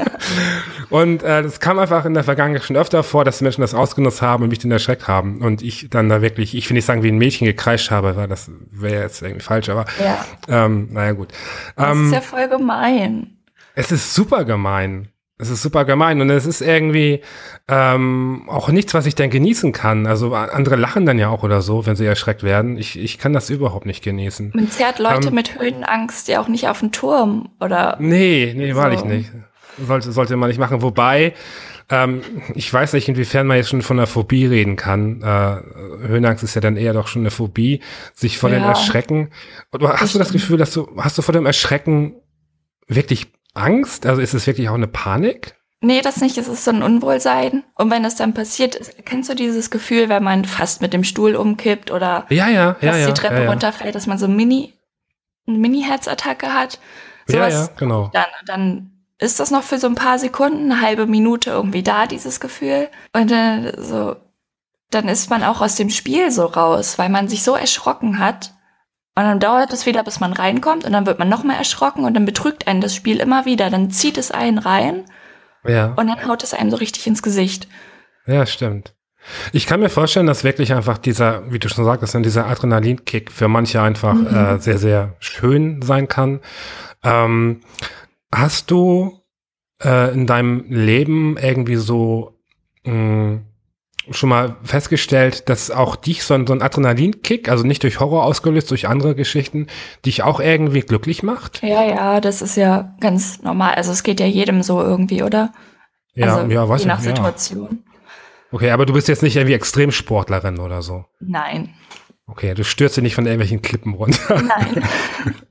und 0.90 1.22
äh, 1.22 1.43
das 1.43 1.61
kam 1.61 1.78
einfach 1.78 2.05
in 2.05 2.14
der 2.14 2.24
Vergangenheit 2.24 2.64
schon 2.64 2.76
öfter 2.76 3.03
vor, 3.03 3.24
dass 3.24 3.40
Menschen 3.40 3.62
das 3.62 3.74
ausgenutzt 3.74 4.22
haben 4.22 4.45
und 4.45 4.49
mich 4.51 4.61
dann 4.61 4.70
erschreckt 4.70 5.09
haben. 5.09 5.43
Und 5.43 5.61
ich 5.61 5.88
dann 5.90 6.09
da 6.09 6.22
wirklich, 6.22 6.55
ich 6.55 6.68
will 6.70 6.76
nicht 6.76 6.84
sagen, 6.84 7.03
wie 7.03 7.09
ein 7.09 7.18
Mädchen 7.18 7.47
gekreischt 7.47 7.90
habe, 7.90 8.16
weil 8.16 8.28
das 8.28 8.51
wäre 8.70 9.03
jetzt 9.03 9.22
irgendwie 9.22 9.43
falsch, 9.43 9.68
aber 9.68 9.86
ja. 10.03 10.24
ähm, 10.49 10.88
naja 10.93 11.12
gut. 11.12 11.28
Das 11.76 11.97
ähm, 11.97 12.07
ist 12.07 12.12
ja 12.12 12.20
voll 12.20 12.49
gemein. 12.49 13.41
Es 13.74 13.92
ist 13.92 14.14
super 14.14 14.44
gemein. 14.44 15.08
Es 15.38 15.50
ist 15.50 15.62
super 15.62 15.84
gemein 15.84 16.20
und 16.20 16.30
es 16.30 16.46
ist 16.46 16.60
irgendwie 16.60 17.20
ähm, 17.66 18.44
auch 18.48 18.68
nichts, 18.68 18.94
was 18.94 19.06
ich 19.06 19.16
dann 19.16 19.28
genießen 19.28 19.72
kann. 19.72 20.06
Also 20.06 20.34
andere 20.34 20.76
lachen 20.76 21.04
dann 21.04 21.18
ja 21.18 21.30
auch 21.30 21.42
oder 21.42 21.62
so, 21.62 21.84
wenn 21.84 21.96
sie 21.96 22.06
erschreckt 22.06 22.44
werden. 22.44 22.76
Ich, 22.76 22.96
ich 22.96 23.18
kann 23.18 23.32
das 23.32 23.50
überhaupt 23.50 23.84
nicht 23.84 24.04
genießen. 24.04 24.52
Man 24.54 24.70
zerrt 24.70 25.00
Leute 25.00 25.28
ähm, 25.28 25.34
mit 25.34 25.58
Höhenangst 25.58 26.28
ja 26.28 26.40
auch 26.40 26.46
nicht 26.46 26.68
auf 26.68 26.78
den 26.78 26.92
Turm 26.92 27.48
oder. 27.60 27.96
Nee, 27.98 28.54
nee, 28.56 28.72
so. 28.72 28.78
wahrlich 28.78 29.04
nicht. 29.04 29.32
Sollte, 29.84 30.12
sollte 30.12 30.36
man 30.36 30.48
nicht 30.48 30.60
machen. 30.60 30.80
Wobei, 30.80 31.34
ähm, 31.90 32.22
ich 32.54 32.72
weiß 32.72 32.92
nicht, 32.92 33.08
inwiefern 33.08 33.48
man 33.48 33.56
jetzt 33.56 33.70
schon 33.70 33.82
von 33.82 33.98
einer 33.98 34.06
Phobie 34.06 34.46
reden 34.46 34.76
kann. 34.76 35.22
Äh, 35.22 36.06
Höhenangst 36.06 36.44
ist 36.44 36.54
ja 36.54 36.60
dann 36.60 36.76
eher 36.76 36.92
doch 36.92 37.08
schon 37.08 37.22
eine 37.22 37.32
Phobie, 37.32 37.80
sich 38.14 38.38
vor 38.38 38.50
ja. 38.50 38.60
dem 38.60 38.64
Erschrecken. 38.64 39.30
Oder 39.72 39.94
hast 39.94 40.02
das 40.02 40.12
du 40.12 40.18
das 40.20 40.32
Gefühl, 40.32 40.58
dass 40.58 40.72
du, 40.72 40.88
hast 40.98 41.18
du 41.18 41.22
vor 41.22 41.32
dem 41.32 41.46
Erschrecken 41.46 42.14
wirklich 42.86 43.32
Angst? 43.55 44.07
Also 44.07 44.20
ist 44.20 44.34
es 44.34 44.46
wirklich 44.46 44.68
auch 44.68 44.74
eine 44.74 44.88
Panik? 44.88 45.55
Nee, 45.84 46.00
das 46.00 46.20
nicht. 46.20 46.38
Es 46.38 46.46
ist 46.46 46.64
so 46.64 46.70
ein 46.70 46.82
Unwohlsein. 46.82 47.64
Und 47.74 47.90
wenn 47.90 48.05
es 48.05 48.14
dann 48.14 48.34
passiert, 48.34 49.05
kennst 49.05 49.28
du 49.28 49.34
dieses 49.34 49.70
Gefühl, 49.70 50.09
wenn 50.09 50.22
man 50.22 50.44
fast 50.44 50.80
mit 50.80 50.92
dem 50.92 51.03
Stuhl 51.03 51.34
umkippt 51.34 51.90
oder 51.90 52.24
ja, 52.28 52.48
ja, 52.48 52.76
ja, 52.80 52.92
dass 52.92 53.07
die 53.07 53.12
Treppe 53.12 53.38
ja, 53.38 53.42
ja. 53.42 53.50
runterfällt, 53.50 53.94
dass 53.94 54.07
man 54.07 54.16
so 54.16 54.28
Mini, 54.28 54.74
eine 55.46 55.59
Mini-Herzattacke 55.59 56.55
hat? 56.55 56.78
Sowas, 57.26 57.53
ja, 57.53 57.61
ja, 57.62 57.70
genau. 57.76 58.11
Dann, 58.12 58.26
dann 58.46 58.90
ist 59.18 59.40
das 59.40 59.50
noch 59.50 59.64
für 59.64 59.78
so 59.78 59.88
ein 59.88 59.96
paar 59.96 60.20
Sekunden, 60.20 60.70
eine 60.70 60.80
halbe 60.80 61.07
Minute 61.07 61.50
irgendwie 61.50 61.82
da, 61.82 62.07
dieses 62.07 62.38
Gefühl. 62.38 62.88
Und 63.12 63.32
dann 63.32 63.72
so, 63.76 64.14
dann 64.90 65.09
ist 65.09 65.30
man 65.30 65.42
auch 65.42 65.61
aus 65.61 65.74
dem 65.74 65.90
Spiel 65.90 66.30
so 66.30 66.46
raus, 66.46 66.96
weil 66.96 67.09
man 67.09 67.26
sich 67.28 67.42
so 67.42 67.57
erschrocken 67.57 68.20
hat 68.20 68.55
und 69.14 69.24
dann 69.24 69.40
dauert 69.40 69.72
es 69.72 69.84
wieder, 69.84 70.02
bis 70.04 70.20
man 70.20 70.32
reinkommt 70.32 70.84
und 70.84 70.92
dann 70.92 71.06
wird 71.06 71.18
man 71.18 71.28
noch 71.28 71.44
mal 71.44 71.56
erschrocken 71.56 72.04
und 72.04 72.14
dann 72.14 72.24
betrügt 72.24 72.66
einen 72.66 72.80
das 72.80 72.94
Spiel 72.94 73.20
immer 73.20 73.44
wieder. 73.44 73.68
Dann 73.68 73.90
zieht 73.90 74.16
es 74.16 74.30
einen 74.30 74.58
rein 74.58 75.04
ja. 75.66 75.92
und 75.96 76.06
dann 76.06 76.26
haut 76.26 76.42
es 76.42 76.54
einem 76.54 76.70
so 76.70 76.76
richtig 76.76 77.06
ins 77.06 77.22
Gesicht. 77.22 77.68
Ja, 78.26 78.46
stimmt. 78.46 78.94
Ich 79.52 79.66
kann 79.66 79.80
mir 79.80 79.90
vorstellen, 79.90 80.26
dass 80.26 80.44
wirklich 80.44 80.72
einfach 80.72 80.98
dieser, 80.98 81.52
wie 81.52 81.58
du 81.58 81.68
schon 81.68 81.84
sagtest, 81.84 82.16
dieser 82.24 82.46
Adrenalinkick 82.46 83.30
für 83.30 83.48
manche 83.48 83.80
einfach 83.82 84.14
mhm. 84.14 84.26
äh, 84.26 84.58
sehr, 84.58 84.78
sehr 84.78 85.14
schön 85.20 85.82
sein 85.82 86.08
kann. 86.08 86.40
Ähm, 87.04 87.60
hast 88.34 88.70
du 88.70 89.20
äh, 89.84 90.12
in 90.12 90.26
deinem 90.26 90.64
Leben 90.70 91.36
irgendwie 91.36 91.76
so 91.76 92.38
mh, 92.84 92.94
mm, 92.94 93.46
schon 94.11 94.28
mal 94.28 94.57
festgestellt, 94.62 95.48
dass 95.48 95.70
auch 95.70 95.96
dich 95.96 96.24
so 96.24 96.34
ein, 96.34 96.46
so 96.46 96.53
ein 96.53 96.62
Adrenalinkick, 96.62 97.48
also 97.48 97.64
nicht 97.64 97.82
durch 97.82 98.00
Horror 98.00 98.24
ausgelöst, 98.24 98.70
durch 98.70 98.88
andere 98.88 99.14
Geschichten, 99.14 99.68
dich 100.05 100.22
auch 100.22 100.40
irgendwie 100.40 100.80
glücklich 100.80 101.22
macht? 101.22 101.62
Ja, 101.62 101.84
ja, 101.84 102.20
das 102.20 102.42
ist 102.42 102.57
ja 102.57 102.94
ganz 103.00 103.42
normal. 103.42 103.74
Also 103.74 103.92
es 103.92 104.03
geht 104.03 104.20
ja 104.20 104.26
jedem 104.26 104.62
so 104.62 104.80
irgendwie, 104.80 105.22
oder? 105.22 105.53
Ja, 106.14 106.36
also, 106.36 106.50
ja, 106.53 106.68
was 106.68 106.82
je 106.82 106.88
nach 106.88 106.98
ja. 106.98 107.11
Situation. 107.11 107.84
Okay, 108.50 108.70
aber 108.70 108.84
du 108.84 108.92
bist 108.92 109.09
jetzt 109.09 109.22
nicht 109.22 109.36
irgendwie 109.36 109.55
Extremsportlerin 109.55 110.59
oder 110.59 110.82
so? 110.82 111.07
Nein. 111.20 111.70
Okay, 112.26 112.54
du 112.54 112.64
stürzt 112.64 112.96
dich 112.96 113.02
nicht 113.02 113.14
von 113.14 113.26
irgendwelchen 113.26 113.62
Klippen 113.62 113.94
runter. 113.94 114.40
Nein. 114.40 114.82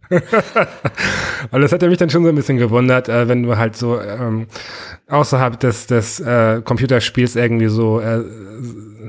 Und 1.51 1.61
das 1.61 1.72
hat 1.72 1.82
mich 1.82 1.97
dann 1.97 2.09
schon 2.09 2.24
so 2.24 2.30
ein 2.30 2.36
bisschen 2.36 2.57
gewundert, 2.57 3.07
äh, 3.09 3.28
wenn 3.28 3.43
du 3.43 3.57
halt 3.57 3.76
so 3.76 3.99
ähm, 3.99 4.47
außerhalb 5.07 5.59
des, 5.59 5.88
des 5.88 6.19
äh, 6.19 6.61
Computerspiels 6.63 7.36
irgendwie 7.36 7.67
so 7.67 7.99
äh, 7.99 8.24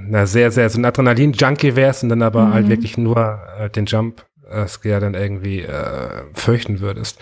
na, 0.09 0.27
sehr, 0.27 0.51
sehr 0.51 0.69
so 0.71 0.79
ein 0.79 0.85
Adrenalin-Junkie 0.85 1.77
wärst 1.77 2.03
und 2.03 2.09
dann 2.09 2.23
aber 2.23 2.47
mhm. 2.47 2.55
halt 2.55 2.69
wirklich 2.69 2.99
nur 2.99 3.41
äh, 3.59 3.71
den 3.71 3.87
Jump-Scare 3.87 5.01
dann 5.01 5.15
irgendwie 5.15 5.63
äh, 5.63 6.25
fürchten 6.35 6.81
würdest. 6.81 7.19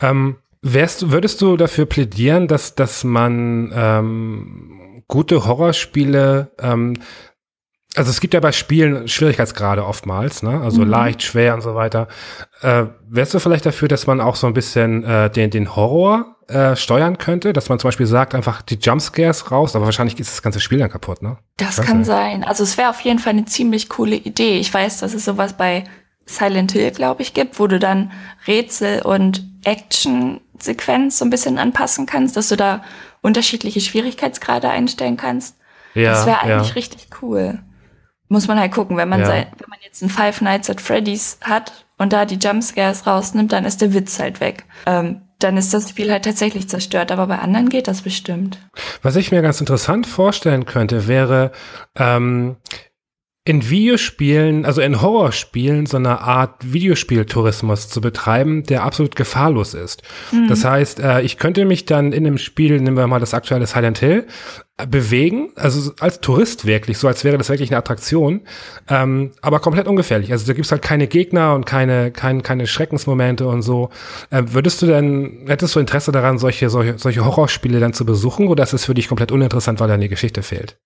Ähm, 0.00 0.36
wärst, 0.62 1.10
würdest 1.10 1.40
du 1.40 1.56
dafür 1.56 1.86
plädieren, 1.86 2.48
dass, 2.48 2.74
dass 2.74 3.04
man 3.04 3.72
ähm, 3.74 5.02
gute 5.08 5.46
Horrorspiele 5.46 6.50
ähm, 6.58 6.94
also 7.96 8.10
es 8.10 8.20
gibt 8.20 8.34
ja 8.34 8.40
bei 8.40 8.52
Spielen 8.52 9.08
Schwierigkeitsgrade 9.08 9.84
oftmals, 9.84 10.42
ne? 10.42 10.60
Also 10.60 10.82
mhm. 10.82 10.90
leicht, 10.90 11.22
schwer 11.22 11.54
und 11.54 11.62
so 11.62 11.74
weiter. 11.74 12.08
Äh, 12.60 12.84
wärst 13.08 13.34
du 13.34 13.38
vielleicht 13.38 13.66
dafür, 13.66 13.88
dass 13.88 14.06
man 14.06 14.20
auch 14.20 14.36
so 14.36 14.46
ein 14.46 14.54
bisschen 14.54 15.04
äh, 15.04 15.30
den, 15.30 15.50
den 15.50 15.74
Horror 15.74 16.36
äh, 16.48 16.76
steuern 16.76 17.18
könnte, 17.18 17.52
dass 17.52 17.68
man 17.68 17.78
zum 17.78 17.88
Beispiel 17.88 18.06
sagt, 18.06 18.34
einfach 18.34 18.62
die 18.62 18.76
Jumpscares 18.76 19.50
raus, 19.50 19.74
aber 19.74 19.86
wahrscheinlich 19.86 20.18
ist 20.20 20.32
das 20.32 20.42
ganze 20.42 20.60
Spiel 20.60 20.78
dann 20.78 20.90
kaputt, 20.90 21.22
ne? 21.22 21.38
Das 21.56 21.80
kann 21.80 22.04
sein. 22.04 22.44
Also 22.44 22.62
es 22.62 22.76
wäre 22.76 22.90
auf 22.90 23.00
jeden 23.00 23.18
Fall 23.18 23.32
eine 23.32 23.46
ziemlich 23.46 23.88
coole 23.88 24.16
Idee. 24.16 24.58
Ich 24.58 24.72
weiß, 24.72 24.98
dass 25.00 25.14
es 25.14 25.24
sowas 25.24 25.54
bei 25.54 25.84
Silent 26.26 26.72
Hill, 26.72 26.90
glaube 26.90 27.22
ich, 27.22 27.32
gibt, 27.32 27.58
wo 27.58 27.66
du 27.66 27.78
dann 27.78 28.12
Rätsel 28.46 29.02
und 29.02 29.44
Action-Sequenz 29.64 31.18
so 31.18 31.24
ein 31.24 31.30
bisschen 31.30 31.58
anpassen 31.58 32.06
kannst, 32.06 32.36
dass 32.36 32.48
du 32.48 32.56
da 32.56 32.82
unterschiedliche 33.22 33.80
Schwierigkeitsgrade 33.80 34.68
einstellen 34.68 35.16
kannst. 35.16 35.56
Ja, 35.94 36.12
das 36.12 36.26
wäre 36.26 36.40
eigentlich 36.40 36.68
ja. 36.68 36.74
richtig 36.74 37.08
cool. 37.22 37.60
Muss 38.28 38.48
man 38.48 38.58
halt 38.58 38.72
gucken, 38.72 38.96
wenn 38.96 39.08
man, 39.08 39.20
ja. 39.20 39.26
sein, 39.26 39.46
wenn 39.58 39.70
man 39.70 39.78
jetzt 39.82 40.02
ein 40.02 40.10
Five 40.10 40.40
Nights 40.40 40.68
at 40.68 40.80
Freddy's 40.80 41.38
hat 41.42 41.86
und 41.96 42.12
da 42.12 42.24
die 42.24 42.36
Jumpscares 42.36 43.06
rausnimmt, 43.06 43.52
dann 43.52 43.64
ist 43.64 43.80
der 43.80 43.94
Witz 43.94 44.18
halt 44.18 44.40
weg. 44.40 44.64
Ähm, 44.86 45.22
dann 45.38 45.56
ist 45.56 45.72
das 45.72 45.90
Spiel 45.90 46.10
halt 46.10 46.24
tatsächlich 46.24 46.68
zerstört, 46.68 47.12
aber 47.12 47.28
bei 47.28 47.38
anderen 47.38 47.68
geht 47.68 47.86
das 47.86 48.02
bestimmt. 48.02 48.58
Was 49.02 49.14
ich 49.14 49.30
mir 49.30 49.40
ganz 49.40 49.60
interessant 49.60 50.06
vorstellen 50.06 50.66
könnte, 50.66 51.06
wäre 51.06 51.52
ähm, 51.96 52.56
in 53.48 53.70
Videospielen, 53.70 54.66
also 54.66 54.82
in 54.82 55.00
Horrorspielen, 55.00 55.86
so 55.86 55.96
eine 55.96 56.20
Art 56.20 56.70
Videospieltourismus 56.70 57.88
zu 57.88 58.02
betreiben, 58.02 58.62
der 58.64 58.82
absolut 58.82 59.16
gefahrlos 59.16 59.72
ist. 59.72 60.02
Mhm. 60.32 60.48
Das 60.48 60.66
heißt, 60.66 61.00
äh, 61.00 61.22
ich 61.22 61.38
könnte 61.38 61.64
mich 61.64 61.86
dann 61.86 62.12
in 62.12 62.26
einem 62.26 62.36
Spiel, 62.36 62.78
nehmen 62.78 62.98
wir 62.98 63.06
mal 63.06 63.20
das 63.20 63.32
aktuelle 63.32 63.66
Silent 63.66 64.00
Hill, 64.00 64.26
bewegen, 64.90 65.48
also 65.56 65.92
als 65.98 66.20
Tourist 66.20 66.66
wirklich, 66.66 66.98
so 66.98 67.08
als 67.08 67.24
wäre 67.24 67.38
das 67.38 67.48
wirklich 67.48 67.70
eine 67.70 67.78
Attraktion, 67.78 68.42
ähm, 68.86 69.32
aber 69.40 69.60
komplett 69.60 69.88
ungefährlich. 69.88 70.30
Also 70.30 70.46
da 70.46 70.52
gibt's 70.52 70.70
halt 70.70 70.82
keine 70.82 71.06
Gegner 71.06 71.54
und 71.54 71.64
keine, 71.64 72.10
kein, 72.10 72.42
keine 72.42 72.66
Schreckensmomente 72.66 73.46
und 73.46 73.62
so. 73.62 73.88
Äh, 74.28 74.42
würdest 74.48 74.82
du 74.82 74.86
denn, 74.86 75.46
hättest 75.46 75.74
du 75.74 75.80
Interesse 75.80 76.12
daran, 76.12 76.36
solche, 76.36 76.68
solche, 76.68 76.98
solche 76.98 77.24
Horrorspiele 77.24 77.80
dann 77.80 77.94
zu 77.94 78.04
besuchen 78.04 78.46
oder 78.46 78.62
ist 78.62 78.74
es 78.74 78.84
für 78.84 78.92
dich 78.92 79.08
komplett 79.08 79.32
uninteressant, 79.32 79.80
weil 79.80 79.88
da 79.88 79.94
eine 79.94 80.10
Geschichte 80.10 80.42
fehlt? 80.42 80.76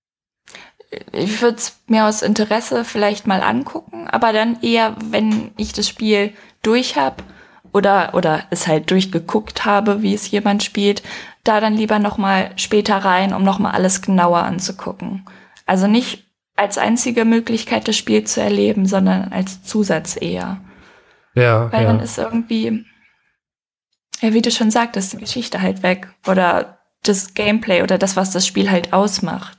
Ich 1.13 1.41
würde 1.41 1.57
es 1.57 1.81
mir 1.87 2.07
aus 2.07 2.23
Interesse 2.23 2.85
vielleicht 2.85 3.27
mal 3.27 3.43
angucken, 3.43 4.09
aber 4.09 4.33
dann 4.33 4.61
eher, 4.63 4.97
wenn 5.11 5.53
ich 5.57 5.73
das 5.73 5.89
Spiel 5.89 6.33
durch 6.63 6.97
habe 6.97 7.23
oder, 7.73 8.15
oder 8.15 8.45
es 8.51 8.67
halt 8.67 8.91
durchgeguckt 8.91 9.65
habe, 9.65 10.03
wie 10.03 10.15
es 10.15 10.31
jemand 10.31 10.63
spielt, 10.63 11.03
da 11.45 11.61
dann 11.61 11.75
lieber 11.75 11.99
nochmal 11.99 12.53
später 12.57 12.99
rein, 12.99 13.33
um 13.33 13.43
nochmal 13.43 13.73
alles 13.73 14.03
genauer 14.03 14.43
anzugucken. 14.43 15.25
Also 15.67 15.87
nicht 15.87 16.25
als 16.55 16.79
einzige 16.79 17.25
Möglichkeit, 17.25 17.89
das 17.89 17.97
Spiel 17.97 18.25
zu 18.25 18.41
erleben, 18.41 18.87
sondern 18.87 19.33
als 19.33 19.63
Zusatz 19.63 20.21
eher. 20.21 20.61
Ja. 21.35 21.73
Weil 21.73 21.85
ja. 21.85 21.89
dann 21.89 22.01
ist 22.01 22.19
irgendwie, 22.19 22.85
ja, 24.21 24.35
wie 24.35 24.43
du 24.43 24.51
schon 24.51 24.71
sagtest, 24.71 25.15
die 25.15 25.19
Geschichte 25.19 25.63
halt 25.63 25.83
weg. 25.83 26.09
Oder 26.27 26.79
das 27.03 27.35
Gameplay 27.35 27.83
oder 27.83 27.99
das, 27.99 28.17
was 28.17 28.31
das 28.31 28.47
Spiel 28.47 28.71
halt 28.71 28.93
ausmacht. 28.93 29.59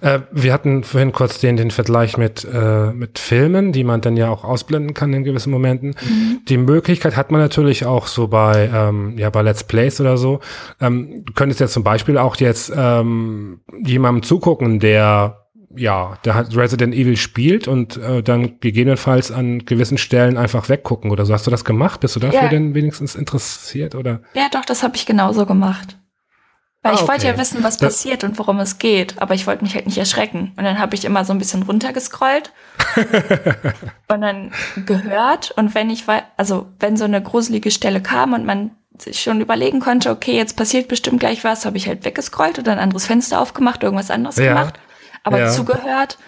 Äh, 0.00 0.20
wir 0.30 0.52
hatten 0.52 0.84
vorhin 0.84 1.12
kurz 1.12 1.38
den, 1.40 1.56
den 1.56 1.70
Vergleich 1.70 2.16
mit, 2.16 2.44
äh, 2.44 2.92
mit 2.92 3.18
Filmen, 3.18 3.72
die 3.72 3.84
man 3.84 4.00
dann 4.00 4.16
ja 4.16 4.30
auch 4.30 4.44
ausblenden 4.44 4.94
kann 4.94 5.12
in 5.12 5.24
gewissen 5.24 5.50
Momenten. 5.50 5.94
Mhm. 6.02 6.40
Die 6.48 6.58
Möglichkeit 6.58 7.16
hat 7.16 7.30
man 7.30 7.40
natürlich 7.40 7.86
auch 7.86 8.06
so 8.06 8.28
bei, 8.28 8.70
ähm, 8.72 9.16
ja, 9.18 9.30
bei 9.30 9.42
Let's 9.42 9.64
Plays 9.64 10.00
oder 10.00 10.16
so. 10.16 10.40
Ähm, 10.80 11.24
du 11.24 11.32
könntest 11.32 11.60
jetzt 11.60 11.72
zum 11.72 11.84
Beispiel 11.84 12.18
auch 12.18 12.36
jetzt 12.36 12.72
ähm, 12.76 13.60
jemandem 13.84 14.22
zugucken, 14.22 14.80
der 14.80 15.38
ja, 15.74 16.18
der 16.26 16.34
hat 16.34 16.54
Resident 16.54 16.94
Evil 16.94 17.16
spielt 17.16 17.66
und 17.66 17.96
äh, 17.96 18.22
dann 18.22 18.60
gegebenenfalls 18.60 19.32
an 19.32 19.64
gewissen 19.64 19.96
Stellen 19.96 20.36
einfach 20.36 20.68
weggucken 20.68 21.10
oder 21.10 21.24
so. 21.24 21.32
Hast 21.32 21.46
du 21.46 21.50
das 21.50 21.64
gemacht? 21.64 22.00
Bist 22.00 22.14
du 22.14 22.20
dafür 22.20 22.42
Ja. 22.42 22.48
denn 22.48 22.74
wenigstens 22.74 23.14
interessiert 23.14 23.94
oder? 23.94 24.20
Ja, 24.34 24.48
doch, 24.52 24.66
das 24.66 24.82
habe 24.82 24.96
ich 24.96 25.06
genauso 25.06 25.46
gemacht. 25.46 25.96
Weil 26.84 26.92
Ah, 26.92 26.94
ich 26.96 27.00
wollte 27.02 27.26
okay. 27.26 27.28
ja 27.28 27.38
wissen, 27.38 27.62
was 27.62 27.76
passiert 27.78 28.24
und 28.24 28.36
worum 28.38 28.58
es 28.58 28.78
geht, 28.78 29.22
aber 29.22 29.34
ich 29.34 29.46
wollte 29.46 29.62
mich 29.62 29.74
halt 29.76 29.86
nicht 29.86 29.98
erschrecken. 29.98 30.52
Und 30.56 30.64
dann 30.64 30.78
habe 30.80 30.96
ich 30.96 31.04
immer 31.04 31.24
so 31.24 31.32
ein 31.32 31.38
bisschen 31.38 31.62
runtergescrollt 31.62 32.52
und 34.08 34.20
dann 34.20 34.52
gehört. 34.84 35.52
Und 35.52 35.74
wenn 35.74 35.90
ich 35.90 36.08
war, 36.08 36.22
also 36.36 36.66
wenn 36.80 36.96
so 36.96 37.04
eine 37.04 37.22
gruselige 37.22 37.70
Stelle 37.70 38.02
kam 38.02 38.32
und 38.32 38.44
man 38.44 38.72
sich 38.98 39.22
schon 39.22 39.40
überlegen 39.40 39.80
konnte, 39.80 40.10
okay, 40.10 40.36
jetzt 40.36 40.56
passiert 40.56 40.88
bestimmt 40.88 41.20
gleich 41.20 41.44
was, 41.44 41.64
habe 41.64 41.76
ich 41.76 41.86
halt 41.86 42.04
weggescrollt 42.04 42.58
oder 42.58 42.72
ein 42.72 42.78
anderes 42.78 43.06
Fenster 43.06 43.40
aufgemacht, 43.40 43.82
irgendwas 43.82 44.10
anderes 44.10 44.36
Ja. 44.36 44.48
gemacht, 44.48 44.78
aber 45.24 45.38
Ja. 45.38 45.48
zugehört. 45.50 46.18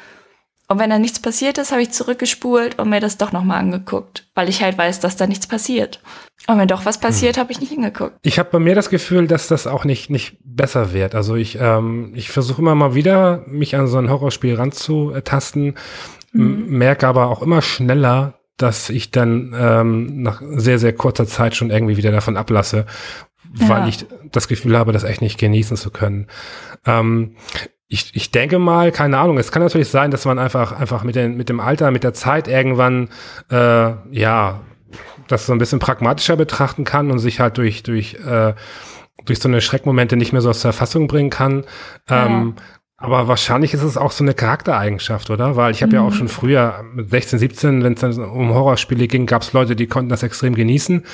Und 0.66 0.78
wenn 0.78 0.88
da 0.90 0.98
nichts 0.98 1.20
passiert 1.20 1.58
ist, 1.58 1.72
habe 1.72 1.82
ich 1.82 1.90
zurückgespult 1.90 2.78
und 2.78 2.88
mir 2.88 3.00
das 3.00 3.18
doch 3.18 3.32
nochmal 3.32 3.60
angeguckt, 3.60 4.26
weil 4.34 4.48
ich 4.48 4.62
halt 4.62 4.78
weiß, 4.78 4.98
dass 5.00 5.16
da 5.16 5.26
nichts 5.26 5.46
passiert. 5.46 6.00
Und 6.46 6.58
wenn 6.58 6.68
doch 6.68 6.86
was 6.86 6.96
Hm. 6.96 7.02
passiert, 7.02 7.36
habe 7.36 7.52
ich 7.52 7.60
nicht 7.60 7.70
hingeguckt. 7.72 8.16
Ich 8.22 8.38
habe 8.38 8.48
bei 8.50 8.58
mir 8.58 8.74
das 8.74 8.88
Gefühl, 8.88 9.26
dass 9.26 9.46
das 9.46 9.66
auch 9.66 9.84
nicht, 9.84 10.08
nicht 10.08 10.36
besser 10.42 10.92
wird. 10.94 11.14
Also 11.14 11.34
ich, 11.36 11.58
ähm, 11.60 12.12
ich 12.14 12.30
versuche 12.30 12.62
immer 12.62 12.74
mal 12.74 12.94
wieder, 12.94 13.44
mich 13.46 13.76
an 13.76 13.86
so 13.88 13.98
ein 13.98 14.08
Horrorspiel 14.08 14.54
ranzutasten, 14.54 15.74
m- 16.32 16.66
merke 16.70 17.06
aber 17.08 17.28
auch 17.28 17.42
immer 17.42 17.60
schneller, 17.62 18.38
dass 18.56 18.88
ich 18.88 19.10
dann 19.10 19.54
ähm, 19.58 20.22
nach 20.22 20.40
sehr, 20.56 20.78
sehr 20.78 20.92
kurzer 20.94 21.26
Zeit 21.26 21.56
schon 21.56 21.70
irgendwie 21.70 21.96
wieder 21.96 22.10
davon 22.12 22.36
ablasse, 22.36 22.86
Ja. 23.58 23.68
weil 23.68 23.88
ich 23.88 24.06
das 24.32 24.48
Gefühl 24.48 24.78
habe, 24.78 24.92
das 24.92 25.04
echt 25.04 25.20
nicht 25.22 25.38
genießen 25.38 25.76
zu 25.76 25.90
können. 25.90 26.28
Ähm, 26.86 27.36
ich, 27.94 28.10
ich 28.14 28.32
denke 28.32 28.58
mal, 28.58 28.90
keine 28.90 29.18
Ahnung, 29.18 29.38
es 29.38 29.52
kann 29.52 29.62
natürlich 29.62 29.88
sein, 29.88 30.10
dass 30.10 30.24
man 30.24 30.40
einfach, 30.40 30.72
einfach 30.72 31.04
mit, 31.04 31.14
den, 31.14 31.36
mit 31.36 31.48
dem 31.48 31.60
Alter, 31.60 31.92
mit 31.92 32.02
der 32.02 32.12
Zeit 32.12 32.48
irgendwann, 32.48 33.08
äh, 33.50 33.92
ja, 34.10 34.60
das 35.28 35.46
so 35.46 35.52
ein 35.52 35.58
bisschen 35.58 35.78
pragmatischer 35.78 36.36
betrachten 36.36 36.82
kann 36.84 37.12
und 37.12 37.20
sich 37.20 37.38
halt 37.38 37.56
durch, 37.56 37.84
durch, 37.84 38.14
äh, 38.14 38.54
durch 39.24 39.38
so 39.38 39.48
eine 39.48 39.60
Schreckmomente 39.60 40.16
nicht 40.16 40.32
mehr 40.32 40.42
so 40.42 40.50
aus 40.50 40.60
der 40.60 40.72
Fassung 40.72 41.06
bringen 41.06 41.30
kann. 41.30 41.64
Ähm, 42.08 42.56
aber 43.04 43.28
wahrscheinlich 43.28 43.74
ist 43.74 43.82
es 43.82 43.96
auch 43.96 44.10
so 44.10 44.24
eine 44.24 44.32
Charaktereigenschaft, 44.34 45.28
oder? 45.28 45.56
Weil 45.56 45.72
ich 45.72 45.82
habe 45.82 45.94
ja 45.94 46.00
auch 46.00 46.12
schon 46.12 46.28
früher 46.28 46.84
mit 46.94 47.10
16, 47.10 47.38
17, 47.38 47.84
wenn 47.84 47.92
es 47.92 48.00
dann 48.00 48.18
um 48.18 48.54
Horrorspiele 48.54 49.06
ging, 49.06 49.26
gab 49.26 49.42
es 49.42 49.52
Leute, 49.52 49.76
die 49.76 49.86
konnten 49.86 50.08
das 50.08 50.22
extrem 50.22 50.54
genießen 50.54 51.04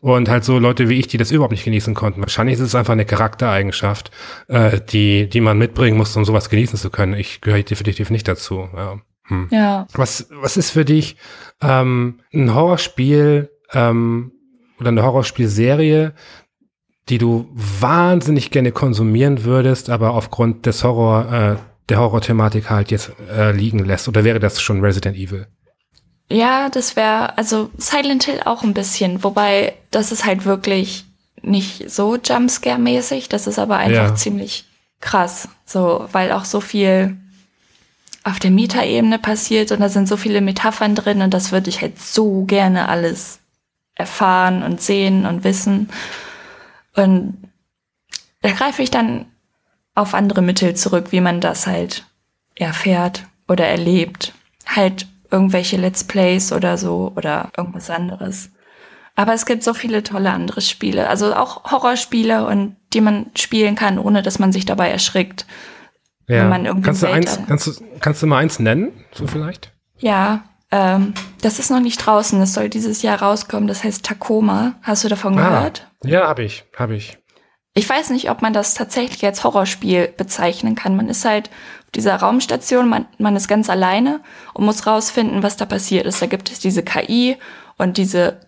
und 0.00 0.28
halt 0.28 0.44
so 0.44 0.58
Leute 0.58 0.88
wie 0.88 1.00
ich, 1.00 1.08
die 1.08 1.16
das 1.16 1.32
überhaupt 1.32 1.52
nicht 1.52 1.64
genießen 1.64 1.94
konnten. 1.94 2.20
Wahrscheinlich 2.20 2.54
ist 2.54 2.60
es 2.60 2.74
einfach 2.74 2.92
eine 2.92 3.04
Charaktereigenschaft, 3.04 4.12
äh, 4.46 4.80
die, 4.80 5.28
die 5.28 5.40
man 5.40 5.58
mitbringen 5.58 5.96
muss, 5.96 6.16
um 6.16 6.24
sowas 6.24 6.48
genießen 6.48 6.78
zu 6.78 6.90
können. 6.90 7.14
Ich 7.14 7.40
gehöre 7.40 7.62
definitiv 7.62 8.10
nicht 8.10 8.28
dazu. 8.28 8.68
Ja. 8.76 9.00
Hm. 9.24 9.48
Ja. 9.50 9.86
Was, 9.94 10.28
was 10.30 10.56
ist 10.56 10.70
für 10.70 10.84
dich 10.84 11.16
ähm, 11.60 12.20
ein 12.32 12.54
Horrorspiel 12.54 13.50
ähm, 13.72 14.32
oder 14.78 14.88
eine 14.88 15.02
Horrorspielserie, 15.02 16.12
die 17.08 17.18
du 17.18 17.48
wahnsinnig 17.52 18.50
gerne 18.50 18.72
konsumieren 18.72 19.44
würdest, 19.44 19.90
aber 19.90 20.14
aufgrund 20.14 20.66
des 20.66 20.84
Horror, 20.84 21.32
äh, 21.32 21.56
der 21.88 21.98
Horrorthematik 21.98 22.70
halt 22.70 22.90
jetzt 22.90 23.12
äh, 23.30 23.52
liegen 23.52 23.80
lässt? 23.80 24.08
Oder 24.08 24.24
wäre 24.24 24.38
das 24.40 24.60
schon 24.60 24.80
Resident 24.80 25.16
Evil? 25.16 25.46
Ja, 26.30 26.70
das 26.70 26.96
wäre, 26.96 27.36
also 27.36 27.70
Silent 27.76 28.24
Hill 28.24 28.40
auch 28.44 28.62
ein 28.62 28.72
bisschen, 28.72 29.22
wobei 29.22 29.74
das 29.90 30.12
ist 30.12 30.24
halt 30.24 30.44
wirklich 30.46 31.04
nicht 31.42 31.90
so 31.90 32.16
Jumpscare-mäßig, 32.16 33.28
das 33.28 33.46
ist 33.46 33.58
aber 33.58 33.76
einfach 33.76 34.10
Ja. 34.10 34.14
ziemlich 34.14 34.64
krass, 35.00 35.48
so, 35.66 36.06
weil 36.12 36.30
auch 36.32 36.44
so 36.44 36.60
viel 36.60 37.16
auf 38.24 38.38
der 38.38 38.52
Metaebene 38.52 39.18
passiert 39.18 39.72
und 39.72 39.80
da 39.80 39.88
sind 39.88 40.06
so 40.08 40.16
viele 40.16 40.40
Metaphern 40.40 40.94
drin 40.94 41.20
und 41.22 41.34
das 41.34 41.50
würde 41.50 41.68
ich 41.68 41.82
halt 41.82 42.00
so 42.00 42.44
gerne 42.44 42.88
alles 42.88 43.40
erfahren 43.96 44.62
und 44.62 44.80
sehen 44.80 45.26
und 45.26 45.42
wissen. 45.44 45.90
Und 46.94 47.50
da 48.42 48.50
greife 48.50 48.82
ich 48.82 48.90
dann 48.90 49.26
auf 49.94 50.14
andere 50.14 50.42
Mittel 50.42 50.74
zurück, 50.74 51.06
wie 51.10 51.20
man 51.20 51.40
das 51.40 51.66
halt 51.66 52.04
erfährt 52.54 53.24
oder 53.48 53.66
erlebt. 53.66 54.32
Halt 54.66 55.06
irgendwelche 55.30 55.76
Let's 55.76 56.04
Plays 56.04 56.52
oder 56.52 56.76
so 56.76 57.12
oder 57.16 57.50
irgendwas 57.56 57.90
anderes. 57.90 58.50
Aber 59.14 59.34
es 59.34 59.44
gibt 59.44 59.62
so 59.62 59.74
viele 59.74 60.02
tolle 60.02 60.30
andere 60.30 60.62
Spiele, 60.62 61.08
also 61.08 61.34
auch 61.34 61.70
Horrorspiele 61.70 62.46
und 62.46 62.76
die 62.94 63.02
man 63.02 63.26
spielen 63.36 63.74
kann, 63.74 63.98
ohne 63.98 64.22
dass 64.22 64.38
man 64.38 64.52
sich 64.52 64.64
dabei 64.64 64.90
erschrickt. 64.90 65.46
Wenn 66.26 66.48
man 66.48 66.64
irgendwie 66.64 66.86
kannst, 66.86 67.02
du 67.02 67.06
Welt- 67.08 67.14
eins, 67.16 67.40
kannst, 67.46 67.66
du, 67.66 67.72
kannst 68.00 68.22
du 68.22 68.26
mal 68.26 68.38
eins 68.38 68.58
nennen, 68.58 68.92
so 69.12 69.26
vielleicht? 69.26 69.70
Ja, 69.98 70.44
ähm, 70.70 71.12
das 71.42 71.58
ist 71.58 71.70
noch 71.70 71.80
nicht 71.80 71.98
draußen. 71.98 72.40
Das 72.40 72.54
soll 72.54 72.70
dieses 72.70 73.02
Jahr 73.02 73.20
rauskommen. 73.20 73.66
Das 73.68 73.84
heißt 73.84 74.04
Tacoma. 74.04 74.74
Hast 74.82 75.04
du 75.04 75.08
davon 75.08 75.36
gehört? 75.36 75.90
Ja, 76.04 76.26
habe 76.28 76.42
ich, 76.44 76.64
habe 76.76 76.94
ich. 76.96 77.18
Ich 77.74 77.88
weiß 77.88 78.10
nicht, 78.10 78.30
ob 78.30 78.42
man 78.42 78.52
das 78.52 78.74
tatsächlich 78.74 79.24
als 79.24 79.44
Horrorspiel 79.44 80.08
bezeichnen 80.16 80.74
kann. 80.74 80.94
Man 80.94 81.08
ist 81.08 81.24
halt 81.24 81.48
auf 81.84 81.90
dieser 81.94 82.16
Raumstation, 82.16 82.88
man, 82.88 83.06
man 83.18 83.34
ist 83.34 83.48
ganz 83.48 83.70
alleine 83.70 84.20
und 84.52 84.64
muss 84.66 84.86
rausfinden, 84.86 85.42
was 85.42 85.56
da 85.56 85.64
passiert 85.64 86.04
ist. 86.06 86.20
Da 86.20 86.26
gibt 86.26 86.50
es 86.50 86.58
diese 86.60 86.82
KI 86.82 87.36
und 87.78 87.96
diese 87.96 88.40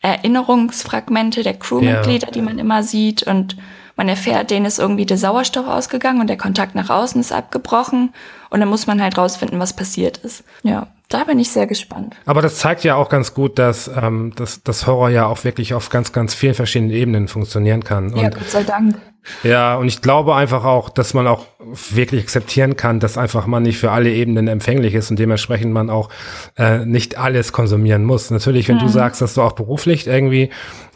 Erinnerungsfragmente 0.00 1.42
der 1.42 1.54
Crewmitglieder, 1.54 2.28
Ja. 2.28 2.32
die 2.32 2.42
man 2.42 2.58
immer 2.58 2.82
sieht 2.82 3.22
und 3.22 3.56
man 3.96 4.08
erfährt, 4.08 4.50
denen 4.50 4.66
ist 4.66 4.78
irgendwie 4.78 5.06
der 5.06 5.18
Sauerstoff 5.18 5.66
ausgegangen 5.66 6.20
und 6.20 6.28
der 6.28 6.36
Kontakt 6.36 6.74
nach 6.74 6.90
außen 6.90 7.20
ist 7.20 7.32
abgebrochen 7.32 8.12
und 8.50 8.60
dann 8.60 8.68
muss 8.68 8.86
man 8.86 9.00
halt 9.00 9.16
rausfinden, 9.16 9.58
was 9.60 9.72
passiert 9.72 10.18
ist. 10.18 10.44
Ja, 10.62 10.88
da 11.08 11.24
bin 11.24 11.38
ich 11.38 11.50
sehr 11.50 11.66
gespannt. 11.66 12.16
Aber 12.26 12.42
das 12.42 12.58
zeigt 12.58 12.82
ja 12.82 12.96
auch 12.96 13.08
ganz 13.08 13.34
gut, 13.34 13.58
dass, 13.58 13.88
ähm, 13.88 14.32
dass, 14.36 14.62
dass 14.62 14.86
Horror 14.86 15.10
ja 15.10 15.26
auch 15.26 15.44
wirklich 15.44 15.74
auf 15.74 15.90
ganz, 15.90 16.12
ganz 16.12 16.34
vielen 16.34 16.54
verschiedenen 16.54 16.92
Ebenen 16.92 17.28
funktionieren 17.28 17.84
kann. 17.84 18.16
ja, 18.16 18.24
Und 18.24 18.34
Gott 18.34 18.50
sei 18.50 18.62
Dank. 18.64 18.96
Ja, 19.42 19.76
und 19.76 19.86
ich 19.88 20.02
glaube 20.02 20.34
einfach 20.34 20.64
auch, 20.64 20.90
dass 20.90 21.14
man 21.14 21.26
auch 21.26 21.46
wirklich 21.90 22.22
akzeptieren 22.22 22.76
kann, 22.76 23.00
dass 23.00 23.16
einfach 23.16 23.46
man 23.46 23.62
nicht 23.62 23.78
für 23.78 23.90
alle 23.90 24.12
Ebenen 24.12 24.48
empfänglich 24.48 24.94
ist 24.94 25.10
und 25.10 25.18
dementsprechend 25.18 25.72
man 25.72 25.90
auch 25.90 26.10
äh, 26.56 26.84
nicht 26.84 27.16
alles 27.18 27.52
konsumieren 27.52 28.04
muss. 28.04 28.30
Natürlich, 28.30 28.68
wenn 28.68 28.78
du 28.78 28.88
sagst, 28.88 29.22
dass 29.22 29.34
du 29.34 29.42
auch 29.42 29.52
beruflich 29.52 30.06
irgendwie 30.06 30.50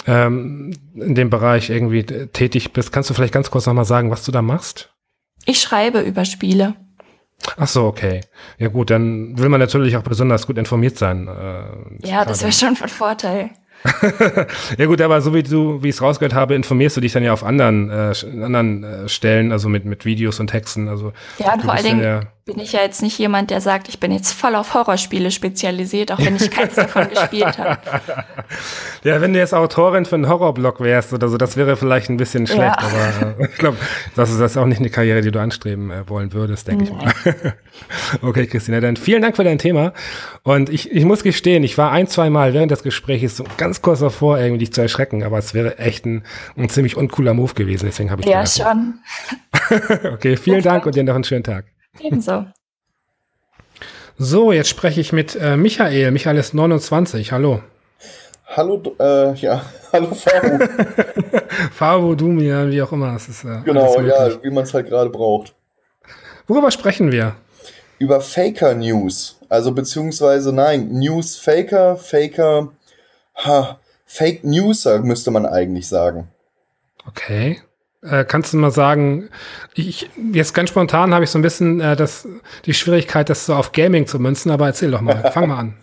ähm, 0.06 0.72
in 0.94 1.14
dem 1.14 1.30
Bereich 1.30 1.70
irgendwie 1.70 2.04
tätig 2.04 2.72
bist, 2.72 2.92
kannst 2.92 3.10
du 3.10 3.14
vielleicht 3.14 3.34
ganz 3.34 3.50
kurz 3.50 3.66
nochmal 3.66 3.84
sagen, 3.84 4.10
was 4.10 4.24
du 4.24 4.32
da 4.32 4.42
machst? 4.42 4.90
Ich 5.46 5.60
schreibe 5.60 6.00
über 6.00 6.24
Spiele. 6.24 6.74
Ach 7.56 7.68
so, 7.68 7.86
okay. 7.86 8.20
Ja 8.58 8.68
gut, 8.68 8.90
dann 8.90 9.38
will 9.38 9.48
man 9.48 9.60
natürlich 9.60 9.96
auch 9.96 10.02
besonders 10.02 10.46
gut 10.46 10.58
informiert 10.58 10.98
sein. 10.98 11.28
Äh, 11.28 12.06
Ja, 12.06 12.24
das 12.24 12.42
wäre 12.42 12.52
schon 12.52 12.76
von 12.76 12.88
Vorteil. 12.88 13.50
Ja 14.78 14.86
gut, 14.86 15.00
aber 15.00 15.20
so 15.20 15.34
wie 15.34 15.42
du, 15.42 15.82
wie 15.82 15.88
ich 15.88 15.94
es 15.96 16.02
rausgehört 16.02 16.34
habe, 16.34 16.54
informierst 16.54 16.96
du 16.96 17.00
dich 17.00 17.12
dann 17.12 17.22
ja 17.22 17.32
auf 17.32 17.44
anderen, 17.44 17.90
äh, 17.90 18.12
anderen 18.42 18.84
äh, 18.84 19.08
Stellen, 19.08 19.52
also 19.52 19.68
mit, 19.68 19.84
mit 19.84 20.04
Videos 20.04 20.40
und 20.40 20.48
Texten. 20.48 20.88
Also 20.88 21.12
Ja, 21.38 21.54
und 21.54 21.62
vor 21.62 21.74
allen 21.74 21.84
Dingen 21.84 22.02
ja- 22.02 22.20
bin 22.48 22.60
ich 22.60 22.72
ja 22.72 22.80
jetzt 22.80 23.02
nicht 23.02 23.18
jemand, 23.18 23.50
der 23.50 23.60
sagt, 23.60 23.90
ich 23.90 24.00
bin 24.00 24.10
jetzt 24.10 24.32
voll 24.32 24.54
auf 24.54 24.72
Horrorspiele 24.72 25.30
spezialisiert, 25.30 26.10
auch 26.10 26.18
wenn 26.18 26.34
ich 26.34 26.50
keins 26.50 26.74
davon 26.76 27.06
gespielt 27.10 27.58
habe. 27.58 27.78
Ja, 29.04 29.20
wenn 29.20 29.34
du 29.34 29.38
jetzt 29.38 29.52
Autorin 29.52 30.06
für 30.06 30.14
einen 30.14 30.28
Horrorblog 30.30 30.80
wärst 30.80 31.12
oder 31.12 31.28
so, 31.28 31.36
das 31.36 31.58
wäre 31.58 31.76
vielleicht 31.76 32.08
ein 32.08 32.16
bisschen 32.16 32.46
schlecht, 32.46 32.60
Ja. 32.60 32.78
aber 32.78 33.40
äh, 33.42 33.48
ich 33.48 33.56
glaube, 33.58 33.76
das 34.16 34.30
ist 34.30 34.40
das 34.40 34.56
auch 34.56 34.64
nicht 34.64 34.78
eine 34.78 34.88
Karriere, 34.88 35.20
die 35.20 35.30
du 35.30 35.38
anstreben 35.40 35.90
äh, 35.90 36.08
wollen 36.08 36.32
würdest, 36.32 36.66
denke 36.68 36.84
ich 36.84 36.90
mal. 36.90 37.12
okay, 38.22 38.46
Christina, 38.46 38.80
dann 38.80 38.96
vielen 38.96 39.20
Dank 39.20 39.36
für 39.36 39.44
dein 39.44 39.58
Thema. 39.58 39.92
Und 40.42 40.70
ich, 40.70 40.90
ich 40.90 41.04
muss 41.04 41.22
gestehen, 41.22 41.62
ich 41.64 41.76
war 41.76 41.92
ein, 41.92 42.06
zwei 42.06 42.30
Mal 42.30 42.54
während 42.54 42.70
des 42.70 42.82
Gesprächs 42.82 43.36
so 43.36 43.44
ganz 43.58 43.82
kurz 43.82 44.00
davor, 44.00 44.38
irgendwie 44.38 44.60
dich 44.60 44.72
zu 44.72 44.80
erschrecken, 44.80 45.22
aber 45.22 45.36
es 45.36 45.52
wäre 45.52 45.78
echt 45.78 46.06
ein, 46.06 46.24
ein 46.56 46.70
ziemlich 46.70 46.96
uncooler 46.96 47.34
Move 47.34 47.52
gewesen, 47.52 47.84
deswegen 47.84 48.10
habe 48.10 48.22
ich 48.22 48.28
Ja, 48.28 48.46
schon. 48.46 48.94
Okay, 50.14 50.38
vielen 50.38 50.62
Dank 50.62 50.86
und 50.86 50.94
dir 50.96 51.04
noch 51.04 51.14
einen 51.14 51.24
schönen 51.24 51.44
Tag. 51.44 51.66
Ebenso. 52.00 52.46
So, 54.16 54.52
jetzt 54.52 54.68
spreche 54.68 55.00
ich 55.00 55.12
mit 55.12 55.36
äh, 55.36 55.56
Michael. 55.56 56.10
Michael 56.10 56.38
ist 56.38 56.54
29. 56.54 57.30
Hallo. 57.32 57.60
Hallo, 58.48 58.82
äh, 58.98 59.34
ja, 59.34 59.62
hallo 59.92 60.14
Fabo. 60.14 60.58
Fabo, 61.72 62.14
Dumian, 62.14 62.70
wie 62.70 62.82
auch 62.82 62.92
immer. 62.92 63.12
Das 63.12 63.28
ist, 63.28 63.44
äh, 63.44 63.60
genau, 63.64 64.00
ja, 64.00 64.42
wie 64.42 64.50
man 64.50 64.64
es 64.64 64.74
halt 64.74 64.88
gerade 64.88 65.10
braucht. 65.10 65.54
Worüber 66.46 66.70
sprechen 66.70 67.12
wir? 67.12 67.36
Über 67.98 68.20
Faker 68.20 68.74
News. 68.74 69.38
Also 69.48 69.72
beziehungsweise, 69.72 70.52
nein, 70.52 70.88
News 70.90 71.36
Faker, 71.36 71.96
Faker, 71.96 72.72
ha, 73.36 73.78
Fake 74.06 74.42
Newser 74.44 75.00
müsste 75.00 75.30
man 75.30 75.44
eigentlich 75.46 75.86
sagen. 75.86 76.28
Okay. 77.06 77.60
Äh, 78.00 78.24
kannst 78.24 78.52
du 78.52 78.58
mal 78.58 78.70
sagen, 78.70 79.28
ich, 79.74 80.08
jetzt 80.32 80.54
ganz 80.54 80.70
spontan 80.70 81.12
habe 81.12 81.24
ich 81.24 81.30
so 81.30 81.38
ein 81.38 81.42
bisschen 81.42 81.80
äh, 81.80 81.96
das, 81.96 82.28
die 82.64 82.72
Schwierigkeit, 82.74 83.28
das 83.28 83.46
so 83.46 83.54
auf 83.54 83.72
Gaming 83.72 84.06
zu 84.06 84.20
münzen, 84.20 84.52
aber 84.52 84.66
erzähl 84.66 84.92
doch 84.92 85.00
mal, 85.00 85.30
fang 85.34 85.48
mal 85.48 85.58
an. 85.58 85.74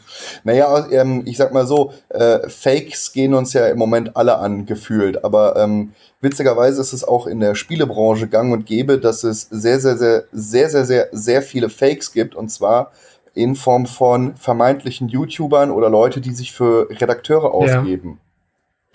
Naja, 0.45 0.87
ähm, 0.91 1.23
ich 1.25 1.35
sag 1.35 1.53
mal 1.53 1.67
so, 1.67 1.91
äh, 2.09 2.47
Fakes 2.47 3.11
gehen 3.11 3.33
uns 3.33 3.51
ja 3.51 3.67
im 3.67 3.77
Moment 3.77 4.15
alle 4.15 4.37
an, 4.37 4.65
gefühlt. 4.65 5.25
Aber 5.25 5.57
ähm, 5.57 5.91
witzigerweise 6.21 6.79
ist 6.79 6.93
es 6.93 7.03
auch 7.03 7.27
in 7.27 7.41
der 7.41 7.53
Spielebranche 7.53 8.27
gang 8.27 8.53
und 8.53 8.65
gäbe, 8.65 8.97
dass 8.97 9.25
es 9.25 9.41
sehr, 9.51 9.81
sehr, 9.81 9.97
sehr, 9.97 10.23
sehr, 10.31 10.69
sehr, 10.69 10.85
sehr, 10.85 11.09
sehr 11.11 11.41
viele 11.41 11.67
Fakes 11.67 12.13
gibt. 12.13 12.33
Und 12.33 12.47
zwar 12.49 12.93
in 13.33 13.55
Form 13.55 13.85
von 13.85 14.37
vermeintlichen 14.37 15.09
YouTubern 15.09 15.69
oder 15.69 15.89
Leute, 15.89 16.21
die 16.21 16.31
sich 16.31 16.53
für 16.53 16.89
Redakteure 16.89 17.53
ausgeben. 17.53 18.19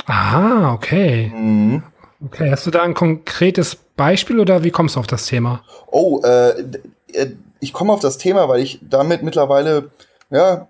Ja. 0.08 0.14
Ah, 0.14 0.72
okay. 0.72 1.30
Mhm. 1.34 1.82
Okay, 2.24 2.50
hast 2.50 2.66
du 2.66 2.70
da 2.70 2.82
ein 2.82 2.94
konkretes 2.94 3.76
Beispiel 3.96 4.40
oder 4.40 4.62
wie 4.62 4.70
kommst 4.70 4.96
du 4.96 5.00
auf 5.00 5.06
das 5.06 5.26
Thema? 5.26 5.62
Oh, 5.90 6.20
äh, 6.22 6.60
äh 7.12 7.32
ich 7.62 7.74
komme 7.74 7.92
auf 7.92 8.00
das 8.00 8.16
Thema, 8.16 8.48
weil 8.48 8.60
ich 8.60 8.80
damit 8.82 9.22
mittlerweile 9.22 9.90
ja, 10.30 10.66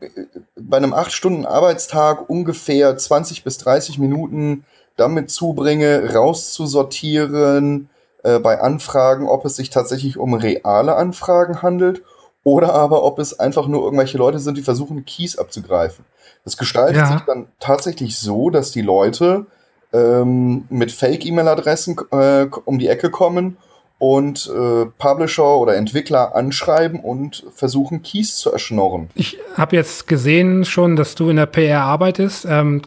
bei 0.57 0.77
einem 0.77 0.93
8-Stunden-Arbeitstag 0.93 2.29
ungefähr 2.29 2.97
20 2.97 3.45
bis 3.45 3.59
30 3.59 3.99
Minuten 3.99 4.65
damit 4.97 5.31
zubringe, 5.31 6.13
rauszusortieren 6.13 7.89
äh, 8.23 8.39
bei 8.39 8.61
Anfragen, 8.61 9.29
ob 9.29 9.45
es 9.45 9.57
sich 9.57 9.71
tatsächlich 9.71 10.19
um 10.19 10.35
reale 10.35 10.97
Anfragen 10.97 11.63
handelt 11.63 12.03
oder 12.43 12.75
aber 12.75 13.05
ob 13.05 13.19
es 13.19 13.39
einfach 13.39 13.67
nur 13.67 13.83
irgendwelche 13.83 14.19
Leute 14.19 14.39
sind, 14.39 14.57
die 14.57 14.63
versuchen, 14.63 15.05
Keys 15.05 15.39
abzugreifen. 15.39 16.05
Das 16.45 16.57
gestaltet 16.57 16.97
ja. 16.97 17.13
sich 17.13 17.21
dann 17.21 17.49
tatsächlich 17.61 18.19
so, 18.19 18.51
dass 18.51 18.73
die 18.73 18.83
Leute 18.83 19.47
ähm, 19.93 20.65
mit 20.69 20.93
Fake-E-Mail-Adressen 20.93 21.97
äh, 22.13 22.47
um 22.65 22.79
die 22.79 22.89
Ecke 22.89 23.11
kommen 23.11 23.57
und 23.99 24.51
äh, 24.51 24.87
Publisher 24.99 25.59
oder 25.59 25.77
Entwickler 25.77 26.35
anschreiben 26.35 27.01
und 27.01 27.45
versuchen, 27.55 28.03
Keys 28.03 28.37
zu 28.37 28.51
erschnorren. 28.51 29.11
Ich 29.15 29.39
habe 29.57 29.77
jetzt 29.77 30.07
gesehen 30.07 30.65
schon, 30.65 30.97
dass 30.97 31.15
du 31.15 31.29
in 31.29 31.37
der 31.37 31.47
PR 31.47 31.83
arbeitest. 31.83 32.47
Ähm, 32.49 32.81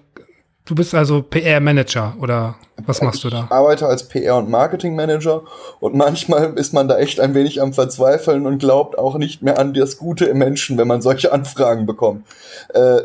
du 0.66 0.74
bist 0.74 0.96
also 0.96 1.22
PR-Manager 1.22 2.16
oder 2.20 2.56
was 2.88 3.02
machst 3.02 3.24
du 3.24 3.30
da? 3.30 3.44
Ich 3.46 3.52
arbeite 3.52 3.86
als 3.86 4.10
PR- 4.10 4.40
und 4.40 4.50
Marketing-Manager 4.50 5.44
und 5.80 5.94
manchmal 5.94 6.54
ist 6.58 6.74
man 6.74 6.88
da 6.88 6.98
echt 6.98 7.20
ein 7.20 7.36
wenig 7.36 7.62
am 7.62 7.74
Verzweifeln 7.74 8.48
und 8.48 8.58
glaubt 8.58 8.98
auch 8.98 9.18
nicht 9.18 9.44
mehr 9.44 9.60
an 9.60 9.76
das 9.76 9.98
Gute 9.98 10.26
im 10.26 10.40
Menschen, 10.40 10.80
wenn 10.80 10.88
man 10.88 11.04
solche 11.04 11.32
Anfragen 11.32 11.86
bekommt. 11.86 12.26
Äh, 12.74 13.02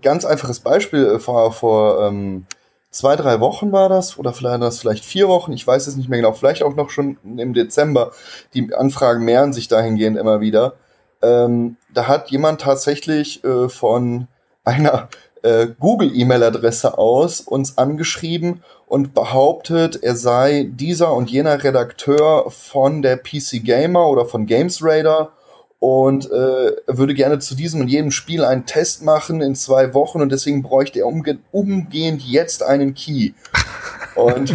ganz 0.00 0.24
einfaches 0.24 0.60
Beispiel 0.60 1.04
äh, 1.06 1.18
vor, 1.18 1.52
vor 1.52 2.06
ähm, 2.06 2.46
zwei, 2.90 3.16
drei 3.16 3.40
Wochen 3.40 3.72
war 3.72 3.88
das, 3.88 4.18
oder 4.18 4.32
vielleicht 4.32 4.62
das 4.62 4.80
vielleicht 4.80 5.04
vier 5.04 5.28
Wochen, 5.28 5.52
ich 5.52 5.66
weiß 5.66 5.86
es 5.86 5.96
nicht 5.96 6.08
mehr 6.08 6.18
genau, 6.18 6.32
vielleicht 6.32 6.62
auch 6.62 6.74
noch 6.74 6.90
schon 6.90 7.18
im 7.24 7.54
Dezember. 7.54 8.12
Die 8.54 8.74
Anfragen 8.74 9.24
mehren 9.24 9.52
sich 9.52 9.68
dahingehend 9.68 10.16
immer 10.16 10.40
wieder. 10.40 10.74
Ähm, 11.22 11.76
da 11.92 12.08
hat 12.08 12.30
jemand 12.30 12.60
tatsächlich 12.60 13.44
äh, 13.44 13.68
von 13.68 14.26
einer 14.64 15.08
äh, 15.42 15.68
Google-E-Mail-Adresse 15.78 16.98
aus 16.98 17.40
uns 17.40 17.78
angeschrieben 17.78 18.62
und 18.86 19.14
behauptet, 19.14 20.02
er 20.02 20.16
sei 20.16 20.68
dieser 20.70 21.12
und 21.12 21.30
jener 21.30 21.62
Redakteur 21.62 22.50
von 22.50 23.02
der 23.02 23.16
PC 23.16 23.62
Gamer 23.64 24.08
oder 24.08 24.26
von 24.26 24.46
Games 24.46 24.82
Raider 24.82 25.32
und 25.80 26.30
äh, 26.30 26.76
würde 26.86 27.14
gerne 27.14 27.38
zu 27.38 27.54
diesem 27.54 27.80
und 27.80 27.88
jedem 27.88 28.10
Spiel 28.10 28.44
einen 28.44 28.66
Test 28.66 29.02
machen 29.02 29.40
in 29.40 29.54
zwei 29.54 29.94
Wochen 29.94 30.20
und 30.20 30.30
deswegen 30.30 30.62
bräuchte 30.62 31.00
er 31.00 31.06
umge 31.06 31.38
umgehend 31.50 32.22
jetzt 32.22 32.62
einen 32.62 32.94
Key. 32.94 33.32
Und 34.16 34.52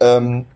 ähm, 0.00 0.46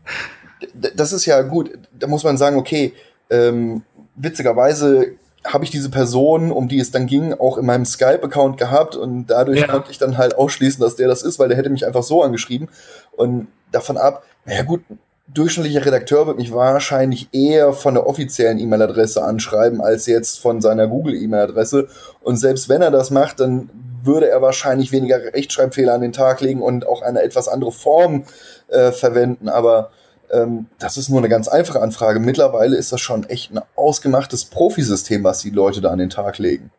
das 0.72 1.12
ist 1.12 1.26
ja 1.26 1.42
gut, 1.42 1.70
da 1.92 2.06
muss 2.06 2.24
man 2.24 2.38
sagen, 2.38 2.56
okay, 2.56 2.94
ähm, 3.28 3.82
witzigerweise 4.14 5.16
habe 5.44 5.64
ich 5.64 5.70
diese 5.70 5.90
Person, 5.90 6.50
um 6.50 6.68
die 6.68 6.78
es 6.78 6.90
dann 6.90 7.06
ging, 7.06 7.34
auch 7.34 7.58
in 7.58 7.66
meinem 7.66 7.84
Skype-Account 7.84 8.56
gehabt 8.56 8.96
und 8.96 9.26
dadurch 9.26 9.60
ja. 9.60 9.66
konnte 9.66 9.90
ich 9.90 9.98
dann 9.98 10.16
halt 10.16 10.36
ausschließen, 10.36 10.80
dass 10.80 10.96
der 10.96 11.08
das 11.08 11.22
ist, 11.22 11.38
weil 11.38 11.48
der 11.48 11.58
hätte 11.58 11.70
mich 11.70 11.86
einfach 11.86 12.02
so 12.02 12.22
angeschrieben. 12.22 12.68
Und 13.12 13.48
davon 13.70 13.96
ab, 13.96 14.24
naja 14.44 14.62
gut, 14.62 14.82
durchschnittlicher 15.28 15.84
Redakteur 15.84 16.26
wird 16.26 16.38
mich 16.38 16.52
wahrscheinlich 16.52 17.28
eher 17.32 17.72
von 17.72 17.94
der 17.94 18.06
offiziellen 18.06 18.58
E-Mail-Adresse 18.58 19.22
anschreiben, 19.22 19.80
als 19.80 20.06
jetzt 20.06 20.40
von 20.40 20.60
seiner 20.60 20.86
Google-E-Mail-Adresse. 20.86 21.88
Und 22.22 22.36
selbst 22.36 22.68
wenn 22.68 22.82
er 22.82 22.90
das 22.90 23.10
macht, 23.10 23.40
dann 23.40 23.70
würde 24.02 24.28
er 24.28 24.40
wahrscheinlich 24.40 24.92
weniger 24.92 25.18
Rechtschreibfehler 25.18 25.94
an 25.94 26.00
den 26.00 26.12
Tag 26.12 26.40
legen 26.40 26.62
und 26.62 26.86
auch 26.86 27.02
eine 27.02 27.22
etwas 27.22 27.48
andere 27.48 27.72
Form 27.72 28.24
äh, 28.68 28.92
verwenden. 28.92 29.48
Aber 29.48 29.90
ähm, 30.30 30.66
das 30.78 30.96
ist 30.96 31.08
nur 31.08 31.18
eine 31.18 31.28
ganz 31.28 31.48
einfache 31.48 31.80
Anfrage. 31.80 32.20
Mittlerweile 32.20 32.76
ist 32.76 32.92
das 32.92 33.00
schon 33.00 33.24
echt 33.24 33.52
ein 33.52 33.60
ausgemachtes 33.74 34.44
Profisystem, 34.44 35.24
was 35.24 35.40
die 35.40 35.50
Leute 35.50 35.80
da 35.80 35.90
an 35.90 35.98
den 35.98 36.10
Tag 36.10 36.38
legen. 36.38 36.70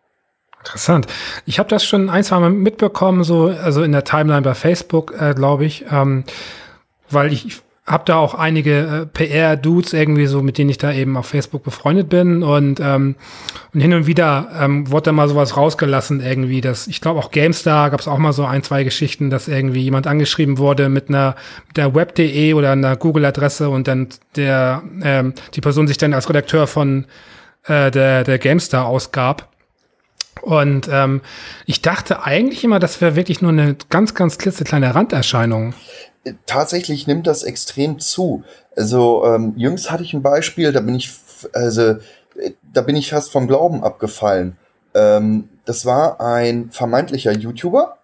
Interessant. 0.60 1.08
Ich 1.46 1.60
habe 1.60 1.70
das 1.70 1.86
schon 1.86 2.10
ein, 2.10 2.24
zwei 2.24 2.40
Mal 2.40 2.50
mitbekommen, 2.50 3.24
so 3.24 3.48
also 3.48 3.84
in 3.84 3.92
der 3.92 4.04
Timeline 4.04 4.42
bei 4.42 4.54
Facebook, 4.54 5.14
äh, 5.20 5.34
glaube 5.34 5.66
ich, 5.66 5.86
ähm, 5.92 6.24
weil 7.10 7.32
ich 7.32 7.62
habe 7.88 8.04
da 8.06 8.18
auch 8.18 8.34
einige 8.34 8.80
äh, 8.80 9.06
PR-Dudes 9.06 9.94
irgendwie 9.94 10.28
so, 10.28 10.42
mit 10.42 10.58
denen 10.58 10.70
ich 10.70 10.78
da 10.78 10.92
eben 10.92 11.16
auf 11.16 11.28
Facebook 11.28 11.64
befreundet 11.64 12.10
bin 12.10 12.44
und, 12.44 12.82
ähm, 12.82 13.16
und 13.74 13.80
hin 13.80 13.94
und 13.94 14.06
wieder 14.08 14.50
ähm, 14.60 14.92
wurde 14.92 15.04
da 15.04 15.12
mal 15.14 15.30
sowas 15.30 15.56
rausgelassen 15.56 16.20
irgendwie, 16.20 16.60
dass 16.60 16.88
ich 16.88 17.00
glaube 17.00 17.22
auch 17.22 17.32
GameStar 17.32 17.90
gab 17.90 18.02
es 18.02 18.10
auch 18.10 18.18
mal 18.18 18.34
so 18.34 18.44
ein, 18.44 18.62
zwei 18.62 18.84
Geschichten, 18.84 19.30
dass 19.30 19.48
irgendwie 19.48 19.82
jemand 19.82 20.06
angeschrieben 20.06 20.58
wurde 20.58 20.90
mit 20.90 21.08
einer 21.08 21.36
mit 21.68 21.78
der 21.78 21.96
Web.de 21.96 22.54
oder 22.54 22.74
einer 22.74 22.98
Google-Adresse 22.98 23.70
und 23.70 23.88
dann 23.88 24.10
der 24.36 24.84
ähm, 25.02 25.34
die 25.54 25.62
Person 25.62 25.88
sich 25.88 25.98
dann 25.98 26.14
als 26.14 26.28
Redakteur 26.30 26.68
von 26.68 27.06
äh, 27.64 27.90
der 27.90 28.26
der 28.26 28.38
GameStar 28.38 28.86
ausgab. 28.86 29.50
Und 30.42 30.88
ähm, 30.92 31.22
ich 31.66 31.82
dachte 31.82 32.24
eigentlich 32.24 32.64
immer, 32.64 32.80
das 32.80 33.02
wäre 33.02 33.16
wirklich 33.16 33.42
nur 33.42 33.52
eine 33.52 33.76
ganz, 33.90 34.14
ganz 34.14 34.38
klitzekleine 34.38 34.94
Randerscheinung 34.94 35.74
tatsächlich 36.46 37.08
nimmt 37.08 37.28
das 37.28 37.44
extrem 37.44 38.00
zu. 38.00 38.44
Also 38.76 39.26
ähm, 39.26 39.54
jüngst 39.58 39.92
hatte 39.92 40.04
ich 40.04 40.14
ein 40.14 40.22
Beispiel, 40.22 40.72
da 40.72 40.82
bin 40.82 40.96
ich 40.96 41.12
also 41.54 41.96
da 42.74 42.82
bin 42.82 42.96
ich 42.96 43.10
fast 43.10 43.32
vom 43.32 43.48
Glauben 43.48 43.84
abgefallen. 43.84 44.58
Ähm, 44.94 45.50
das 45.66 45.86
war 45.86 46.22
ein 46.22 46.70
vermeintlicher 46.72 47.32
YouTuber, 47.32 47.97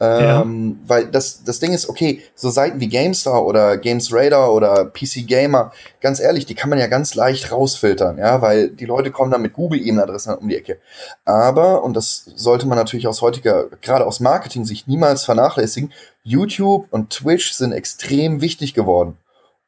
ähm, 0.00 0.78
ja. 0.80 0.88
Weil 0.88 1.06
das, 1.06 1.44
das 1.44 1.60
Ding 1.60 1.74
ist, 1.74 1.88
okay, 1.88 2.22
so 2.34 2.48
Seiten 2.48 2.80
wie 2.80 2.88
GameStar 2.88 3.44
oder 3.44 3.76
Games 3.76 4.10
Radar 4.12 4.52
oder 4.54 4.86
PC 4.86 5.26
Gamer, 5.26 5.72
ganz 6.00 6.20
ehrlich, 6.20 6.46
die 6.46 6.54
kann 6.54 6.70
man 6.70 6.78
ja 6.78 6.86
ganz 6.86 7.14
leicht 7.14 7.52
rausfiltern, 7.52 8.16
ja, 8.16 8.40
weil 8.40 8.70
die 8.70 8.86
Leute 8.86 9.10
kommen 9.10 9.30
dann 9.30 9.42
mit 9.42 9.52
Google-E-Mail-Adressen 9.52 10.34
um 10.36 10.48
die 10.48 10.56
Ecke. 10.56 10.78
Aber, 11.26 11.84
und 11.84 11.94
das 11.94 12.24
sollte 12.34 12.66
man 12.66 12.78
natürlich 12.78 13.06
aus 13.06 13.20
heutiger, 13.20 13.66
gerade 13.82 14.06
aus 14.06 14.20
Marketing 14.20 14.64
sich 14.64 14.86
niemals 14.86 15.24
vernachlässigen, 15.24 15.92
YouTube 16.22 16.86
und 16.90 17.10
Twitch 17.10 17.52
sind 17.52 17.72
extrem 17.72 18.40
wichtig 18.40 18.72
geworden. 18.72 19.18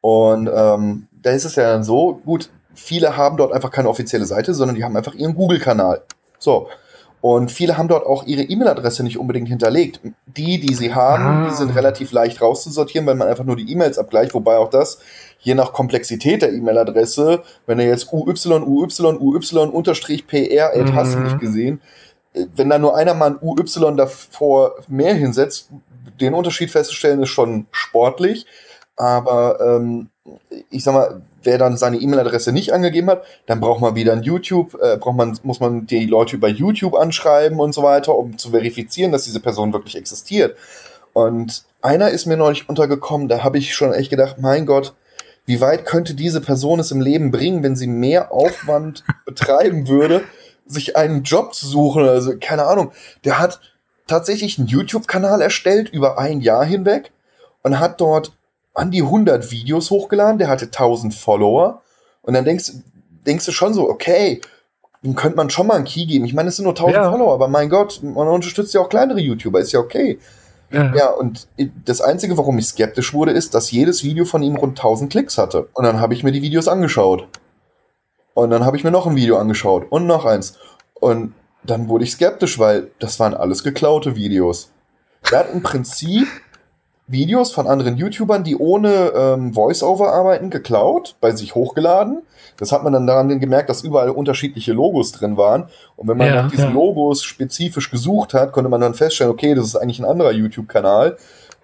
Und 0.00 0.50
ähm, 0.52 1.08
da 1.12 1.30
ist 1.30 1.44
es 1.44 1.56
ja 1.56 1.64
dann 1.64 1.84
so, 1.84 2.20
gut, 2.24 2.48
viele 2.74 3.18
haben 3.18 3.36
dort 3.36 3.52
einfach 3.52 3.70
keine 3.70 3.90
offizielle 3.90 4.24
Seite, 4.24 4.54
sondern 4.54 4.76
die 4.76 4.84
haben 4.84 4.96
einfach 4.96 5.14
ihren 5.14 5.34
Google-Kanal. 5.34 6.02
So. 6.38 6.68
Und 7.22 7.52
viele 7.52 7.78
haben 7.78 7.86
dort 7.86 8.04
auch 8.04 8.26
ihre 8.26 8.42
E-Mail-Adresse 8.42 9.04
nicht 9.04 9.16
unbedingt 9.16 9.48
hinterlegt. 9.48 10.00
Die, 10.26 10.58
die 10.58 10.74
sie 10.74 10.92
haben, 10.92 11.24
ah. 11.24 11.48
die 11.48 11.54
sind 11.54 11.70
relativ 11.70 12.10
leicht 12.10 12.42
rauszusortieren, 12.42 13.06
weil 13.06 13.14
man 13.14 13.28
einfach 13.28 13.44
nur 13.44 13.54
die 13.54 13.70
E-Mails 13.70 13.96
abgleicht, 13.96 14.34
wobei 14.34 14.56
auch 14.56 14.68
das, 14.68 14.98
je 15.38 15.54
nach 15.54 15.72
Komplexität 15.72 16.42
der 16.42 16.52
E-Mail-Adresse, 16.52 17.44
wenn 17.66 17.78
er 17.78 17.86
jetzt 17.86 18.12
UY, 18.12 18.34
UY, 18.44 18.88
UY, 19.20 19.68
unterstrich 19.68 20.26
PR, 20.26 20.76
mhm. 20.76 20.94
hast 20.96 21.14
du 21.14 21.20
nicht 21.20 21.38
gesehen, 21.38 21.80
äh, 22.34 22.46
wenn 22.56 22.68
da 22.68 22.80
nur 22.80 22.96
einer 22.96 23.14
mal 23.14 23.30
ein 23.30 23.38
UY 23.40 23.96
davor 23.96 24.74
mehr 24.88 25.14
hinsetzt, 25.14 25.70
den 26.20 26.34
Unterschied 26.34 26.72
festzustellen, 26.72 27.22
ist 27.22 27.28
schon 27.28 27.66
sportlich. 27.70 28.46
Aber 28.96 29.60
ähm, 29.60 30.08
ich 30.70 30.84
sag 30.84 30.94
mal, 30.94 31.22
wer 31.42 31.58
dann 31.58 31.76
seine 31.76 31.96
E-Mail-Adresse 31.96 32.52
nicht 32.52 32.72
angegeben 32.72 33.10
hat, 33.10 33.24
dann 33.46 33.60
braucht 33.60 33.80
man 33.80 33.94
wieder 33.94 34.12
ein 34.12 34.22
YouTube, 34.22 34.78
äh, 34.80 34.96
braucht 34.96 35.16
man, 35.16 35.38
muss 35.42 35.60
man 35.60 35.86
die 35.86 36.06
Leute 36.06 36.36
über 36.36 36.48
YouTube 36.48 36.94
anschreiben 36.94 37.58
und 37.58 37.72
so 37.72 37.82
weiter, 37.82 38.16
um 38.16 38.38
zu 38.38 38.50
verifizieren, 38.50 39.12
dass 39.12 39.24
diese 39.24 39.40
Person 39.40 39.72
wirklich 39.72 39.96
existiert. 39.96 40.56
Und 41.12 41.64
einer 41.82 42.10
ist 42.10 42.26
mir 42.26 42.36
neulich 42.36 42.68
untergekommen, 42.68 43.28
da 43.28 43.42
habe 43.42 43.58
ich 43.58 43.74
schon 43.74 43.92
echt 43.92 44.10
gedacht, 44.10 44.36
mein 44.38 44.66
Gott, 44.66 44.94
wie 45.44 45.60
weit 45.60 45.84
könnte 45.84 46.14
diese 46.14 46.40
Person 46.40 46.78
es 46.78 46.92
im 46.92 47.00
Leben 47.00 47.32
bringen, 47.32 47.62
wenn 47.64 47.76
sie 47.76 47.88
mehr 47.88 48.32
Aufwand 48.32 49.04
betreiben 49.26 49.88
würde, 49.88 50.22
sich 50.66 50.96
einen 50.96 51.24
Job 51.24 51.54
zu 51.54 51.66
suchen. 51.66 52.06
Also, 52.06 52.34
keine 52.40 52.64
Ahnung. 52.64 52.92
Der 53.24 53.40
hat 53.40 53.60
tatsächlich 54.06 54.58
einen 54.58 54.68
YouTube-Kanal 54.68 55.42
erstellt 55.42 55.88
über 55.88 56.18
ein 56.18 56.40
Jahr 56.40 56.64
hinweg 56.64 57.10
und 57.62 57.80
hat 57.80 58.00
dort 58.00 58.32
an 58.74 58.90
die 58.90 59.02
100 59.02 59.50
Videos 59.50 59.90
hochgeladen. 59.90 60.38
Der 60.38 60.48
hatte 60.48 60.66
1000 60.66 61.14
Follower. 61.14 61.82
Und 62.22 62.34
dann 62.34 62.44
denkst, 62.44 62.72
denkst 63.26 63.46
du 63.46 63.52
schon 63.52 63.74
so, 63.74 63.88
okay, 63.88 64.40
dem 65.02 65.14
könnte 65.14 65.36
man 65.36 65.50
schon 65.50 65.66
mal 65.66 65.74
einen 65.74 65.84
Key 65.84 66.06
geben. 66.06 66.24
Ich 66.24 66.34
meine, 66.34 66.48
es 66.48 66.56
sind 66.56 66.64
nur 66.64 66.74
1000 66.74 66.94
ja. 66.94 67.10
Follower, 67.10 67.34
aber 67.34 67.48
mein 67.48 67.68
Gott, 67.68 68.00
man 68.02 68.28
unterstützt 68.28 68.72
ja 68.74 68.80
auch 68.80 68.88
kleinere 68.88 69.20
YouTuber, 69.20 69.60
ist 69.60 69.72
ja 69.72 69.80
okay. 69.80 70.18
Ja. 70.70 70.94
ja, 70.94 71.10
und 71.10 71.48
das 71.84 72.00
Einzige, 72.00 72.38
warum 72.38 72.56
ich 72.58 72.66
skeptisch 72.66 73.12
wurde, 73.12 73.32
ist, 73.32 73.54
dass 73.54 73.70
jedes 73.70 74.04
Video 74.04 74.24
von 74.24 74.42
ihm 74.42 74.56
rund 74.56 74.78
1000 74.78 75.10
Klicks 75.10 75.36
hatte. 75.36 75.68
Und 75.74 75.84
dann 75.84 76.00
habe 76.00 76.14
ich 76.14 76.24
mir 76.24 76.32
die 76.32 76.40
Videos 76.40 76.66
angeschaut. 76.66 77.28
Und 78.32 78.50
dann 78.50 78.64
habe 78.64 78.78
ich 78.78 78.84
mir 78.84 78.90
noch 78.90 79.06
ein 79.06 79.16
Video 79.16 79.36
angeschaut 79.36 79.86
und 79.90 80.06
noch 80.06 80.24
eins. 80.24 80.56
Und 80.94 81.34
dann 81.62 81.88
wurde 81.88 82.04
ich 82.04 82.12
skeptisch, 82.12 82.58
weil 82.58 82.90
das 82.98 83.20
waren 83.20 83.34
alles 83.34 83.62
geklaute 83.62 84.16
Videos. 84.16 84.70
Er 85.30 85.40
hat 85.40 85.52
im 85.52 85.62
Prinzip 85.62 86.26
Videos 87.06 87.52
von 87.52 87.66
anderen 87.66 87.96
YouTubern, 87.96 88.44
die 88.44 88.56
ohne 88.56 89.12
ähm, 89.14 89.52
Voice-Over 89.52 90.12
arbeiten, 90.12 90.50
geklaut, 90.50 91.16
bei 91.20 91.32
sich 91.32 91.54
hochgeladen. 91.54 92.22
Das 92.56 92.72
hat 92.72 92.84
man 92.84 92.92
dann 92.92 93.06
daran 93.06 93.40
gemerkt, 93.40 93.70
dass 93.70 93.82
überall 93.82 94.10
unterschiedliche 94.10 94.72
Logos 94.72 95.12
drin 95.12 95.36
waren. 95.36 95.64
Und 95.96 96.08
wenn 96.08 96.16
man 96.16 96.28
ja, 96.28 96.42
nach 96.42 96.50
diesen 96.50 96.68
ja. 96.68 96.72
Logos 96.72 97.22
spezifisch 97.24 97.90
gesucht 97.90 98.34
hat, 98.34 98.52
konnte 98.52 98.70
man 98.70 98.80
dann 98.80 98.94
feststellen, 98.94 99.32
okay, 99.32 99.54
das 99.54 99.66
ist 99.66 99.76
eigentlich 99.76 99.98
ein 99.98 100.04
anderer 100.04 100.32
YouTube-Kanal. 100.32 101.16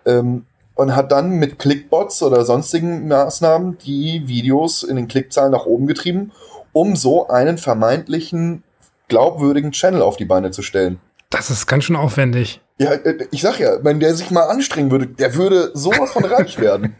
Ähm, 0.06 0.44
und 0.74 0.94
hat 0.94 1.10
dann 1.10 1.30
mit 1.30 1.58
Clickbots 1.58 2.22
oder 2.22 2.44
sonstigen 2.44 3.08
Maßnahmen 3.08 3.78
die 3.78 4.28
Videos 4.28 4.84
in 4.84 4.94
den 4.94 5.08
Klickzahlen 5.08 5.50
nach 5.50 5.66
oben 5.66 5.88
getrieben, 5.88 6.30
um 6.72 6.94
so 6.94 7.26
einen 7.26 7.58
vermeintlichen 7.58 8.62
glaubwürdigen 9.08 9.72
Channel 9.72 10.02
auf 10.02 10.16
die 10.16 10.24
Beine 10.24 10.52
zu 10.52 10.62
stellen. 10.62 11.00
Das 11.30 11.50
ist 11.50 11.66
ganz 11.66 11.84
schön 11.84 11.96
aufwendig. 11.96 12.60
Ja, 12.78 12.92
äh, 12.92 13.26
ich 13.30 13.42
sag 13.42 13.58
ja, 13.58 13.82
wenn 13.84 14.00
der 14.00 14.14
sich 14.14 14.30
mal 14.30 14.44
anstrengen 14.44 14.90
würde, 14.90 15.06
der 15.06 15.34
würde 15.34 15.70
sowas 15.74 16.12
von 16.12 16.24
reich 16.24 16.58
werden. 16.60 16.96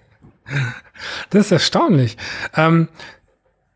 Das 1.31 1.47
ist 1.47 1.53
erstaunlich. 1.53 2.17
Ähm, 2.57 2.89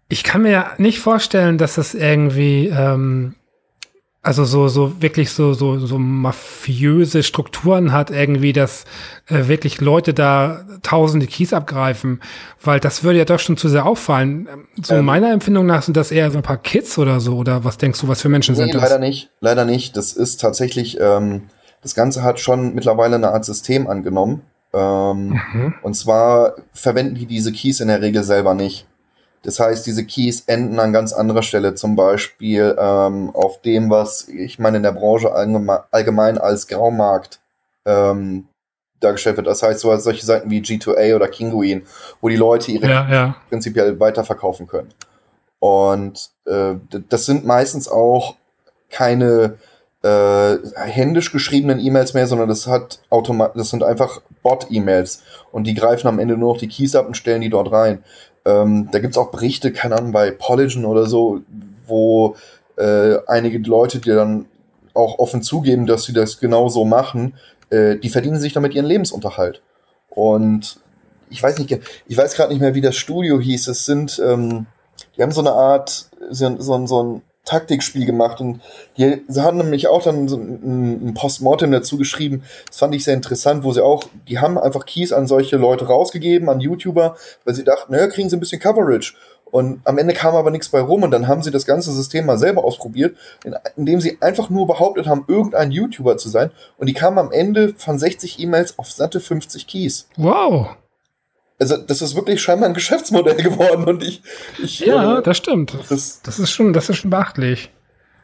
ich 0.09 0.25
kann 0.25 0.43
mir 0.43 0.51
ja 0.51 0.73
nicht 0.79 0.99
vorstellen, 0.99 1.59
dass 1.59 1.77
das 1.77 1.95
irgendwie, 1.95 2.69
ähm, 2.69 3.35
also 4.21 4.45
so, 4.45 4.69
so 4.69 5.01
wirklich 5.01 5.31
so, 5.31 5.55
so, 5.55 5.79
so 5.79 5.99
mafiöse 5.99 7.23
Strukturen 7.23 7.93
hat, 7.93 8.11
irgendwie, 8.11 8.53
dass 8.53 8.85
äh, 9.27 9.49
wirklich 9.49 9.81
Leute 9.81 10.13
da 10.13 10.65
tausende 10.83 11.27
Keys 11.27 11.53
abgreifen, 11.53 12.21
weil 12.63 12.79
das 12.79 13.05
würde 13.05 13.21
ja 13.21 13.25
doch 13.25 13.39
schon 13.39 13.57
zu 13.57 13.69
sehr 13.69 13.87
auffallen. 13.87 14.49
So 14.83 14.97
ähm, 14.97 15.05
meiner 15.05 15.33
Empfindung 15.33 15.67
nach 15.67 15.83
sind 15.83 15.97
das 15.97 16.11
eher 16.11 16.31
so 16.31 16.39
ein 16.39 16.43
paar 16.43 16.59
Kids 16.59 16.99
oder 16.99 17.21
so, 17.21 17.37
oder 17.37 17.65
was 17.65 17.79
denkst 17.79 18.01
du, 18.01 18.09
was 18.09 18.23
für 18.23 18.29
Menschen 18.29 18.55
nee, 18.55 18.63
sind 18.63 18.75
das? 18.75 18.83
Leider 18.83 18.99
nicht, 18.99 19.31
leider 19.41 19.65
nicht. 19.65 19.97
Das 19.97 20.13
ist 20.13 20.41
tatsächlich, 20.41 20.99
ähm, 21.01 21.43
das 21.83 21.95
Ganze 21.95 22.23
hat 22.23 22.41
schon 22.41 22.75
mittlerweile 22.75 23.17
eine 23.17 23.33
Art 23.33 23.45
System 23.45 23.87
angenommen. 23.87 24.43
Ähm, 24.73 25.41
mhm. 25.53 25.75
Und 25.83 25.95
zwar 25.95 26.55
verwenden 26.73 27.17
die 27.17 27.27
diese 27.27 27.53
Keys 27.53 27.81
in 27.81 27.89
der 27.89 28.01
Regel 28.01 28.25
selber 28.25 28.55
nicht. 28.55 28.87
Das 29.43 29.59
heißt, 29.59 29.85
diese 29.87 30.05
Keys 30.05 30.45
enden 30.47 30.79
an 30.79 30.93
ganz 30.93 31.13
anderer 31.13 31.43
Stelle, 31.43 31.75
zum 31.75 31.97
Beispiel 31.97 32.77
ähm, 32.79 33.31
auf 33.35 33.61
dem, 33.61 33.91
was 33.91 34.29
ich 34.29 34.59
meine 34.61 34.77
in 34.77 34.85
der 34.85 34.93
Branche 34.93 35.33
allgeme 35.33 35.83
allgemein 35.91 36.39
als 36.39 36.69
Graumarkt 36.69 37.41
ähm, 37.85 38.47
dargestellt 39.01 39.37
wird. 39.37 39.49
Das 39.49 39.65
heißt, 39.65 39.81
so 39.81 39.95
solche 39.97 40.25
Seiten 40.25 40.49
wie 40.49 40.61
G2A 40.61 41.17
oder 41.17 41.27
Kinguin, 41.27 41.83
wo 42.21 42.29
die 42.29 42.37
Leute 42.37 42.71
ihre 42.71 42.89
ja, 42.89 43.11
ja. 43.11 43.37
prinzipiell 43.49 43.99
weiterverkaufen 43.99 44.69
können. 44.69 44.95
Und 45.59 46.31
äh, 46.47 46.75
das 47.09 47.27
sind 47.27 47.45
meistens 47.45 47.89
auch 47.89 48.37
keine 48.91 49.59
äh, 50.03 50.57
händisch 50.77 51.33
geschriebenen 51.33 51.79
E-Mails 51.79 52.15
mehr, 52.15 52.27
sondern 52.27 52.49
das 52.49 52.67
hat 52.67 53.01
automat 53.09 53.53
das 53.55 53.71
sind 53.71 53.85
einfach 53.85 54.21
Bot-E-Mails 54.43 55.23
und 55.53 55.65
die 55.65 55.75
greifen 55.75 56.09
am 56.09 56.19
Ende 56.19 56.37
nur 56.37 56.55
noch 56.55 56.61
die 56.61 56.69
Keys 56.69 56.97
ab 56.97 57.07
und 57.07 57.17
stellen 57.17 57.41
die 57.41 57.51
dort 57.51 57.71
rein. 57.71 58.03
Ähm, 58.45 58.89
da 58.91 58.99
gibt's 58.99 59.19
auch 59.19 59.31
Berichte, 59.31 59.73
keine 59.73 59.97
Ahnung, 59.97 60.13
bei 60.13 60.33
Polygon 60.33 60.85
oder 60.85 61.07
so, 61.07 61.43
wo 61.87 62.35
äh, 62.77 63.19
einige 63.29 63.59
Leute, 63.59 64.01
die 64.01 64.11
dann 64.11 64.47
auch 64.95 65.19
offen 65.19 65.43
zugeben, 65.43 65.87
dass 65.87 66.05
sie 66.05 66.13
das 66.13 66.41
genauso 66.41 66.85
machen, 66.85 67.35
äh, 67.71 67.97
die 67.97 68.09
verdienen 68.09 68.41
sich 68.41 68.53
damit 68.53 68.75
ihren 68.75 68.87
Lebensunterhalt. 68.87 69.63
Und 70.11 70.81
ich 71.31 71.43
weiß 71.43 71.59
nicht, 71.59 71.79
ich 72.07 72.17
weiß 72.17 72.35
gerade 72.35 72.53
nicht 72.53 72.61
mehr, 72.61 72.75
wie 72.75 72.81
das 72.81 72.97
Studio 72.97 73.41
hieß. 73.41 73.69
Es 73.69 73.87
sind, 73.87 74.21
ähm, 74.25 74.67
die 75.17 75.23
haben 75.23 75.33
so 75.33 75.41
eine 75.41 75.53
Art, 75.53 76.11
so, 76.31 76.61
so, 76.61 76.87
so 76.87 77.03
ein 77.03 77.23
Taktikspiel 77.45 78.07
gemacht 78.07 78.41
und 78.41 78.61
die 78.97 79.23
sie 79.27 79.43
haben 79.43 79.59
nämlich 79.59 79.89
auch 79.89 80.03
dann 80.03 80.29
so 80.29 80.37
ein 80.37 81.15
Postmortem 81.15 81.73
dazu 81.73 81.99
geschrieben. 81.99 82.45
Das 82.69 82.79
fand 82.79 82.95
ich 82.95 83.05
sehr 83.05 83.15
interessant, 83.15 83.65
wo 83.65 83.73
sie 83.73 83.85
auch, 83.85 84.05
die 84.29 84.39
haben 84.39 84.59
einfach 84.59 84.87
Keys 84.87 85.13
an 85.13 85.27
solche 85.27 85.57
Leute 85.57 85.87
rausgegeben, 85.87 86.49
an 86.49 86.61
YouTuber, 86.61 87.17
weil 87.45 87.55
sie 87.55 87.65
dachten, 87.65 87.93
naja, 87.93 88.07
kriegen 88.07 88.31
sie 88.31 88.37
ein 88.37 88.41
bisschen 88.41 88.61
Coverage. 88.61 89.15
Und 89.53 89.83
am 89.85 89.99
Ende 89.99 90.15
kam 90.15 90.35
aber 90.35 90.51
nichts 90.51 90.71
bei 90.71 90.81
rum 90.81 91.03
und 91.03 91.11
dann 91.11 91.29
haben 91.29 91.43
sie 91.43 91.51
das 91.51 91.67
ganze 91.67 91.93
System 91.93 92.25
mal 92.25 92.39
selber 92.39 92.65
ausprobiert, 92.65 93.17
indem 93.77 94.01
sie 94.01 94.17
einfach 94.23 94.49
nur 94.49 94.67
behauptet 94.67 95.07
haben, 95.07 95.25
irgendein 95.29 95.71
YouTuber 95.71 96.17
zu 96.17 96.31
sein. 96.31 96.51
Und 96.79 96.89
die 96.89 96.95
kamen 96.95 97.19
am 97.19 97.31
Ende 97.31 97.75
von 97.77 97.99
60 97.99 98.41
E-Mails 98.41 98.79
auf 98.79 98.91
satte 98.91 99.21
50 99.21 99.67
Keys. 99.67 100.09
Wow. 100.17 100.69
Also, 101.63 101.77
das 101.77 102.03
ist 102.03 102.17
wirklich 102.17 102.43
scheinbar 102.43 102.69
ein 102.69 102.75
Geschäftsmodell 102.75 103.37
geworden 103.43 103.85
und 103.85 104.03
ich. 104.03 104.21
ich 104.61 104.81
ja, 104.81 105.19
äh, 105.19 105.23
das 105.23 105.37
stimmt. 105.37 105.79
Das, 105.89 106.21
das, 106.21 106.41
ist 106.41 106.51
schon, 106.51 106.73
das 106.73 106.89
ist 106.89 106.97
schon 106.97 107.11
beachtlich. 107.11 107.71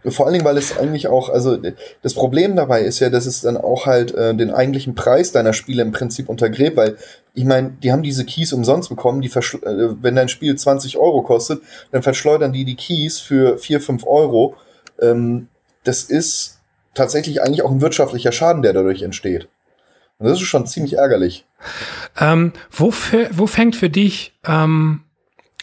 Vor 0.04 0.26
allen 0.26 0.32
Dingen, 0.32 0.44
weil 0.44 0.56
es 0.56 0.76
eigentlich 0.76 1.06
auch, 1.06 1.28
also 1.28 1.56
das 2.02 2.14
Problem 2.14 2.56
dabei 2.56 2.82
ist 2.82 2.98
ja, 2.98 3.10
dass 3.10 3.26
es 3.26 3.42
dann 3.42 3.56
auch 3.56 3.86
halt 3.86 4.12
äh, 4.12 4.34
den 4.34 4.50
eigentlichen 4.50 4.96
Preis 4.96 5.30
deiner 5.30 5.52
Spiele 5.52 5.82
im 5.82 5.92
Prinzip 5.92 6.28
untergräbt, 6.28 6.76
weil 6.76 6.96
ich 7.32 7.44
meine, 7.44 7.76
die 7.80 7.92
haben 7.92 8.02
diese 8.02 8.24
Keys 8.24 8.52
umsonst 8.52 8.88
bekommen, 8.88 9.20
die 9.20 9.28
äh, 9.28 10.02
wenn 10.02 10.16
dein 10.16 10.28
Spiel 10.28 10.56
20 10.56 10.96
Euro 10.96 11.22
kostet, 11.22 11.62
dann 11.92 12.02
verschleudern 12.02 12.52
die 12.52 12.64
die 12.64 12.74
Keys 12.74 13.20
für 13.20 13.56
4, 13.56 13.80
5 13.80 14.04
Euro. 14.04 14.56
Ähm, 15.00 15.46
das 15.84 16.02
ist 16.02 16.58
tatsächlich 16.94 17.40
eigentlich 17.40 17.62
auch 17.62 17.70
ein 17.70 17.80
wirtschaftlicher 17.80 18.32
Schaden, 18.32 18.62
der 18.62 18.72
dadurch 18.72 19.02
entsteht. 19.02 19.46
Und 20.18 20.26
das 20.28 20.40
ist 20.40 20.46
schon 20.46 20.66
ziemlich 20.66 20.94
ärgerlich. 20.94 21.46
Ähm, 22.18 22.52
wo, 22.70 22.92
wo 23.32 23.46
fängt 23.46 23.76
für 23.76 23.88
dich 23.88 24.32
ähm, 24.44 25.02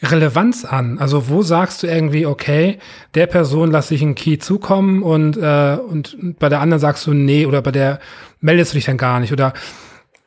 Relevanz 0.01 0.65
an? 0.65 0.97
Also 0.99 1.29
wo 1.29 1.41
sagst 1.41 1.83
du 1.83 1.87
irgendwie, 1.87 2.25
okay, 2.25 2.79
der 3.15 3.27
Person 3.27 3.71
lasse 3.71 3.95
ich 3.95 4.01
einen 4.01 4.15
Key 4.15 4.37
zukommen 4.37 5.03
und, 5.03 5.37
äh, 5.37 5.77
und 5.77 6.39
bei 6.39 6.49
der 6.49 6.61
anderen 6.61 6.79
sagst 6.79 7.05
du 7.05 7.13
nee 7.13 7.45
oder 7.45 7.61
bei 7.61 7.71
der 7.71 7.99
meldest 8.39 8.73
du 8.73 8.77
dich 8.77 8.85
dann 8.85 8.97
gar 8.97 9.19
nicht 9.19 9.33
oder 9.33 9.53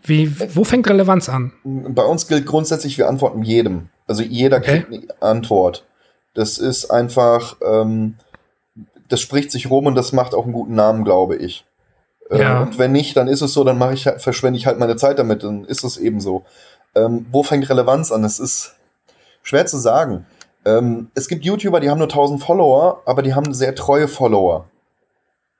wie, 0.04 0.32
wo 0.54 0.64
fängt 0.64 0.88
Relevanz 0.88 1.28
an? 1.28 1.52
Bei 1.64 2.04
uns 2.04 2.28
gilt 2.28 2.46
grundsätzlich, 2.46 2.98
wir 2.98 3.08
antworten 3.08 3.42
jedem. 3.42 3.88
Also 4.06 4.22
jeder 4.22 4.58
okay. 4.58 4.84
kriegt 4.88 5.10
eine 5.10 5.22
Antwort. 5.22 5.84
Das 6.34 6.58
ist 6.58 6.90
einfach, 6.90 7.56
ähm, 7.62 8.14
das 9.08 9.20
spricht 9.20 9.50
sich 9.50 9.70
rum 9.70 9.86
und 9.86 9.94
das 9.94 10.12
macht 10.12 10.34
auch 10.34 10.44
einen 10.44 10.52
guten 10.52 10.74
Namen, 10.74 11.04
glaube 11.04 11.36
ich. 11.36 11.64
Äh, 12.30 12.40
ja. 12.40 12.62
und 12.62 12.78
wenn 12.78 12.92
nicht, 12.92 13.16
dann 13.16 13.28
ist 13.28 13.40
es 13.40 13.52
so, 13.52 13.64
dann 13.64 13.78
mache 13.78 13.94
ich, 13.94 14.02
verschwende 14.18 14.58
ich 14.58 14.66
halt 14.66 14.78
meine 14.78 14.96
Zeit 14.96 15.18
damit, 15.18 15.42
dann 15.42 15.64
ist 15.64 15.84
es 15.84 15.96
eben 15.96 16.20
so. 16.20 16.44
Ähm, 16.94 17.26
wo 17.30 17.42
fängt 17.42 17.68
Relevanz 17.68 18.12
an? 18.12 18.24
Es 18.24 18.38
ist 18.38 18.74
schwer 19.42 19.66
zu 19.66 19.78
sagen. 19.78 20.26
Ähm, 20.64 21.10
es 21.14 21.28
gibt 21.28 21.44
YouTuber, 21.44 21.80
die 21.80 21.90
haben 21.90 21.98
nur 21.98 22.08
1000 22.08 22.42
Follower, 22.42 23.02
aber 23.06 23.22
die 23.22 23.34
haben 23.34 23.54
sehr 23.54 23.74
treue 23.74 24.08
Follower. 24.08 24.66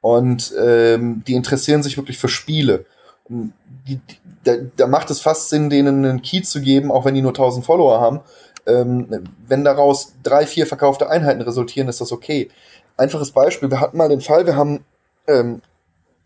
Und 0.01 0.53
ähm, 0.59 1.23
die 1.27 1.35
interessieren 1.35 1.83
sich 1.83 1.97
wirklich 1.97 2.19
für 2.19 2.29
Spiele. 2.29 2.85
Die, 3.29 3.53
die, 3.87 4.01
da, 4.45 4.55
da, 4.77 4.87
macht 4.87 5.11
es 5.11 5.21
fast 5.21 5.51
Sinn, 5.51 5.71
denen 5.71 6.05
einen 6.05 6.23
Key 6.23 6.43
zu 6.43 6.61
geben, 6.61 6.91
auch 6.91 7.05
wenn 7.05 7.15
die 7.15 7.23
nur 7.23 7.33
1000 7.33 7.65
Follower 7.65 8.01
haben. 8.01 8.21
Ähm, 8.67 9.25
wenn 9.47 9.65
daraus 9.65 10.15
drei, 10.23 10.47
vier 10.47 10.67
verkaufte 10.67 11.09
Einheiten 11.09 11.43
resultieren, 11.43 11.89
ist 11.89 12.01
das 12.01 12.13
okay. 12.13 12.49
Einfaches 12.97 13.33
Beispiel, 13.33 13.71
wir 13.71 13.81
hatten 13.81 13.97
mal 13.97 14.09
den 14.09 14.21
Fall, 14.21 14.47
wir 14.47 14.57
haben 14.57 14.85
ähm, 15.27 15.63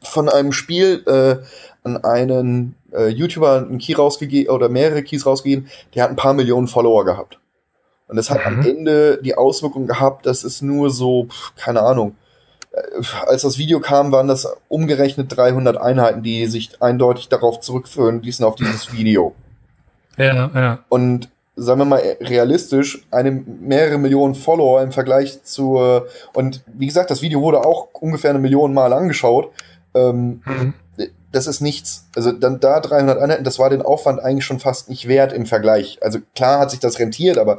von 0.03 0.28
einem 0.28 0.53
Spiel 0.53 1.03
äh, 1.07 1.44
an 1.84 2.04
einen 2.04 2.74
äh, 2.92 3.08
YouTuber 3.08 3.57
einen 3.57 3.79
Key 3.79 3.95
rausgegeben 3.95 4.54
oder 4.54 4.68
mehrere 4.68 5.03
Keys 5.03 5.26
rausgegeben, 5.26 5.68
der 5.95 6.04
hat 6.04 6.11
ein 6.11 6.16
paar 6.16 6.34
Millionen 6.34 6.68
Follower 6.68 7.04
gehabt. 7.04 7.38
Und 8.08 8.16
das 8.16 8.30
hat 8.30 8.41
mhm. 8.41 8.46
am 8.46 8.66
Ende 8.66 9.20
die 9.22 9.34
Auswirkung 9.37 9.87
gehabt, 9.87 10.26
dass 10.26 10.45
es 10.45 10.62
nur 10.62 10.91
so, 10.91 11.29
keine 11.57 11.83
Ahnung, 11.83 12.16
äh, 12.72 13.03
als 13.26 13.42
das 13.42 13.58
Video 13.58 13.80
kam, 13.80 14.12
waren 14.12 14.29
das 14.29 14.46
umgerechnet 14.68 15.37
300 15.37 15.76
Einheiten, 15.76 16.22
die 16.22 16.46
sich 16.46 16.83
eindeutig 16.83 17.29
darauf 17.29 17.61
zurückführen 17.61 18.22
ließen 18.22 18.45
auf 18.45 18.54
dieses 18.54 18.92
Video. 18.92 19.34
Ja, 20.16 20.50
ja. 20.54 20.79
Und 20.88 21.29
sagen 21.57 21.80
wir 21.80 21.84
mal 21.84 22.03
realistisch, 22.20 23.04
eine 23.11 23.30
mehrere 23.30 23.99
Millionen 23.99 24.34
Follower 24.34 24.83
im 24.83 24.92
Vergleich 24.92 25.42
zur 25.42 26.07
und 26.33 26.62
wie 26.66 26.87
gesagt, 26.87 27.11
das 27.11 27.22
Video 27.22 27.41
wurde 27.42 27.64
auch 27.64 27.88
ungefähr 27.92 28.30
eine 28.30 28.38
Million 28.38 28.72
Mal 28.72 28.92
angeschaut. 28.92 29.50
Ähm, 29.95 30.43
mhm. 30.45 30.75
das 31.33 31.47
ist 31.47 31.61
nichts. 31.61 32.07
Also 32.17 32.33
dann 32.33 32.61
da 32.61 32.81
300 32.81 33.19
Einheiten, 33.19 33.45
das 33.45 33.59
war 33.59 33.71
den 33.71 33.83
Aufwand 33.83 34.21
eigentlich 34.21 34.45
schon 34.45 34.61
fast 34.61 34.89
nicht 34.89 35.09
wert 35.09 35.33
im 35.33 35.47
Vergleich. 35.47 35.99
Also 36.03 36.19
klar 36.35 36.61
hat 36.61 36.71
sich 36.71 36.81
das 36.81 36.99
rentiert, 36.99 37.39
aber 37.39 37.59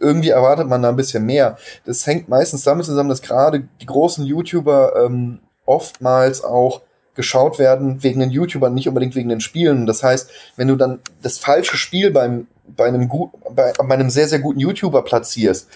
irgendwie 0.00 0.30
erwartet 0.30 0.68
man 0.68 0.82
da 0.82 0.88
ein 0.88 0.96
bisschen 0.96 1.24
mehr. 1.24 1.56
Das 1.84 2.06
hängt 2.06 2.28
meistens 2.28 2.62
damit 2.62 2.86
zusammen, 2.86 3.08
dass 3.08 3.22
gerade 3.22 3.68
die 3.80 3.86
großen 3.86 4.24
YouTuber 4.24 5.04
ähm, 5.06 5.40
oftmals 5.66 6.44
auch 6.44 6.82
geschaut 7.14 7.58
werden 7.58 8.02
wegen 8.02 8.20
den 8.20 8.30
YouTubern, 8.30 8.74
nicht 8.74 8.88
unbedingt 8.88 9.14
wegen 9.14 9.28
den 9.28 9.40
Spielen. 9.40 9.86
Das 9.86 10.02
heißt, 10.02 10.30
wenn 10.56 10.68
du 10.68 10.76
dann 10.76 11.00
das 11.22 11.38
falsche 11.38 11.76
Spiel 11.76 12.10
beim, 12.10 12.48
bei, 12.66 12.86
einem 12.86 13.08
gut, 13.08 13.30
bei, 13.54 13.72
bei 13.72 13.94
einem 13.94 14.10
sehr, 14.10 14.28
sehr 14.28 14.40
guten 14.40 14.60
YouTuber 14.60 15.02
platzierst, 15.02 15.68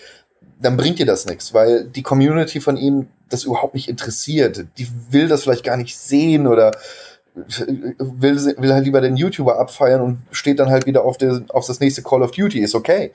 dann 0.60 0.76
bringt 0.76 0.98
dir 0.98 1.06
das 1.06 1.26
nichts, 1.26 1.54
weil 1.54 1.84
die 1.84 2.02
Community 2.02 2.60
von 2.60 2.76
ihm 2.76 3.08
das 3.28 3.44
überhaupt 3.44 3.74
nicht 3.74 3.88
interessiert. 3.88 4.66
Die 4.78 4.88
will 5.10 5.28
das 5.28 5.42
vielleicht 5.42 5.64
gar 5.64 5.76
nicht 5.76 5.96
sehen 5.96 6.46
oder 6.46 6.72
will, 7.98 8.36
will 8.58 8.72
halt 8.72 8.84
lieber 8.84 9.00
den 9.00 9.16
YouTuber 9.16 9.58
abfeiern 9.58 10.00
und 10.00 10.18
steht 10.32 10.58
dann 10.58 10.70
halt 10.70 10.86
wieder 10.86 11.04
auf, 11.04 11.18
der, 11.18 11.42
auf 11.50 11.66
das 11.66 11.80
nächste 11.80 12.02
Call 12.02 12.22
of 12.22 12.32
Duty. 12.32 12.60
Ist 12.60 12.74
okay. 12.74 13.12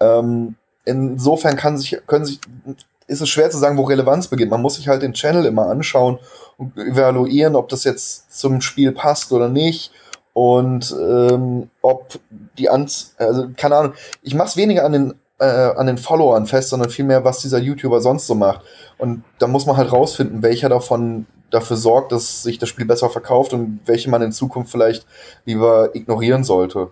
Ähm, 0.00 0.54
insofern 0.84 1.56
kann 1.56 1.76
sich, 1.76 1.98
können 2.06 2.24
sich, 2.24 2.40
ist 3.06 3.20
es 3.20 3.28
schwer 3.28 3.50
zu 3.50 3.58
sagen, 3.58 3.76
wo 3.76 3.82
Relevanz 3.82 4.28
beginnt. 4.28 4.50
Man 4.50 4.62
muss 4.62 4.76
sich 4.76 4.88
halt 4.88 5.02
den 5.02 5.12
Channel 5.12 5.44
immer 5.44 5.66
anschauen 5.66 6.18
und 6.56 6.76
evaluieren, 6.76 7.56
ob 7.56 7.68
das 7.68 7.84
jetzt 7.84 8.38
zum 8.38 8.60
Spiel 8.60 8.92
passt 8.92 9.32
oder 9.32 9.48
nicht. 9.48 9.92
Und 10.32 10.94
ähm, 10.98 11.68
ob 11.82 12.18
die 12.56 12.70
Anz 12.70 13.14
also 13.18 13.48
keine 13.56 13.76
Ahnung, 13.76 13.94
ich 14.22 14.34
mach's 14.34 14.56
weniger 14.56 14.84
an 14.84 14.92
den 14.92 15.14
äh, 15.38 15.44
an 15.44 15.86
den 15.86 15.98
Followern 15.98 16.46
fest, 16.46 16.70
sondern 16.70 16.90
vielmehr, 16.90 17.24
was 17.24 17.40
dieser 17.40 17.58
YouTuber 17.58 18.00
sonst 18.00 18.26
so 18.26 18.34
macht. 18.34 18.62
Und 18.98 19.24
da 19.38 19.46
muss 19.46 19.66
man 19.66 19.76
halt 19.76 19.92
rausfinden, 19.92 20.42
welcher 20.42 20.68
davon 20.68 21.26
dafür 21.50 21.76
sorgt, 21.76 22.12
dass 22.12 22.42
sich 22.42 22.58
das 22.58 22.68
Spiel 22.68 22.86
besser 22.86 23.08
verkauft 23.08 23.52
und 23.52 23.80
welche 23.86 24.10
man 24.10 24.22
in 24.22 24.32
Zukunft 24.32 24.70
vielleicht 24.70 25.06
lieber 25.44 25.94
ignorieren 25.94 26.44
sollte. 26.44 26.90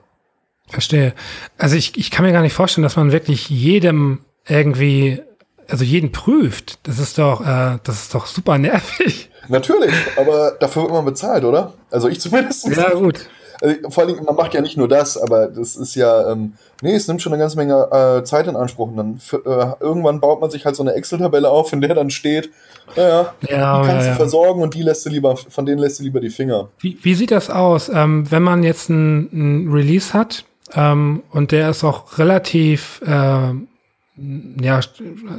Verstehe. 0.69 1.15
Also 1.59 1.77
ich, 1.77 1.97
ich 1.97 2.11
kann 2.11 2.25
mir 2.25 2.33
gar 2.33 2.43
nicht 2.43 2.55
vorstellen, 2.55 2.83
dass 2.83 2.97
man 2.97 3.13
wirklich 3.13 3.51
jedem 3.51 4.21
irgendwie, 4.49 5.23
also 5.69 5.85
jeden 5.85 6.13
prüft. 6.13 6.79
Das 6.85 6.99
ist 6.99 7.19
doch, 7.19 7.41
äh, 7.43 7.79
das 7.83 8.03
ist 8.03 8.15
doch 8.15 8.27
super 8.27 8.59
nervig. 8.59 9.31
Natürlich, 9.49 9.95
aber 10.17 10.53
dafür 10.59 10.83
wird 10.83 10.93
man 10.93 11.05
bezahlt, 11.05 11.45
oder? 11.45 11.75
Also 11.91 12.09
ich 12.09 12.21
zumindest. 12.21 12.67
Ja, 12.69 12.95
gut. 12.95 13.29
Also, 13.61 13.91
vor 13.91 14.05
allem, 14.05 14.25
man 14.25 14.37
macht 14.37 14.55
ja 14.55 14.61
nicht 14.61 14.77
nur 14.77 14.89
das, 14.89 15.17
aber 15.17 15.49
das 15.49 15.77
ist 15.77 15.95
ja, 15.95 16.31
ähm, 16.31 16.55
nee, 16.83 16.95
es 16.95 17.09
nimmt 17.09 17.23
schon 17.23 17.33
eine 17.33 17.41
ganze 17.41 17.57
Menge 17.57 17.89
äh, 17.91 18.25
Zeit 18.25 18.47
in 18.47 18.57
Anspruch. 18.57 18.89
Und 18.89 18.97
dann 18.97 19.21
äh, 19.33 19.73
irgendwann 19.81 20.21
baut 20.21 20.41
man 20.41 20.51
sich 20.51 20.65
halt 20.65 20.77
so 20.77 20.83
eine 20.83 20.93
Excel-Tabelle 20.93 21.49
auf, 21.49 21.73
in 21.73 21.81
der 21.81 21.95
dann 21.95 22.11
steht, 22.11 22.51
naja, 22.97 23.35
ja, 23.49 23.81
die 23.83 23.89
kannst 23.89 24.07
ja, 24.07 24.13
du 24.13 24.17
versorgen 24.17 24.63
und 24.63 24.75
die 24.75 24.83
lässt 24.83 25.07
du 25.07 25.11
lieber, 25.11 25.37
von 25.37 25.67
denen 25.67 25.79
lässt 25.79 25.99
du 25.99 26.05
lieber 26.05 26.21
die 26.21 26.31
Finger. 26.31 26.69
Wie, 26.79 26.99
wie 27.03 27.15
sieht 27.15 27.31
das 27.31 27.51
aus, 27.51 27.89
ähm, 27.89 28.31
wenn 28.31 28.43
man 28.43 28.63
jetzt 28.63 28.89
ein, 28.89 29.69
Release 29.73 30.13
hat 30.13 30.45
ähm, 30.75 31.23
und 31.31 31.53
der 31.53 31.71
ist 31.71 31.85
auch 31.85 32.19
relativ, 32.19 33.01
äh, 33.07 33.11
ja, 33.11 34.81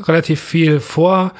relativ 0.07 0.41
viel 0.41 0.79
vor 0.79 1.31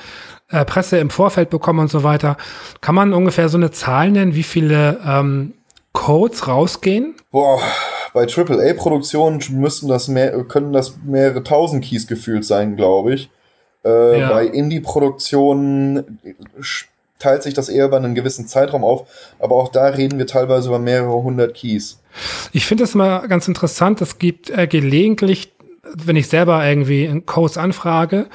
äh, 0.50 0.66
Presse 0.66 0.98
im 0.98 1.10
Vorfeld 1.10 1.50
bekommen 1.50 1.80
und 1.80 1.92
so 1.92 2.04
weiter. 2.04 2.38
Kann 2.82 2.96
man 2.96 3.14
ungefähr 3.14 3.50
so 3.50 3.58
eine 3.58 3.72
Zahl 3.72 4.12
nennen, 4.12 4.36
wie 4.36 4.44
viele 4.44 5.00
ähm, 5.06 5.54
Codes 5.98 6.48
rausgehen? 6.48 7.16
Boah, 7.32 7.60
bei 8.14 8.28
AAA-Produktionen 8.28 9.44
müssen 9.50 9.90
das 9.90 10.08
mehr, 10.08 10.32
können 10.44 10.72
das 10.72 10.96
mehrere 11.04 11.44
tausend 11.44 11.84
Keys 11.84 12.06
gefühlt 12.06 12.46
sein, 12.46 12.76
glaube 12.76 13.16
ich. 13.16 13.32
Äh, 13.84 14.20
ja. 14.20 14.30
Bei 14.30 14.46
Indie-Produktionen 14.46 16.20
teilt 17.18 17.42
sich 17.42 17.56
das 17.56 17.68
eher 17.68 17.86
über 17.86 17.98
einen 17.98 18.14
gewissen 18.14 18.46
Zeitraum 18.48 18.84
auf, 18.84 19.08
aber 19.40 19.56
auch 19.56 19.70
da 19.70 19.88
reden 19.88 20.20
wir 20.20 20.28
teilweise 20.28 20.70
über 20.70 20.78
mehrere 20.78 21.24
hundert 21.24 21.56
Keys. 21.56 22.00
Ich 22.54 22.68
finde 22.68 22.84
das 22.84 22.94
mal 22.94 23.28
ganz 23.28 23.48
interessant. 23.48 24.00
Es 24.00 24.20
gibt 24.20 24.52
äh, 24.52 24.68
gelegentlich, 24.68 25.52
wenn 25.96 26.16
ich 26.16 26.28
selber 26.28 26.64
irgendwie 26.64 27.24
Codes 27.26 27.58
anfrage, 27.58 28.28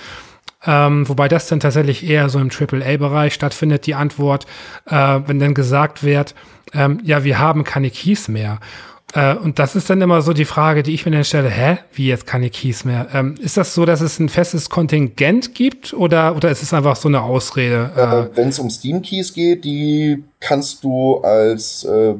ähm, 0.65 1.09
wobei 1.09 1.29
das 1.29 1.49
dann 1.49 1.61
tatsächlich 1.61 2.09
eher 2.09 2.29
so 2.29 2.39
im 2.39 2.51
AAA-Bereich 2.51 3.35
stattfindet, 3.35 3.87
die 3.87 3.95
Antwort, 3.95 4.47
äh, 4.87 5.21
wenn 5.27 5.39
dann 5.39 5.55
gesagt 5.55 6.03
wird, 6.05 6.35
ähm, 6.73 7.01
ja, 7.03 7.25
wir 7.25 7.39
haben 7.39 7.65
keine 7.65 7.91
Keys 7.91 8.29
mehr. 8.29 8.59
Äh, 9.15 9.35
und 9.35 9.59
das 9.59 9.77
ist 9.77 9.91
dann 9.91 10.01
immer 10.01 10.23
so 10.23 10.33
die 10.33 10.45
Frage, 10.45 10.83
die 10.83 10.95
ich 10.95 11.05
mir 11.05 11.13
dann 11.13 11.25
stelle, 11.25 11.51
hä, 11.51 11.79
wie 11.93 12.07
jetzt 12.07 12.27
keine 12.27 12.49
Keys 12.51 12.85
mehr? 12.85 13.09
Ähm, 13.13 13.35
ist 13.41 13.57
das 13.57 13.75
so, 13.75 13.85
dass 13.85 14.01
es 14.01 14.19
ein 14.19 14.29
festes 14.29 14.71
Kontingent 14.71 15.55
gibt 15.55 15.93
oder, 15.93 16.35
oder 16.37 16.51
ist 16.51 16.63
es 16.63 16.73
einfach 16.73 16.97
so 16.97 17.09
eine 17.09 17.23
Ausrede? 17.23 17.91
Äh, 18.33 18.37
Wenn 18.37 18.49
es 18.49 18.59
um 18.59 18.71
Steam-Keys 18.71 19.35
geht, 19.35 19.65
die 19.65 20.23
kannst 20.41 20.83
du 20.85 21.19
als 21.19 21.85
äh, 21.85 22.15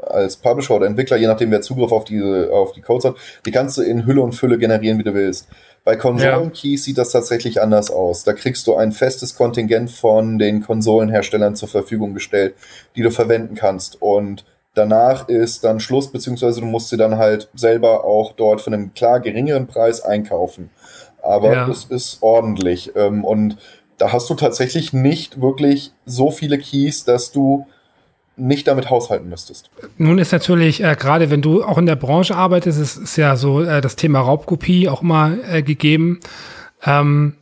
als 0.00 0.36
Publisher 0.36 0.76
oder 0.76 0.86
Entwickler, 0.86 1.16
je 1.16 1.26
nachdem 1.26 1.50
wer 1.50 1.60
Zugriff 1.60 1.92
auf 1.92 2.04
diese 2.04 2.50
auf 2.52 2.72
die 2.72 2.80
Codes 2.80 3.04
hat, 3.04 3.16
die 3.44 3.50
kannst 3.50 3.78
du 3.78 3.82
in 3.82 4.06
Hülle 4.06 4.22
und 4.22 4.32
Fülle 4.32 4.58
generieren, 4.58 4.98
wie 4.98 5.04
du 5.04 5.14
willst. 5.14 5.48
Bei 5.84 5.96
Konsolen-Keys 5.96 6.80
ja. 6.80 6.84
sieht 6.84 6.98
das 6.98 7.12
tatsächlich 7.12 7.62
anders 7.62 7.90
aus. 7.90 8.24
Da 8.24 8.34
kriegst 8.34 8.66
du 8.66 8.76
ein 8.76 8.92
festes 8.92 9.34
Kontingent 9.34 9.90
von 9.90 10.38
den 10.38 10.62
Konsolenherstellern 10.62 11.56
zur 11.56 11.68
Verfügung 11.68 12.12
gestellt, 12.12 12.54
die 12.94 13.02
du 13.02 13.10
verwenden 13.10 13.54
kannst. 13.54 14.02
Und 14.02 14.44
danach 14.74 15.28
ist 15.28 15.64
dann 15.64 15.80
Schluss, 15.80 16.12
beziehungsweise 16.12 16.60
du 16.60 16.66
musst 16.66 16.90
sie 16.90 16.98
dann 16.98 17.16
halt 17.16 17.48
selber 17.54 18.04
auch 18.04 18.32
dort 18.32 18.60
für 18.60 18.70
einen 18.70 18.92
klar 18.92 19.20
geringeren 19.20 19.66
Preis 19.66 20.02
einkaufen. 20.02 20.70
Aber 21.22 21.52
ja. 21.52 21.66
das 21.66 21.86
ist 21.86 22.18
ordentlich. 22.22 22.92
Ähm, 22.94 23.24
und 23.24 23.56
da 23.96 24.12
hast 24.12 24.28
du 24.30 24.34
tatsächlich 24.34 24.92
nicht 24.92 25.40
wirklich 25.40 25.92
so 26.04 26.30
viele 26.30 26.58
Keys, 26.58 27.04
dass 27.04 27.32
du 27.32 27.66
nicht 28.38 28.66
damit 28.68 28.90
haushalten 28.90 29.28
müsstest. 29.28 29.70
Nun 29.96 30.18
ist 30.18 30.32
natürlich, 30.32 30.82
äh, 30.82 30.96
gerade 30.98 31.30
wenn 31.30 31.42
du 31.42 31.62
auch 31.64 31.78
in 31.78 31.86
der 31.86 31.96
Branche 31.96 32.36
arbeitest, 32.36 32.80
ist, 32.80 32.96
ist 32.96 33.16
ja 33.16 33.36
so 33.36 33.62
äh, 33.62 33.80
das 33.80 33.96
Thema 33.96 34.20
Raubkopie 34.20 34.88
auch 34.88 35.02
immer 35.02 35.36
äh, 35.50 35.62
gegeben. 35.62 36.20
Ähm, 36.84 37.34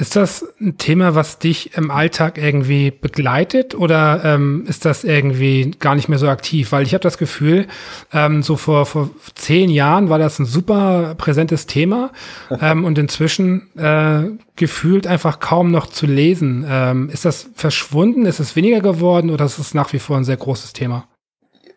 ist 0.00 0.16
das 0.16 0.46
ein 0.60 0.78
Thema, 0.78 1.14
was 1.14 1.38
dich 1.38 1.76
im 1.76 1.90
Alltag 1.90 2.38
irgendwie 2.38 2.90
begleitet 2.90 3.74
oder 3.74 4.22
ähm, 4.24 4.64
ist 4.66 4.86
das 4.86 5.04
irgendwie 5.04 5.72
gar 5.78 5.94
nicht 5.94 6.08
mehr 6.08 6.18
so 6.18 6.28
aktiv? 6.28 6.72
Weil 6.72 6.84
ich 6.84 6.94
habe 6.94 7.02
das 7.02 7.18
Gefühl, 7.18 7.66
ähm, 8.12 8.42
so 8.42 8.56
vor, 8.56 8.86
vor 8.86 9.10
zehn 9.34 9.68
Jahren 9.68 10.08
war 10.08 10.18
das 10.18 10.38
ein 10.38 10.46
super 10.46 11.14
präsentes 11.18 11.66
Thema 11.66 12.12
ähm, 12.60 12.86
und 12.86 12.98
inzwischen 12.98 13.68
äh, 13.76 14.30
gefühlt 14.56 15.06
einfach 15.06 15.38
kaum 15.38 15.70
noch 15.70 15.86
zu 15.86 16.06
lesen. 16.06 16.64
Ähm, 16.66 17.10
ist 17.12 17.26
das 17.26 17.50
verschwunden? 17.54 18.24
Ist 18.24 18.40
es 18.40 18.56
weniger 18.56 18.80
geworden 18.80 19.30
oder 19.30 19.44
ist 19.44 19.58
es 19.58 19.74
nach 19.74 19.92
wie 19.92 19.98
vor 19.98 20.16
ein 20.16 20.24
sehr 20.24 20.38
großes 20.38 20.72
Thema? 20.72 21.06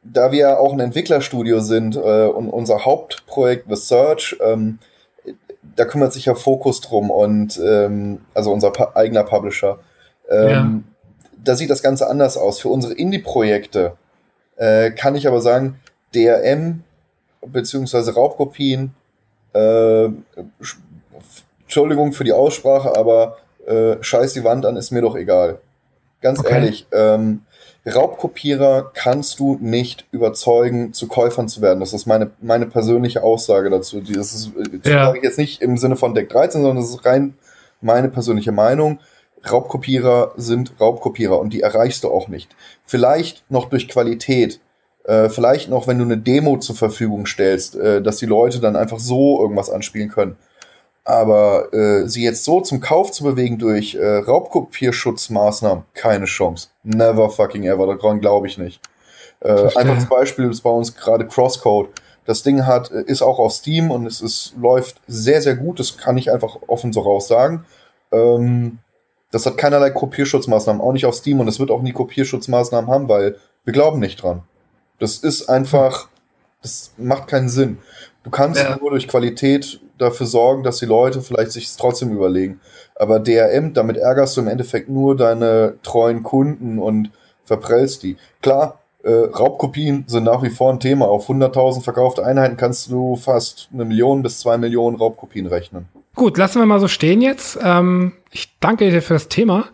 Da 0.02 0.32
wir 0.32 0.60
auch 0.60 0.72
ein 0.72 0.80
Entwicklerstudio 0.80 1.60
sind 1.60 1.98
äh, 1.98 2.00
und 2.00 2.50
unser 2.50 2.86
Hauptprojekt 2.86 3.66
The 3.70 3.76
Search 3.76 4.38
ähm, 4.42 4.80
da 5.76 5.86
kümmert 5.86 6.14
sich 6.14 6.26
ja 6.26 6.36
Focus 6.36 6.82
drum 6.82 7.10
und 7.10 7.60
ähm, 7.64 8.20
also 8.34 8.52
unser 8.52 8.72
pa 8.72 8.92
eigener 8.96 9.24
Publisher. 9.24 9.80
Ähm, 10.30 10.50
ja. 10.50 10.70
Da 11.44 11.56
sieht 11.56 11.70
das 11.70 11.84
Ganze 11.84 12.08
anders 12.08 12.38
aus. 12.38 12.60
Für 12.60 12.70
unsere 12.70 12.94
Indie-Projekte 12.94 13.98
äh, 14.56 14.92
kann 14.92 15.16
ich 15.16 15.28
aber 15.28 15.42
sagen, 15.42 15.80
DRM 16.16 16.84
beziehungsweise 17.46 18.14
Raubkopien, 18.14 18.94
äh, 19.54 20.10
Entschuldigung 21.64 22.14
für 22.14 22.24
die 22.24 22.34
Aussprache, 22.34 22.96
aber 22.96 23.38
äh, 23.66 23.96
scheiß 24.02 24.34
die 24.34 24.44
Wand 24.44 24.66
an, 24.66 24.78
ist 24.78 24.92
mir 24.92 25.02
doch 25.02 25.16
egal. 25.16 25.60
Ganz 26.24 26.40
okay. 26.40 26.54
ehrlich, 26.54 26.88
ähm, 26.92 27.42
Raubkopierer 27.86 28.92
kannst 28.94 29.40
du 29.40 29.58
nicht 29.62 30.06
überzeugen, 30.12 30.94
zu 30.94 31.08
Käufern 31.08 31.50
zu 31.50 31.62
werden. 31.62 31.82
Das 31.82 31.94
ist 31.94 32.06
meine, 32.06 32.32
meine 32.42 32.66
persönliche 32.66 33.24
Aussage 33.24 33.70
dazu. 33.70 34.00
Das 34.00 34.34
ist, 34.34 34.52
das 34.56 34.92
ja. 34.92 35.06
sage 35.06 35.18
ich 35.18 35.24
jetzt 35.24 35.38
nicht 35.38 35.62
im 35.62 35.78
Sinne 35.78 35.98
von 35.98 36.16
Deck 36.16 36.30
13, 36.30 36.62
sondern 36.62 36.78
das 36.78 36.92
ist 36.92 37.06
rein 37.06 37.36
meine 37.82 38.08
persönliche 38.08 38.54
Meinung. 38.54 39.00
Raubkopierer 39.50 40.32
sind 40.38 40.80
Raubkopierer 40.80 41.38
und 41.38 41.52
die 41.52 41.62
erreichst 41.62 42.06
du 42.06 42.10
auch 42.10 42.30
nicht. 42.30 42.56
Vielleicht 42.86 43.44
noch 43.52 43.70
durch 43.70 43.90
Qualität. 43.90 44.62
Äh, 45.04 45.28
vielleicht 45.28 45.70
noch, 45.70 45.86
wenn 45.86 46.00
du 46.00 46.06
eine 46.06 46.18
Demo 46.18 46.58
zur 46.60 46.78
Verfügung 46.78 47.26
stellst, 47.26 47.76
äh, 47.76 48.02
dass 48.02 48.18
die 48.18 48.26
Leute 48.26 48.62
dann 48.62 48.78
einfach 48.78 49.00
so 49.00 49.42
irgendwas 49.42 49.70
anspielen 49.70 50.08
können. 50.08 50.38
Aber 51.06 51.74
äh, 51.74 52.08
sie 52.08 52.24
jetzt 52.24 52.46
so 52.46 52.62
zum 52.62 52.80
Kauf 52.80 53.12
zu 53.12 53.24
bewegen 53.26 53.60
durch 53.60 53.96
äh, 53.96 54.18
Raubkopierschutzmaßnahmen, 54.18 55.84
keine 55.94 56.26
Chance. 56.26 56.70
Never 56.84 57.30
fucking 57.30 57.64
ever, 57.64 57.88
daran 57.88 58.22
glaube 58.22 58.48
ich 58.48 58.58
nicht. 58.58 58.80
Äh, 59.42 59.76
einfaches 59.76 60.06
Beispiel 60.06 60.50
ist 60.50 60.62
bei 60.62 60.70
uns 60.70 60.96
gerade 60.96 61.28
Crosscode. 61.28 61.90
Das 62.26 62.44
Ding 62.44 62.66
hat, 62.66 62.92
äh, 62.92 63.04
ist 63.06 63.22
auch 63.22 63.40
auf 63.40 63.52
Steam 63.52 63.92
und 63.92 64.06
es 64.06 64.22
ist, 64.22 64.54
läuft 64.58 65.02
sehr, 65.08 65.42
sehr 65.42 65.56
gut. 65.56 65.80
Das 65.80 65.98
kann 65.98 66.18
ich 66.18 66.32
einfach 66.32 66.58
offen 66.68 66.94
so 66.94 67.02
raus 67.02 67.28
sagen. 67.28 67.66
Ähm, 68.14 68.80
das 69.32 69.46
hat 69.46 69.58
keinerlei 69.58 69.90
Kopierschutzmaßnahmen, 69.90 70.82
auch 70.82 70.94
nicht 70.94 71.06
auf 71.06 71.16
Steam 71.16 71.40
und 71.40 71.48
es 71.48 71.60
wird 71.60 71.72
auch 71.72 71.82
nie 71.82 71.92
Kopierschutzmaßnahmen 71.92 72.90
haben, 72.90 73.10
weil 73.10 73.38
wir 73.66 73.74
glauben 73.74 74.00
nicht 74.00 74.22
dran. 74.22 74.44
Das 75.00 75.18
ist 75.18 75.50
einfach, 75.50 76.08
das 76.62 76.94
macht 76.98 77.28
keinen 77.28 77.50
Sinn. 77.50 77.80
Du 78.24 78.30
kannst 78.30 78.62
ja. 78.62 78.78
nur 78.78 78.92
durch 78.92 79.08
Qualität 79.08 79.82
dafür 79.98 80.26
sorgen, 80.26 80.64
dass 80.64 80.78
die 80.78 80.86
Leute 80.86 81.22
vielleicht 81.22 81.52
sich 81.52 81.76
trotzdem 81.76 82.12
überlegen. 82.12 82.60
Aber 82.96 83.20
DRM, 83.20 83.74
damit 83.74 83.98
ärgerst 83.98 84.38
du 84.38 84.42
im 84.42 84.48
Endeffekt 84.48 84.90
nur 84.90 85.16
deine 85.16 85.76
treuen 85.84 86.24
Kunden 86.24 86.80
und 86.80 87.12
verprellst 87.44 88.04
die. 88.04 88.18
Klar, 88.42 88.80
Äh, 89.06 89.12
Raubkopien 89.38 90.06
sind 90.08 90.24
nach 90.24 90.42
wie 90.44 90.50
vor 90.50 90.72
ein 90.72 90.80
Thema. 90.80 91.10
Auf 91.10 91.28
100.000 91.28 91.84
verkaufte 91.84 92.26
Einheiten 92.26 92.56
kannst 92.56 92.90
du 92.90 93.18
fast 93.18 93.68
eine 93.74 93.84
Million 93.84 94.24
bis 94.24 94.40
zwei 94.40 94.58
Millionen 94.58 94.96
Raubkopien 94.96 95.46
rechnen. 95.46 95.90
Gut, 96.16 96.38
lassen 96.38 96.60
wir 96.60 96.66
mal 96.66 96.80
so 96.80 96.88
stehen 96.88 97.22
jetzt. 97.22 97.60
Ähm, 97.62 98.14
ich 98.32 98.58
danke 98.62 98.90
dir 98.90 99.02
für 99.02 99.16
das 99.16 99.28
Thema. 99.28 99.66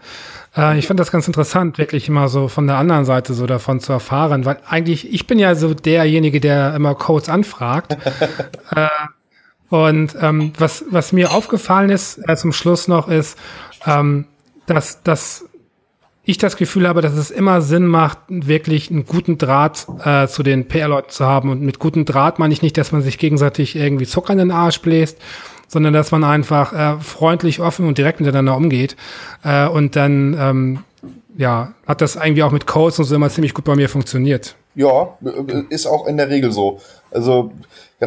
Äh, 0.57 0.79
ich 0.79 0.87
fand 0.87 0.99
das 0.99 1.11
ganz 1.11 1.27
interessant, 1.27 1.77
wirklich 1.77 2.07
immer 2.07 2.27
so 2.27 2.47
von 2.47 2.65
der 2.65 2.77
anderen 2.77 3.05
Seite 3.05 3.35
so 3.35 3.45
davon 3.45 3.79
zu 3.79 3.93
erfahren, 3.93 4.45
weil 4.45 4.57
eigentlich, 4.67 5.13
ich 5.13 5.27
bin 5.27 5.37
ja 5.37 5.53
so 5.53 5.75
derjenige, 5.75 6.39
der 6.39 6.73
immer 6.73 6.95
Codes 6.95 7.29
anfragt. 7.29 7.97
äh, 8.75 8.87
und 9.69 10.15
ähm, 10.19 10.51
was, 10.57 10.85
was 10.89 11.11
mir 11.11 11.31
aufgefallen 11.31 11.89
ist 11.89 12.19
äh, 12.27 12.35
zum 12.35 12.51
Schluss 12.51 12.87
noch 12.87 13.07
ist, 13.07 13.37
ähm, 13.85 14.25
dass, 14.65 15.03
dass 15.03 15.45
ich 16.29 16.37
das 16.37 16.57
Gefühl 16.57 16.87
habe, 16.87 17.01
dass 17.01 17.13
es 17.13 17.31
immer 17.31 17.61
Sinn 17.61 17.87
macht, 17.87 18.19
wirklich 18.27 18.91
einen 18.91 19.05
guten 19.05 19.37
Draht 19.37 19.87
äh, 20.03 20.27
zu 20.27 20.43
den 20.43 20.67
PR-Leuten 20.67 21.09
zu 21.09 21.25
haben. 21.25 21.49
Und 21.49 21.61
mit 21.61 21.79
guten 21.79 22.05
Draht 22.05 22.37
meine 22.37 22.53
ich 22.53 22.61
nicht, 22.61 22.77
dass 22.77 22.91
man 22.91 23.01
sich 23.01 23.17
gegenseitig 23.17 23.75
irgendwie 23.75 24.05
Zucker 24.05 24.33
in 24.33 24.39
den 24.39 24.51
Arsch 24.51 24.81
bläst, 24.81 25.17
sondern 25.67 25.93
dass 25.93 26.11
man 26.11 26.23
einfach 26.23 26.73
äh, 26.73 26.99
freundlich, 26.99 27.61
offen 27.61 27.87
und 27.87 27.97
direkt 27.97 28.19
miteinander 28.19 28.55
umgeht. 28.55 28.95
Äh, 29.43 29.67
und 29.67 29.95
dann, 29.95 30.35
ähm, 30.39 30.79
ja, 31.35 31.73
hat 31.87 32.01
das 32.01 32.15
irgendwie 32.15 32.43
auch 32.43 32.51
mit 32.51 32.67
Codes 32.67 32.99
und 32.99 33.05
so 33.05 33.15
immer 33.15 33.29
ziemlich 33.29 33.53
gut 33.53 33.65
bei 33.65 33.75
mir 33.75 33.89
funktioniert. 33.89 34.55
Ja, 34.75 35.17
ist 35.69 35.87
auch 35.87 36.05
in 36.05 36.17
der 36.17 36.29
Regel 36.29 36.51
so. 36.51 36.79
Also, 37.11 37.51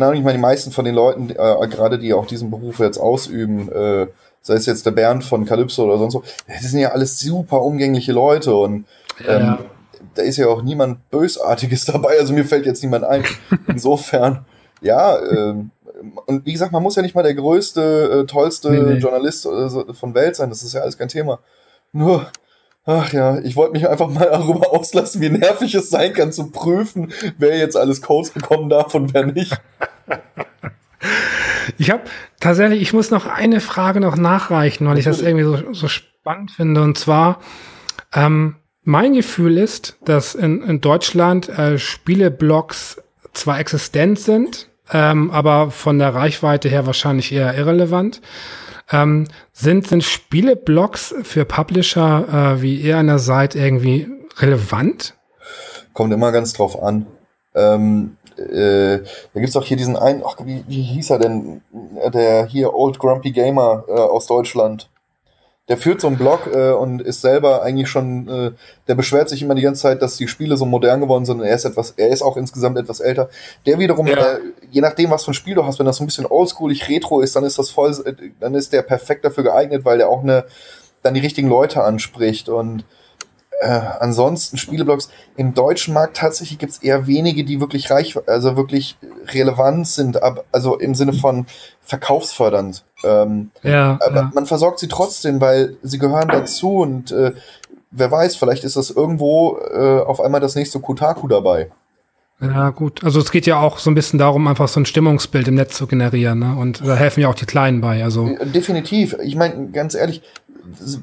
Ahnung, 0.00 0.18
ich 0.18 0.24
meine, 0.24 0.38
die 0.38 0.42
meisten 0.42 0.72
von 0.72 0.84
den 0.84 0.94
Leuten, 0.94 1.30
äh, 1.30 1.68
gerade 1.68 1.98
die 1.98 2.14
auch 2.14 2.26
diesen 2.26 2.50
Beruf 2.50 2.78
jetzt 2.78 2.98
ausüben, 2.98 3.70
äh, 3.70 4.06
sei 4.40 4.54
es 4.54 4.66
jetzt 4.66 4.86
der 4.86 4.90
Bernd 4.92 5.24
von 5.24 5.44
Calypso 5.44 5.84
oder 5.84 5.98
sonst 5.98 6.12
so, 6.14 6.22
das 6.48 6.62
sind 6.62 6.80
ja 6.80 6.90
alles 6.90 7.20
super 7.20 7.62
umgängliche 7.62 8.12
Leute 8.12 8.54
und 8.56 8.86
ähm, 9.26 9.40
ja. 9.40 9.58
da 10.14 10.22
ist 10.22 10.38
ja 10.38 10.48
auch 10.48 10.62
niemand 10.62 11.10
Bösartiges 11.10 11.84
dabei, 11.86 12.18
also 12.18 12.32
mir 12.32 12.44
fällt 12.44 12.66
jetzt 12.66 12.82
niemand 12.82 13.04
ein. 13.04 13.24
Insofern, 13.68 14.44
ja, 14.80 15.18
ähm, 15.18 15.70
und 16.26 16.44
wie 16.46 16.52
gesagt, 16.52 16.72
man 16.72 16.82
muss 16.82 16.96
ja 16.96 17.02
nicht 17.02 17.14
mal 17.14 17.22
der 17.22 17.34
größte, 17.34 18.22
äh, 18.22 18.26
tollste 18.26 18.70
nee, 18.70 18.94
nee. 18.94 18.98
Journalist 18.98 19.46
äh, 19.46 19.94
von 19.94 20.14
Welt 20.14 20.36
sein, 20.36 20.50
das 20.50 20.62
ist 20.62 20.72
ja 20.72 20.80
alles 20.80 20.98
kein 20.98 21.08
Thema. 21.08 21.38
Nur, 21.92 22.26
ach 22.84 23.12
ja, 23.12 23.38
ich 23.40 23.56
wollte 23.56 23.72
mich 23.72 23.88
einfach 23.88 24.08
mal 24.08 24.26
darüber 24.30 24.72
auslassen, 24.72 25.20
wie 25.20 25.30
nervig 25.30 25.74
es 25.74 25.90
sein 25.90 26.12
kann, 26.12 26.32
zu 26.32 26.50
prüfen, 26.50 27.12
wer 27.38 27.56
jetzt 27.56 27.76
alles 27.76 28.02
Codes 28.02 28.30
bekommen 28.30 28.68
darf 28.68 28.94
und 28.94 29.14
wer 29.14 29.26
nicht. 29.26 29.60
Ich 31.78 31.90
habe 31.90 32.02
tatsächlich, 32.40 32.82
ich 32.82 32.92
muss 32.92 33.10
noch 33.10 33.26
eine 33.26 33.60
Frage 33.60 34.00
noch 34.00 34.16
nachreichen, 34.16 34.86
weil 34.86 34.98
ich 34.98 35.04
das 35.04 35.20
irgendwie 35.20 35.44
so, 35.44 35.72
so 35.72 35.88
spannend 35.88 36.50
finde. 36.50 36.82
Und 36.82 36.98
zwar, 36.98 37.40
ähm, 38.12 38.56
mein 38.84 39.12
Gefühl 39.14 39.58
ist, 39.58 39.96
dass 40.04 40.34
in, 40.34 40.62
in 40.62 40.80
Deutschland 40.80 41.48
äh, 41.48 41.78
Spieleblogs 41.78 43.02
zwar 43.32 43.58
existent 43.58 44.18
sind, 44.18 44.68
ähm, 44.92 45.30
aber 45.30 45.70
von 45.70 45.98
der 45.98 46.14
Reichweite 46.14 46.68
her 46.68 46.86
wahrscheinlich 46.86 47.32
eher 47.32 47.54
irrelevant. 47.56 48.20
Ähm, 48.92 49.26
sind, 49.52 49.86
sind 49.86 50.04
Spieleblogs 50.04 51.14
für 51.22 51.44
Publisher 51.44 52.56
äh, 52.56 52.62
wie 52.62 52.76
ihr 52.76 52.98
an 52.98 53.06
der 53.06 53.18
Seite 53.18 53.58
irgendwie 53.58 54.08
relevant? 54.38 55.14
Kommt 55.92 56.12
immer 56.12 56.32
ganz 56.32 56.52
drauf 56.52 56.82
an. 56.82 57.06
Ähm, 57.54 58.16
äh, 58.36 58.98
da 59.34 59.40
gibt's 59.40 59.56
auch 59.56 59.64
hier 59.64 59.76
diesen 59.76 59.96
einen, 59.96 60.22
ach, 60.24 60.36
wie, 60.44 60.64
wie 60.66 60.82
hieß 60.82 61.10
er 61.10 61.18
denn? 61.18 61.62
Der 62.12 62.46
hier 62.46 62.74
Old 62.74 62.98
Grumpy 62.98 63.32
Gamer 63.32 63.84
äh, 63.88 63.92
aus 63.92 64.26
Deutschland. 64.26 64.88
Der 65.68 65.78
führt 65.78 66.00
so 66.00 66.08
einen 66.08 66.18
Blog 66.18 66.48
äh, 66.52 66.72
und 66.72 67.00
ist 67.00 67.20
selber 67.20 67.62
eigentlich 67.62 67.88
schon, 67.88 68.28
äh, 68.28 68.50
der 68.88 68.94
beschwert 68.96 69.28
sich 69.28 69.42
immer 69.42 69.54
die 69.54 69.62
ganze 69.62 69.82
Zeit, 69.82 70.02
dass 70.02 70.16
die 70.16 70.26
Spiele 70.26 70.56
so 70.56 70.66
modern 70.66 71.00
geworden 71.00 71.24
sind 71.24 71.40
und 71.40 71.46
er 71.46 71.54
ist 71.54 71.64
etwas, 71.64 71.92
er 71.96 72.08
ist 72.08 72.22
auch 72.22 72.36
insgesamt 72.36 72.78
etwas 72.78 72.98
älter. 72.98 73.28
Der 73.64 73.78
wiederum, 73.78 74.08
ja. 74.08 74.16
äh, 74.16 74.40
je 74.70 74.80
nachdem, 74.80 75.10
was 75.10 75.24
für 75.24 75.30
ein 75.30 75.34
Spiel 75.34 75.54
du 75.54 75.64
hast, 75.64 75.78
wenn 75.78 75.86
das 75.86 75.96
so 75.96 76.04
ein 76.04 76.06
bisschen 76.06 76.26
oldschoolig 76.26 76.88
retro 76.88 77.20
ist, 77.20 77.36
dann 77.36 77.44
ist 77.44 77.58
das 77.58 77.70
voll, 77.70 77.92
äh, 78.04 78.12
dann 78.40 78.54
ist 78.54 78.72
der 78.72 78.82
perfekt 78.82 79.24
dafür 79.24 79.44
geeignet, 79.44 79.84
weil 79.84 79.98
der 79.98 80.08
auch 80.08 80.22
eine, 80.22 80.44
dann 81.02 81.14
die 81.14 81.20
richtigen 81.20 81.48
Leute 81.48 81.84
anspricht 81.84 82.48
und 82.48 82.84
äh, 83.62 83.80
ansonsten 84.00 84.58
Spieleblogs 84.58 85.08
im 85.36 85.54
deutschen 85.54 85.94
Markt 85.94 86.16
tatsächlich 86.16 86.58
gibt 86.58 86.72
es 86.72 86.82
eher 86.82 87.06
wenige, 87.06 87.44
die 87.44 87.60
wirklich 87.60 87.92
reich, 87.92 88.18
also 88.26 88.56
wirklich 88.56 88.96
relevant 89.28 89.86
sind, 89.86 90.20
ab, 90.20 90.44
also 90.50 90.76
im 90.78 90.96
Sinne 90.96 91.12
von 91.12 91.46
verkaufsfördernd. 91.80 92.84
Ähm, 93.04 93.50
ja, 93.62 93.98
aber 94.04 94.16
ja. 94.16 94.30
man 94.34 94.46
versorgt 94.46 94.78
sie 94.78 94.88
trotzdem, 94.88 95.40
weil 95.40 95.76
sie 95.82 95.98
gehören 95.98 96.28
dazu 96.28 96.78
und 96.78 97.12
äh, 97.12 97.32
wer 97.90 98.10
weiß, 98.10 98.36
vielleicht 98.36 98.64
ist 98.64 98.76
das 98.76 98.90
irgendwo 98.90 99.58
äh, 99.58 100.00
auf 100.00 100.20
einmal 100.20 100.40
das 100.40 100.54
nächste 100.54 100.80
Kotaku 100.80 101.28
dabei. 101.28 101.70
Ja, 102.40 102.70
gut. 102.70 103.04
Also 103.04 103.20
es 103.20 103.30
geht 103.30 103.46
ja 103.46 103.60
auch 103.60 103.78
so 103.78 103.90
ein 103.90 103.94
bisschen 103.94 104.18
darum, 104.18 104.48
einfach 104.48 104.66
so 104.66 104.80
ein 104.80 104.86
Stimmungsbild 104.86 105.46
im 105.46 105.54
Netz 105.54 105.76
zu 105.76 105.86
generieren, 105.86 106.40
ne? 106.40 106.56
Und 106.58 106.84
da 106.84 106.96
helfen 106.96 107.20
ja 107.20 107.28
auch 107.28 107.36
die 107.36 107.46
Kleinen 107.46 107.80
bei. 107.80 108.02
Also 108.02 108.36
definitiv. 108.42 109.16
Ich 109.22 109.36
meine, 109.36 109.68
ganz 109.68 109.94
ehrlich, 109.94 110.22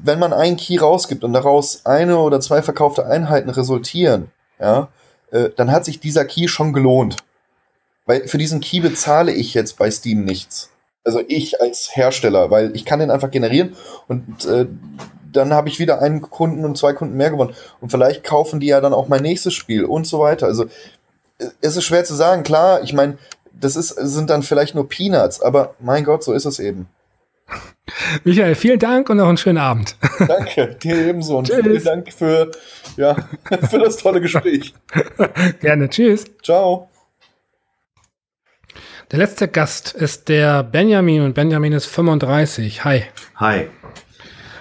wenn 0.04 0.18
man 0.18 0.34
einen 0.34 0.58
Key 0.58 0.76
rausgibt 0.76 1.24
und 1.24 1.32
daraus 1.32 1.86
eine 1.86 2.18
oder 2.18 2.40
zwei 2.40 2.60
verkaufte 2.60 3.06
Einheiten 3.06 3.48
resultieren, 3.48 4.30
ja, 4.60 4.88
äh, 5.30 5.48
dann 5.56 5.72
hat 5.72 5.86
sich 5.86 5.98
dieser 5.98 6.26
Key 6.26 6.46
schon 6.46 6.74
gelohnt. 6.74 7.16
Weil 8.04 8.28
für 8.28 8.38
diesen 8.38 8.60
Key 8.60 8.80
bezahle 8.80 9.32
ich 9.32 9.54
jetzt 9.54 9.78
bei 9.78 9.90
Steam 9.90 10.24
nichts. 10.24 10.70
Also 11.04 11.22
ich 11.28 11.60
als 11.60 11.96
Hersteller, 11.96 12.50
weil 12.50 12.74
ich 12.76 12.84
kann 12.84 13.00
den 13.00 13.10
einfach 13.10 13.30
generieren 13.30 13.74
und 14.06 14.44
äh, 14.44 14.66
dann 15.32 15.54
habe 15.54 15.68
ich 15.68 15.78
wieder 15.78 16.00
einen 16.02 16.20
Kunden 16.22 16.64
und 16.64 16.76
zwei 16.76 16.92
Kunden 16.92 17.16
mehr 17.16 17.30
gewonnen. 17.30 17.54
Und 17.80 17.90
vielleicht 17.90 18.24
kaufen 18.24 18.60
die 18.60 18.66
ja 18.66 18.80
dann 18.80 18.92
auch 18.92 19.08
mein 19.08 19.22
nächstes 19.22 19.54
Spiel 19.54 19.84
und 19.84 20.06
so 20.06 20.20
weiter. 20.20 20.46
Also 20.46 20.64
äh, 21.38 21.46
es 21.60 21.76
ist 21.76 21.84
schwer 21.84 22.04
zu 22.04 22.14
sagen, 22.14 22.42
klar, 22.42 22.82
ich 22.82 22.92
meine, 22.92 23.18
das 23.52 23.76
ist, 23.76 23.88
sind 23.88 24.30
dann 24.30 24.42
vielleicht 24.42 24.74
nur 24.74 24.88
Peanuts, 24.88 25.40
aber 25.40 25.74
mein 25.80 26.04
Gott, 26.04 26.24
so 26.24 26.32
ist 26.32 26.46
es 26.46 26.58
eben. 26.58 26.88
Michael, 28.24 28.54
vielen 28.54 28.78
Dank 28.78 29.10
und 29.10 29.16
noch 29.16 29.28
einen 29.28 29.36
schönen 29.36 29.58
Abend. 29.58 29.96
Danke, 30.26 30.76
dir 30.82 30.96
ebenso 31.08 31.38
und 31.38 31.48
Tschüss. 31.48 31.60
vielen 31.62 31.84
Dank 31.84 32.12
für, 32.12 32.50
ja, 32.96 33.16
für 33.70 33.78
das 33.78 33.96
tolle 33.96 34.20
Gespräch. 34.20 34.74
Gerne, 35.60 35.88
tschüss. 35.88 36.24
Ciao. 36.42 36.89
Der 39.10 39.18
letzte 39.18 39.48
Gast 39.48 39.92
ist 39.92 40.28
der 40.28 40.62
Benjamin 40.62 41.22
und 41.22 41.34
Benjamin 41.34 41.72
ist 41.72 41.86
35. 41.86 42.84
Hi. 42.84 43.02
Hi. 43.34 43.66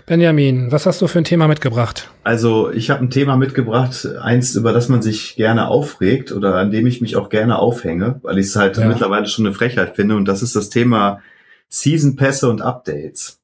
Benjamin, 0.07 0.71
was 0.71 0.87
hast 0.87 1.03
du 1.03 1.07
für 1.07 1.19
ein 1.19 1.23
Thema 1.23 1.47
mitgebracht? 1.47 2.09
Also 2.23 2.71
ich 2.71 2.89
habe 2.89 3.03
ein 3.03 3.11
Thema 3.11 3.37
mitgebracht, 3.37 4.07
eins, 4.19 4.55
über 4.55 4.73
das 4.73 4.89
man 4.89 5.03
sich 5.03 5.35
gerne 5.35 5.67
aufregt 5.67 6.31
oder 6.31 6.55
an 6.55 6.71
dem 6.71 6.87
ich 6.87 6.99
mich 6.99 7.15
auch 7.15 7.29
gerne 7.29 7.59
aufhänge, 7.59 8.19
weil 8.23 8.39
ich 8.39 8.47
es 8.47 8.55
halt 8.55 8.77
ja. 8.77 8.87
mittlerweile 8.87 9.27
schon 9.27 9.45
eine 9.45 9.53
Frechheit 9.53 9.95
finde 9.95 10.15
und 10.15 10.25
das 10.25 10.41
ist 10.41 10.55
das 10.55 10.71
Thema 10.71 11.21
Season-Pässe 11.67 12.49
und 12.49 12.63
Updates. 12.63 13.39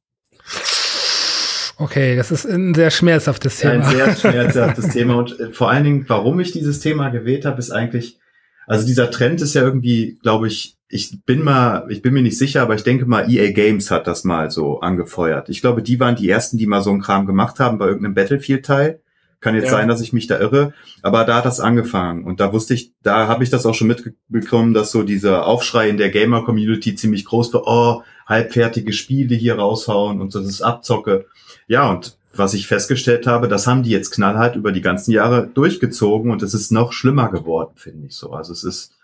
Okay, 1.77 2.15
das 2.15 2.31
ist 2.31 2.45
ein 2.45 2.73
sehr 2.73 2.89
schmerzhaftes 2.89 3.59
Thema. 3.59 3.73
Ein 3.73 3.95
sehr 3.95 4.15
schmerzhaftes 4.15 4.87
Thema. 4.93 5.17
Und 5.17 5.39
äh, 5.39 5.51
vor 5.51 5.69
allen 5.69 5.83
Dingen, 5.83 6.05
warum 6.07 6.39
ich 6.39 6.51
dieses 6.51 6.79
Thema 6.79 7.09
gewählt 7.09 7.45
habe, 7.45 7.59
ist 7.59 7.69
eigentlich, 7.69 8.17
also 8.65 8.87
dieser 8.87 9.11
Trend 9.11 9.41
ist 9.41 9.53
ja 9.53 9.61
irgendwie, 9.61 10.17
glaube 10.23 10.47
ich, 10.47 10.74
ich 10.87 11.25
bin 11.25 11.43
mal, 11.43 11.85
ich 11.89 12.01
bin 12.01 12.13
mir 12.13 12.21
nicht 12.21 12.37
sicher, 12.37 12.61
aber 12.61 12.75
ich 12.75 12.83
denke 12.83 13.05
mal, 13.05 13.29
EA 13.29 13.51
Games 13.51 13.89
hat 13.89 14.07
das 14.07 14.23
mal 14.23 14.51
so 14.51 14.81
angefeuert. 14.81 15.49
Ich 15.49 15.61
glaube, 15.61 15.81
die 15.81 15.99
waren 15.99 16.15
die 16.15 16.29
ersten, 16.29 16.57
die 16.57 16.67
mal 16.67 16.81
so 16.81 16.91
einen 16.91 17.01
Kram 17.01 17.25
gemacht 17.25 17.59
haben 17.59 17.77
bei 17.77 17.87
irgendeinem 17.87 18.13
Battlefield-Teil. 18.13 19.01
Kann 19.41 19.55
jetzt 19.55 19.65
ja. 19.65 19.71
sein, 19.71 19.87
dass 19.87 20.01
ich 20.01 20.13
mich 20.13 20.27
da 20.27 20.39
irre, 20.39 20.73
aber 21.03 21.23
da 21.23 21.35
hat 21.35 21.45
das 21.45 21.59
angefangen 21.59 22.23
und 22.23 22.39
da 22.39 22.51
wusste 22.51 22.73
ich, 22.73 22.93
da 23.03 23.27
habe 23.27 23.43
ich 23.43 23.49
das 23.49 23.65
auch 23.65 23.75
schon 23.75 23.87
mitbekommen, 23.87 24.73
dass 24.73 24.91
so 24.91 25.03
dieser 25.03 25.45
Aufschrei 25.45 25.89
in 25.89 25.97
der 25.97 26.09
Gamer-Community 26.09 26.95
ziemlich 26.95 27.25
groß 27.25 27.53
war. 27.53 27.63
Oh, 27.67 28.03
halbfertige 28.25 28.91
Spiele 28.91 29.35
hier 29.35 29.55
raushauen 29.55 30.19
und 30.19 30.31
so, 30.31 30.39
das 30.39 30.49
ist 30.49 30.61
Abzocke. 30.61 31.25
Ja, 31.67 31.91
und 31.91 32.17
was 32.33 32.53
ich 32.53 32.65
festgestellt 32.65 33.27
habe, 33.27 33.47
das 33.47 33.67
haben 33.67 33.83
die 33.83 33.91
jetzt 33.91 34.11
knallhart 34.11 34.55
über 34.55 34.71
die 34.71 34.81
ganzen 34.81 35.11
Jahre 35.11 35.47
durchgezogen 35.47 36.31
und 36.31 36.41
es 36.41 36.53
ist 36.53 36.71
noch 36.71 36.91
schlimmer 36.91 37.29
geworden, 37.29 37.73
finde 37.75 38.07
ich 38.07 38.15
so. 38.15 38.31
Also 38.31 38.51
es 38.51 38.63
ist 38.63 38.94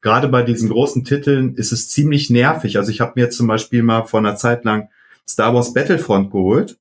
gerade 0.00 0.28
bei 0.28 0.42
diesen 0.42 0.68
großen 0.68 1.04
Titeln 1.04 1.54
ist 1.54 1.72
es 1.72 1.88
ziemlich 1.88 2.30
nervig. 2.30 2.76
Also 2.78 2.90
ich 2.90 3.00
habe 3.00 3.12
mir 3.16 3.30
zum 3.30 3.46
Beispiel 3.46 3.82
mal 3.82 4.04
vor 4.04 4.20
einer 4.20 4.36
Zeit 4.36 4.64
lang 4.64 4.88
Star 5.26 5.54
Wars 5.54 5.74
Battlefront 5.74 6.30
geholt 6.30 6.78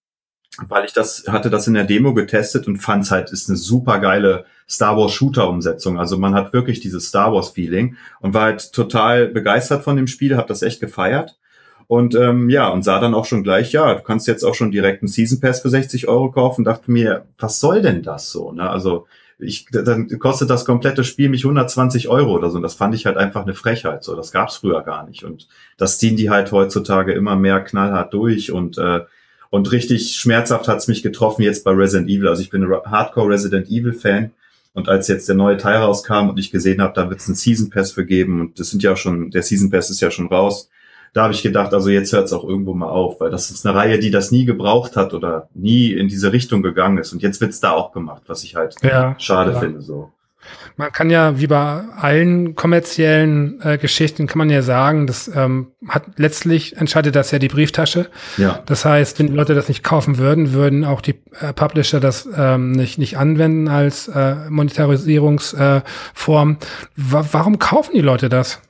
weil 0.67 0.85
ich 0.85 0.93
das 0.93 1.25
hatte 1.27 1.49
das 1.49 1.67
in 1.67 1.75
der 1.75 1.83
Demo 1.83 2.13
getestet 2.13 2.67
und 2.67 2.77
fand 2.77 3.09
halt 3.11 3.31
ist 3.31 3.49
eine 3.49 3.57
super 3.57 3.99
geile 3.99 4.45
Star 4.67 4.97
Wars 4.97 5.13
Shooter 5.13 5.49
Umsetzung. 5.49 5.99
Also 5.99 6.17
man 6.17 6.33
hat 6.33 6.53
wirklich 6.53 6.79
dieses 6.79 7.07
Star 7.07 7.33
Wars 7.33 7.49
Feeling 7.49 7.95
und 8.19 8.33
war 8.33 8.43
halt 8.43 8.73
total 8.73 9.27
begeistert 9.27 9.83
von 9.83 9.95
dem 9.95 10.07
Spiel, 10.07 10.35
habe 10.35 10.47
das 10.47 10.61
echt 10.61 10.79
gefeiert. 10.79 11.37
Und 11.85 12.15
ähm, 12.15 12.49
ja, 12.49 12.67
und 12.67 12.83
sah 12.83 12.99
dann 12.99 13.13
auch 13.13 13.23
schon 13.23 13.43
gleich, 13.43 13.71
ja, 13.71 13.93
du 13.93 14.03
kannst 14.03 14.27
jetzt 14.27 14.43
auch 14.43 14.55
schon 14.55 14.71
direkt 14.71 15.03
einen 15.03 15.07
Season 15.07 15.39
Pass 15.39 15.61
für 15.61 15.69
60 15.69 16.09
Euro 16.09 16.31
kaufen. 16.31 16.65
Dachte 16.65 16.91
mir, 16.91 17.25
was 17.37 17.61
soll 17.61 17.81
denn 17.81 18.03
das 18.03 18.29
so? 18.29 18.51
Ne? 18.51 18.69
Also 18.69 19.07
ich, 19.39 19.67
dann 19.71 20.07
kostet 20.19 20.49
das 20.49 20.65
komplette 20.65 21.03
Spiel 21.03 21.29
mich 21.29 21.43
120 21.43 22.07
Euro 22.07 22.33
oder 22.33 22.49
so. 22.49 22.57
Und 22.57 22.63
das 22.63 22.73
fand 22.73 22.95
ich 22.95 23.05
halt 23.05 23.17
einfach 23.17 23.43
eine 23.43 23.53
Frechheit. 23.53 24.03
So, 24.03 24.15
das 24.15 24.31
gab's 24.31 24.57
früher 24.57 24.81
gar 24.81 25.07
nicht. 25.07 25.23
Und 25.23 25.47
das 25.77 25.99
ziehen 25.99 26.17
die 26.17 26.29
halt 26.29 26.51
heutzutage 26.51 27.13
immer 27.13 27.35
mehr 27.35 27.61
knallhart 27.61 28.13
durch. 28.13 28.51
Und 28.51 28.77
äh, 28.77 29.01
und 29.49 29.71
richtig 29.71 30.15
schmerzhaft 30.17 30.67
hat's 30.67 30.87
mich 30.87 31.03
getroffen 31.03 31.41
jetzt 31.41 31.63
bei 31.63 31.71
Resident 31.71 32.09
Evil. 32.09 32.27
Also 32.27 32.41
ich 32.41 32.49
bin 32.49 32.67
Hardcore 32.69 33.29
Resident 33.29 33.67
Evil 33.69 33.93
Fan. 33.93 34.31
Und 34.73 34.89
als 34.89 35.07
jetzt 35.07 35.27
der 35.27 35.35
neue 35.35 35.57
Teil 35.57 35.77
rauskam 35.77 36.29
und 36.29 36.37
ich 36.37 36.51
gesehen 36.51 36.81
habe, 36.81 36.93
da 36.93 37.09
wird 37.09 37.19
es 37.19 37.27
einen 37.27 37.35
Season 37.35 37.69
Pass 37.69 37.91
für 37.91 38.05
geben 38.05 38.41
und 38.41 38.59
das 38.59 38.69
sind 38.69 38.83
ja 38.83 38.95
schon, 38.95 39.31
der 39.31 39.41
Season 39.41 39.71
Pass 39.71 39.89
ist 39.89 40.01
ja 40.01 40.11
schon 40.11 40.27
raus, 40.27 40.69
da 41.17 41.23
habe 41.23 41.33
ich 41.33 41.41
gedacht, 41.41 41.73
also 41.73 41.89
jetzt 41.89 42.13
hört 42.13 42.25
es 42.25 42.33
auch 42.33 42.47
irgendwo 42.47 42.75
mal 42.75 42.89
auf, 42.89 43.19
weil 43.19 43.31
das 43.31 43.49
ist 43.49 43.65
eine 43.65 43.75
Reihe, 43.75 43.97
die 43.97 44.11
das 44.11 44.31
nie 44.31 44.45
gebraucht 44.45 44.95
hat 44.95 45.15
oder 45.15 45.49
nie 45.55 45.91
in 45.91 46.07
diese 46.07 46.31
Richtung 46.31 46.61
gegangen 46.61 46.99
ist. 46.99 47.11
Und 47.11 47.23
jetzt 47.23 47.41
wird's 47.41 47.59
da 47.59 47.71
auch 47.71 47.91
gemacht, 47.91 48.21
was 48.27 48.43
ich 48.43 48.55
halt 48.55 48.75
ja, 48.83 49.15
schade 49.17 49.53
ja. 49.53 49.59
finde. 49.59 49.81
So. 49.81 50.11
Man 50.75 50.91
kann 50.91 51.09
ja, 51.09 51.39
wie 51.39 51.47
bei 51.47 51.81
allen 51.97 52.53
kommerziellen 52.53 53.59
äh, 53.61 53.79
Geschichten, 53.79 54.27
kann 54.27 54.37
man 54.37 54.51
ja 54.51 54.61
sagen, 54.61 55.07
das 55.07 55.27
ähm, 55.33 55.71
hat 55.87 56.03
letztlich 56.17 56.77
entscheidet 56.77 57.15
das 57.15 57.31
ja 57.31 57.39
die 57.39 57.47
Brieftasche. 57.47 58.09
Ja. 58.37 58.61
Das 58.67 58.85
heißt, 58.85 59.17
wenn 59.17 59.25
die 59.25 59.33
Leute 59.33 59.55
das 59.55 59.69
nicht 59.69 59.83
kaufen 59.83 60.19
würden, 60.19 60.53
würden 60.53 60.85
auch 60.85 61.01
die 61.01 61.15
äh, 61.39 61.51
Publisher 61.51 61.99
das 61.99 62.29
ähm, 62.37 62.73
nicht, 62.73 62.99
nicht 62.99 63.17
anwenden 63.17 63.69
als 63.69 64.07
äh, 64.07 64.35
Monetarisierungsform. 64.49 66.51
Äh, 66.51 66.55
Wa 66.95 67.25
warum 67.31 67.57
kaufen 67.57 67.93
die 67.95 68.01
Leute 68.01 68.29
das? 68.29 68.61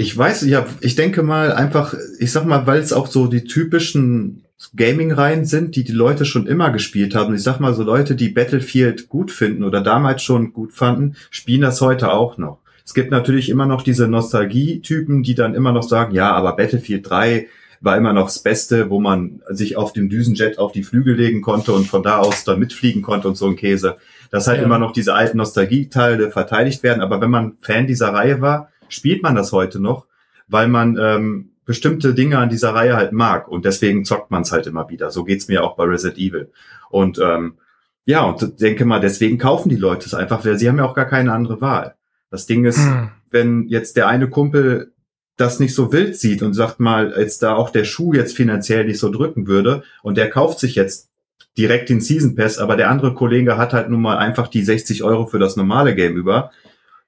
Ich 0.00 0.16
weiß, 0.16 0.46
ja, 0.46 0.64
ich 0.80 0.94
denke 0.94 1.22
mal 1.22 1.52
einfach, 1.52 1.92
ich 2.18 2.32
sag 2.32 2.46
mal, 2.46 2.66
weil 2.66 2.80
es 2.80 2.94
auch 2.94 3.06
so 3.06 3.26
die 3.26 3.44
typischen 3.44 4.44
Gaming-Reihen 4.74 5.44
sind, 5.44 5.76
die 5.76 5.84
die 5.84 5.92
Leute 5.92 6.24
schon 6.24 6.46
immer 6.46 6.70
gespielt 6.70 7.14
haben. 7.14 7.34
Ich 7.34 7.42
sag 7.42 7.60
mal, 7.60 7.74
so 7.74 7.82
Leute, 7.82 8.14
die 8.14 8.30
Battlefield 8.30 9.10
gut 9.10 9.30
finden 9.30 9.62
oder 9.62 9.82
damals 9.82 10.22
schon 10.22 10.54
gut 10.54 10.72
fanden, 10.72 11.16
spielen 11.30 11.60
das 11.60 11.82
heute 11.82 12.14
auch 12.14 12.38
noch. 12.38 12.60
Es 12.82 12.94
gibt 12.94 13.10
natürlich 13.10 13.50
immer 13.50 13.66
noch 13.66 13.82
diese 13.82 14.08
Nostalgie-Typen, 14.08 15.22
die 15.22 15.34
dann 15.34 15.54
immer 15.54 15.72
noch 15.72 15.82
sagen, 15.82 16.14
ja, 16.14 16.32
aber 16.32 16.56
Battlefield 16.56 17.10
3 17.10 17.48
war 17.82 17.98
immer 17.98 18.14
noch 18.14 18.28
das 18.28 18.38
Beste, 18.38 18.88
wo 18.88 19.00
man 19.00 19.42
sich 19.50 19.76
auf 19.76 19.92
dem 19.92 20.08
Düsenjet 20.08 20.58
auf 20.58 20.72
die 20.72 20.82
Flügel 20.82 21.14
legen 21.14 21.42
konnte 21.42 21.74
und 21.74 21.86
von 21.86 22.02
da 22.02 22.20
aus 22.20 22.44
dann 22.44 22.58
mitfliegen 22.58 23.02
konnte 23.02 23.28
und 23.28 23.36
so 23.36 23.48
ein 23.48 23.56
Käse. 23.56 23.98
Dass 24.30 24.46
halt 24.46 24.60
ja. 24.60 24.64
immer 24.64 24.78
noch 24.78 24.92
diese 24.92 25.12
alten 25.12 25.36
Nostalgie-Teile 25.36 26.30
verteidigt 26.30 26.82
werden. 26.82 27.02
Aber 27.02 27.20
wenn 27.20 27.30
man 27.30 27.58
Fan 27.60 27.86
dieser 27.86 28.14
Reihe 28.14 28.40
war, 28.40 28.70
spielt 28.90 29.22
man 29.22 29.34
das 29.34 29.52
heute 29.52 29.80
noch, 29.80 30.06
weil 30.48 30.68
man 30.68 30.98
ähm, 31.00 31.50
bestimmte 31.64 32.14
Dinge 32.14 32.38
an 32.38 32.48
dieser 32.48 32.74
Reihe 32.74 32.96
halt 32.96 33.12
mag 33.12 33.48
und 33.48 33.64
deswegen 33.64 34.04
zockt 34.04 34.30
man 34.30 34.42
es 34.42 34.52
halt 34.52 34.66
immer 34.66 34.88
wieder. 34.88 35.10
So 35.10 35.24
geht's 35.24 35.48
mir 35.48 35.62
auch 35.62 35.76
bei 35.76 35.84
Resident 35.84 36.18
Evil. 36.18 36.50
Und 36.90 37.18
ähm, 37.18 37.58
ja, 38.04 38.24
und 38.24 38.60
denke 38.60 38.84
mal, 38.84 39.00
deswegen 39.00 39.38
kaufen 39.38 39.68
die 39.68 39.76
Leute 39.76 40.06
es 40.06 40.14
einfach, 40.14 40.44
weil 40.44 40.58
sie 40.58 40.68
haben 40.68 40.78
ja 40.78 40.84
auch 40.84 40.94
gar 40.94 41.06
keine 41.06 41.32
andere 41.32 41.60
Wahl. 41.60 41.94
Das 42.30 42.46
Ding 42.46 42.64
ist, 42.64 42.78
hm. 42.78 43.10
wenn 43.30 43.68
jetzt 43.68 43.96
der 43.96 44.08
eine 44.08 44.28
Kumpel 44.28 44.92
das 45.36 45.60
nicht 45.60 45.74
so 45.74 45.92
wild 45.92 46.16
sieht 46.16 46.42
und 46.42 46.54
sagt 46.54 46.80
mal, 46.80 47.14
jetzt 47.16 47.42
da 47.42 47.54
auch 47.54 47.70
der 47.70 47.84
Schuh 47.84 48.12
jetzt 48.12 48.36
finanziell 48.36 48.84
nicht 48.84 48.98
so 48.98 49.10
drücken 49.10 49.46
würde 49.46 49.82
und 50.02 50.18
der 50.18 50.28
kauft 50.28 50.58
sich 50.58 50.74
jetzt 50.74 51.08
direkt 51.56 51.88
den 51.88 52.00
Season 52.00 52.34
Pass, 52.34 52.58
aber 52.58 52.76
der 52.76 52.90
andere 52.90 53.14
Kollege 53.14 53.56
hat 53.56 53.72
halt 53.72 53.88
nun 53.88 54.02
mal 54.02 54.18
einfach 54.18 54.48
die 54.48 54.62
60 54.62 55.02
Euro 55.02 55.26
für 55.26 55.38
das 55.38 55.56
normale 55.56 55.94
Game 55.94 56.16
über, 56.16 56.50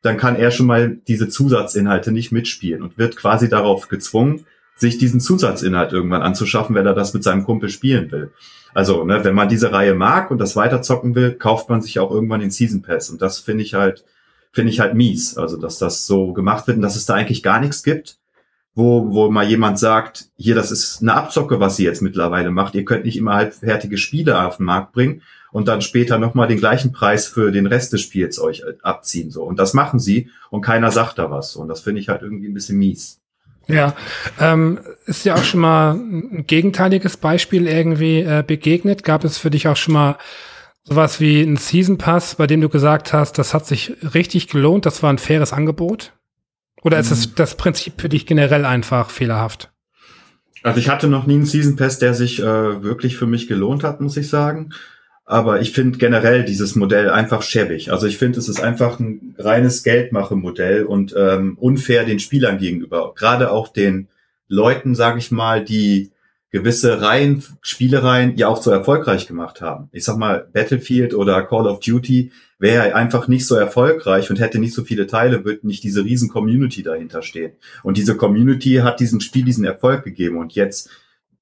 dann 0.02 0.16
kann 0.16 0.36
er 0.36 0.50
schon 0.50 0.66
mal 0.66 0.98
diese 1.08 1.28
Zusatzinhalte 1.28 2.12
nicht 2.12 2.32
mitspielen 2.32 2.82
und 2.82 2.98
wird 2.98 3.16
quasi 3.16 3.48
darauf 3.48 3.88
gezwungen, 3.88 4.44
sich 4.76 4.98
diesen 4.98 5.20
Zusatzinhalt 5.20 5.92
irgendwann 5.92 6.22
anzuschaffen, 6.22 6.74
wenn 6.74 6.86
er 6.86 6.94
das 6.94 7.14
mit 7.14 7.22
seinem 7.22 7.44
Kumpel 7.44 7.68
spielen 7.68 8.10
will. 8.10 8.32
Also, 8.74 9.04
ne, 9.04 9.22
wenn 9.22 9.34
man 9.34 9.48
diese 9.48 9.72
Reihe 9.72 9.94
mag 9.94 10.30
und 10.30 10.38
das 10.38 10.56
weiterzocken 10.56 11.14
will, 11.14 11.32
kauft 11.32 11.68
man 11.68 11.82
sich 11.82 12.00
auch 12.00 12.10
irgendwann 12.10 12.40
den 12.40 12.50
Season 12.50 12.82
Pass. 12.82 13.10
Und 13.10 13.22
das 13.22 13.38
finde 13.38 13.62
ich 13.62 13.74
halt, 13.74 14.04
finde 14.50 14.72
ich 14.72 14.80
halt 14.80 14.94
mies. 14.94 15.36
Also, 15.36 15.56
dass 15.56 15.78
das 15.78 16.06
so 16.06 16.32
gemacht 16.32 16.66
wird 16.66 16.78
und 16.78 16.82
dass 16.82 16.96
es 16.96 17.06
da 17.06 17.14
eigentlich 17.14 17.42
gar 17.42 17.60
nichts 17.60 17.82
gibt, 17.82 18.18
wo, 18.74 19.12
wo 19.12 19.30
mal 19.30 19.46
jemand 19.46 19.78
sagt, 19.78 20.30
hier, 20.36 20.54
das 20.54 20.72
ist 20.72 21.02
eine 21.02 21.14
Abzocke, 21.14 21.60
was 21.60 21.76
sie 21.76 21.84
jetzt 21.84 22.02
mittlerweile 22.02 22.50
macht. 22.50 22.74
Ihr 22.74 22.84
könnt 22.84 23.04
nicht 23.04 23.18
immer 23.18 23.34
halbfertige 23.34 23.98
Spiele 23.98 24.44
auf 24.44 24.56
den 24.56 24.66
Markt 24.66 24.92
bringen 24.92 25.22
und 25.52 25.68
dann 25.68 25.82
später 25.82 26.18
nochmal 26.18 26.48
den 26.48 26.58
gleichen 26.58 26.92
Preis 26.92 27.26
für 27.26 27.52
den 27.52 27.66
Rest 27.66 27.92
des 27.92 28.00
Spiels 28.00 28.40
euch 28.40 28.64
abziehen. 28.82 29.30
So. 29.30 29.44
Und 29.44 29.58
das 29.58 29.74
machen 29.74 30.00
sie 30.00 30.30
und 30.50 30.62
keiner 30.62 30.90
sagt 30.90 31.18
da 31.18 31.30
was. 31.30 31.54
Und 31.54 31.68
das 31.68 31.82
finde 31.82 32.00
ich 32.00 32.08
halt 32.08 32.22
irgendwie 32.22 32.48
ein 32.48 32.54
bisschen 32.54 32.78
mies. 32.78 33.20
Ja, 33.68 33.94
ähm, 34.40 34.80
ist 35.06 35.24
ja 35.24 35.34
auch 35.34 35.44
schon 35.44 35.60
mal 35.60 35.92
ein 35.92 36.46
gegenteiliges 36.46 37.16
Beispiel 37.16 37.68
irgendwie 37.68 38.20
äh, 38.20 38.42
begegnet. 38.44 39.04
Gab 39.04 39.24
es 39.24 39.38
für 39.38 39.50
dich 39.50 39.68
auch 39.68 39.76
schon 39.76 39.94
mal 39.94 40.16
sowas 40.82 41.20
wie 41.20 41.42
ein 41.42 41.56
Season 41.56 41.96
Pass, 41.96 42.34
bei 42.34 42.46
dem 42.46 42.60
du 42.60 42.68
gesagt 42.68 43.12
hast, 43.12 43.38
das 43.38 43.54
hat 43.54 43.66
sich 43.66 43.96
richtig 44.14 44.48
gelohnt, 44.48 44.84
das 44.84 45.02
war 45.02 45.12
ein 45.12 45.18
faires 45.18 45.52
Angebot? 45.52 46.12
Oder 46.82 46.98
ist 46.98 47.12
das, 47.12 47.28
mhm. 47.28 47.32
das 47.36 47.56
Prinzip 47.56 48.00
für 48.00 48.08
dich 48.08 48.26
generell 48.26 48.64
einfach 48.64 49.10
fehlerhaft? 49.10 49.70
Also 50.64 50.78
ich 50.78 50.88
hatte 50.88 51.08
noch 51.08 51.26
nie 51.26 51.34
einen 51.34 51.46
Season 51.46 51.76
Pass, 51.76 51.98
der 51.98 52.14
sich 52.14 52.40
äh, 52.40 52.82
wirklich 52.82 53.16
für 53.16 53.26
mich 53.26 53.46
gelohnt 53.46 53.84
hat, 53.84 54.00
muss 54.00 54.16
ich 54.16 54.28
sagen. 54.28 54.70
Aber 55.24 55.60
ich 55.60 55.72
finde 55.72 55.98
generell 55.98 56.44
dieses 56.44 56.74
Modell 56.74 57.08
einfach 57.08 57.42
schäbig. 57.42 57.92
Also 57.92 58.06
ich 58.06 58.18
finde, 58.18 58.38
es 58.38 58.48
ist 58.48 58.60
einfach 58.60 58.98
ein 58.98 59.34
reines 59.38 59.82
Geldmache-Modell 59.82 60.84
und 60.84 61.14
ähm, 61.16 61.56
unfair 61.58 62.04
den 62.04 62.18
Spielern 62.18 62.58
gegenüber. 62.58 63.14
Gerade 63.14 63.50
auch 63.50 63.68
den 63.68 64.08
Leuten, 64.48 64.94
sage 64.94 65.18
ich 65.18 65.30
mal, 65.30 65.64
die 65.64 66.10
gewisse 66.50 67.00
Reihen, 67.00 67.42
Spielereien 67.62 68.36
ja 68.36 68.46
auch 68.48 68.62
so 68.62 68.70
erfolgreich 68.70 69.26
gemacht 69.26 69.62
haben. 69.62 69.88
Ich 69.90 70.04
sag 70.04 70.18
mal, 70.18 70.46
Battlefield 70.52 71.14
oder 71.14 71.42
Call 71.42 71.66
of 71.66 71.80
Duty 71.80 72.30
wäre 72.58 72.94
einfach 72.94 73.26
nicht 73.26 73.46
so 73.46 73.54
erfolgreich 73.54 74.28
und 74.28 74.38
hätte 74.38 74.58
nicht 74.58 74.74
so 74.74 74.84
viele 74.84 75.06
Teile, 75.06 75.46
würde 75.46 75.66
nicht 75.66 75.82
diese 75.82 76.04
riesen 76.04 76.28
Community 76.28 76.82
dahinter 76.82 77.22
stehen. 77.22 77.52
Und 77.82 77.96
diese 77.96 78.16
Community 78.16 78.80
hat 78.82 79.00
diesem 79.00 79.20
Spiel 79.20 79.44
diesen 79.44 79.64
Erfolg 79.64 80.04
gegeben 80.04 80.36
und 80.36 80.54
jetzt 80.54 80.90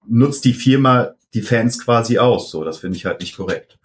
nutzt 0.09 0.45
die 0.45 0.55
Firma 0.55 1.15
die 1.35 1.43
Fans 1.43 1.85
quasi 1.85 2.19
aus. 2.19 2.51
So, 2.51 2.65
das 2.65 2.79
finde 2.79 2.97
ich 2.97 3.07
halt 3.07 3.21
nicht 3.21 3.37
korrekt. 3.37 3.79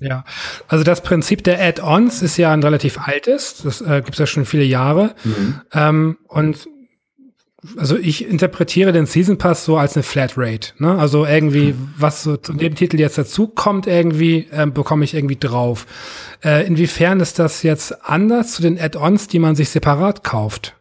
Ja, 0.00 0.24
also 0.68 0.84
das 0.84 1.02
Prinzip 1.02 1.42
der 1.42 1.60
Add-ons 1.60 2.22
ist 2.22 2.36
ja 2.36 2.52
ein 2.52 2.62
relativ 2.62 3.00
altes, 3.00 3.62
das 3.64 3.80
äh, 3.80 4.00
gibt 4.04 4.12
es 4.12 4.18
ja 4.18 4.26
schon 4.26 4.44
viele 4.44 4.62
Jahre. 4.62 5.14
Mhm. 5.24 5.60
Ähm, 5.72 6.18
und 6.28 6.68
also 7.76 7.96
ich 7.96 8.24
interpretiere 8.24 8.92
den 8.92 9.06
Season 9.06 9.36
Pass 9.36 9.64
so 9.64 9.76
als 9.76 9.96
eine 9.96 10.04
Flatrate. 10.04 10.74
Ne? 10.78 10.96
Also 10.96 11.26
irgendwie, 11.26 11.72
mhm. 11.72 11.94
was 11.96 12.22
so 12.22 12.36
zu 12.36 12.52
dem 12.52 12.76
Titel 12.76 13.00
jetzt 13.00 13.18
dazu 13.18 13.48
kommt, 13.48 13.88
irgendwie, 13.88 14.46
äh, 14.52 14.66
bekomme 14.66 15.04
ich 15.04 15.14
irgendwie 15.14 15.36
drauf. 15.36 15.86
Äh, 16.44 16.66
inwiefern 16.66 17.18
ist 17.18 17.40
das 17.40 17.64
jetzt 17.64 18.04
anders 18.04 18.52
zu 18.52 18.62
den 18.62 18.78
Add-ons, 18.78 19.26
die 19.26 19.40
man 19.40 19.56
sich 19.56 19.70
separat 19.70 20.22
kauft? 20.22 20.76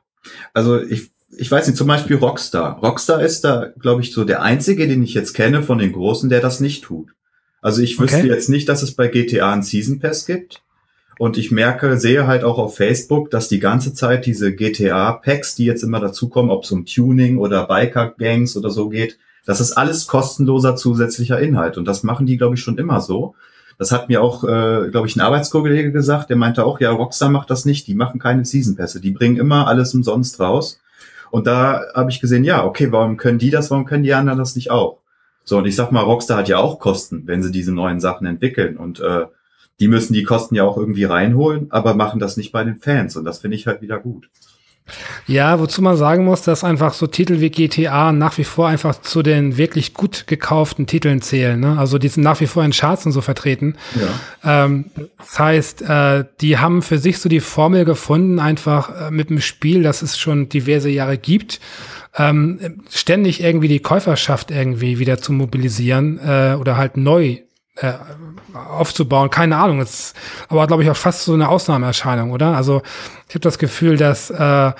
Also 0.53 0.80
ich 0.80 1.10
ich 1.38 1.51
weiß 1.51 1.68
nicht, 1.68 1.77
zum 1.77 1.88
Beispiel 1.88 2.18
Rockstar. 2.18 2.80
Rockstar 2.80 3.22
ist 3.22 3.43
da, 3.43 3.72
glaube 3.80 4.01
ich, 4.01 4.11
so 4.11 4.23
der 4.23 4.41
einzige, 4.41 4.88
den 4.88 5.03
ich 5.03 5.14
jetzt 5.14 5.34
kenne 5.34 5.64
von 5.64 5.77
den 5.77 5.93
Großen, 5.93 6.30
der 6.30 6.41
das 6.41 6.59
nicht 6.59 6.84
tut. 6.84 7.09
Also 7.61 7.81
ich 7.81 7.99
wüsste 7.99 8.19
okay. 8.19 8.27
jetzt 8.27 8.49
nicht, 8.49 8.69
dass 8.69 8.84
es 8.84 8.93
bei 8.93 9.07
GTA 9.07 9.51
einen 9.51 9.64
Season 9.64 9.99
Pass 9.99 10.26
gibt. 10.26 10.61
Und 11.19 11.38
ich 11.38 11.51
merke, 11.51 11.97
sehe 11.97 12.27
halt 12.27 12.43
auch 12.43 12.59
auf 12.59 12.76
Facebook, 12.77 13.31
dass 13.31 13.47
die 13.47 13.59
ganze 13.59 13.93
Zeit 13.93 14.27
diese 14.27 14.53
GTA-Packs, 14.53 15.55
die 15.55 15.65
jetzt 15.65 15.84
immer 15.84 15.99
dazukommen, 15.99 16.51
ob 16.51 16.64
es 16.64 16.72
um 16.72 16.85
Tuning 16.85 17.38
oder 17.38 17.65
Biker-Gangs 17.65 18.55
oder 18.55 18.69
so 18.69 18.89
geht, 18.89 19.18
das 19.45 19.59
ist 19.59 19.72
alles 19.73 20.05
kostenloser 20.05 20.76
zusätzlicher 20.76 21.39
Inhalt. 21.39 21.77
Und 21.77 21.85
das 21.85 22.03
machen 22.03 22.26
die, 22.26 22.38
glaube 22.38 22.55
ich, 22.55 22.61
schon 22.61 22.77
immer 22.77 23.01
so. 23.01 23.34
Das 23.80 23.91
hat 23.91 24.09
mir 24.09 24.22
auch, 24.22 24.43
äh, 24.43 24.89
glaube 24.89 25.07
ich, 25.07 25.15
ein 25.15 25.22
Arbeitskollege 25.22 25.91
gesagt, 25.91 26.30
der 26.30 26.38
meinte 26.38 26.65
auch, 26.65 26.80
ja, 26.80 26.91
Rockstar 26.91 27.30
macht 27.30 27.49
das 27.49 27.65
nicht, 27.65 27.88
die 27.88 27.95
machen 27.95 28.19
keine 28.19 28.43
Season 28.45 28.76
Pässe, 28.76 28.99
die 28.99 29.11
bringen 29.11 29.38
immer 29.38 29.68
alles 29.68 29.93
umsonst 29.93 30.39
raus. 30.39 30.80
Und 31.31 31.47
da 31.47 31.83
habe 31.93 32.09
ich 32.09 32.21
gesehen, 32.21 32.43
ja, 32.43 32.65
okay, 32.65 32.91
warum 32.91 33.17
können 33.17 33.39
die 33.39 33.49
das, 33.49 33.71
warum 33.71 33.85
können 33.85 34.03
die 34.03 34.13
anderen 34.13 34.39
das 34.39 34.55
nicht 34.55 34.71
auch? 34.71 34.99
So, 35.43 35.57
und 35.57 35.65
ich 35.65 35.75
sag 35.75 35.91
mal, 35.91 36.01
Rockstar 36.01 36.39
hat 36.39 36.49
ja 36.49 36.57
auch 36.57 36.79
Kosten, 36.79 37.23
wenn 37.25 37.41
sie 37.41 37.51
diese 37.51 37.73
neuen 37.73 37.99
Sachen 37.99 38.27
entwickeln. 38.27 38.75
Und 38.75 38.99
äh, 38.99 39.27
die 39.79 39.87
müssen 39.87 40.13
die 40.13 40.23
Kosten 40.23 40.55
ja 40.55 40.63
auch 40.63 40.77
irgendwie 40.77 41.05
reinholen, 41.05 41.67
aber 41.71 41.93
machen 41.93 42.19
das 42.19 42.35
nicht 42.35 42.51
bei 42.51 42.63
den 42.63 42.77
Fans. 42.77 43.15
Und 43.15 43.25
das 43.25 43.39
finde 43.39 43.55
ich 43.55 43.67
halt 43.67 43.81
wieder 43.81 43.99
gut. 43.99 44.29
Ja, 45.27 45.59
wozu 45.59 45.81
man 45.81 45.97
sagen 45.97 46.26
muss, 46.26 46.41
dass 46.41 46.64
einfach 46.64 46.93
so 46.93 47.07
Titel 47.07 47.39
wie 47.39 47.49
GTA 47.49 48.11
nach 48.11 48.38
wie 48.38 48.43
vor 48.43 48.68
einfach 48.68 49.01
zu 49.01 49.23
den 49.23 49.57
wirklich 49.57 49.93
gut 49.93 50.26
gekauften 50.27 50.88
Titeln 50.88 51.22
zählen. 51.22 51.59
Ne? 51.59 51.77
Also 51.77 51.97
die 51.97 52.07
sind 52.07 52.23
nach 52.23 52.39
wie 52.39 52.47
vor 52.47 52.64
in 52.64 52.72
Charts 52.72 53.05
und 53.05 53.11
so 53.11 53.22
vertreten. 53.22 53.76
Ja. 54.43 54.65
Ähm, 54.65 54.85
das 55.18 55.39
heißt, 55.39 55.81
äh, 55.81 56.26
die 56.41 56.57
haben 56.57 56.81
für 56.81 56.97
sich 56.97 57.19
so 57.19 57.30
die 57.30 57.39
Formel 57.39 57.85
gefunden, 57.85 58.39
einfach 58.39 59.07
äh, 59.07 59.11
mit 59.11 59.30
einem 59.30 59.41
Spiel, 59.41 59.84
das 59.84 60.01
es 60.01 60.18
schon 60.18 60.49
diverse 60.49 60.89
Jahre 60.89 61.18
gibt, 61.18 61.59
ähm, 62.18 62.84
ständig 62.89 63.43
irgendwie 63.43 63.68
die 63.68 63.80
Käuferschaft 63.80 64.51
irgendwie 64.51 64.99
wieder 64.99 65.19
zu 65.19 65.34
mobilisieren 65.34 66.19
äh, 66.19 66.55
oder 66.59 66.77
halt 66.77 66.97
neu 66.97 67.39
äh, 67.77 67.93
aufzubauen. 68.53 69.29
Keine 69.29 69.57
Ahnung. 69.57 69.79
Das 69.79 69.91
ist 69.91 70.15
aber, 70.49 70.67
glaube 70.67 70.83
ich, 70.83 70.89
auch 70.89 70.97
fast 70.97 71.23
so 71.23 71.33
eine 71.33 71.49
Ausnahmeerscheinung, 71.49 72.31
oder? 72.31 72.55
Also 72.55 72.81
ich 73.27 73.35
habe 73.35 73.41
das 73.41 73.57
Gefühl, 73.57 73.97
dass 73.97 74.29
äh, 74.29 74.71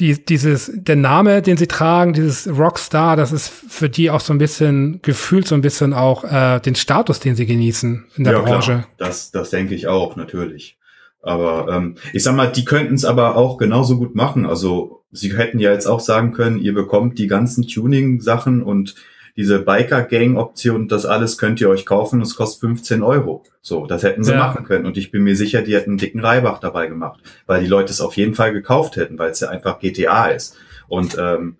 die, 0.00 0.24
dieses, 0.24 0.72
der 0.74 0.96
Name, 0.96 1.40
den 1.40 1.56
sie 1.56 1.68
tragen, 1.68 2.14
dieses 2.14 2.48
Rockstar, 2.48 3.16
das 3.16 3.30
ist 3.30 3.48
für 3.48 3.88
die 3.88 4.10
auch 4.10 4.20
so 4.20 4.32
ein 4.32 4.38
bisschen 4.38 5.00
gefühlt 5.02 5.46
so 5.46 5.54
ein 5.54 5.60
bisschen 5.60 5.92
auch 5.92 6.24
äh, 6.24 6.58
den 6.60 6.74
Status, 6.74 7.20
den 7.20 7.36
sie 7.36 7.46
genießen 7.46 8.04
in 8.16 8.24
der 8.24 8.32
ja, 8.32 8.40
Branche. 8.40 8.72
Klar. 8.72 8.88
Das, 8.98 9.30
das 9.30 9.50
denke 9.50 9.74
ich 9.74 9.86
auch, 9.86 10.16
natürlich. 10.16 10.78
Aber 11.22 11.68
ähm, 11.68 11.96
ich 12.12 12.22
sag 12.22 12.34
mal, 12.34 12.48
die 12.48 12.64
könnten 12.64 12.94
es 12.94 13.04
aber 13.04 13.36
auch 13.36 13.56
genauso 13.56 13.96
gut 13.96 14.14
machen. 14.14 14.46
Also 14.46 15.04
sie 15.10 15.36
hätten 15.36 15.58
ja 15.58 15.72
jetzt 15.72 15.86
auch 15.86 16.00
sagen 16.00 16.32
können, 16.32 16.58
ihr 16.58 16.74
bekommt 16.74 17.18
die 17.18 17.28
ganzen 17.28 17.66
Tuning-Sachen 17.66 18.62
und 18.62 18.96
diese 19.36 19.58
Biker-Gang-Option, 19.60 20.88
das 20.88 21.06
alles 21.06 21.38
könnt 21.38 21.60
ihr 21.60 21.68
euch 21.68 21.86
kaufen, 21.86 22.20
es 22.20 22.36
kostet 22.36 22.60
15 22.60 23.02
Euro. 23.02 23.42
So, 23.62 23.86
das 23.86 24.02
hätten 24.02 24.22
sie 24.24 24.32
Ja. 24.32 24.38
machen 24.38 24.64
können. 24.64 24.86
Und 24.86 24.96
ich 24.96 25.10
bin 25.10 25.24
mir 25.24 25.36
sicher, 25.36 25.62
die 25.62 25.74
hätten 25.74 25.90
einen 25.90 25.98
dicken 25.98 26.20
Reibach 26.20 26.58
dabei 26.60 26.86
gemacht, 26.86 27.20
weil 27.46 27.60
die 27.62 27.66
Leute 27.66 27.90
es 27.92 28.00
auf 28.00 28.16
jeden 28.16 28.34
Fall 28.34 28.52
gekauft 28.52 28.96
hätten, 28.96 29.18
weil 29.18 29.30
es 29.30 29.40
ja 29.40 29.48
einfach 29.48 29.80
GTA 29.80 30.26
ist. 30.26 30.56
Und 30.88 31.16
ähm, 31.18 31.56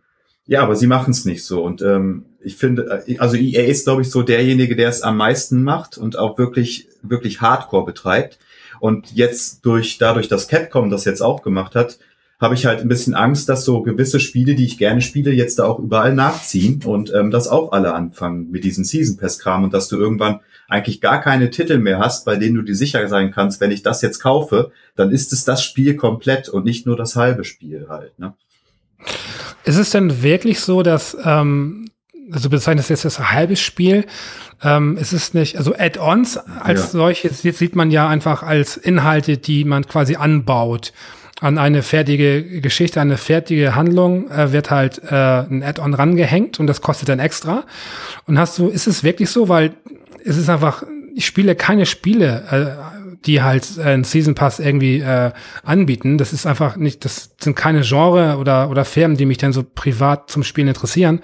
ja, 0.46 0.62
aber 0.62 0.76
sie 0.76 0.86
machen 0.86 1.10
es 1.12 1.24
nicht 1.24 1.44
so. 1.44 1.64
Und 1.64 1.80
ähm, 1.82 2.26
ich 2.40 2.56
finde, 2.56 3.02
äh, 3.06 3.18
also 3.18 3.36
EA 3.36 3.64
ist, 3.66 3.84
glaube 3.84 4.02
ich, 4.02 4.10
so 4.10 4.22
derjenige, 4.22 4.76
der 4.76 4.90
es 4.90 5.02
am 5.02 5.16
meisten 5.16 5.62
macht 5.64 5.96
und 5.98 6.18
auch 6.18 6.36
wirklich, 6.38 6.88
wirklich 7.02 7.40
Hardcore 7.40 7.86
betreibt. 7.86 8.38
Und 8.80 9.12
jetzt 9.12 9.64
durch, 9.64 9.96
dadurch, 9.98 10.28
dass 10.28 10.46
Capcom 10.48 10.90
das 10.90 11.06
jetzt 11.06 11.22
auch 11.22 11.42
gemacht 11.42 11.74
hat, 11.74 11.98
habe 12.40 12.54
ich 12.54 12.66
halt 12.66 12.80
ein 12.80 12.88
bisschen 12.88 13.14
Angst, 13.14 13.48
dass 13.48 13.64
so 13.64 13.82
gewisse 13.82 14.20
Spiele, 14.20 14.54
die 14.54 14.64
ich 14.66 14.76
gerne 14.78 15.00
spiele, 15.00 15.30
jetzt 15.30 15.58
da 15.58 15.64
auch 15.64 15.78
überall 15.78 16.14
nachziehen 16.14 16.80
und 16.84 17.12
ähm, 17.14 17.30
dass 17.30 17.48
auch 17.48 17.72
alle 17.72 17.94
anfangen 17.94 18.50
mit 18.50 18.64
diesem 18.64 18.84
Season 18.84 19.16
Pass 19.16 19.38
Kram 19.38 19.64
und 19.64 19.72
dass 19.72 19.88
du 19.88 19.96
irgendwann 19.96 20.40
eigentlich 20.68 21.00
gar 21.00 21.20
keine 21.20 21.50
Titel 21.50 21.78
mehr 21.78 21.98
hast, 21.98 22.24
bei 22.24 22.36
denen 22.36 22.56
du 22.56 22.62
dir 22.62 22.74
sicher 22.74 23.06
sein 23.08 23.30
kannst, 23.30 23.60
wenn 23.60 23.70
ich 23.70 23.82
das 23.82 24.02
jetzt 24.02 24.18
kaufe, 24.18 24.72
dann 24.96 25.10
ist 25.10 25.32
es 25.32 25.44
das 25.44 25.62
Spiel 25.62 25.94
komplett 25.94 26.48
und 26.48 26.64
nicht 26.64 26.86
nur 26.86 26.96
das 26.96 27.16
halbe 27.16 27.44
Spiel 27.44 27.86
halt. 27.88 28.18
Ne? 28.18 28.34
Ist 29.64 29.76
es 29.76 29.90
denn 29.90 30.22
wirklich 30.22 30.60
so, 30.60 30.82
dass, 30.82 31.16
ähm, 31.24 31.90
also 32.30 32.48
du 32.48 32.50
bezeichnest 32.56 32.90
jetzt 32.90 33.04
das 33.04 33.30
halbe 33.30 33.56
Spiel, 33.56 34.06
ähm, 34.62 34.96
ist 34.96 35.12
es 35.12 35.34
nicht, 35.34 35.56
also 35.58 35.74
Add-ons 35.76 36.38
als 36.38 36.80
Ja. 36.80 36.86
solches, 36.88 37.42
jetzt 37.42 37.58
sieht 37.58 37.76
man 37.76 37.90
ja 37.90 38.08
einfach 38.08 38.42
als 38.42 38.76
Inhalte, 38.76 39.36
die 39.38 39.64
man 39.64 39.86
quasi 39.86 40.16
anbaut 40.16 40.92
an 41.40 41.58
eine 41.58 41.82
fertige 41.82 42.60
Geschichte, 42.60 43.00
eine 43.00 43.16
fertige 43.16 43.74
Handlung, 43.74 44.30
äh, 44.30 44.52
wird 44.52 44.70
halt 44.70 45.02
äh, 45.04 45.14
ein 45.14 45.62
Add-on 45.62 45.94
rangehängt 45.94 46.60
und 46.60 46.66
das 46.66 46.80
kostet 46.80 47.08
dann 47.08 47.18
extra. 47.18 47.64
Und 48.26 48.38
hast 48.38 48.58
du, 48.58 48.68
ist 48.68 48.86
es 48.86 49.02
wirklich 49.02 49.30
so, 49.30 49.48
weil 49.48 49.74
es 50.24 50.36
ist 50.36 50.48
einfach, 50.48 50.84
ich 51.14 51.26
spiele 51.26 51.54
keine 51.54 51.86
Spiele, 51.86 52.76
äh, 52.78 53.04
die 53.26 53.42
halt 53.42 53.78
äh, 53.78 53.82
einen 53.82 54.04
Season 54.04 54.34
Pass 54.34 54.60
irgendwie 54.60 55.00
äh, 55.00 55.32
anbieten. 55.62 56.18
Das 56.18 56.32
ist 56.32 56.46
einfach 56.46 56.76
nicht, 56.76 57.04
das 57.04 57.30
sind 57.40 57.56
keine 57.56 57.82
Genre 57.82 58.36
oder 58.38 58.70
oder 58.70 58.84
Firmen, 58.84 59.16
die 59.16 59.26
mich 59.26 59.38
dann 59.38 59.52
so 59.52 59.62
privat 59.62 60.30
zum 60.30 60.42
Spielen 60.44 60.68
interessieren. 60.68 61.20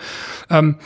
Ähm, 0.49 0.77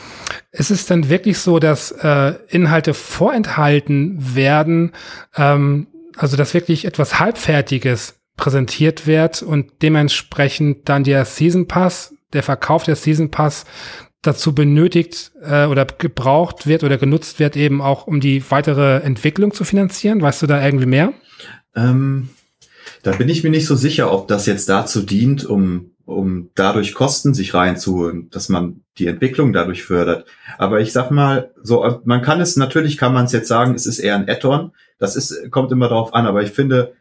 ist 0.51 0.71
es 0.71 0.85
dann 0.85 1.09
wirklich 1.09 1.39
so, 1.39 1.59
dass 1.59 1.91
äh, 1.91 2.33
Inhalte 2.49 2.93
vorenthalten 2.93 4.35
werden, 4.35 4.91
ähm, 5.35 5.87
also 6.17 6.37
dass 6.37 6.53
wirklich 6.53 6.85
etwas 6.85 7.19
halbfertiges 7.19 8.15
präsentiert 8.37 9.07
wird 9.07 9.41
und 9.41 9.71
dementsprechend 9.81 10.89
dann 10.89 11.03
der 11.03 11.25
Season 11.25 11.67
Pass, 11.67 12.15
der 12.33 12.43
Verkauf 12.43 12.83
der 12.83 12.95
Season 12.95 13.31
Pass 13.31 13.65
dazu 14.21 14.53
benötigt 14.53 15.31
äh, 15.41 15.65
oder 15.65 15.85
gebraucht 15.85 16.67
wird 16.67 16.83
oder 16.83 16.97
genutzt 16.97 17.39
wird, 17.39 17.55
eben 17.55 17.81
auch 17.81 18.07
um 18.07 18.19
die 18.19 18.43
weitere 18.49 18.97
Entwicklung 18.97 19.53
zu 19.53 19.63
finanzieren? 19.63 20.21
Weißt 20.21 20.41
du 20.41 20.47
da 20.47 20.63
irgendwie 20.63 20.87
mehr? 20.87 21.13
Ähm, 21.75 22.29
da 23.03 23.11
bin 23.11 23.29
ich 23.29 23.43
mir 23.43 23.51
nicht 23.51 23.67
so 23.67 23.75
sicher, 23.75 24.11
ob 24.11 24.27
das 24.27 24.45
jetzt 24.45 24.67
dazu 24.67 25.01
dient, 25.01 25.45
um, 25.45 25.91
um 26.05 26.49
dadurch 26.55 26.93
Kosten 26.93 27.33
sich 27.33 27.53
reinzuholen, 27.53 28.29
dass 28.31 28.49
man 28.49 28.81
die 28.97 29.07
Entwicklung 29.07 29.53
dadurch 29.53 29.83
fördert. 29.83 30.25
Aber 30.57 30.79
ich 30.81 30.91
sag 30.91 31.11
mal, 31.11 31.51
so, 31.61 32.01
man 32.05 32.21
kann 32.21 32.41
es, 32.41 32.57
natürlich 32.57 32.97
kann 32.97 33.13
man 33.13 33.25
es 33.25 33.31
jetzt 33.31 33.47
sagen, 33.47 33.75
es 33.75 33.85
ist 33.85 33.99
eher 33.99 34.15
ein 34.15 34.29
Add-on. 34.29 34.71
Das 34.97 35.15
ist, 35.15 35.51
kommt 35.51 35.71
immer 35.71 35.89
darauf 35.89 36.13
an, 36.13 36.25
aber 36.25 36.41
ich 36.41 36.51
finde, 36.51 36.93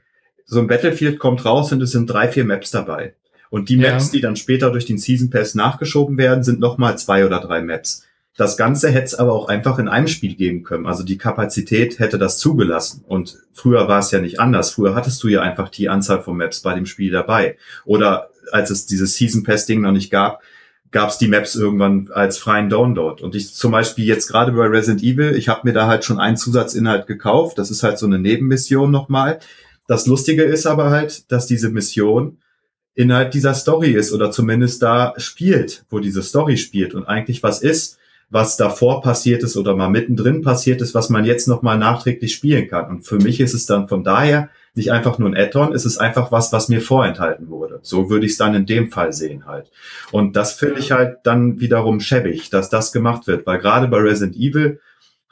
so 0.45 0.61
ein 0.61 0.66
Battlefield 0.66 1.19
kommt 1.19 1.45
raus 1.45 1.73
und 1.73 1.83
es 1.83 1.93
sind 1.93 2.07
drei, 2.07 2.29
vier 2.29 2.45
Maps 2.45 2.71
dabei. 2.71 3.15
Und 3.51 3.69
die 3.69 3.77
Ja. 3.77 3.93
Maps, 3.93 4.11
die 4.11 4.21
dann 4.21 4.37
später 4.37 4.71
durch 4.71 4.85
den 4.87 4.99
Season 4.99 5.31
Pass 5.31 5.55
nachgeschoben 5.55 6.19
werden, 6.19 6.43
sind 6.45 6.61
nochmal 6.61 6.99
zwei 6.99 7.25
oder 7.25 7.41
drei 7.41 7.62
Maps. 7.62 8.05
Das 8.37 8.57
Ganze 8.57 8.91
hätte 8.91 9.05
es 9.05 9.15
aber 9.15 9.33
auch 9.33 9.47
einfach 9.49 9.79
in 9.79 9.87
einem 9.87 10.09
Spiel 10.09 10.35
geben 10.35 10.65
können. 10.65 10.87
Also 10.87 11.05
die 11.05 11.19
Kapazität 11.19 12.01
hätte 12.01 12.19
das 12.19 12.39
zugelassen. 12.39 13.05
Und 13.07 13.39
früher 13.53 13.87
war 13.87 14.01
es 14.01 14.11
ja 14.11 14.21
nicht 14.21 14.41
anders. 14.41 14.73
Früher 14.73 14.97
hattest 14.97 15.23
du 15.23 15.29
ja 15.29 15.41
einfach 15.41 15.69
die 15.69 15.89
Anzahl 15.89 16.21
von 16.21 16.37
Maps 16.37 16.61
bei 16.61 16.75
dem 16.75 16.85
Spiel 16.87 17.12
dabei. 17.12 17.57
Oder 17.85 18.31
als 18.51 18.71
es 18.71 18.87
dieses 18.87 19.15
Season 19.15 19.45
Pass 19.45 19.66
Ding 19.66 19.83
noch 19.83 19.93
nicht 19.93 20.11
gab, 20.11 20.43
gab 20.91 21.11
es 21.11 21.19
die 21.19 21.29
Maps 21.29 21.55
irgendwann 21.55 22.11
als 22.12 22.39
freien 22.39 22.69
Download. 22.71 23.23
Und 23.23 23.37
ich 23.37 23.55
zum 23.55 23.71
Beispiel 23.71 24.05
jetzt 24.05 24.27
gerade 24.29 24.51
bei 24.51 24.66
Resident 24.66 25.03
Evil, 25.05 25.37
ich 25.37 25.49
habe 25.49 25.61
mir 25.62 25.73
da 25.73 25.87
halt 25.87 26.05
schon 26.05 26.19
einen 26.19 26.37
Zusatzinhalt 26.37 27.07
gekauft. 27.07 27.57
Das 27.59 27.71
ist 27.71 27.85
halt 27.85 27.99
so 27.99 28.07
eine 28.07 28.19
Nebenmission 28.19 28.91
nochmal. 28.91 29.39
Das 29.86 30.06
Lustige 30.06 30.43
ist 30.43 30.66
aber 30.66 30.90
halt, 30.90 31.31
dass 31.31 31.47
diese 31.47 31.70
Mission 31.70 32.39
Inhalt 32.94 33.35
dieser 33.35 33.55
Story 33.55 33.90
ist 33.90 34.12
oder 34.12 34.31
zumindest 34.31 34.82
da 34.82 35.15
spielt, 35.16 35.85
wo 35.90 35.98
diese 35.98 36.23
Story 36.23 36.56
spielt 36.56 36.94
und 36.94 37.05
eigentlich 37.06 37.43
was 37.43 37.61
ist, 37.61 37.98
was 38.31 38.56
davor 38.56 39.01
passiert 39.01 39.43
ist 39.43 39.56
oder 39.56 39.77
mal 39.77 39.90
mittendrin 39.90 40.43
passiert 40.43 40.81
ist, 40.81 40.94
was 40.94 41.11
man 41.11 41.24
jetzt 41.24 41.48
nochmal 41.48 41.78
nachträglich 41.78 42.35
spielen 42.35 42.69
kann. 42.69 42.89
Und 42.89 43.02
für 43.02 43.16
mich 43.16 43.40
ist 43.40 43.55
es 43.55 43.66
dann 43.66 43.89
von 43.89 44.05
daher 44.05 44.48
nicht 44.74 44.90
einfach 44.90 45.19
nur 45.19 45.28
ein 45.28 45.36
Add-on, 45.36 45.73
es 45.73 45.85
ist 45.85 45.98
einfach 45.98 46.32
was, 46.32 46.52
was 46.52 46.69
mir 46.69 46.81
vorenthalten 46.81 47.48
wurde. 47.48 47.78
So 47.82 48.11
würde 48.11 48.27
ich 48.27 48.32
es 48.32 48.39
dann 48.39 48.55
in 48.55 48.66
dem 48.66 48.90
Fall 48.90 49.12
sehen 49.12 49.47
halt. 49.47 49.70
Und 50.11 50.36
das 50.36 50.55
finde 50.55 50.81
ich 50.81 50.90
halt 50.90 51.19
dann 51.24 51.61
wiederum 51.61 52.01
schäbig, 52.01 52.51
dass 52.51 52.70
das 52.70 52.93
gemacht 52.93 53.27
wird, 53.27 53.47
weil 53.47 53.59
gerade 53.59 53.89
bei 53.89 53.98
Resident 53.98 54.36
Evil 54.36 54.81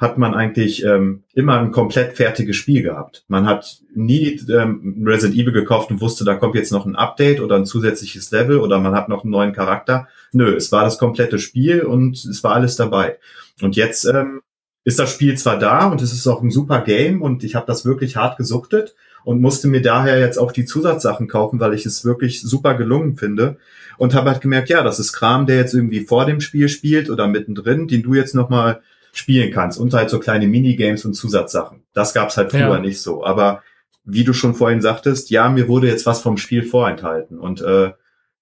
hat 0.03 0.19
man 0.19 0.35
eigentlich 0.35 0.85
ähm, 0.85 1.23
immer 1.33 1.59
ein 1.61 1.71
komplett 1.71 2.17
fertiges 2.17 2.57
Spiel 2.57 2.83
gehabt. 2.83 3.25
Man 3.29 3.47
hat 3.47 3.79
nie 3.95 4.39
ähm, 4.51 5.03
Resident 5.07 5.39
Evil 5.39 5.53
gekauft 5.53 5.91
und 5.91 6.01
wusste, 6.01 6.25
da 6.25 6.35
kommt 6.35 6.57
jetzt 6.57 6.73
noch 6.73 6.85
ein 6.85 6.97
Update 6.97 7.41
oder 7.41 7.57
ein 7.57 7.67
zusätzliches 7.67 8.31
Level 8.33 8.59
oder 8.59 8.81
man 8.81 8.95
hat 8.95 9.09
noch 9.09 9.23
einen 9.23 9.31
neuen 9.31 9.53
Charakter. 9.53 10.09
Nö, 10.33 10.55
es 10.57 10.73
war 10.73 10.85
das 10.85 10.99
komplette 10.99 11.39
Spiel 11.39 11.83
und 11.83 12.17
es 12.17 12.43
war 12.43 12.53
alles 12.53 12.75
dabei. 12.75 13.19
Und 13.63 13.77
jetzt 13.77 14.05
ähm, 14.05 14.41
ist 14.85 14.99
das 14.99 15.13
Spiel 15.13 15.39
zwar 15.39 15.59
da 15.59 15.87
und 15.87 16.03
es 16.03 16.13
ist 16.13 16.27
auch 16.27 16.43
ein 16.43 16.51
super 16.51 16.81
Game 16.81 17.23
und 17.23 17.45
ich 17.45 17.55
habe 17.55 17.67
das 17.67 17.85
wirklich 17.85 18.17
hart 18.17 18.37
gesuchtet 18.37 18.97
und 19.25 19.41
musste 19.41 19.69
mir 19.69 19.83
daher 19.83 20.19
jetzt 20.19 20.37
auch 20.37 20.51
die 20.51 20.65
Zusatzsachen 20.65 21.29
kaufen, 21.29 21.61
weil 21.61 21.75
ich 21.75 21.87
es 21.87 22.05
wirklich 22.05 22.43
super 22.43 22.75
gelungen 22.75 23.17
finde 23.17 23.57
und 23.99 24.15
habe 24.15 24.31
halt 24.31 24.41
gemerkt, 24.41 24.69
ja, 24.69 24.83
das 24.83 24.99
ist 24.99 25.13
Kram, 25.13 25.47
der 25.47 25.59
jetzt 25.59 25.75
irgendwie 25.75 26.01
vor 26.01 26.27
dem 26.27 26.41
Spiel 26.41 26.69
spielt 26.69 27.09
oder 27.09 27.29
mittendrin, 27.29 27.87
den 27.87 28.03
du 28.03 28.15
jetzt 28.15 28.35
noch 28.35 28.49
mal 28.49 28.83
spielen 29.13 29.53
kannst 29.53 29.79
und 29.79 29.93
halt 29.95 30.11
so 30.11 30.19
kleine 30.19 30.47
Minigames 30.47 31.05
und 31.05 31.15
Zusatzsachen. 31.15 31.83
Das 31.93 32.15
gab's 32.15 32.37
halt 32.37 32.51
früher 32.51 32.61
Ja. 32.61 32.79
nicht 32.79 33.01
so. 33.01 33.25
Aber 33.25 33.63
wie 34.05 34.25
du 34.25 34.33
schon 34.33 34.55
vorhin 34.55 34.81
sagtest, 34.81 35.31
ja, 35.31 35.49
mir 35.49 35.69
wurde 35.69 35.87
jetzt 35.87 36.07
was 36.07 36.21
vom 36.21 36.37
Spiel 36.37 36.63
vorenthalten 36.65 37.39
und 37.39 37.61
äh, 37.61 37.93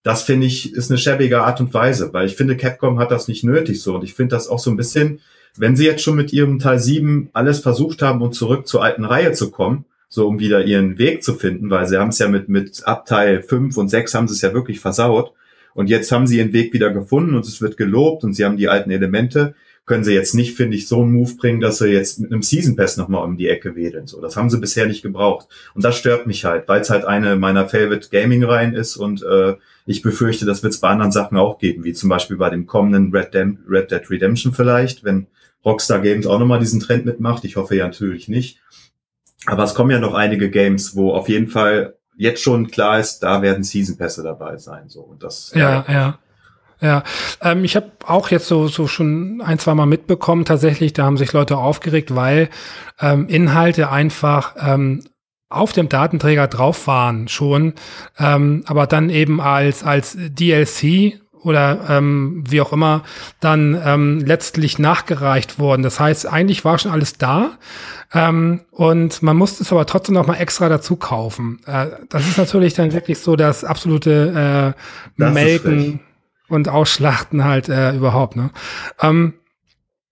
das 0.02 0.22
finde 0.22 0.46
ich 0.46 0.72
ist 0.72 0.90
eine 0.90 0.96
schäbige 0.98 1.42
Art 1.42 1.60
und 1.60 1.74
Weise, 1.74 2.14
weil 2.14 2.26
ich 2.26 2.36
finde, 2.36 2.56
Capcom 2.56 2.98
hat 2.98 3.10
das 3.10 3.28
nicht 3.28 3.44
nötig 3.44 3.82
so 3.82 3.96
und 3.96 4.04
ich 4.04 4.14
finde 4.14 4.34
das 4.36 4.48
auch 4.48 4.58
so 4.58 4.70
ein 4.70 4.76
bisschen, 4.78 5.20
wenn 5.58 5.76
sie 5.76 5.84
jetzt 5.84 6.02
schon 6.02 6.16
mit 6.16 6.32
ihrem 6.32 6.58
Teil 6.58 6.78
7 6.78 7.28
alles 7.34 7.58
versucht 7.60 8.00
haben, 8.00 8.22
um 8.22 8.32
zurück 8.32 8.66
zur 8.66 8.82
alten 8.82 9.04
Reihe 9.04 9.32
zu 9.32 9.50
kommen, 9.50 9.84
so 10.08 10.26
um 10.26 10.38
wieder 10.38 10.64
ihren 10.64 10.96
Weg 10.96 11.22
zu 11.22 11.34
finden, 11.34 11.68
weil 11.68 11.86
sie 11.86 11.98
haben 11.98 12.08
es 12.08 12.18
ja 12.18 12.28
mit, 12.28 12.48
mit 12.48 12.86
ab 12.86 13.04
Teil 13.04 13.42
5 13.42 13.76
und 13.76 13.88
6 13.88 14.14
haben 14.14 14.28
sie 14.28 14.34
es 14.34 14.40
ja 14.40 14.54
wirklich 14.54 14.80
versaut. 14.80 15.32
Und 15.74 15.88
jetzt 15.88 16.10
haben 16.10 16.26
sie 16.26 16.38
ihren 16.38 16.52
Weg 16.52 16.72
wieder 16.72 16.90
gefunden 16.90 17.34
und 17.36 17.46
es 17.46 17.60
wird 17.60 17.76
gelobt 17.76 18.24
und 18.24 18.32
sie 18.34 18.44
haben 18.44 18.56
die 18.56 18.68
alten 18.68 18.90
Elemente. 18.90 19.54
Können 19.90 20.04
sie 20.04 20.14
jetzt 20.14 20.36
nicht, 20.36 20.56
finde 20.56 20.76
ich, 20.76 20.86
so 20.86 21.02
einen 21.02 21.10
Move 21.10 21.34
bringen, 21.34 21.58
dass 21.58 21.78
sie 21.78 21.88
jetzt 21.88 22.20
mit 22.20 22.30
einem 22.30 22.42
Season 22.42 22.76
Pass 22.76 22.96
nochmal 22.96 23.24
um 23.24 23.36
die 23.36 23.48
Ecke 23.48 23.74
wedeln. 23.74 24.06
So, 24.06 24.20
das 24.20 24.36
haben 24.36 24.48
sie 24.48 24.60
bisher 24.60 24.86
nicht 24.86 25.02
gebraucht. 25.02 25.48
Und 25.74 25.84
das 25.84 25.98
stört 25.98 26.28
mich 26.28 26.44
halt, 26.44 26.68
weil 26.68 26.80
es 26.80 26.90
halt 26.90 27.04
eine 27.06 27.34
meiner 27.34 27.68
Favorite 27.68 28.08
Gaming-Reihen 28.08 28.74
ist 28.74 28.96
und 28.96 29.24
äh, 29.24 29.56
ich 29.86 30.02
befürchte, 30.02 30.46
das 30.46 30.62
wird 30.62 30.74
es 30.74 30.78
bei 30.78 30.90
anderen 30.90 31.10
Sachen 31.10 31.36
auch 31.36 31.58
geben, 31.58 31.82
wie 31.82 31.92
zum 31.92 32.08
Beispiel 32.08 32.36
bei 32.36 32.50
dem 32.50 32.66
kommenden 32.66 33.10
Red, 33.10 33.34
Dem 33.34 33.58
Red 33.68 33.90
Dead 33.90 34.08
Redemption 34.08 34.52
vielleicht, 34.52 35.02
wenn 35.02 35.26
Rockstar 35.64 35.98
Games 35.98 36.24
auch 36.24 36.38
nochmal 36.38 36.60
diesen 36.60 36.78
Trend 36.78 37.04
mitmacht. 37.04 37.44
Ich 37.44 37.56
hoffe 37.56 37.74
ja 37.74 37.88
natürlich 37.88 38.28
nicht. 38.28 38.60
Aber 39.46 39.64
es 39.64 39.74
kommen 39.74 39.90
ja 39.90 39.98
noch 39.98 40.14
einige 40.14 40.50
Games, 40.50 40.94
wo 40.94 41.14
auf 41.14 41.28
jeden 41.28 41.48
Fall 41.48 41.96
jetzt 42.16 42.42
schon 42.42 42.70
klar 42.70 43.00
ist, 43.00 43.24
da 43.24 43.42
werden 43.42 43.64
Season 43.64 43.96
Pässe 43.96 44.22
dabei 44.22 44.56
sein. 44.56 44.88
So 44.88 45.00
und 45.00 45.24
das 45.24 45.50
Ja, 45.52 45.84
ja. 45.88 46.20
Ja, 46.80 47.02
ähm, 47.42 47.64
ich 47.64 47.76
habe 47.76 47.90
auch 48.06 48.30
jetzt 48.30 48.46
so, 48.46 48.68
so 48.68 48.86
schon 48.86 49.42
ein, 49.42 49.58
zwei 49.58 49.74
Mal 49.74 49.86
mitbekommen, 49.86 50.44
tatsächlich, 50.44 50.92
da 50.92 51.04
haben 51.04 51.18
sich 51.18 51.32
Leute 51.32 51.58
aufgeregt, 51.58 52.14
weil 52.14 52.48
ähm, 53.00 53.28
Inhalte 53.28 53.90
einfach 53.90 54.56
ähm, 54.58 55.04
auf 55.50 55.72
dem 55.72 55.88
Datenträger 55.88 56.46
drauf 56.46 56.86
waren 56.86 57.28
schon, 57.28 57.74
ähm, 58.18 58.62
aber 58.66 58.86
dann 58.86 59.10
eben 59.10 59.40
als, 59.40 59.82
als 59.82 60.16
DLC 60.16 61.20
oder 61.42 61.86
ähm, 61.88 62.44
wie 62.48 62.60
auch 62.60 62.72
immer 62.72 63.02
dann 63.40 63.80
ähm, 63.84 64.20
letztlich 64.24 64.78
nachgereicht 64.78 65.58
wurden. 65.58 65.82
Das 65.82 65.98
heißt, 65.98 66.26
eigentlich 66.26 66.64
war 66.64 66.78
schon 66.78 66.92
alles 66.92 67.18
da 67.18 67.58
ähm, 68.12 68.60
und 68.70 69.22
man 69.22 69.36
musste 69.36 69.62
es 69.62 69.72
aber 69.72 69.86
trotzdem 69.86 70.14
noch 70.14 70.26
mal 70.26 70.34
extra 70.34 70.68
dazu 70.68 70.96
kaufen. 70.96 71.60
Äh, 71.66 71.88
das 72.08 72.28
ist 72.28 72.38
natürlich 72.38 72.74
dann 72.74 72.92
wirklich 72.92 73.18
so 73.18 73.36
das 73.36 73.64
absolute 73.64 74.74
äh, 74.76 74.80
Das 75.18 75.34
Melken. 75.34 76.00
Und 76.50 76.68
Ausschlachten 76.68 77.44
halt 77.44 77.68
äh, 77.68 77.94
überhaupt. 77.94 78.36
Ne? 78.36 78.50
Ähm, 79.00 79.34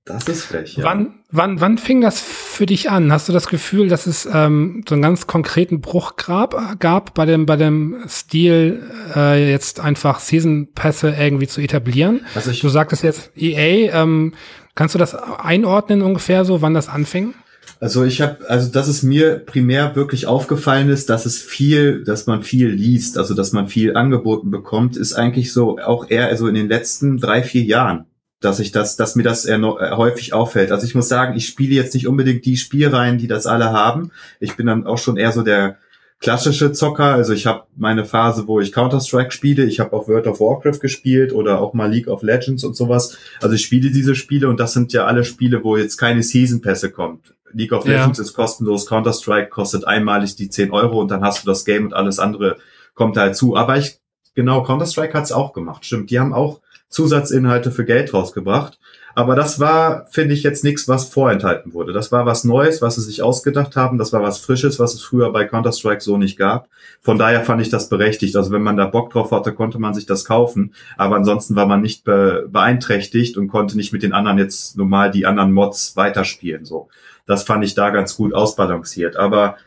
Das 0.05 0.29
ist 0.29 0.45
frech, 0.45 0.77
ja. 0.77 0.85
Wann, 0.85 1.15
wann, 1.31 1.61
wann 1.61 1.77
fing 1.77 2.01
das 2.01 2.21
für 2.21 2.65
dich 2.67 2.91
an? 2.91 3.13
Hast 3.13 3.29
du 3.29 3.33
das 3.33 3.49
Gefühl, 3.49 3.89
dass 3.89 4.07
es 4.07 4.27
ähm, 4.33 4.83
so 4.89 4.95
einen 4.95 5.03
ganz 5.03 5.27
konkreten 5.27 5.81
Bruch 5.81 6.17
gab, 6.17 6.81
gab 6.81 7.15
bei 7.15 7.27
dem, 7.27 7.45
bei 7.45 7.57
dem 7.57 7.97
Stil, 8.09 8.83
äh, 9.15 9.51
jetzt 9.51 9.81
einfach 9.81 10.21
Season 10.21 10.69
Pässe 10.75 11.15
irgendwie 11.19 11.47
zu 11.47 11.61
etablieren? 11.61 12.25
Also 12.35 12.51
ich, 12.51 12.61
Du 12.61 12.69
sagtest 12.69 13.03
jetzt 13.03 13.33
EA, 13.37 13.93
ähm, 14.03 14.33
Kannst 14.79 14.95
du 14.95 14.99
das 15.01 15.17
einordnen 15.17 16.03
ungefähr 16.03 16.45
so, 16.45 16.63
wann 16.63 16.73
das 16.73 16.89
anfing? 16.89 17.35
Also 17.81 18.05
ich 18.05 18.21
habe, 18.21 18.49
also 18.49 18.71
dass 18.71 18.89
es 18.89 19.03
mir 19.03 19.39
primär 19.39 19.95
wirklich 19.95 20.27
aufgefallen 20.27 20.89
ist, 20.89 21.11
dass 21.11 21.27
es 21.27 21.41
viel, 21.41 22.03
dass 22.03 22.27
man 22.27 22.43
viel 22.43 22.69
liest, 22.69 23.19
also 23.19 23.35
dass 23.35 23.53
man 23.53 23.69
viel 23.69 23.97
angeboten 23.97 24.51
bekommt, 24.51 24.97
ist 24.97 25.15
eigentlich 25.15 25.53
so 25.53 25.79
auch 25.79 26.11
eher 26.11 26.27
also 26.27 26.49
in 26.49 26.55
den 26.55 26.69
letzten 26.69 27.19
drei, 27.19 27.43
vier 27.43 27.63
Jahren, 27.63 28.07
dass 28.41 28.59
ich 28.59 28.73
das, 28.73 28.97
dass 28.97 29.15
mir 29.15 29.23
das 29.23 29.45
eher 29.45 29.59
noch, 29.59 29.81
äh, 29.81 29.93
häufig 29.93 30.33
auffällt. 30.33 30.73
Also 30.73 30.87
ich 30.87 30.97
muss 30.97 31.09
sagen, 31.09 31.37
ich 31.37 31.47
spiele 31.47 31.75
jetzt 31.75 31.95
nicht 31.95 32.09
unbedingt 32.09 32.45
die 32.47 32.57
Spielreihen, 32.57 33.19
die 33.19 33.29
das 33.29 33.47
alle 33.47 33.71
haben. 33.71 34.11
Ich 34.41 34.57
bin 34.57 34.67
dann 34.67 34.85
auch 34.85 34.99
schon 34.99 35.17
eher 35.17 35.31
so 35.31 35.43
der 35.43 35.79
klassische 36.21 36.73
Zocker. 36.73 37.13
Also 37.13 37.33
ich 37.33 37.47
habe 37.47 37.65
meine 37.77 38.05
Phase, 38.05 38.49
wo 38.49 38.61
ich 38.61 38.73
Counter-Strike 38.73 39.31
spiele. 39.31 39.65
Ich 39.67 39.79
habe 39.79 39.93
auch 39.93 40.09
World 40.09 40.27
of 40.27 40.41
Warcraft 40.41 40.81
gespielt 40.81 41.33
oder 41.33 41.61
auch 41.61 41.75
mal 41.75 41.91
League 41.91 42.09
of 42.09 42.23
Legends 42.23 42.65
und 42.65 42.77
sowas. 42.77 43.17
Also 43.41 43.55
ich 43.55 43.63
spiele 43.63 43.91
diese 43.91 44.17
Spiele 44.17 44.49
und 44.49 44.59
das 44.59 44.73
sind 44.73 44.93
ja 44.93 45.07
alle 45.07 45.25
Spiele, 45.25 45.63
wo 45.63 45.77
jetzt 45.77 45.97
keine 45.97 46.25
Season-Pässe 46.25 46.91
kommt. 46.91 47.35
League 47.53 47.73
of 47.73 47.87
Legends 47.87 48.19
ja. 48.19 48.25
ist 48.25 48.35
kostenlos, 48.35 48.87
Counter-Strike 48.87 49.49
kostet 49.49 49.87
einmalig 49.87 50.37
die 50.37 50.51
10 50.51 50.73
Euro 50.73 51.01
und 51.01 51.11
dann 51.11 51.23
hast 51.23 51.43
du 51.43 51.47
das 51.47 51.65
Game 51.65 51.87
und 51.87 51.95
alles 51.95 52.19
andere 52.19 52.57
kommt 52.95 53.17
da 53.17 53.33
zu. 53.33 53.57
Aber 53.57 53.77
ich, 53.77 53.99
genau, 54.35 54.63
Counter-Strike 54.63 55.15
hat's 55.15 55.33
auch 55.33 55.53
gemacht, 55.53 55.85
stimmt. 55.85 56.11
Die 56.11 56.19
haben 56.19 56.33
auch 56.33 56.61
Zusatzinhalte 56.89 57.71
für 57.71 57.85
Geld 57.85 58.15
rausgebracht. 58.15 58.79
Aber 59.15 59.35
das 59.35 59.59
war, 59.59 60.07
finde 60.11 60.35
ich, 60.35 60.45
jetzt 60.45 60.63
nichts, 60.63 60.87
was 60.87 61.09
vorenthalten 61.09 61.75
wurde. 61.75 61.93
Das 61.93 62.13
war 62.13 62.25
was 62.25 62.45
Neues, 62.45 62.81
was 62.83 62.95
sie 62.95 63.01
sich 63.01 63.21
ausgedacht 63.21 63.75
haben. 63.75 63.99
Das 63.99 64.13
war 64.13 64.23
was 64.23 64.39
Frisches, 64.39 64.79
was 64.79 64.95
es 64.95 65.03
früher 65.03 65.33
bei 65.33 65.45
Counter-Strike 65.45 66.01
so 66.01 66.17
nicht 66.17 66.39
gab. 66.39 66.69
Von 67.01 67.19
daher 67.19 67.45
fand 67.45 67.61
ich 67.61 67.69
das 67.69 67.89
berechtigt. 67.89 68.37
Also 68.37 68.53
wenn 68.53 68.63
man 68.63 68.77
da 68.77 68.87
Bock 68.87 69.11
drauf 69.11 69.33
hatte, 69.33 69.53
konnte 69.53 69.81
man 69.81 69.93
sich 69.93 70.07
das 70.07 70.25
kaufen. 70.25 70.73
Aber 70.97 71.17
ansonsten 71.17 71.57
war 71.57 71.67
man 71.67 71.83
nicht 71.83 72.05
be 72.05 72.47
beeinträchtigt 72.49 73.37
und 73.37 73.49
konnte 73.49 73.77
nicht 73.77 73.93
mit 73.93 74.05
den 74.05 74.13
anderen 74.13 74.39
jetzt 74.39 74.77
normal 74.77 75.11
die 75.11 75.27
anderen 75.27 75.53
Mods 75.53 75.97
weiterspielen. 75.97 76.65
So, 76.65 76.89
das 77.29 77.45
fand 77.45 77.63
ich 77.63 77.75
da 77.75 77.91
ganz 77.91 78.17
gut 78.17 78.35
ausbalanciert. 78.35 79.17
Aber 79.17 79.59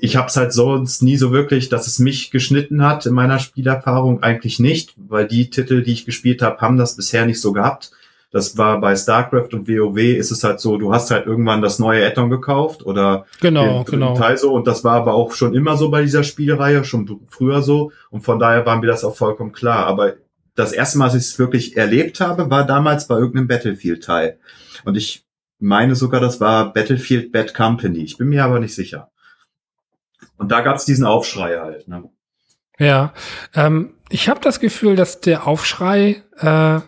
ich 0.00 0.16
habe 0.16 0.26
es 0.26 0.36
halt 0.36 0.52
sonst 0.52 1.02
nie 1.02 1.16
so 1.16 1.30
wirklich, 1.30 1.68
dass 1.68 1.86
es 1.86 1.98
mich 1.98 2.30
geschnitten 2.30 2.82
hat 2.82 3.06
in 3.06 3.14
meiner 3.14 3.38
Spielerfahrung 3.38 4.22
eigentlich 4.22 4.58
nicht, 4.58 4.94
weil 4.96 5.26
die 5.26 5.50
Titel, 5.50 5.82
die 5.82 5.92
ich 5.92 6.06
gespielt 6.06 6.42
habe, 6.42 6.60
haben 6.60 6.78
das 6.78 6.96
bisher 6.96 7.26
nicht 7.26 7.40
so 7.40 7.52
gehabt. 7.52 7.92
Das 8.32 8.58
war 8.58 8.80
bei 8.80 8.96
StarCraft 8.96 9.50
und 9.52 9.68
WoW 9.68 9.98
ist 9.98 10.30
es 10.30 10.42
halt 10.42 10.58
so, 10.58 10.78
du 10.78 10.92
hast 10.92 11.10
halt 11.10 11.26
irgendwann 11.26 11.62
das 11.62 11.78
neue 11.78 12.04
Addon 12.04 12.28
gekauft 12.28 12.84
oder 12.84 13.26
genau, 13.40 13.84
genau. 13.84 14.16
Teil 14.16 14.36
so 14.36 14.52
und 14.52 14.66
das 14.66 14.84
war 14.84 14.96
aber 14.96 15.14
auch 15.14 15.32
schon 15.32 15.54
immer 15.54 15.76
so 15.76 15.90
bei 15.90 16.02
dieser 16.02 16.24
Spielreihe, 16.24 16.84
schon 16.84 17.20
früher 17.28 17.62
so 17.62 17.92
und 18.10 18.22
von 18.22 18.38
daher 18.38 18.66
war 18.66 18.78
mir 18.78 18.88
das 18.88 19.04
auch 19.04 19.16
vollkommen 19.16 19.52
klar. 19.52 19.86
Aber 19.86 20.14
das 20.54 20.72
erste 20.72 20.98
Mal, 20.98 21.06
dass 21.06 21.14
ich 21.14 21.22
es 21.22 21.38
wirklich 21.38 21.76
erlebt 21.76 22.20
habe, 22.20 22.50
war 22.50 22.66
damals 22.66 23.06
bei 23.06 23.16
irgendeinem 23.16 23.48
Battlefield-Teil. 23.48 24.38
Und 24.84 24.96
ich 24.96 25.25
meine 25.58 25.94
sogar, 25.94 26.20
das 26.20 26.40
war 26.40 26.72
Battlefield 26.72 27.32
Bad 27.32 27.54
Company. 27.54 27.98
Ich 28.00 28.18
bin 28.18 28.28
mir 28.28 28.44
aber 28.44 28.60
nicht 28.60 28.74
sicher. 28.74 29.10
Und 30.36 30.52
da 30.52 30.60
gab 30.60 30.76
es 30.76 30.84
diesen 30.84 31.06
Aufschrei 31.06 31.58
halt. 31.58 31.88
Ne? 31.88 32.10
Ja, 32.78 33.14
ähm, 33.54 33.94
ich 34.08 34.28
habe 34.28 34.40
das 34.40 34.60
Gefühl, 34.60 34.96
dass 34.96 35.20
der 35.20 35.46
Aufschrei 35.46 36.22
äh, 36.38 36.80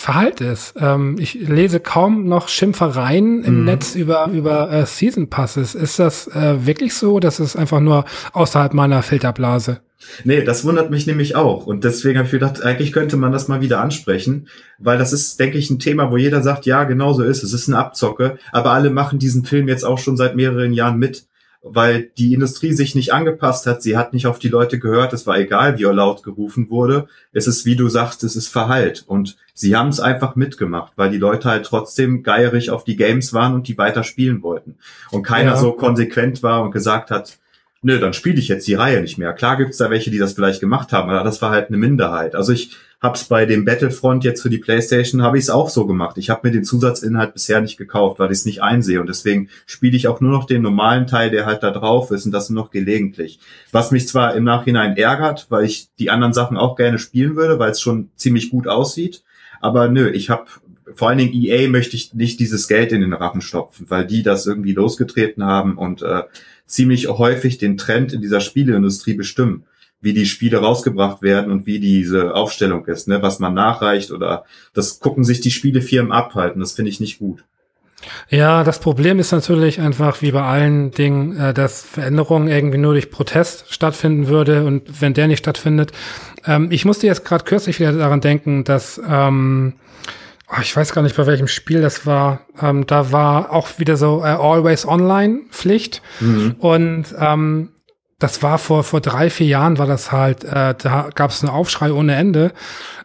verhallt 0.00 0.40
ist. 0.40 0.74
Ähm, 0.78 1.16
ich 1.18 1.34
lese 1.34 1.80
kaum 1.80 2.26
noch 2.26 2.48
Schimpfereien 2.48 3.44
im 3.44 3.60
mhm. 3.60 3.64
Netz 3.64 3.94
über, 3.94 4.28
über 4.32 4.70
äh, 4.70 4.86
Season 4.86 5.28
Passes. 5.28 5.74
Ist 5.74 5.98
das 5.98 6.28
äh, 6.28 6.66
wirklich 6.66 6.94
so, 6.94 7.20
dass 7.20 7.38
es 7.38 7.56
einfach 7.56 7.80
nur 7.80 8.04
außerhalb 8.32 8.74
meiner 8.74 9.02
Filterblase? 9.02 9.80
Nee, 10.24 10.42
das 10.42 10.64
wundert 10.64 10.90
mich 10.90 11.06
nämlich 11.06 11.36
auch. 11.36 11.66
Und 11.66 11.84
deswegen 11.84 12.18
habe 12.18 12.26
ich 12.26 12.32
gedacht, 12.32 12.62
eigentlich 12.62 12.92
könnte 12.92 13.16
man 13.16 13.32
das 13.32 13.48
mal 13.48 13.60
wieder 13.60 13.80
ansprechen, 13.80 14.48
weil 14.78 14.98
das 14.98 15.12
ist, 15.12 15.38
denke 15.38 15.58
ich, 15.58 15.70
ein 15.70 15.78
Thema, 15.78 16.10
wo 16.10 16.16
jeder 16.16 16.42
sagt, 16.42 16.64
ja, 16.64 16.84
genau 16.84 17.12
so 17.12 17.22
ist 17.22 17.42
es. 17.42 17.52
Es 17.52 17.62
ist 17.62 17.68
eine 17.68 17.78
Abzocke, 17.78 18.38
aber 18.52 18.72
alle 18.72 18.90
machen 18.90 19.18
diesen 19.18 19.44
Film 19.44 19.68
jetzt 19.68 19.84
auch 19.84 19.98
schon 19.98 20.16
seit 20.16 20.36
mehreren 20.36 20.72
Jahren 20.72 20.98
mit 20.98 21.26
weil 21.62 22.10
die 22.16 22.32
Industrie 22.32 22.72
sich 22.72 22.94
nicht 22.94 23.12
angepasst 23.12 23.66
hat. 23.66 23.82
Sie 23.82 23.96
hat 23.96 24.12
nicht 24.12 24.26
auf 24.26 24.38
die 24.38 24.48
Leute 24.48 24.78
gehört. 24.78 25.12
Es 25.12 25.26
war 25.26 25.38
egal, 25.38 25.78
wie 25.78 25.84
er 25.84 25.92
laut 25.92 26.22
gerufen 26.22 26.70
wurde. 26.70 27.06
Es 27.32 27.46
ist, 27.46 27.66
wie 27.66 27.76
du 27.76 27.88
sagst, 27.88 28.24
es 28.24 28.34
ist 28.34 28.48
Verhalt. 28.48 29.04
Und 29.06 29.36
sie 29.52 29.76
haben 29.76 29.88
es 29.88 30.00
einfach 30.00 30.36
mitgemacht, 30.36 30.92
weil 30.96 31.10
die 31.10 31.18
Leute 31.18 31.50
halt 31.50 31.66
trotzdem 31.66 32.22
geierig 32.22 32.70
auf 32.70 32.84
die 32.84 32.96
Games 32.96 33.34
waren 33.34 33.54
und 33.54 33.68
die 33.68 33.76
weiter 33.76 34.04
spielen 34.04 34.42
wollten. 34.42 34.76
Und 35.10 35.22
keiner 35.22 35.52
ja. 35.52 35.56
so 35.56 35.72
konsequent 35.72 36.42
war 36.42 36.62
und 36.62 36.70
gesagt 36.70 37.10
hat, 37.10 37.38
nö, 37.82 37.98
dann 37.98 38.14
spiele 38.14 38.38
ich 38.38 38.48
jetzt 38.48 38.66
die 38.66 38.74
Reihe 38.74 39.02
nicht 39.02 39.18
mehr. 39.18 39.34
Klar 39.34 39.58
gibt's 39.58 39.78
da 39.78 39.90
welche, 39.90 40.10
die 40.10 40.18
das 40.18 40.32
vielleicht 40.32 40.60
gemacht 40.60 40.92
haben, 40.92 41.10
aber 41.10 41.24
das 41.24 41.42
war 41.42 41.50
halt 41.50 41.68
eine 41.68 41.78
Minderheit. 41.78 42.34
Also 42.34 42.52
ich 42.52 42.76
hab's 43.00 43.24
bei 43.24 43.46
dem 43.46 43.64
Battlefront 43.64 44.24
jetzt 44.24 44.42
für 44.42 44.50
die 44.50 44.58
PlayStation 44.58 45.22
habe 45.22 45.38
ich 45.38 45.44
es 45.44 45.50
auch 45.50 45.70
so 45.70 45.86
gemacht. 45.86 46.18
Ich 46.18 46.28
habe 46.28 46.46
mir 46.46 46.52
den 46.52 46.64
Zusatzinhalt 46.64 47.32
bisher 47.32 47.60
nicht 47.60 47.78
gekauft, 47.78 48.18
weil 48.18 48.30
ich 48.30 48.38
es 48.38 48.44
nicht 48.44 48.62
einsehe 48.62 49.00
und 49.00 49.08
deswegen 49.08 49.48
spiele 49.64 49.96
ich 49.96 50.06
auch 50.06 50.20
nur 50.20 50.32
noch 50.32 50.44
den 50.44 50.60
normalen 50.60 51.06
Teil, 51.06 51.30
der 51.30 51.46
halt 51.46 51.62
da 51.62 51.70
drauf 51.70 52.10
ist 52.10 52.26
und 52.26 52.32
das 52.32 52.50
nur 52.50 52.64
noch 52.64 52.70
gelegentlich. 52.70 53.40
Was 53.72 53.90
mich 53.90 54.06
zwar 54.06 54.34
im 54.34 54.44
Nachhinein 54.44 54.96
ärgert, 54.96 55.46
weil 55.48 55.64
ich 55.64 55.88
die 55.98 56.10
anderen 56.10 56.34
Sachen 56.34 56.58
auch 56.58 56.76
gerne 56.76 56.98
spielen 56.98 57.36
würde, 57.36 57.58
weil 57.58 57.70
es 57.70 57.80
schon 57.80 58.10
ziemlich 58.16 58.50
gut 58.50 58.68
aussieht, 58.68 59.22
aber 59.60 59.88
nö, 59.88 60.10
ich 60.10 60.28
habe 60.28 60.44
vor 60.94 61.08
allen 61.08 61.18
Dingen 61.18 61.32
EA 61.32 61.68
möchte 61.68 61.96
ich 61.96 62.14
nicht 62.14 62.40
dieses 62.40 62.68
Geld 62.68 62.92
in 62.92 63.00
den 63.00 63.12
Rachen 63.12 63.40
stopfen, 63.40 63.86
weil 63.88 64.06
die 64.06 64.22
das 64.22 64.46
irgendwie 64.46 64.72
losgetreten 64.72 65.44
haben 65.44 65.78
und 65.78 66.02
äh, 66.02 66.22
ziemlich 66.66 67.08
häufig 67.08 67.58
den 67.58 67.76
Trend 67.76 68.12
in 68.12 68.20
dieser 68.20 68.40
Spieleindustrie 68.40 69.14
bestimmen, 69.14 69.64
wie 70.00 70.14
die 70.14 70.26
Spiele 70.26 70.58
rausgebracht 70.58 71.22
werden 71.22 71.50
und 71.50 71.66
wie 71.66 71.78
diese 71.78 72.34
Aufstellung 72.34 72.86
ist, 72.86 73.08
ne, 73.08 73.22
was 73.22 73.38
man 73.38 73.54
nachreicht 73.54 74.10
oder 74.10 74.44
das 74.72 75.00
gucken 75.00 75.24
sich 75.24 75.40
die 75.40 75.50
Spielefirmen 75.50 76.12
abhalten. 76.12 76.60
Das 76.60 76.72
finde 76.72 76.90
ich 76.90 77.00
nicht 77.00 77.18
gut. 77.18 77.44
Ja, 78.28 78.64
das 78.64 78.80
Problem 78.80 79.18
ist 79.18 79.32
natürlich 79.32 79.80
einfach 79.80 80.22
wie 80.22 80.32
bei 80.32 80.42
allen 80.42 80.90
Dingen, 80.90 81.36
äh, 81.36 81.52
dass 81.52 81.82
Veränderungen 81.82 82.48
irgendwie 82.48 82.78
nur 82.78 82.94
durch 82.94 83.10
Protest 83.10 83.66
stattfinden 83.68 84.28
würde 84.28 84.64
und 84.64 85.02
wenn 85.02 85.12
der 85.12 85.28
nicht 85.28 85.40
stattfindet. 85.40 85.92
Ähm, 86.46 86.68
ich 86.70 86.86
musste 86.86 87.06
jetzt 87.06 87.24
gerade 87.24 87.44
kürzlich 87.44 87.78
wieder 87.78 87.92
daran 87.92 88.22
denken, 88.22 88.64
dass 88.64 89.00
ähm, 89.06 89.74
oh, 90.48 90.60
ich 90.62 90.74
weiß 90.74 90.92
gar 90.92 91.02
nicht, 91.02 91.16
bei 91.16 91.26
welchem 91.26 91.48
Spiel 91.48 91.82
das 91.82 92.06
war. 92.06 92.40
Ähm, 92.60 92.86
da 92.86 93.12
war 93.12 93.52
auch 93.52 93.68
wieder 93.78 93.96
so 93.96 94.22
äh, 94.22 94.28
Always 94.28 94.86
Online 94.86 95.42
Pflicht. 95.50 96.02
Mhm. 96.20 96.56
Und 96.58 97.04
ähm, 97.18 97.70
das 98.20 98.42
war 98.42 98.58
vor, 98.58 98.84
vor 98.84 99.00
drei, 99.00 99.30
vier 99.30 99.48
Jahren 99.48 99.78
war 99.78 99.86
das 99.86 100.12
halt, 100.12 100.44
äh, 100.44 100.74
da 100.76 101.10
gab 101.14 101.30
es 101.30 101.42
einen 101.42 101.50
Aufschrei 101.50 101.92
ohne 101.92 102.14
Ende. 102.14 102.52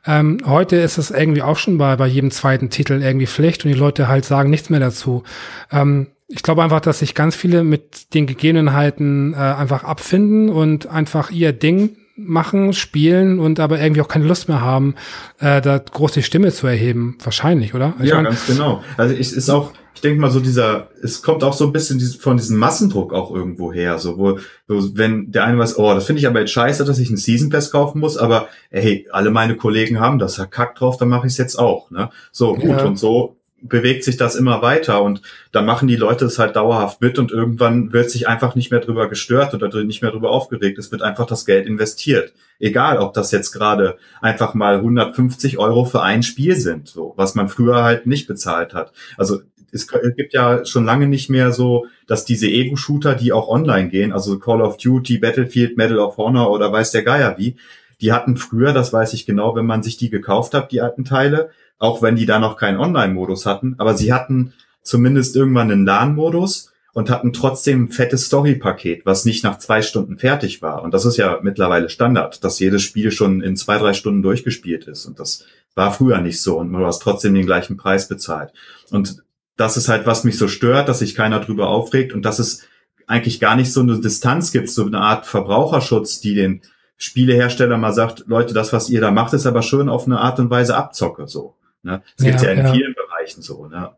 Ähm, 0.06 0.38
heute 0.46 0.76
ist 0.76 0.98
es 0.98 1.10
irgendwie 1.10 1.42
auch 1.42 1.58
schon 1.58 1.78
bei, 1.78 1.96
bei 1.96 2.06
jedem 2.06 2.30
zweiten 2.30 2.70
Titel 2.70 3.02
irgendwie 3.02 3.26
Pflicht 3.26 3.66
und 3.66 3.72
die 3.72 3.78
Leute 3.78 4.08
halt 4.08 4.26
sagen 4.26 4.50
nichts 4.50 4.70
mehr 4.70 4.82
dazu. 4.82 5.24
Ähm, 5.72 6.08
ich 6.28 6.44
glaube 6.44 6.64
einfach, 6.64 6.82
dass 6.82 7.00
sich 7.00 7.16
ganz 7.16 7.36
viele 7.36 7.64
mit 7.64 8.14
den 8.14 8.28
Gegebenheiten 8.28 9.34
äh, 9.34 9.38
einfach 9.38 9.84
abfinden 9.84 10.50
und 10.50 10.88
einfach 10.88 11.32
ihr 11.32 11.54
Ding 11.54 11.96
machen, 12.18 12.74
spielen 12.74 13.40
und 13.40 13.60
aber 13.60 13.80
irgendwie 13.80 14.02
auch 14.02 14.08
keine 14.08 14.26
Lust 14.26 14.48
mehr 14.48 14.62
haben, 14.62 14.96
äh, 15.40 15.62
da 15.62 15.78
große 15.78 16.24
Stimme 16.24 16.52
zu 16.52 16.68
erheben. 16.68 17.18
Wahrscheinlich, 17.24 17.74
oder? 17.74 17.94
Ich 18.00 18.10
ja, 18.10 18.16
mein, 18.16 18.26
ganz 18.26 18.48
genau. 18.48 18.84
Also 18.98 19.16
es 19.16 19.32
ist 19.34 19.50
auch, 19.50 19.74
ich 19.96 20.02
denke 20.02 20.20
mal 20.20 20.30
so 20.30 20.42
dieser, 20.42 20.90
es 21.02 21.22
kommt 21.22 21.44
auch 21.44 21.54
so 21.54 21.66
ein 21.66 21.72
bisschen 21.72 22.00
von 22.02 22.38
diesem 22.38 22.58
Massendruck 22.58 23.14
auch 23.14 23.34
irgendwo 23.34 23.72
her, 23.72 23.98
so 23.98 24.18
wo, 24.18 24.40
wo 24.68 24.90
wenn 24.94 25.32
der 25.32 25.46
eine 25.46 25.58
weiß, 25.58 25.80
oh, 25.80 25.94
das 25.94 26.06
finde 26.06 26.20
ich 26.20 26.28
aber 26.28 26.42
jetzt 26.42 26.52
scheiße, 26.52 26.84
dass 26.84 27.00
ich 27.00 27.08
einen 27.08 27.18
Season 27.18 27.50
Pass 27.50 27.72
kaufen 27.72 28.00
muss, 28.00 28.18
aber 28.18 28.50
hey, 28.70 29.08
alle 29.12 29.32
meine 29.32 29.56
Kollegen 29.56 30.00
haben 30.00 30.20
das, 30.20 30.36
da 30.36 30.46
kackt 30.46 30.82
drauf, 30.82 30.98
dann 30.98 31.10
mache 31.10 31.28
ich 31.28 31.34
es 31.34 31.38
jetzt 31.38 31.58
auch, 31.58 31.90
ne? 31.92 32.10
So 32.32 32.56
gut 32.56 32.78
ja. 32.78 32.86
und 32.86 33.00
so 33.00 33.38
bewegt 33.62 34.04
sich 34.04 34.18
das 34.18 34.36
immer 34.36 34.62
weiter 34.62 35.02
und 35.02 35.22
dann 35.52 35.66
machen 35.66 35.88
die 35.88 35.96
Leute 35.96 36.26
es 36.26 36.40
halt 36.40 36.56
dauerhaft 36.56 37.02
mit 37.02 37.18
und 37.18 37.32
irgendwann 37.32 37.94
wird 37.94 38.12
sich 38.12 38.28
einfach 38.28 38.56
nicht 38.56 38.72
mehr 38.72 38.80
drüber 38.80 39.10
gestört 39.10 39.54
oder 39.54 39.84
nicht 39.84 40.02
mehr 40.02 40.12
drüber 40.12 40.30
aufgeregt. 40.30 40.78
Es 40.78 40.92
wird 40.92 41.02
einfach 41.02 41.26
das 41.26 41.46
Geld 41.46 41.66
investiert. 41.66 42.34
Egal, 42.60 42.98
ob 43.00 43.14
das 43.14 43.32
jetzt 43.32 43.52
gerade 43.52 43.98
einfach 44.22 44.54
mal 44.54 44.76
150 44.76 45.58
Euro 45.58 45.86
für 45.86 46.02
ein 46.02 46.24
Spiel 46.24 46.56
sind, 46.56 46.88
so, 46.88 47.14
was 47.18 47.36
man 47.36 47.50
früher 47.50 47.84
halt 47.84 48.06
nicht 48.06 48.28
bezahlt 48.28 48.74
hat. 48.74 48.94
Also 49.18 49.42
es 49.76 49.88
gibt 50.16 50.34
ja 50.34 50.66
schon 50.66 50.86
lange 50.86 51.08
nicht 51.08 51.30
mehr 51.30 51.52
so, 51.52 51.86
dass 52.08 52.26
diese 52.26 52.48
Ego-Shooter, 52.48 53.14
die 53.14 53.34
auch 53.34 53.50
online 53.50 53.90
gehen, 53.90 54.14
also 54.14 54.40
Call 54.40 54.62
of 54.62 54.78
Duty, 54.78 55.18
Battlefield, 55.18 55.78
Medal 55.78 56.00
of 56.00 56.18
Honor 56.18 56.50
oder 56.50 56.72
weiß 56.72 56.92
der 56.92 57.04
Geier 57.04 57.36
wie, 57.38 57.58
die 58.02 58.14
hatten 58.14 58.38
früher, 58.38 58.74
das 58.74 58.94
weiß 58.94 59.14
ich 59.14 59.26
genau, 59.26 59.56
wenn 59.56 59.66
man 59.66 59.84
sich 59.84 59.98
die 59.98 60.10
gekauft 60.10 60.54
hat, 60.54 60.72
die 60.72 60.82
alten 60.82 61.06
Teile, 61.06 61.50
auch 61.78 62.02
wenn 62.02 62.16
die 62.16 62.26
da 62.26 62.40
noch 62.40 62.58
keinen 62.58 62.80
Online-Modus 62.80 63.46
hatten, 63.46 63.76
aber 63.78 63.96
sie 63.96 64.14
hatten 64.14 64.54
zumindest 64.82 65.36
irgendwann 65.36 65.72
einen 65.72 65.86
LAN-Modus 65.86 66.72
und 66.94 67.10
hatten 67.10 67.34
trotzdem 67.34 67.86
ein 67.86 67.92
fettes 67.92 68.28
Story-Paket, 68.28 69.06
was 69.06 69.26
nicht 69.26 69.44
nach 69.44 69.60
zwei 69.60 69.82
Stunden 69.82 70.18
fertig 70.18 70.62
war. 70.62 70.82
Und 70.82 70.94
das 70.94 71.04
ist 71.04 71.18
ja 71.18 71.40
mittlerweile 71.44 71.90
Standard, 71.90 72.42
dass 72.44 72.60
jedes 72.60 72.84
Spiel 72.84 73.12
schon 73.12 73.42
in 73.42 73.58
zwei, 73.58 73.78
drei 73.78 73.92
Stunden 73.94 74.22
durchgespielt 74.22 74.88
ist. 74.88 75.06
Und 75.06 75.20
das 75.20 75.44
war 75.76 75.92
früher 75.92 76.22
nicht 76.22 76.42
so 76.42 76.58
und 76.58 76.72
man 76.72 76.86
hast 76.86 77.02
trotzdem 77.02 77.34
den 77.34 77.46
gleichen 77.46 77.76
Preis 77.76 78.08
bezahlt. 78.08 78.54
Und 78.92 79.25
das 79.58 79.78
ist 79.78 79.88
halt, 79.88 80.06
was 80.06 80.24
mich 80.24 80.38
so 80.38 80.48
stört, 80.48 80.90
dass 80.90 81.00
sich 81.00 81.16
keiner 81.16 81.40
drüber 81.40 81.70
aufregt 81.70 82.14
und 82.14 82.24
dass 82.24 82.40
es 82.40 82.68
eigentlich 83.08 83.40
gar 83.40 83.56
nicht 83.56 83.72
so 83.72 83.82
eine 83.82 84.00
Distanz 84.00 84.52
gibt, 84.52 84.70
so 84.70 84.86
eine 84.86 85.00
Art 85.00 85.26
Verbraucherschutz, 85.26 86.20
die 86.20 86.36
den 86.36 86.62
Spielehersteller 86.98 87.78
mal 87.78 87.94
sagt, 87.94 88.24
Leute, 88.28 88.54
das, 88.54 88.74
was 88.74 88.90
ihr 88.90 89.02
da 89.02 89.12
macht, 89.12 89.34
ist 89.34 89.46
aber 89.46 89.62
schön 89.62 89.90
auf 89.90 90.06
eine 90.06 90.20
Art 90.20 90.40
und 90.40 90.50
Weise 90.50 90.76
Abzocke, 90.76 91.28
so. 91.28 91.56
Ne? 91.84 92.02
Das 92.18 92.26
ja, 92.26 92.32
gibt's 92.32 92.44
ja 92.44 92.52
in 92.52 92.66
ja. 92.66 92.72
vielen 92.72 92.96
Bereichen 92.96 93.42
so, 93.42 93.68
ne? 93.68 93.92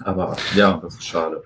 Aber 0.00 0.36
ja, 0.56 0.80
das 0.82 0.94
ist 0.94 1.04
schade. 1.04 1.42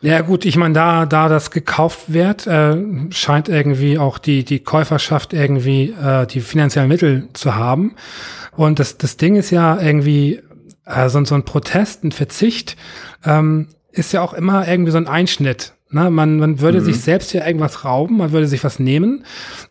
Ja 0.00 0.20
gut, 0.20 0.44
ich 0.44 0.56
meine, 0.56 0.74
da, 0.74 1.06
da 1.06 1.28
das 1.28 1.50
gekauft 1.50 2.12
wird, 2.12 2.46
äh, 2.46 2.76
scheint 3.10 3.48
irgendwie 3.48 3.98
auch 3.98 4.18
die, 4.18 4.44
die 4.44 4.60
Käuferschaft 4.60 5.32
irgendwie 5.32 5.90
äh, 6.00 6.26
die 6.26 6.40
finanziellen 6.40 6.88
Mittel 6.88 7.28
zu 7.32 7.56
haben. 7.56 7.96
Und 8.56 8.78
das, 8.78 8.98
das 8.98 9.16
Ding 9.16 9.36
ist 9.36 9.50
ja 9.50 9.80
irgendwie, 9.80 10.40
äh, 10.88 11.08
so, 11.08 11.24
so 11.24 11.34
ein 11.34 11.44
Protest, 11.44 12.04
ein 12.04 12.12
Verzicht, 12.12 12.76
ähm, 13.24 13.68
ist 13.92 14.12
ja 14.12 14.22
auch 14.22 14.34
immer 14.34 14.66
irgendwie 14.66 14.92
so 14.92 14.98
ein 14.98 15.08
Einschnitt. 15.08 15.74
Ne? 15.90 16.10
Man, 16.10 16.38
man 16.38 16.60
würde 16.60 16.80
mhm. 16.80 16.84
sich 16.84 17.00
selbst 17.00 17.32
ja 17.32 17.46
irgendwas 17.46 17.84
rauben, 17.84 18.18
man 18.18 18.32
würde 18.32 18.46
sich 18.46 18.62
was 18.62 18.78
nehmen. 18.78 19.24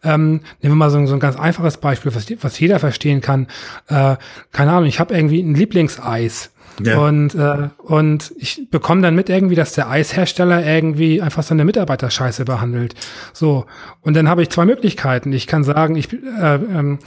Ähm, 0.04 0.42
nehmen 0.62 0.74
wir 0.74 0.76
mal 0.76 0.90
so, 0.90 1.06
so 1.06 1.14
ein 1.14 1.20
ganz 1.20 1.38
einfaches 1.38 1.78
Beispiel, 1.78 2.14
was, 2.16 2.26
was 2.42 2.60
jeder 2.60 2.80
verstehen 2.80 3.22
kann. 3.22 3.48
Äh, 3.88 4.16
keine 4.52 4.72
Ahnung, 4.72 4.86
ich 4.86 5.00
habe 5.00 5.14
irgendwie 5.14 5.42
ein 5.42 5.56
Lieblingseis. 5.56 6.52
Ja. 6.84 7.00
Und, 7.00 7.34
äh, 7.34 7.70
und 7.80 8.34
ich 8.38 8.70
bekomme 8.70 9.02
dann 9.02 9.16
mit 9.16 9.30
irgendwie, 9.30 9.56
dass 9.56 9.74
der 9.74 9.90
Eishersteller 9.90 10.64
irgendwie 10.64 11.22
einfach 11.22 11.42
seine 11.42 11.66
Mitarbeiter 11.66 12.10
scheiße 12.12 12.46
behandelt. 12.46 12.94
So. 13.34 13.66
Und 14.02 14.16
dann 14.16 14.30
habe 14.30 14.44
ich 14.44 14.50
zwei 14.50 14.66
Möglichkeiten. 14.66 15.34
Ich 15.34 15.48
kann 15.48 15.64
sagen, 15.64 15.96
ich 15.96 16.14
äh, 16.14 16.56
ähm, 16.56 17.00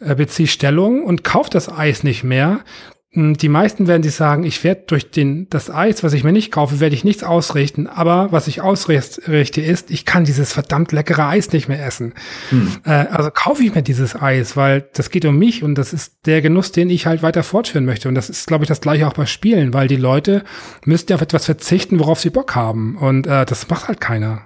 äh, 0.00 0.14
beziehe 0.14 0.48
Stellung 0.48 1.04
und 1.04 1.24
kaufe 1.24 1.50
das 1.50 1.70
Eis 1.70 2.04
nicht 2.04 2.24
mehr. 2.24 2.60
Hm, 3.18 3.36
die 3.36 3.48
meisten 3.48 3.88
werden 3.88 4.04
sich 4.04 4.14
sagen, 4.14 4.44
ich 4.44 4.62
werde 4.62 4.84
durch 4.86 5.10
den, 5.10 5.50
das 5.50 5.70
Eis, 5.70 6.04
was 6.04 6.12
ich 6.12 6.22
mir 6.22 6.30
nicht 6.30 6.52
kaufe, 6.52 6.78
werde 6.78 6.94
ich 6.94 7.02
nichts 7.02 7.24
ausrichten. 7.24 7.88
Aber 7.88 8.30
was 8.30 8.46
ich 8.46 8.60
ausrichte 8.60 9.60
ist, 9.60 9.90
ich 9.90 10.04
kann 10.04 10.24
dieses 10.24 10.52
verdammt 10.52 10.92
leckere 10.92 11.26
Eis 11.26 11.52
nicht 11.52 11.66
mehr 11.66 11.84
essen. 11.84 12.14
Hm. 12.50 12.76
Äh, 12.84 12.90
also 12.90 13.32
kaufe 13.32 13.64
ich 13.64 13.74
mir 13.74 13.82
dieses 13.82 14.14
Eis, 14.14 14.56
weil 14.56 14.88
das 14.94 15.10
geht 15.10 15.24
um 15.24 15.36
mich 15.36 15.64
und 15.64 15.74
das 15.74 15.92
ist 15.92 16.26
der 16.26 16.42
Genuss, 16.42 16.70
den 16.70 16.90
ich 16.90 17.06
halt 17.06 17.24
weiter 17.24 17.42
fortführen 17.42 17.86
möchte. 17.86 18.08
Und 18.08 18.14
das 18.14 18.30
ist, 18.30 18.46
glaube 18.46 18.62
ich, 18.62 18.68
das 18.68 18.80
gleiche 18.80 19.08
auch 19.08 19.14
bei 19.14 19.26
Spielen, 19.26 19.74
weil 19.74 19.88
die 19.88 19.96
Leute 19.96 20.44
müssten 20.84 21.10
ja 21.10 21.16
auf 21.16 21.22
etwas 21.22 21.44
verzichten, 21.44 21.98
worauf 21.98 22.20
sie 22.20 22.30
Bock 22.30 22.54
haben. 22.54 22.96
Und 22.98 23.26
äh, 23.26 23.44
das 23.44 23.68
macht 23.68 23.88
halt 23.88 24.00
keiner. 24.00 24.42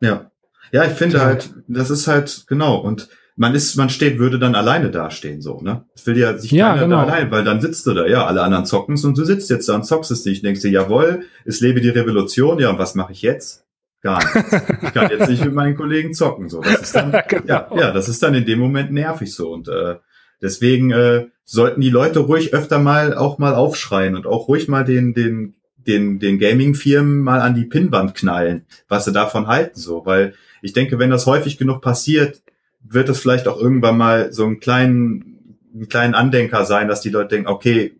Ja. 0.00 0.30
Ja, 0.72 0.84
ich 0.84 0.92
finde 0.92 1.18
ja. 1.18 1.24
halt, 1.24 1.50
das 1.68 1.90
ist 1.90 2.06
halt, 2.06 2.46
genau. 2.48 2.76
Und 2.78 3.10
man 3.36 3.54
ist, 3.54 3.76
man 3.76 3.90
steht, 3.90 4.18
würde 4.18 4.38
dann 4.38 4.54
alleine 4.54 4.90
dastehen, 4.90 5.42
so, 5.42 5.60
ne? 5.60 5.84
Das 5.92 6.06
will 6.06 6.16
ja 6.16 6.36
sich 6.38 6.50
ja, 6.50 6.70
keiner 6.70 6.82
genau. 6.82 6.96
da 6.96 7.12
allein, 7.12 7.30
weil 7.30 7.44
dann 7.44 7.60
sitzt 7.60 7.86
du 7.86 7.92
da, 7.92 8.06
ja, 8.06 8.26
alle 8.26 8.42
anderen 8.42 8.64
zocken 8.64 8.98
und 9.02 9.16
du 9.16 9.24
sitzt 9.24 9.50
jetzt 9.50 9.68
da 9.68 9.74
und 9.74 9.84
zockst 9.84 10.10
es 10.10 10.22
dich, 10.22 10.40
denkst 10.40 10.62
dir, 10.62 10.70
jawohl, 10.70 11.24
es 11.44 11.60
lebe 11.60 11.82
die 11.82 11.90
Revolution, 11.90 12.58
ja, 12.58 12.70
und 12.70 12.78
was 12.78 12.94
mache 12.94 13.12
ich 13.12 13.22
jetzt? 13.22 13.66
Gar 14.00 14.18
nichts. 14.18 14.62
ich 14.82 14.94
kann 14.94 15.10
jetzt 15.10 15.28
nicht 15.28 15.44
mit 15.44 15.54
meinen 15.54 15.76
Kollegen 15.76 16.14
zocken, 16.14 16.48
so. 16.48 16.62
Das 16.62 16.80
ist 16.80 16.96
dann, 16.96 17.12
genau. 17.28 17.44
ja, 17.46 17.68
ja, 17.76 17.90
das 17.92 18.08
ist 18.08 18.22
dann 18.22 18.34
in 18.34 18.46
dem 18.46 18.58
Moment 18.58 18.90
nervig 18.90 19.34
so 19.34 19.52
und, 19.52 19.68
äh, 19.68 19.96
deswegen, 20.40 20.90
äh, 20.90 21.26
sollten 21.44 21.80
die 21.80 21.90
Leute 21.90 22.20
ruhig 22.20 22.54
öfter 22.54 22.78
mal 22.78 23.14
auch 23.14 23.38
mal 23.38 23.54
aufschreien 23.54 24.16
und 24.16 24.26
auch 24.26 24.48
ruhig 24.48 24.66
mal 24.66 24.84
den, 24.84 25.14
den, 25.14 25.54
den, 25.76 26.18
den 26.18 26.38
Gaming-Firmen 26.38 27.20
mal 27.20 27.40
an 27.40 27.54
die 27.54 27.64
Pinnwand 27.64 28.14
knallen, 28.14 28.66
was 28.88 29.04
sie 29.04 29.12
davon 29.12 29.46
halten, 29.46 29.78
so, 29.78 30.04
weil 30.06 30.34
ich 30.62 30.72
denke, 30.72 30.98
wenn 30.98 31.10
das 31.10 31.26
häufig 31.26 31.58
genug 31.58 31.82
passiert, 31.82 32.42
wird 32.88 33.08
es 33.08 33.20
vielleicht 33.20 33.48
auch 33.48 33.60
irgendwann 33.60 33.96
mal 33.96 34.32
so 34.32 34.44
einen 34.44 34.60
kleinen, 34.60 35.58
einen 35.74 35.88
kleinen 35.88 36.14
Andenker 36.14 36.64
sein, 36.64 36.88
dass 36.88 37.00
die 37.00 37.10
Leute 37.10 37.28
denken, 37.36 37.48
okay, 37.48 37.96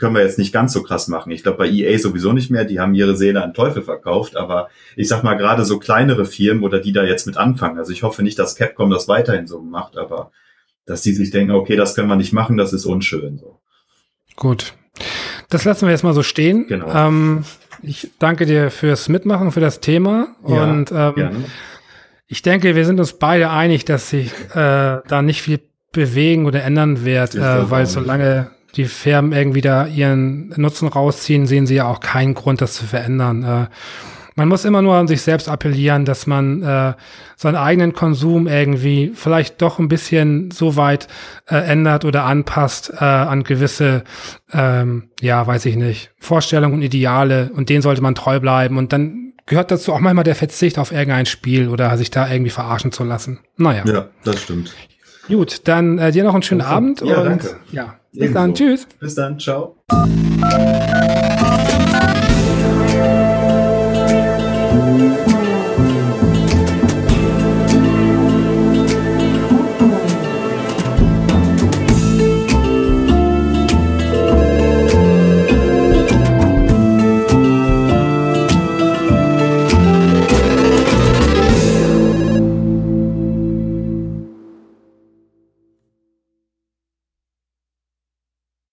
können 0.00 0.14
wir 0.14 0.22
jetzt 0.22 0.38
nicht 0.38 0.52
ganz 0.52 0.72
so 0.72 0.82
krass 0.82 1.08
machen. 1.08 1.30
Ich 1.30 1.42
glaube 1.42 1.58
bei 1.58 1.68
EA 1.68 1.98
sowieso 1.98 2.32
nicht 2.32 2.50
mehr, 2.50 2.64
die 2.64 2.80
haben 2.80 2.94
ihre 2.94 3.16
Seele 3.16 3.42
an 3.42 3.52
Teufel 3.52 3.82
verkauft, 3.82 4.34
aber 4.34 4.70
ich 4.96 5.08
sag 5.08 5.22
mal 5.22 5.34
gerade 5.34 5.64
so 5.64 5.78
kleinere 5.78 6.24
Firmen 6.24 6.64
oder 6.64 6.80
die 6.80 6.92
da 6.92 7.04
jetzt 7.04 7.26
mit 7.26 7.36
anfangen. 7.36 7.78
Also 7.78 7.92
ich 7.92 8.02
hoffe 8.02 8.22
nicht, 8.22 8.38
dass 8.38 8.56
Capcom 8.56 8.90
das 8.90 9.08
weiterhin 9.08 9.46
so 9.46 9.60
macht, 9.60 9.98
aber 9.98 10.32
dass 10.86 11.02
die 11.02 11.12
sich 11.12 11.30
denken, 11.30 11.52
okay, 11.52 11.76
das 11.76 11.94
können 11.94 12.08
wir 12.08 12.16
nicht 12.16 12.32
machen, 12.32 12.56
das 12.56 12.72
ist 12.72 12.86
unschön. 12.86 13.38
So. 13.38 13.60
Gut. 14.36 14.72
Das 15.50 15.64
lassen 15.64 15.86
wir 15.86 15.92
jetzt 15.92 16.02
mal 16.02 16.14
so 16.14 16.22
stehen. 16.22 16.66
Genau. 16.66 16.90
Ähm, 16.92 17.44
ich 17.82 18.10
danke 18.18 18.46
dir 18.46 18.70
fürs 18.70 19.08
Mitmachen, 19.08 19.52
für 19.52 19.60
das 19.60 19.80
Thema. 19.80 20.28
Ja, 20.46 20.64
und 20.64 20.90
ähm, 20.90 21.14
gerne. 21.14 21.44
Ich 22.32 22.42
denke, 22.42 22.76
wir 22.76 22.84
sind 22.84 23.00
uns 23.00 23.14
beide 23.14 23.50
einig, 23.50 23.84
dass 23.84 24.10
sich 24.10 24.32
äh, 24.54 25.00
da 25.04 25.20
nicht 25.20 25.42
viel 25.42 25.58
bewegen 25.90 26.46
oder 26.46 26.62
ändern 26.62 27.04
wird, 27.04 27.34
äh, 27.34 27.68
weil 27.68 27.86
solange 27.86 28.52
die 28.76 28.84
Firmen 28.84 29.32
irgendwie 29.32 29.62
da 29.62 29.86
ihren 29.86 30.50
Nutzen 30.50 30.86
rausziehen, 30.86 31.48
sehen 31.48 31.66
sie 31.66 31.74
ja 31.74 31.88
auch 31.88 31.98
keinen 31.98 32.34
Grund, 32.34 32.60
das 32.60 32.74
zu 32.74 32.86
verändern. 32.86 33.42
Äh, 33.42 33.66
man 34.36 34.48
muss 34.48 34.64
immer 34.64 34.80
nur 34.80 34.94
an 34.94 35.08
sich 35.08 35.22
selbst 35.22 35.48
appellieren, 35.48 36.04
dass 36.04 36.28
man 36.28 36.62
äh, 36.62 36.94
seinen 37.34 37.56
eigenen 37.56 37.94
Konsum 37.94 38.46
irgendwie 38.46 39.10
vielleicht 39.12 39.60
doch 39.60 39.80
ein 39.80 39.88
bisschen 39.88 40.52
so 40.52 40.76
weit 40.76 41.08
äh, 41.48 41.56
ändert 41.56 42.04
oder 42.04 42.26
anpasst 42.26 42.92
äh, 42.96 43.04
an 43.04 43.42
gewisse, 43.42 44.04
ähm, 44.52 45.10
ja, 45.20 45.44
weiß 45.44 45.66
ich 45.66 45.74
nicht, 45.74 46.12
Vorstellungen 46.20 46.74
und 46.74 46.82
Ideale. 46.82 47.50
Und 47.56 47.70
denen 47.70 47.82
sollte 47.82 48.02
man 48.02 48.14
treu 48.14 48.38
bleiben. 48.38 48.78
Und 48.78 48.92
dann 48.92 49.29
gehört 49.50 49.72
dazu 49.72 49.92
auch 49.92 49.98
manchmal 49.98 50.22
der 50.22 50.36
Verzicht 50.36 50.78
auf 50.78 50.92
irgendein 50.92 51.26
Spiel 51.26 51.68
oder 51.68 51.98
sich 51.98 52.10
da 52.12 52.30
irgendwie 52.30 52.52
verarschen 52.52 52.92
zu 52.92 53.02
lassen. 53.02 53.40
Naja. 53.56 53.82
Ja, 53.84 54.06
das 54.22 54.40
stimmt. 54.40 54.72
Gut, 55.26 55.62
dann 55.66 55.98
äh, 55.98 56.12
dir 56.12 56.22
noch 56.22 56.34
einen 56.34 56.44
schönen 56.44 56.60
also, 56.60 56.72
Abend 56.72 57.00
ja, 57.00 57.18
und 57.18 57.24
danke. 57.24 57.56
ja, 57.72 57.96
bis 58.12 58.22
Ebenso. 58.22 58.34
dann. 58.34 58.54
Tschüss. 58.54 58.86
Bis 59.00 59.14
dann. 59.16 59.38
Ciao. 59.40 59.76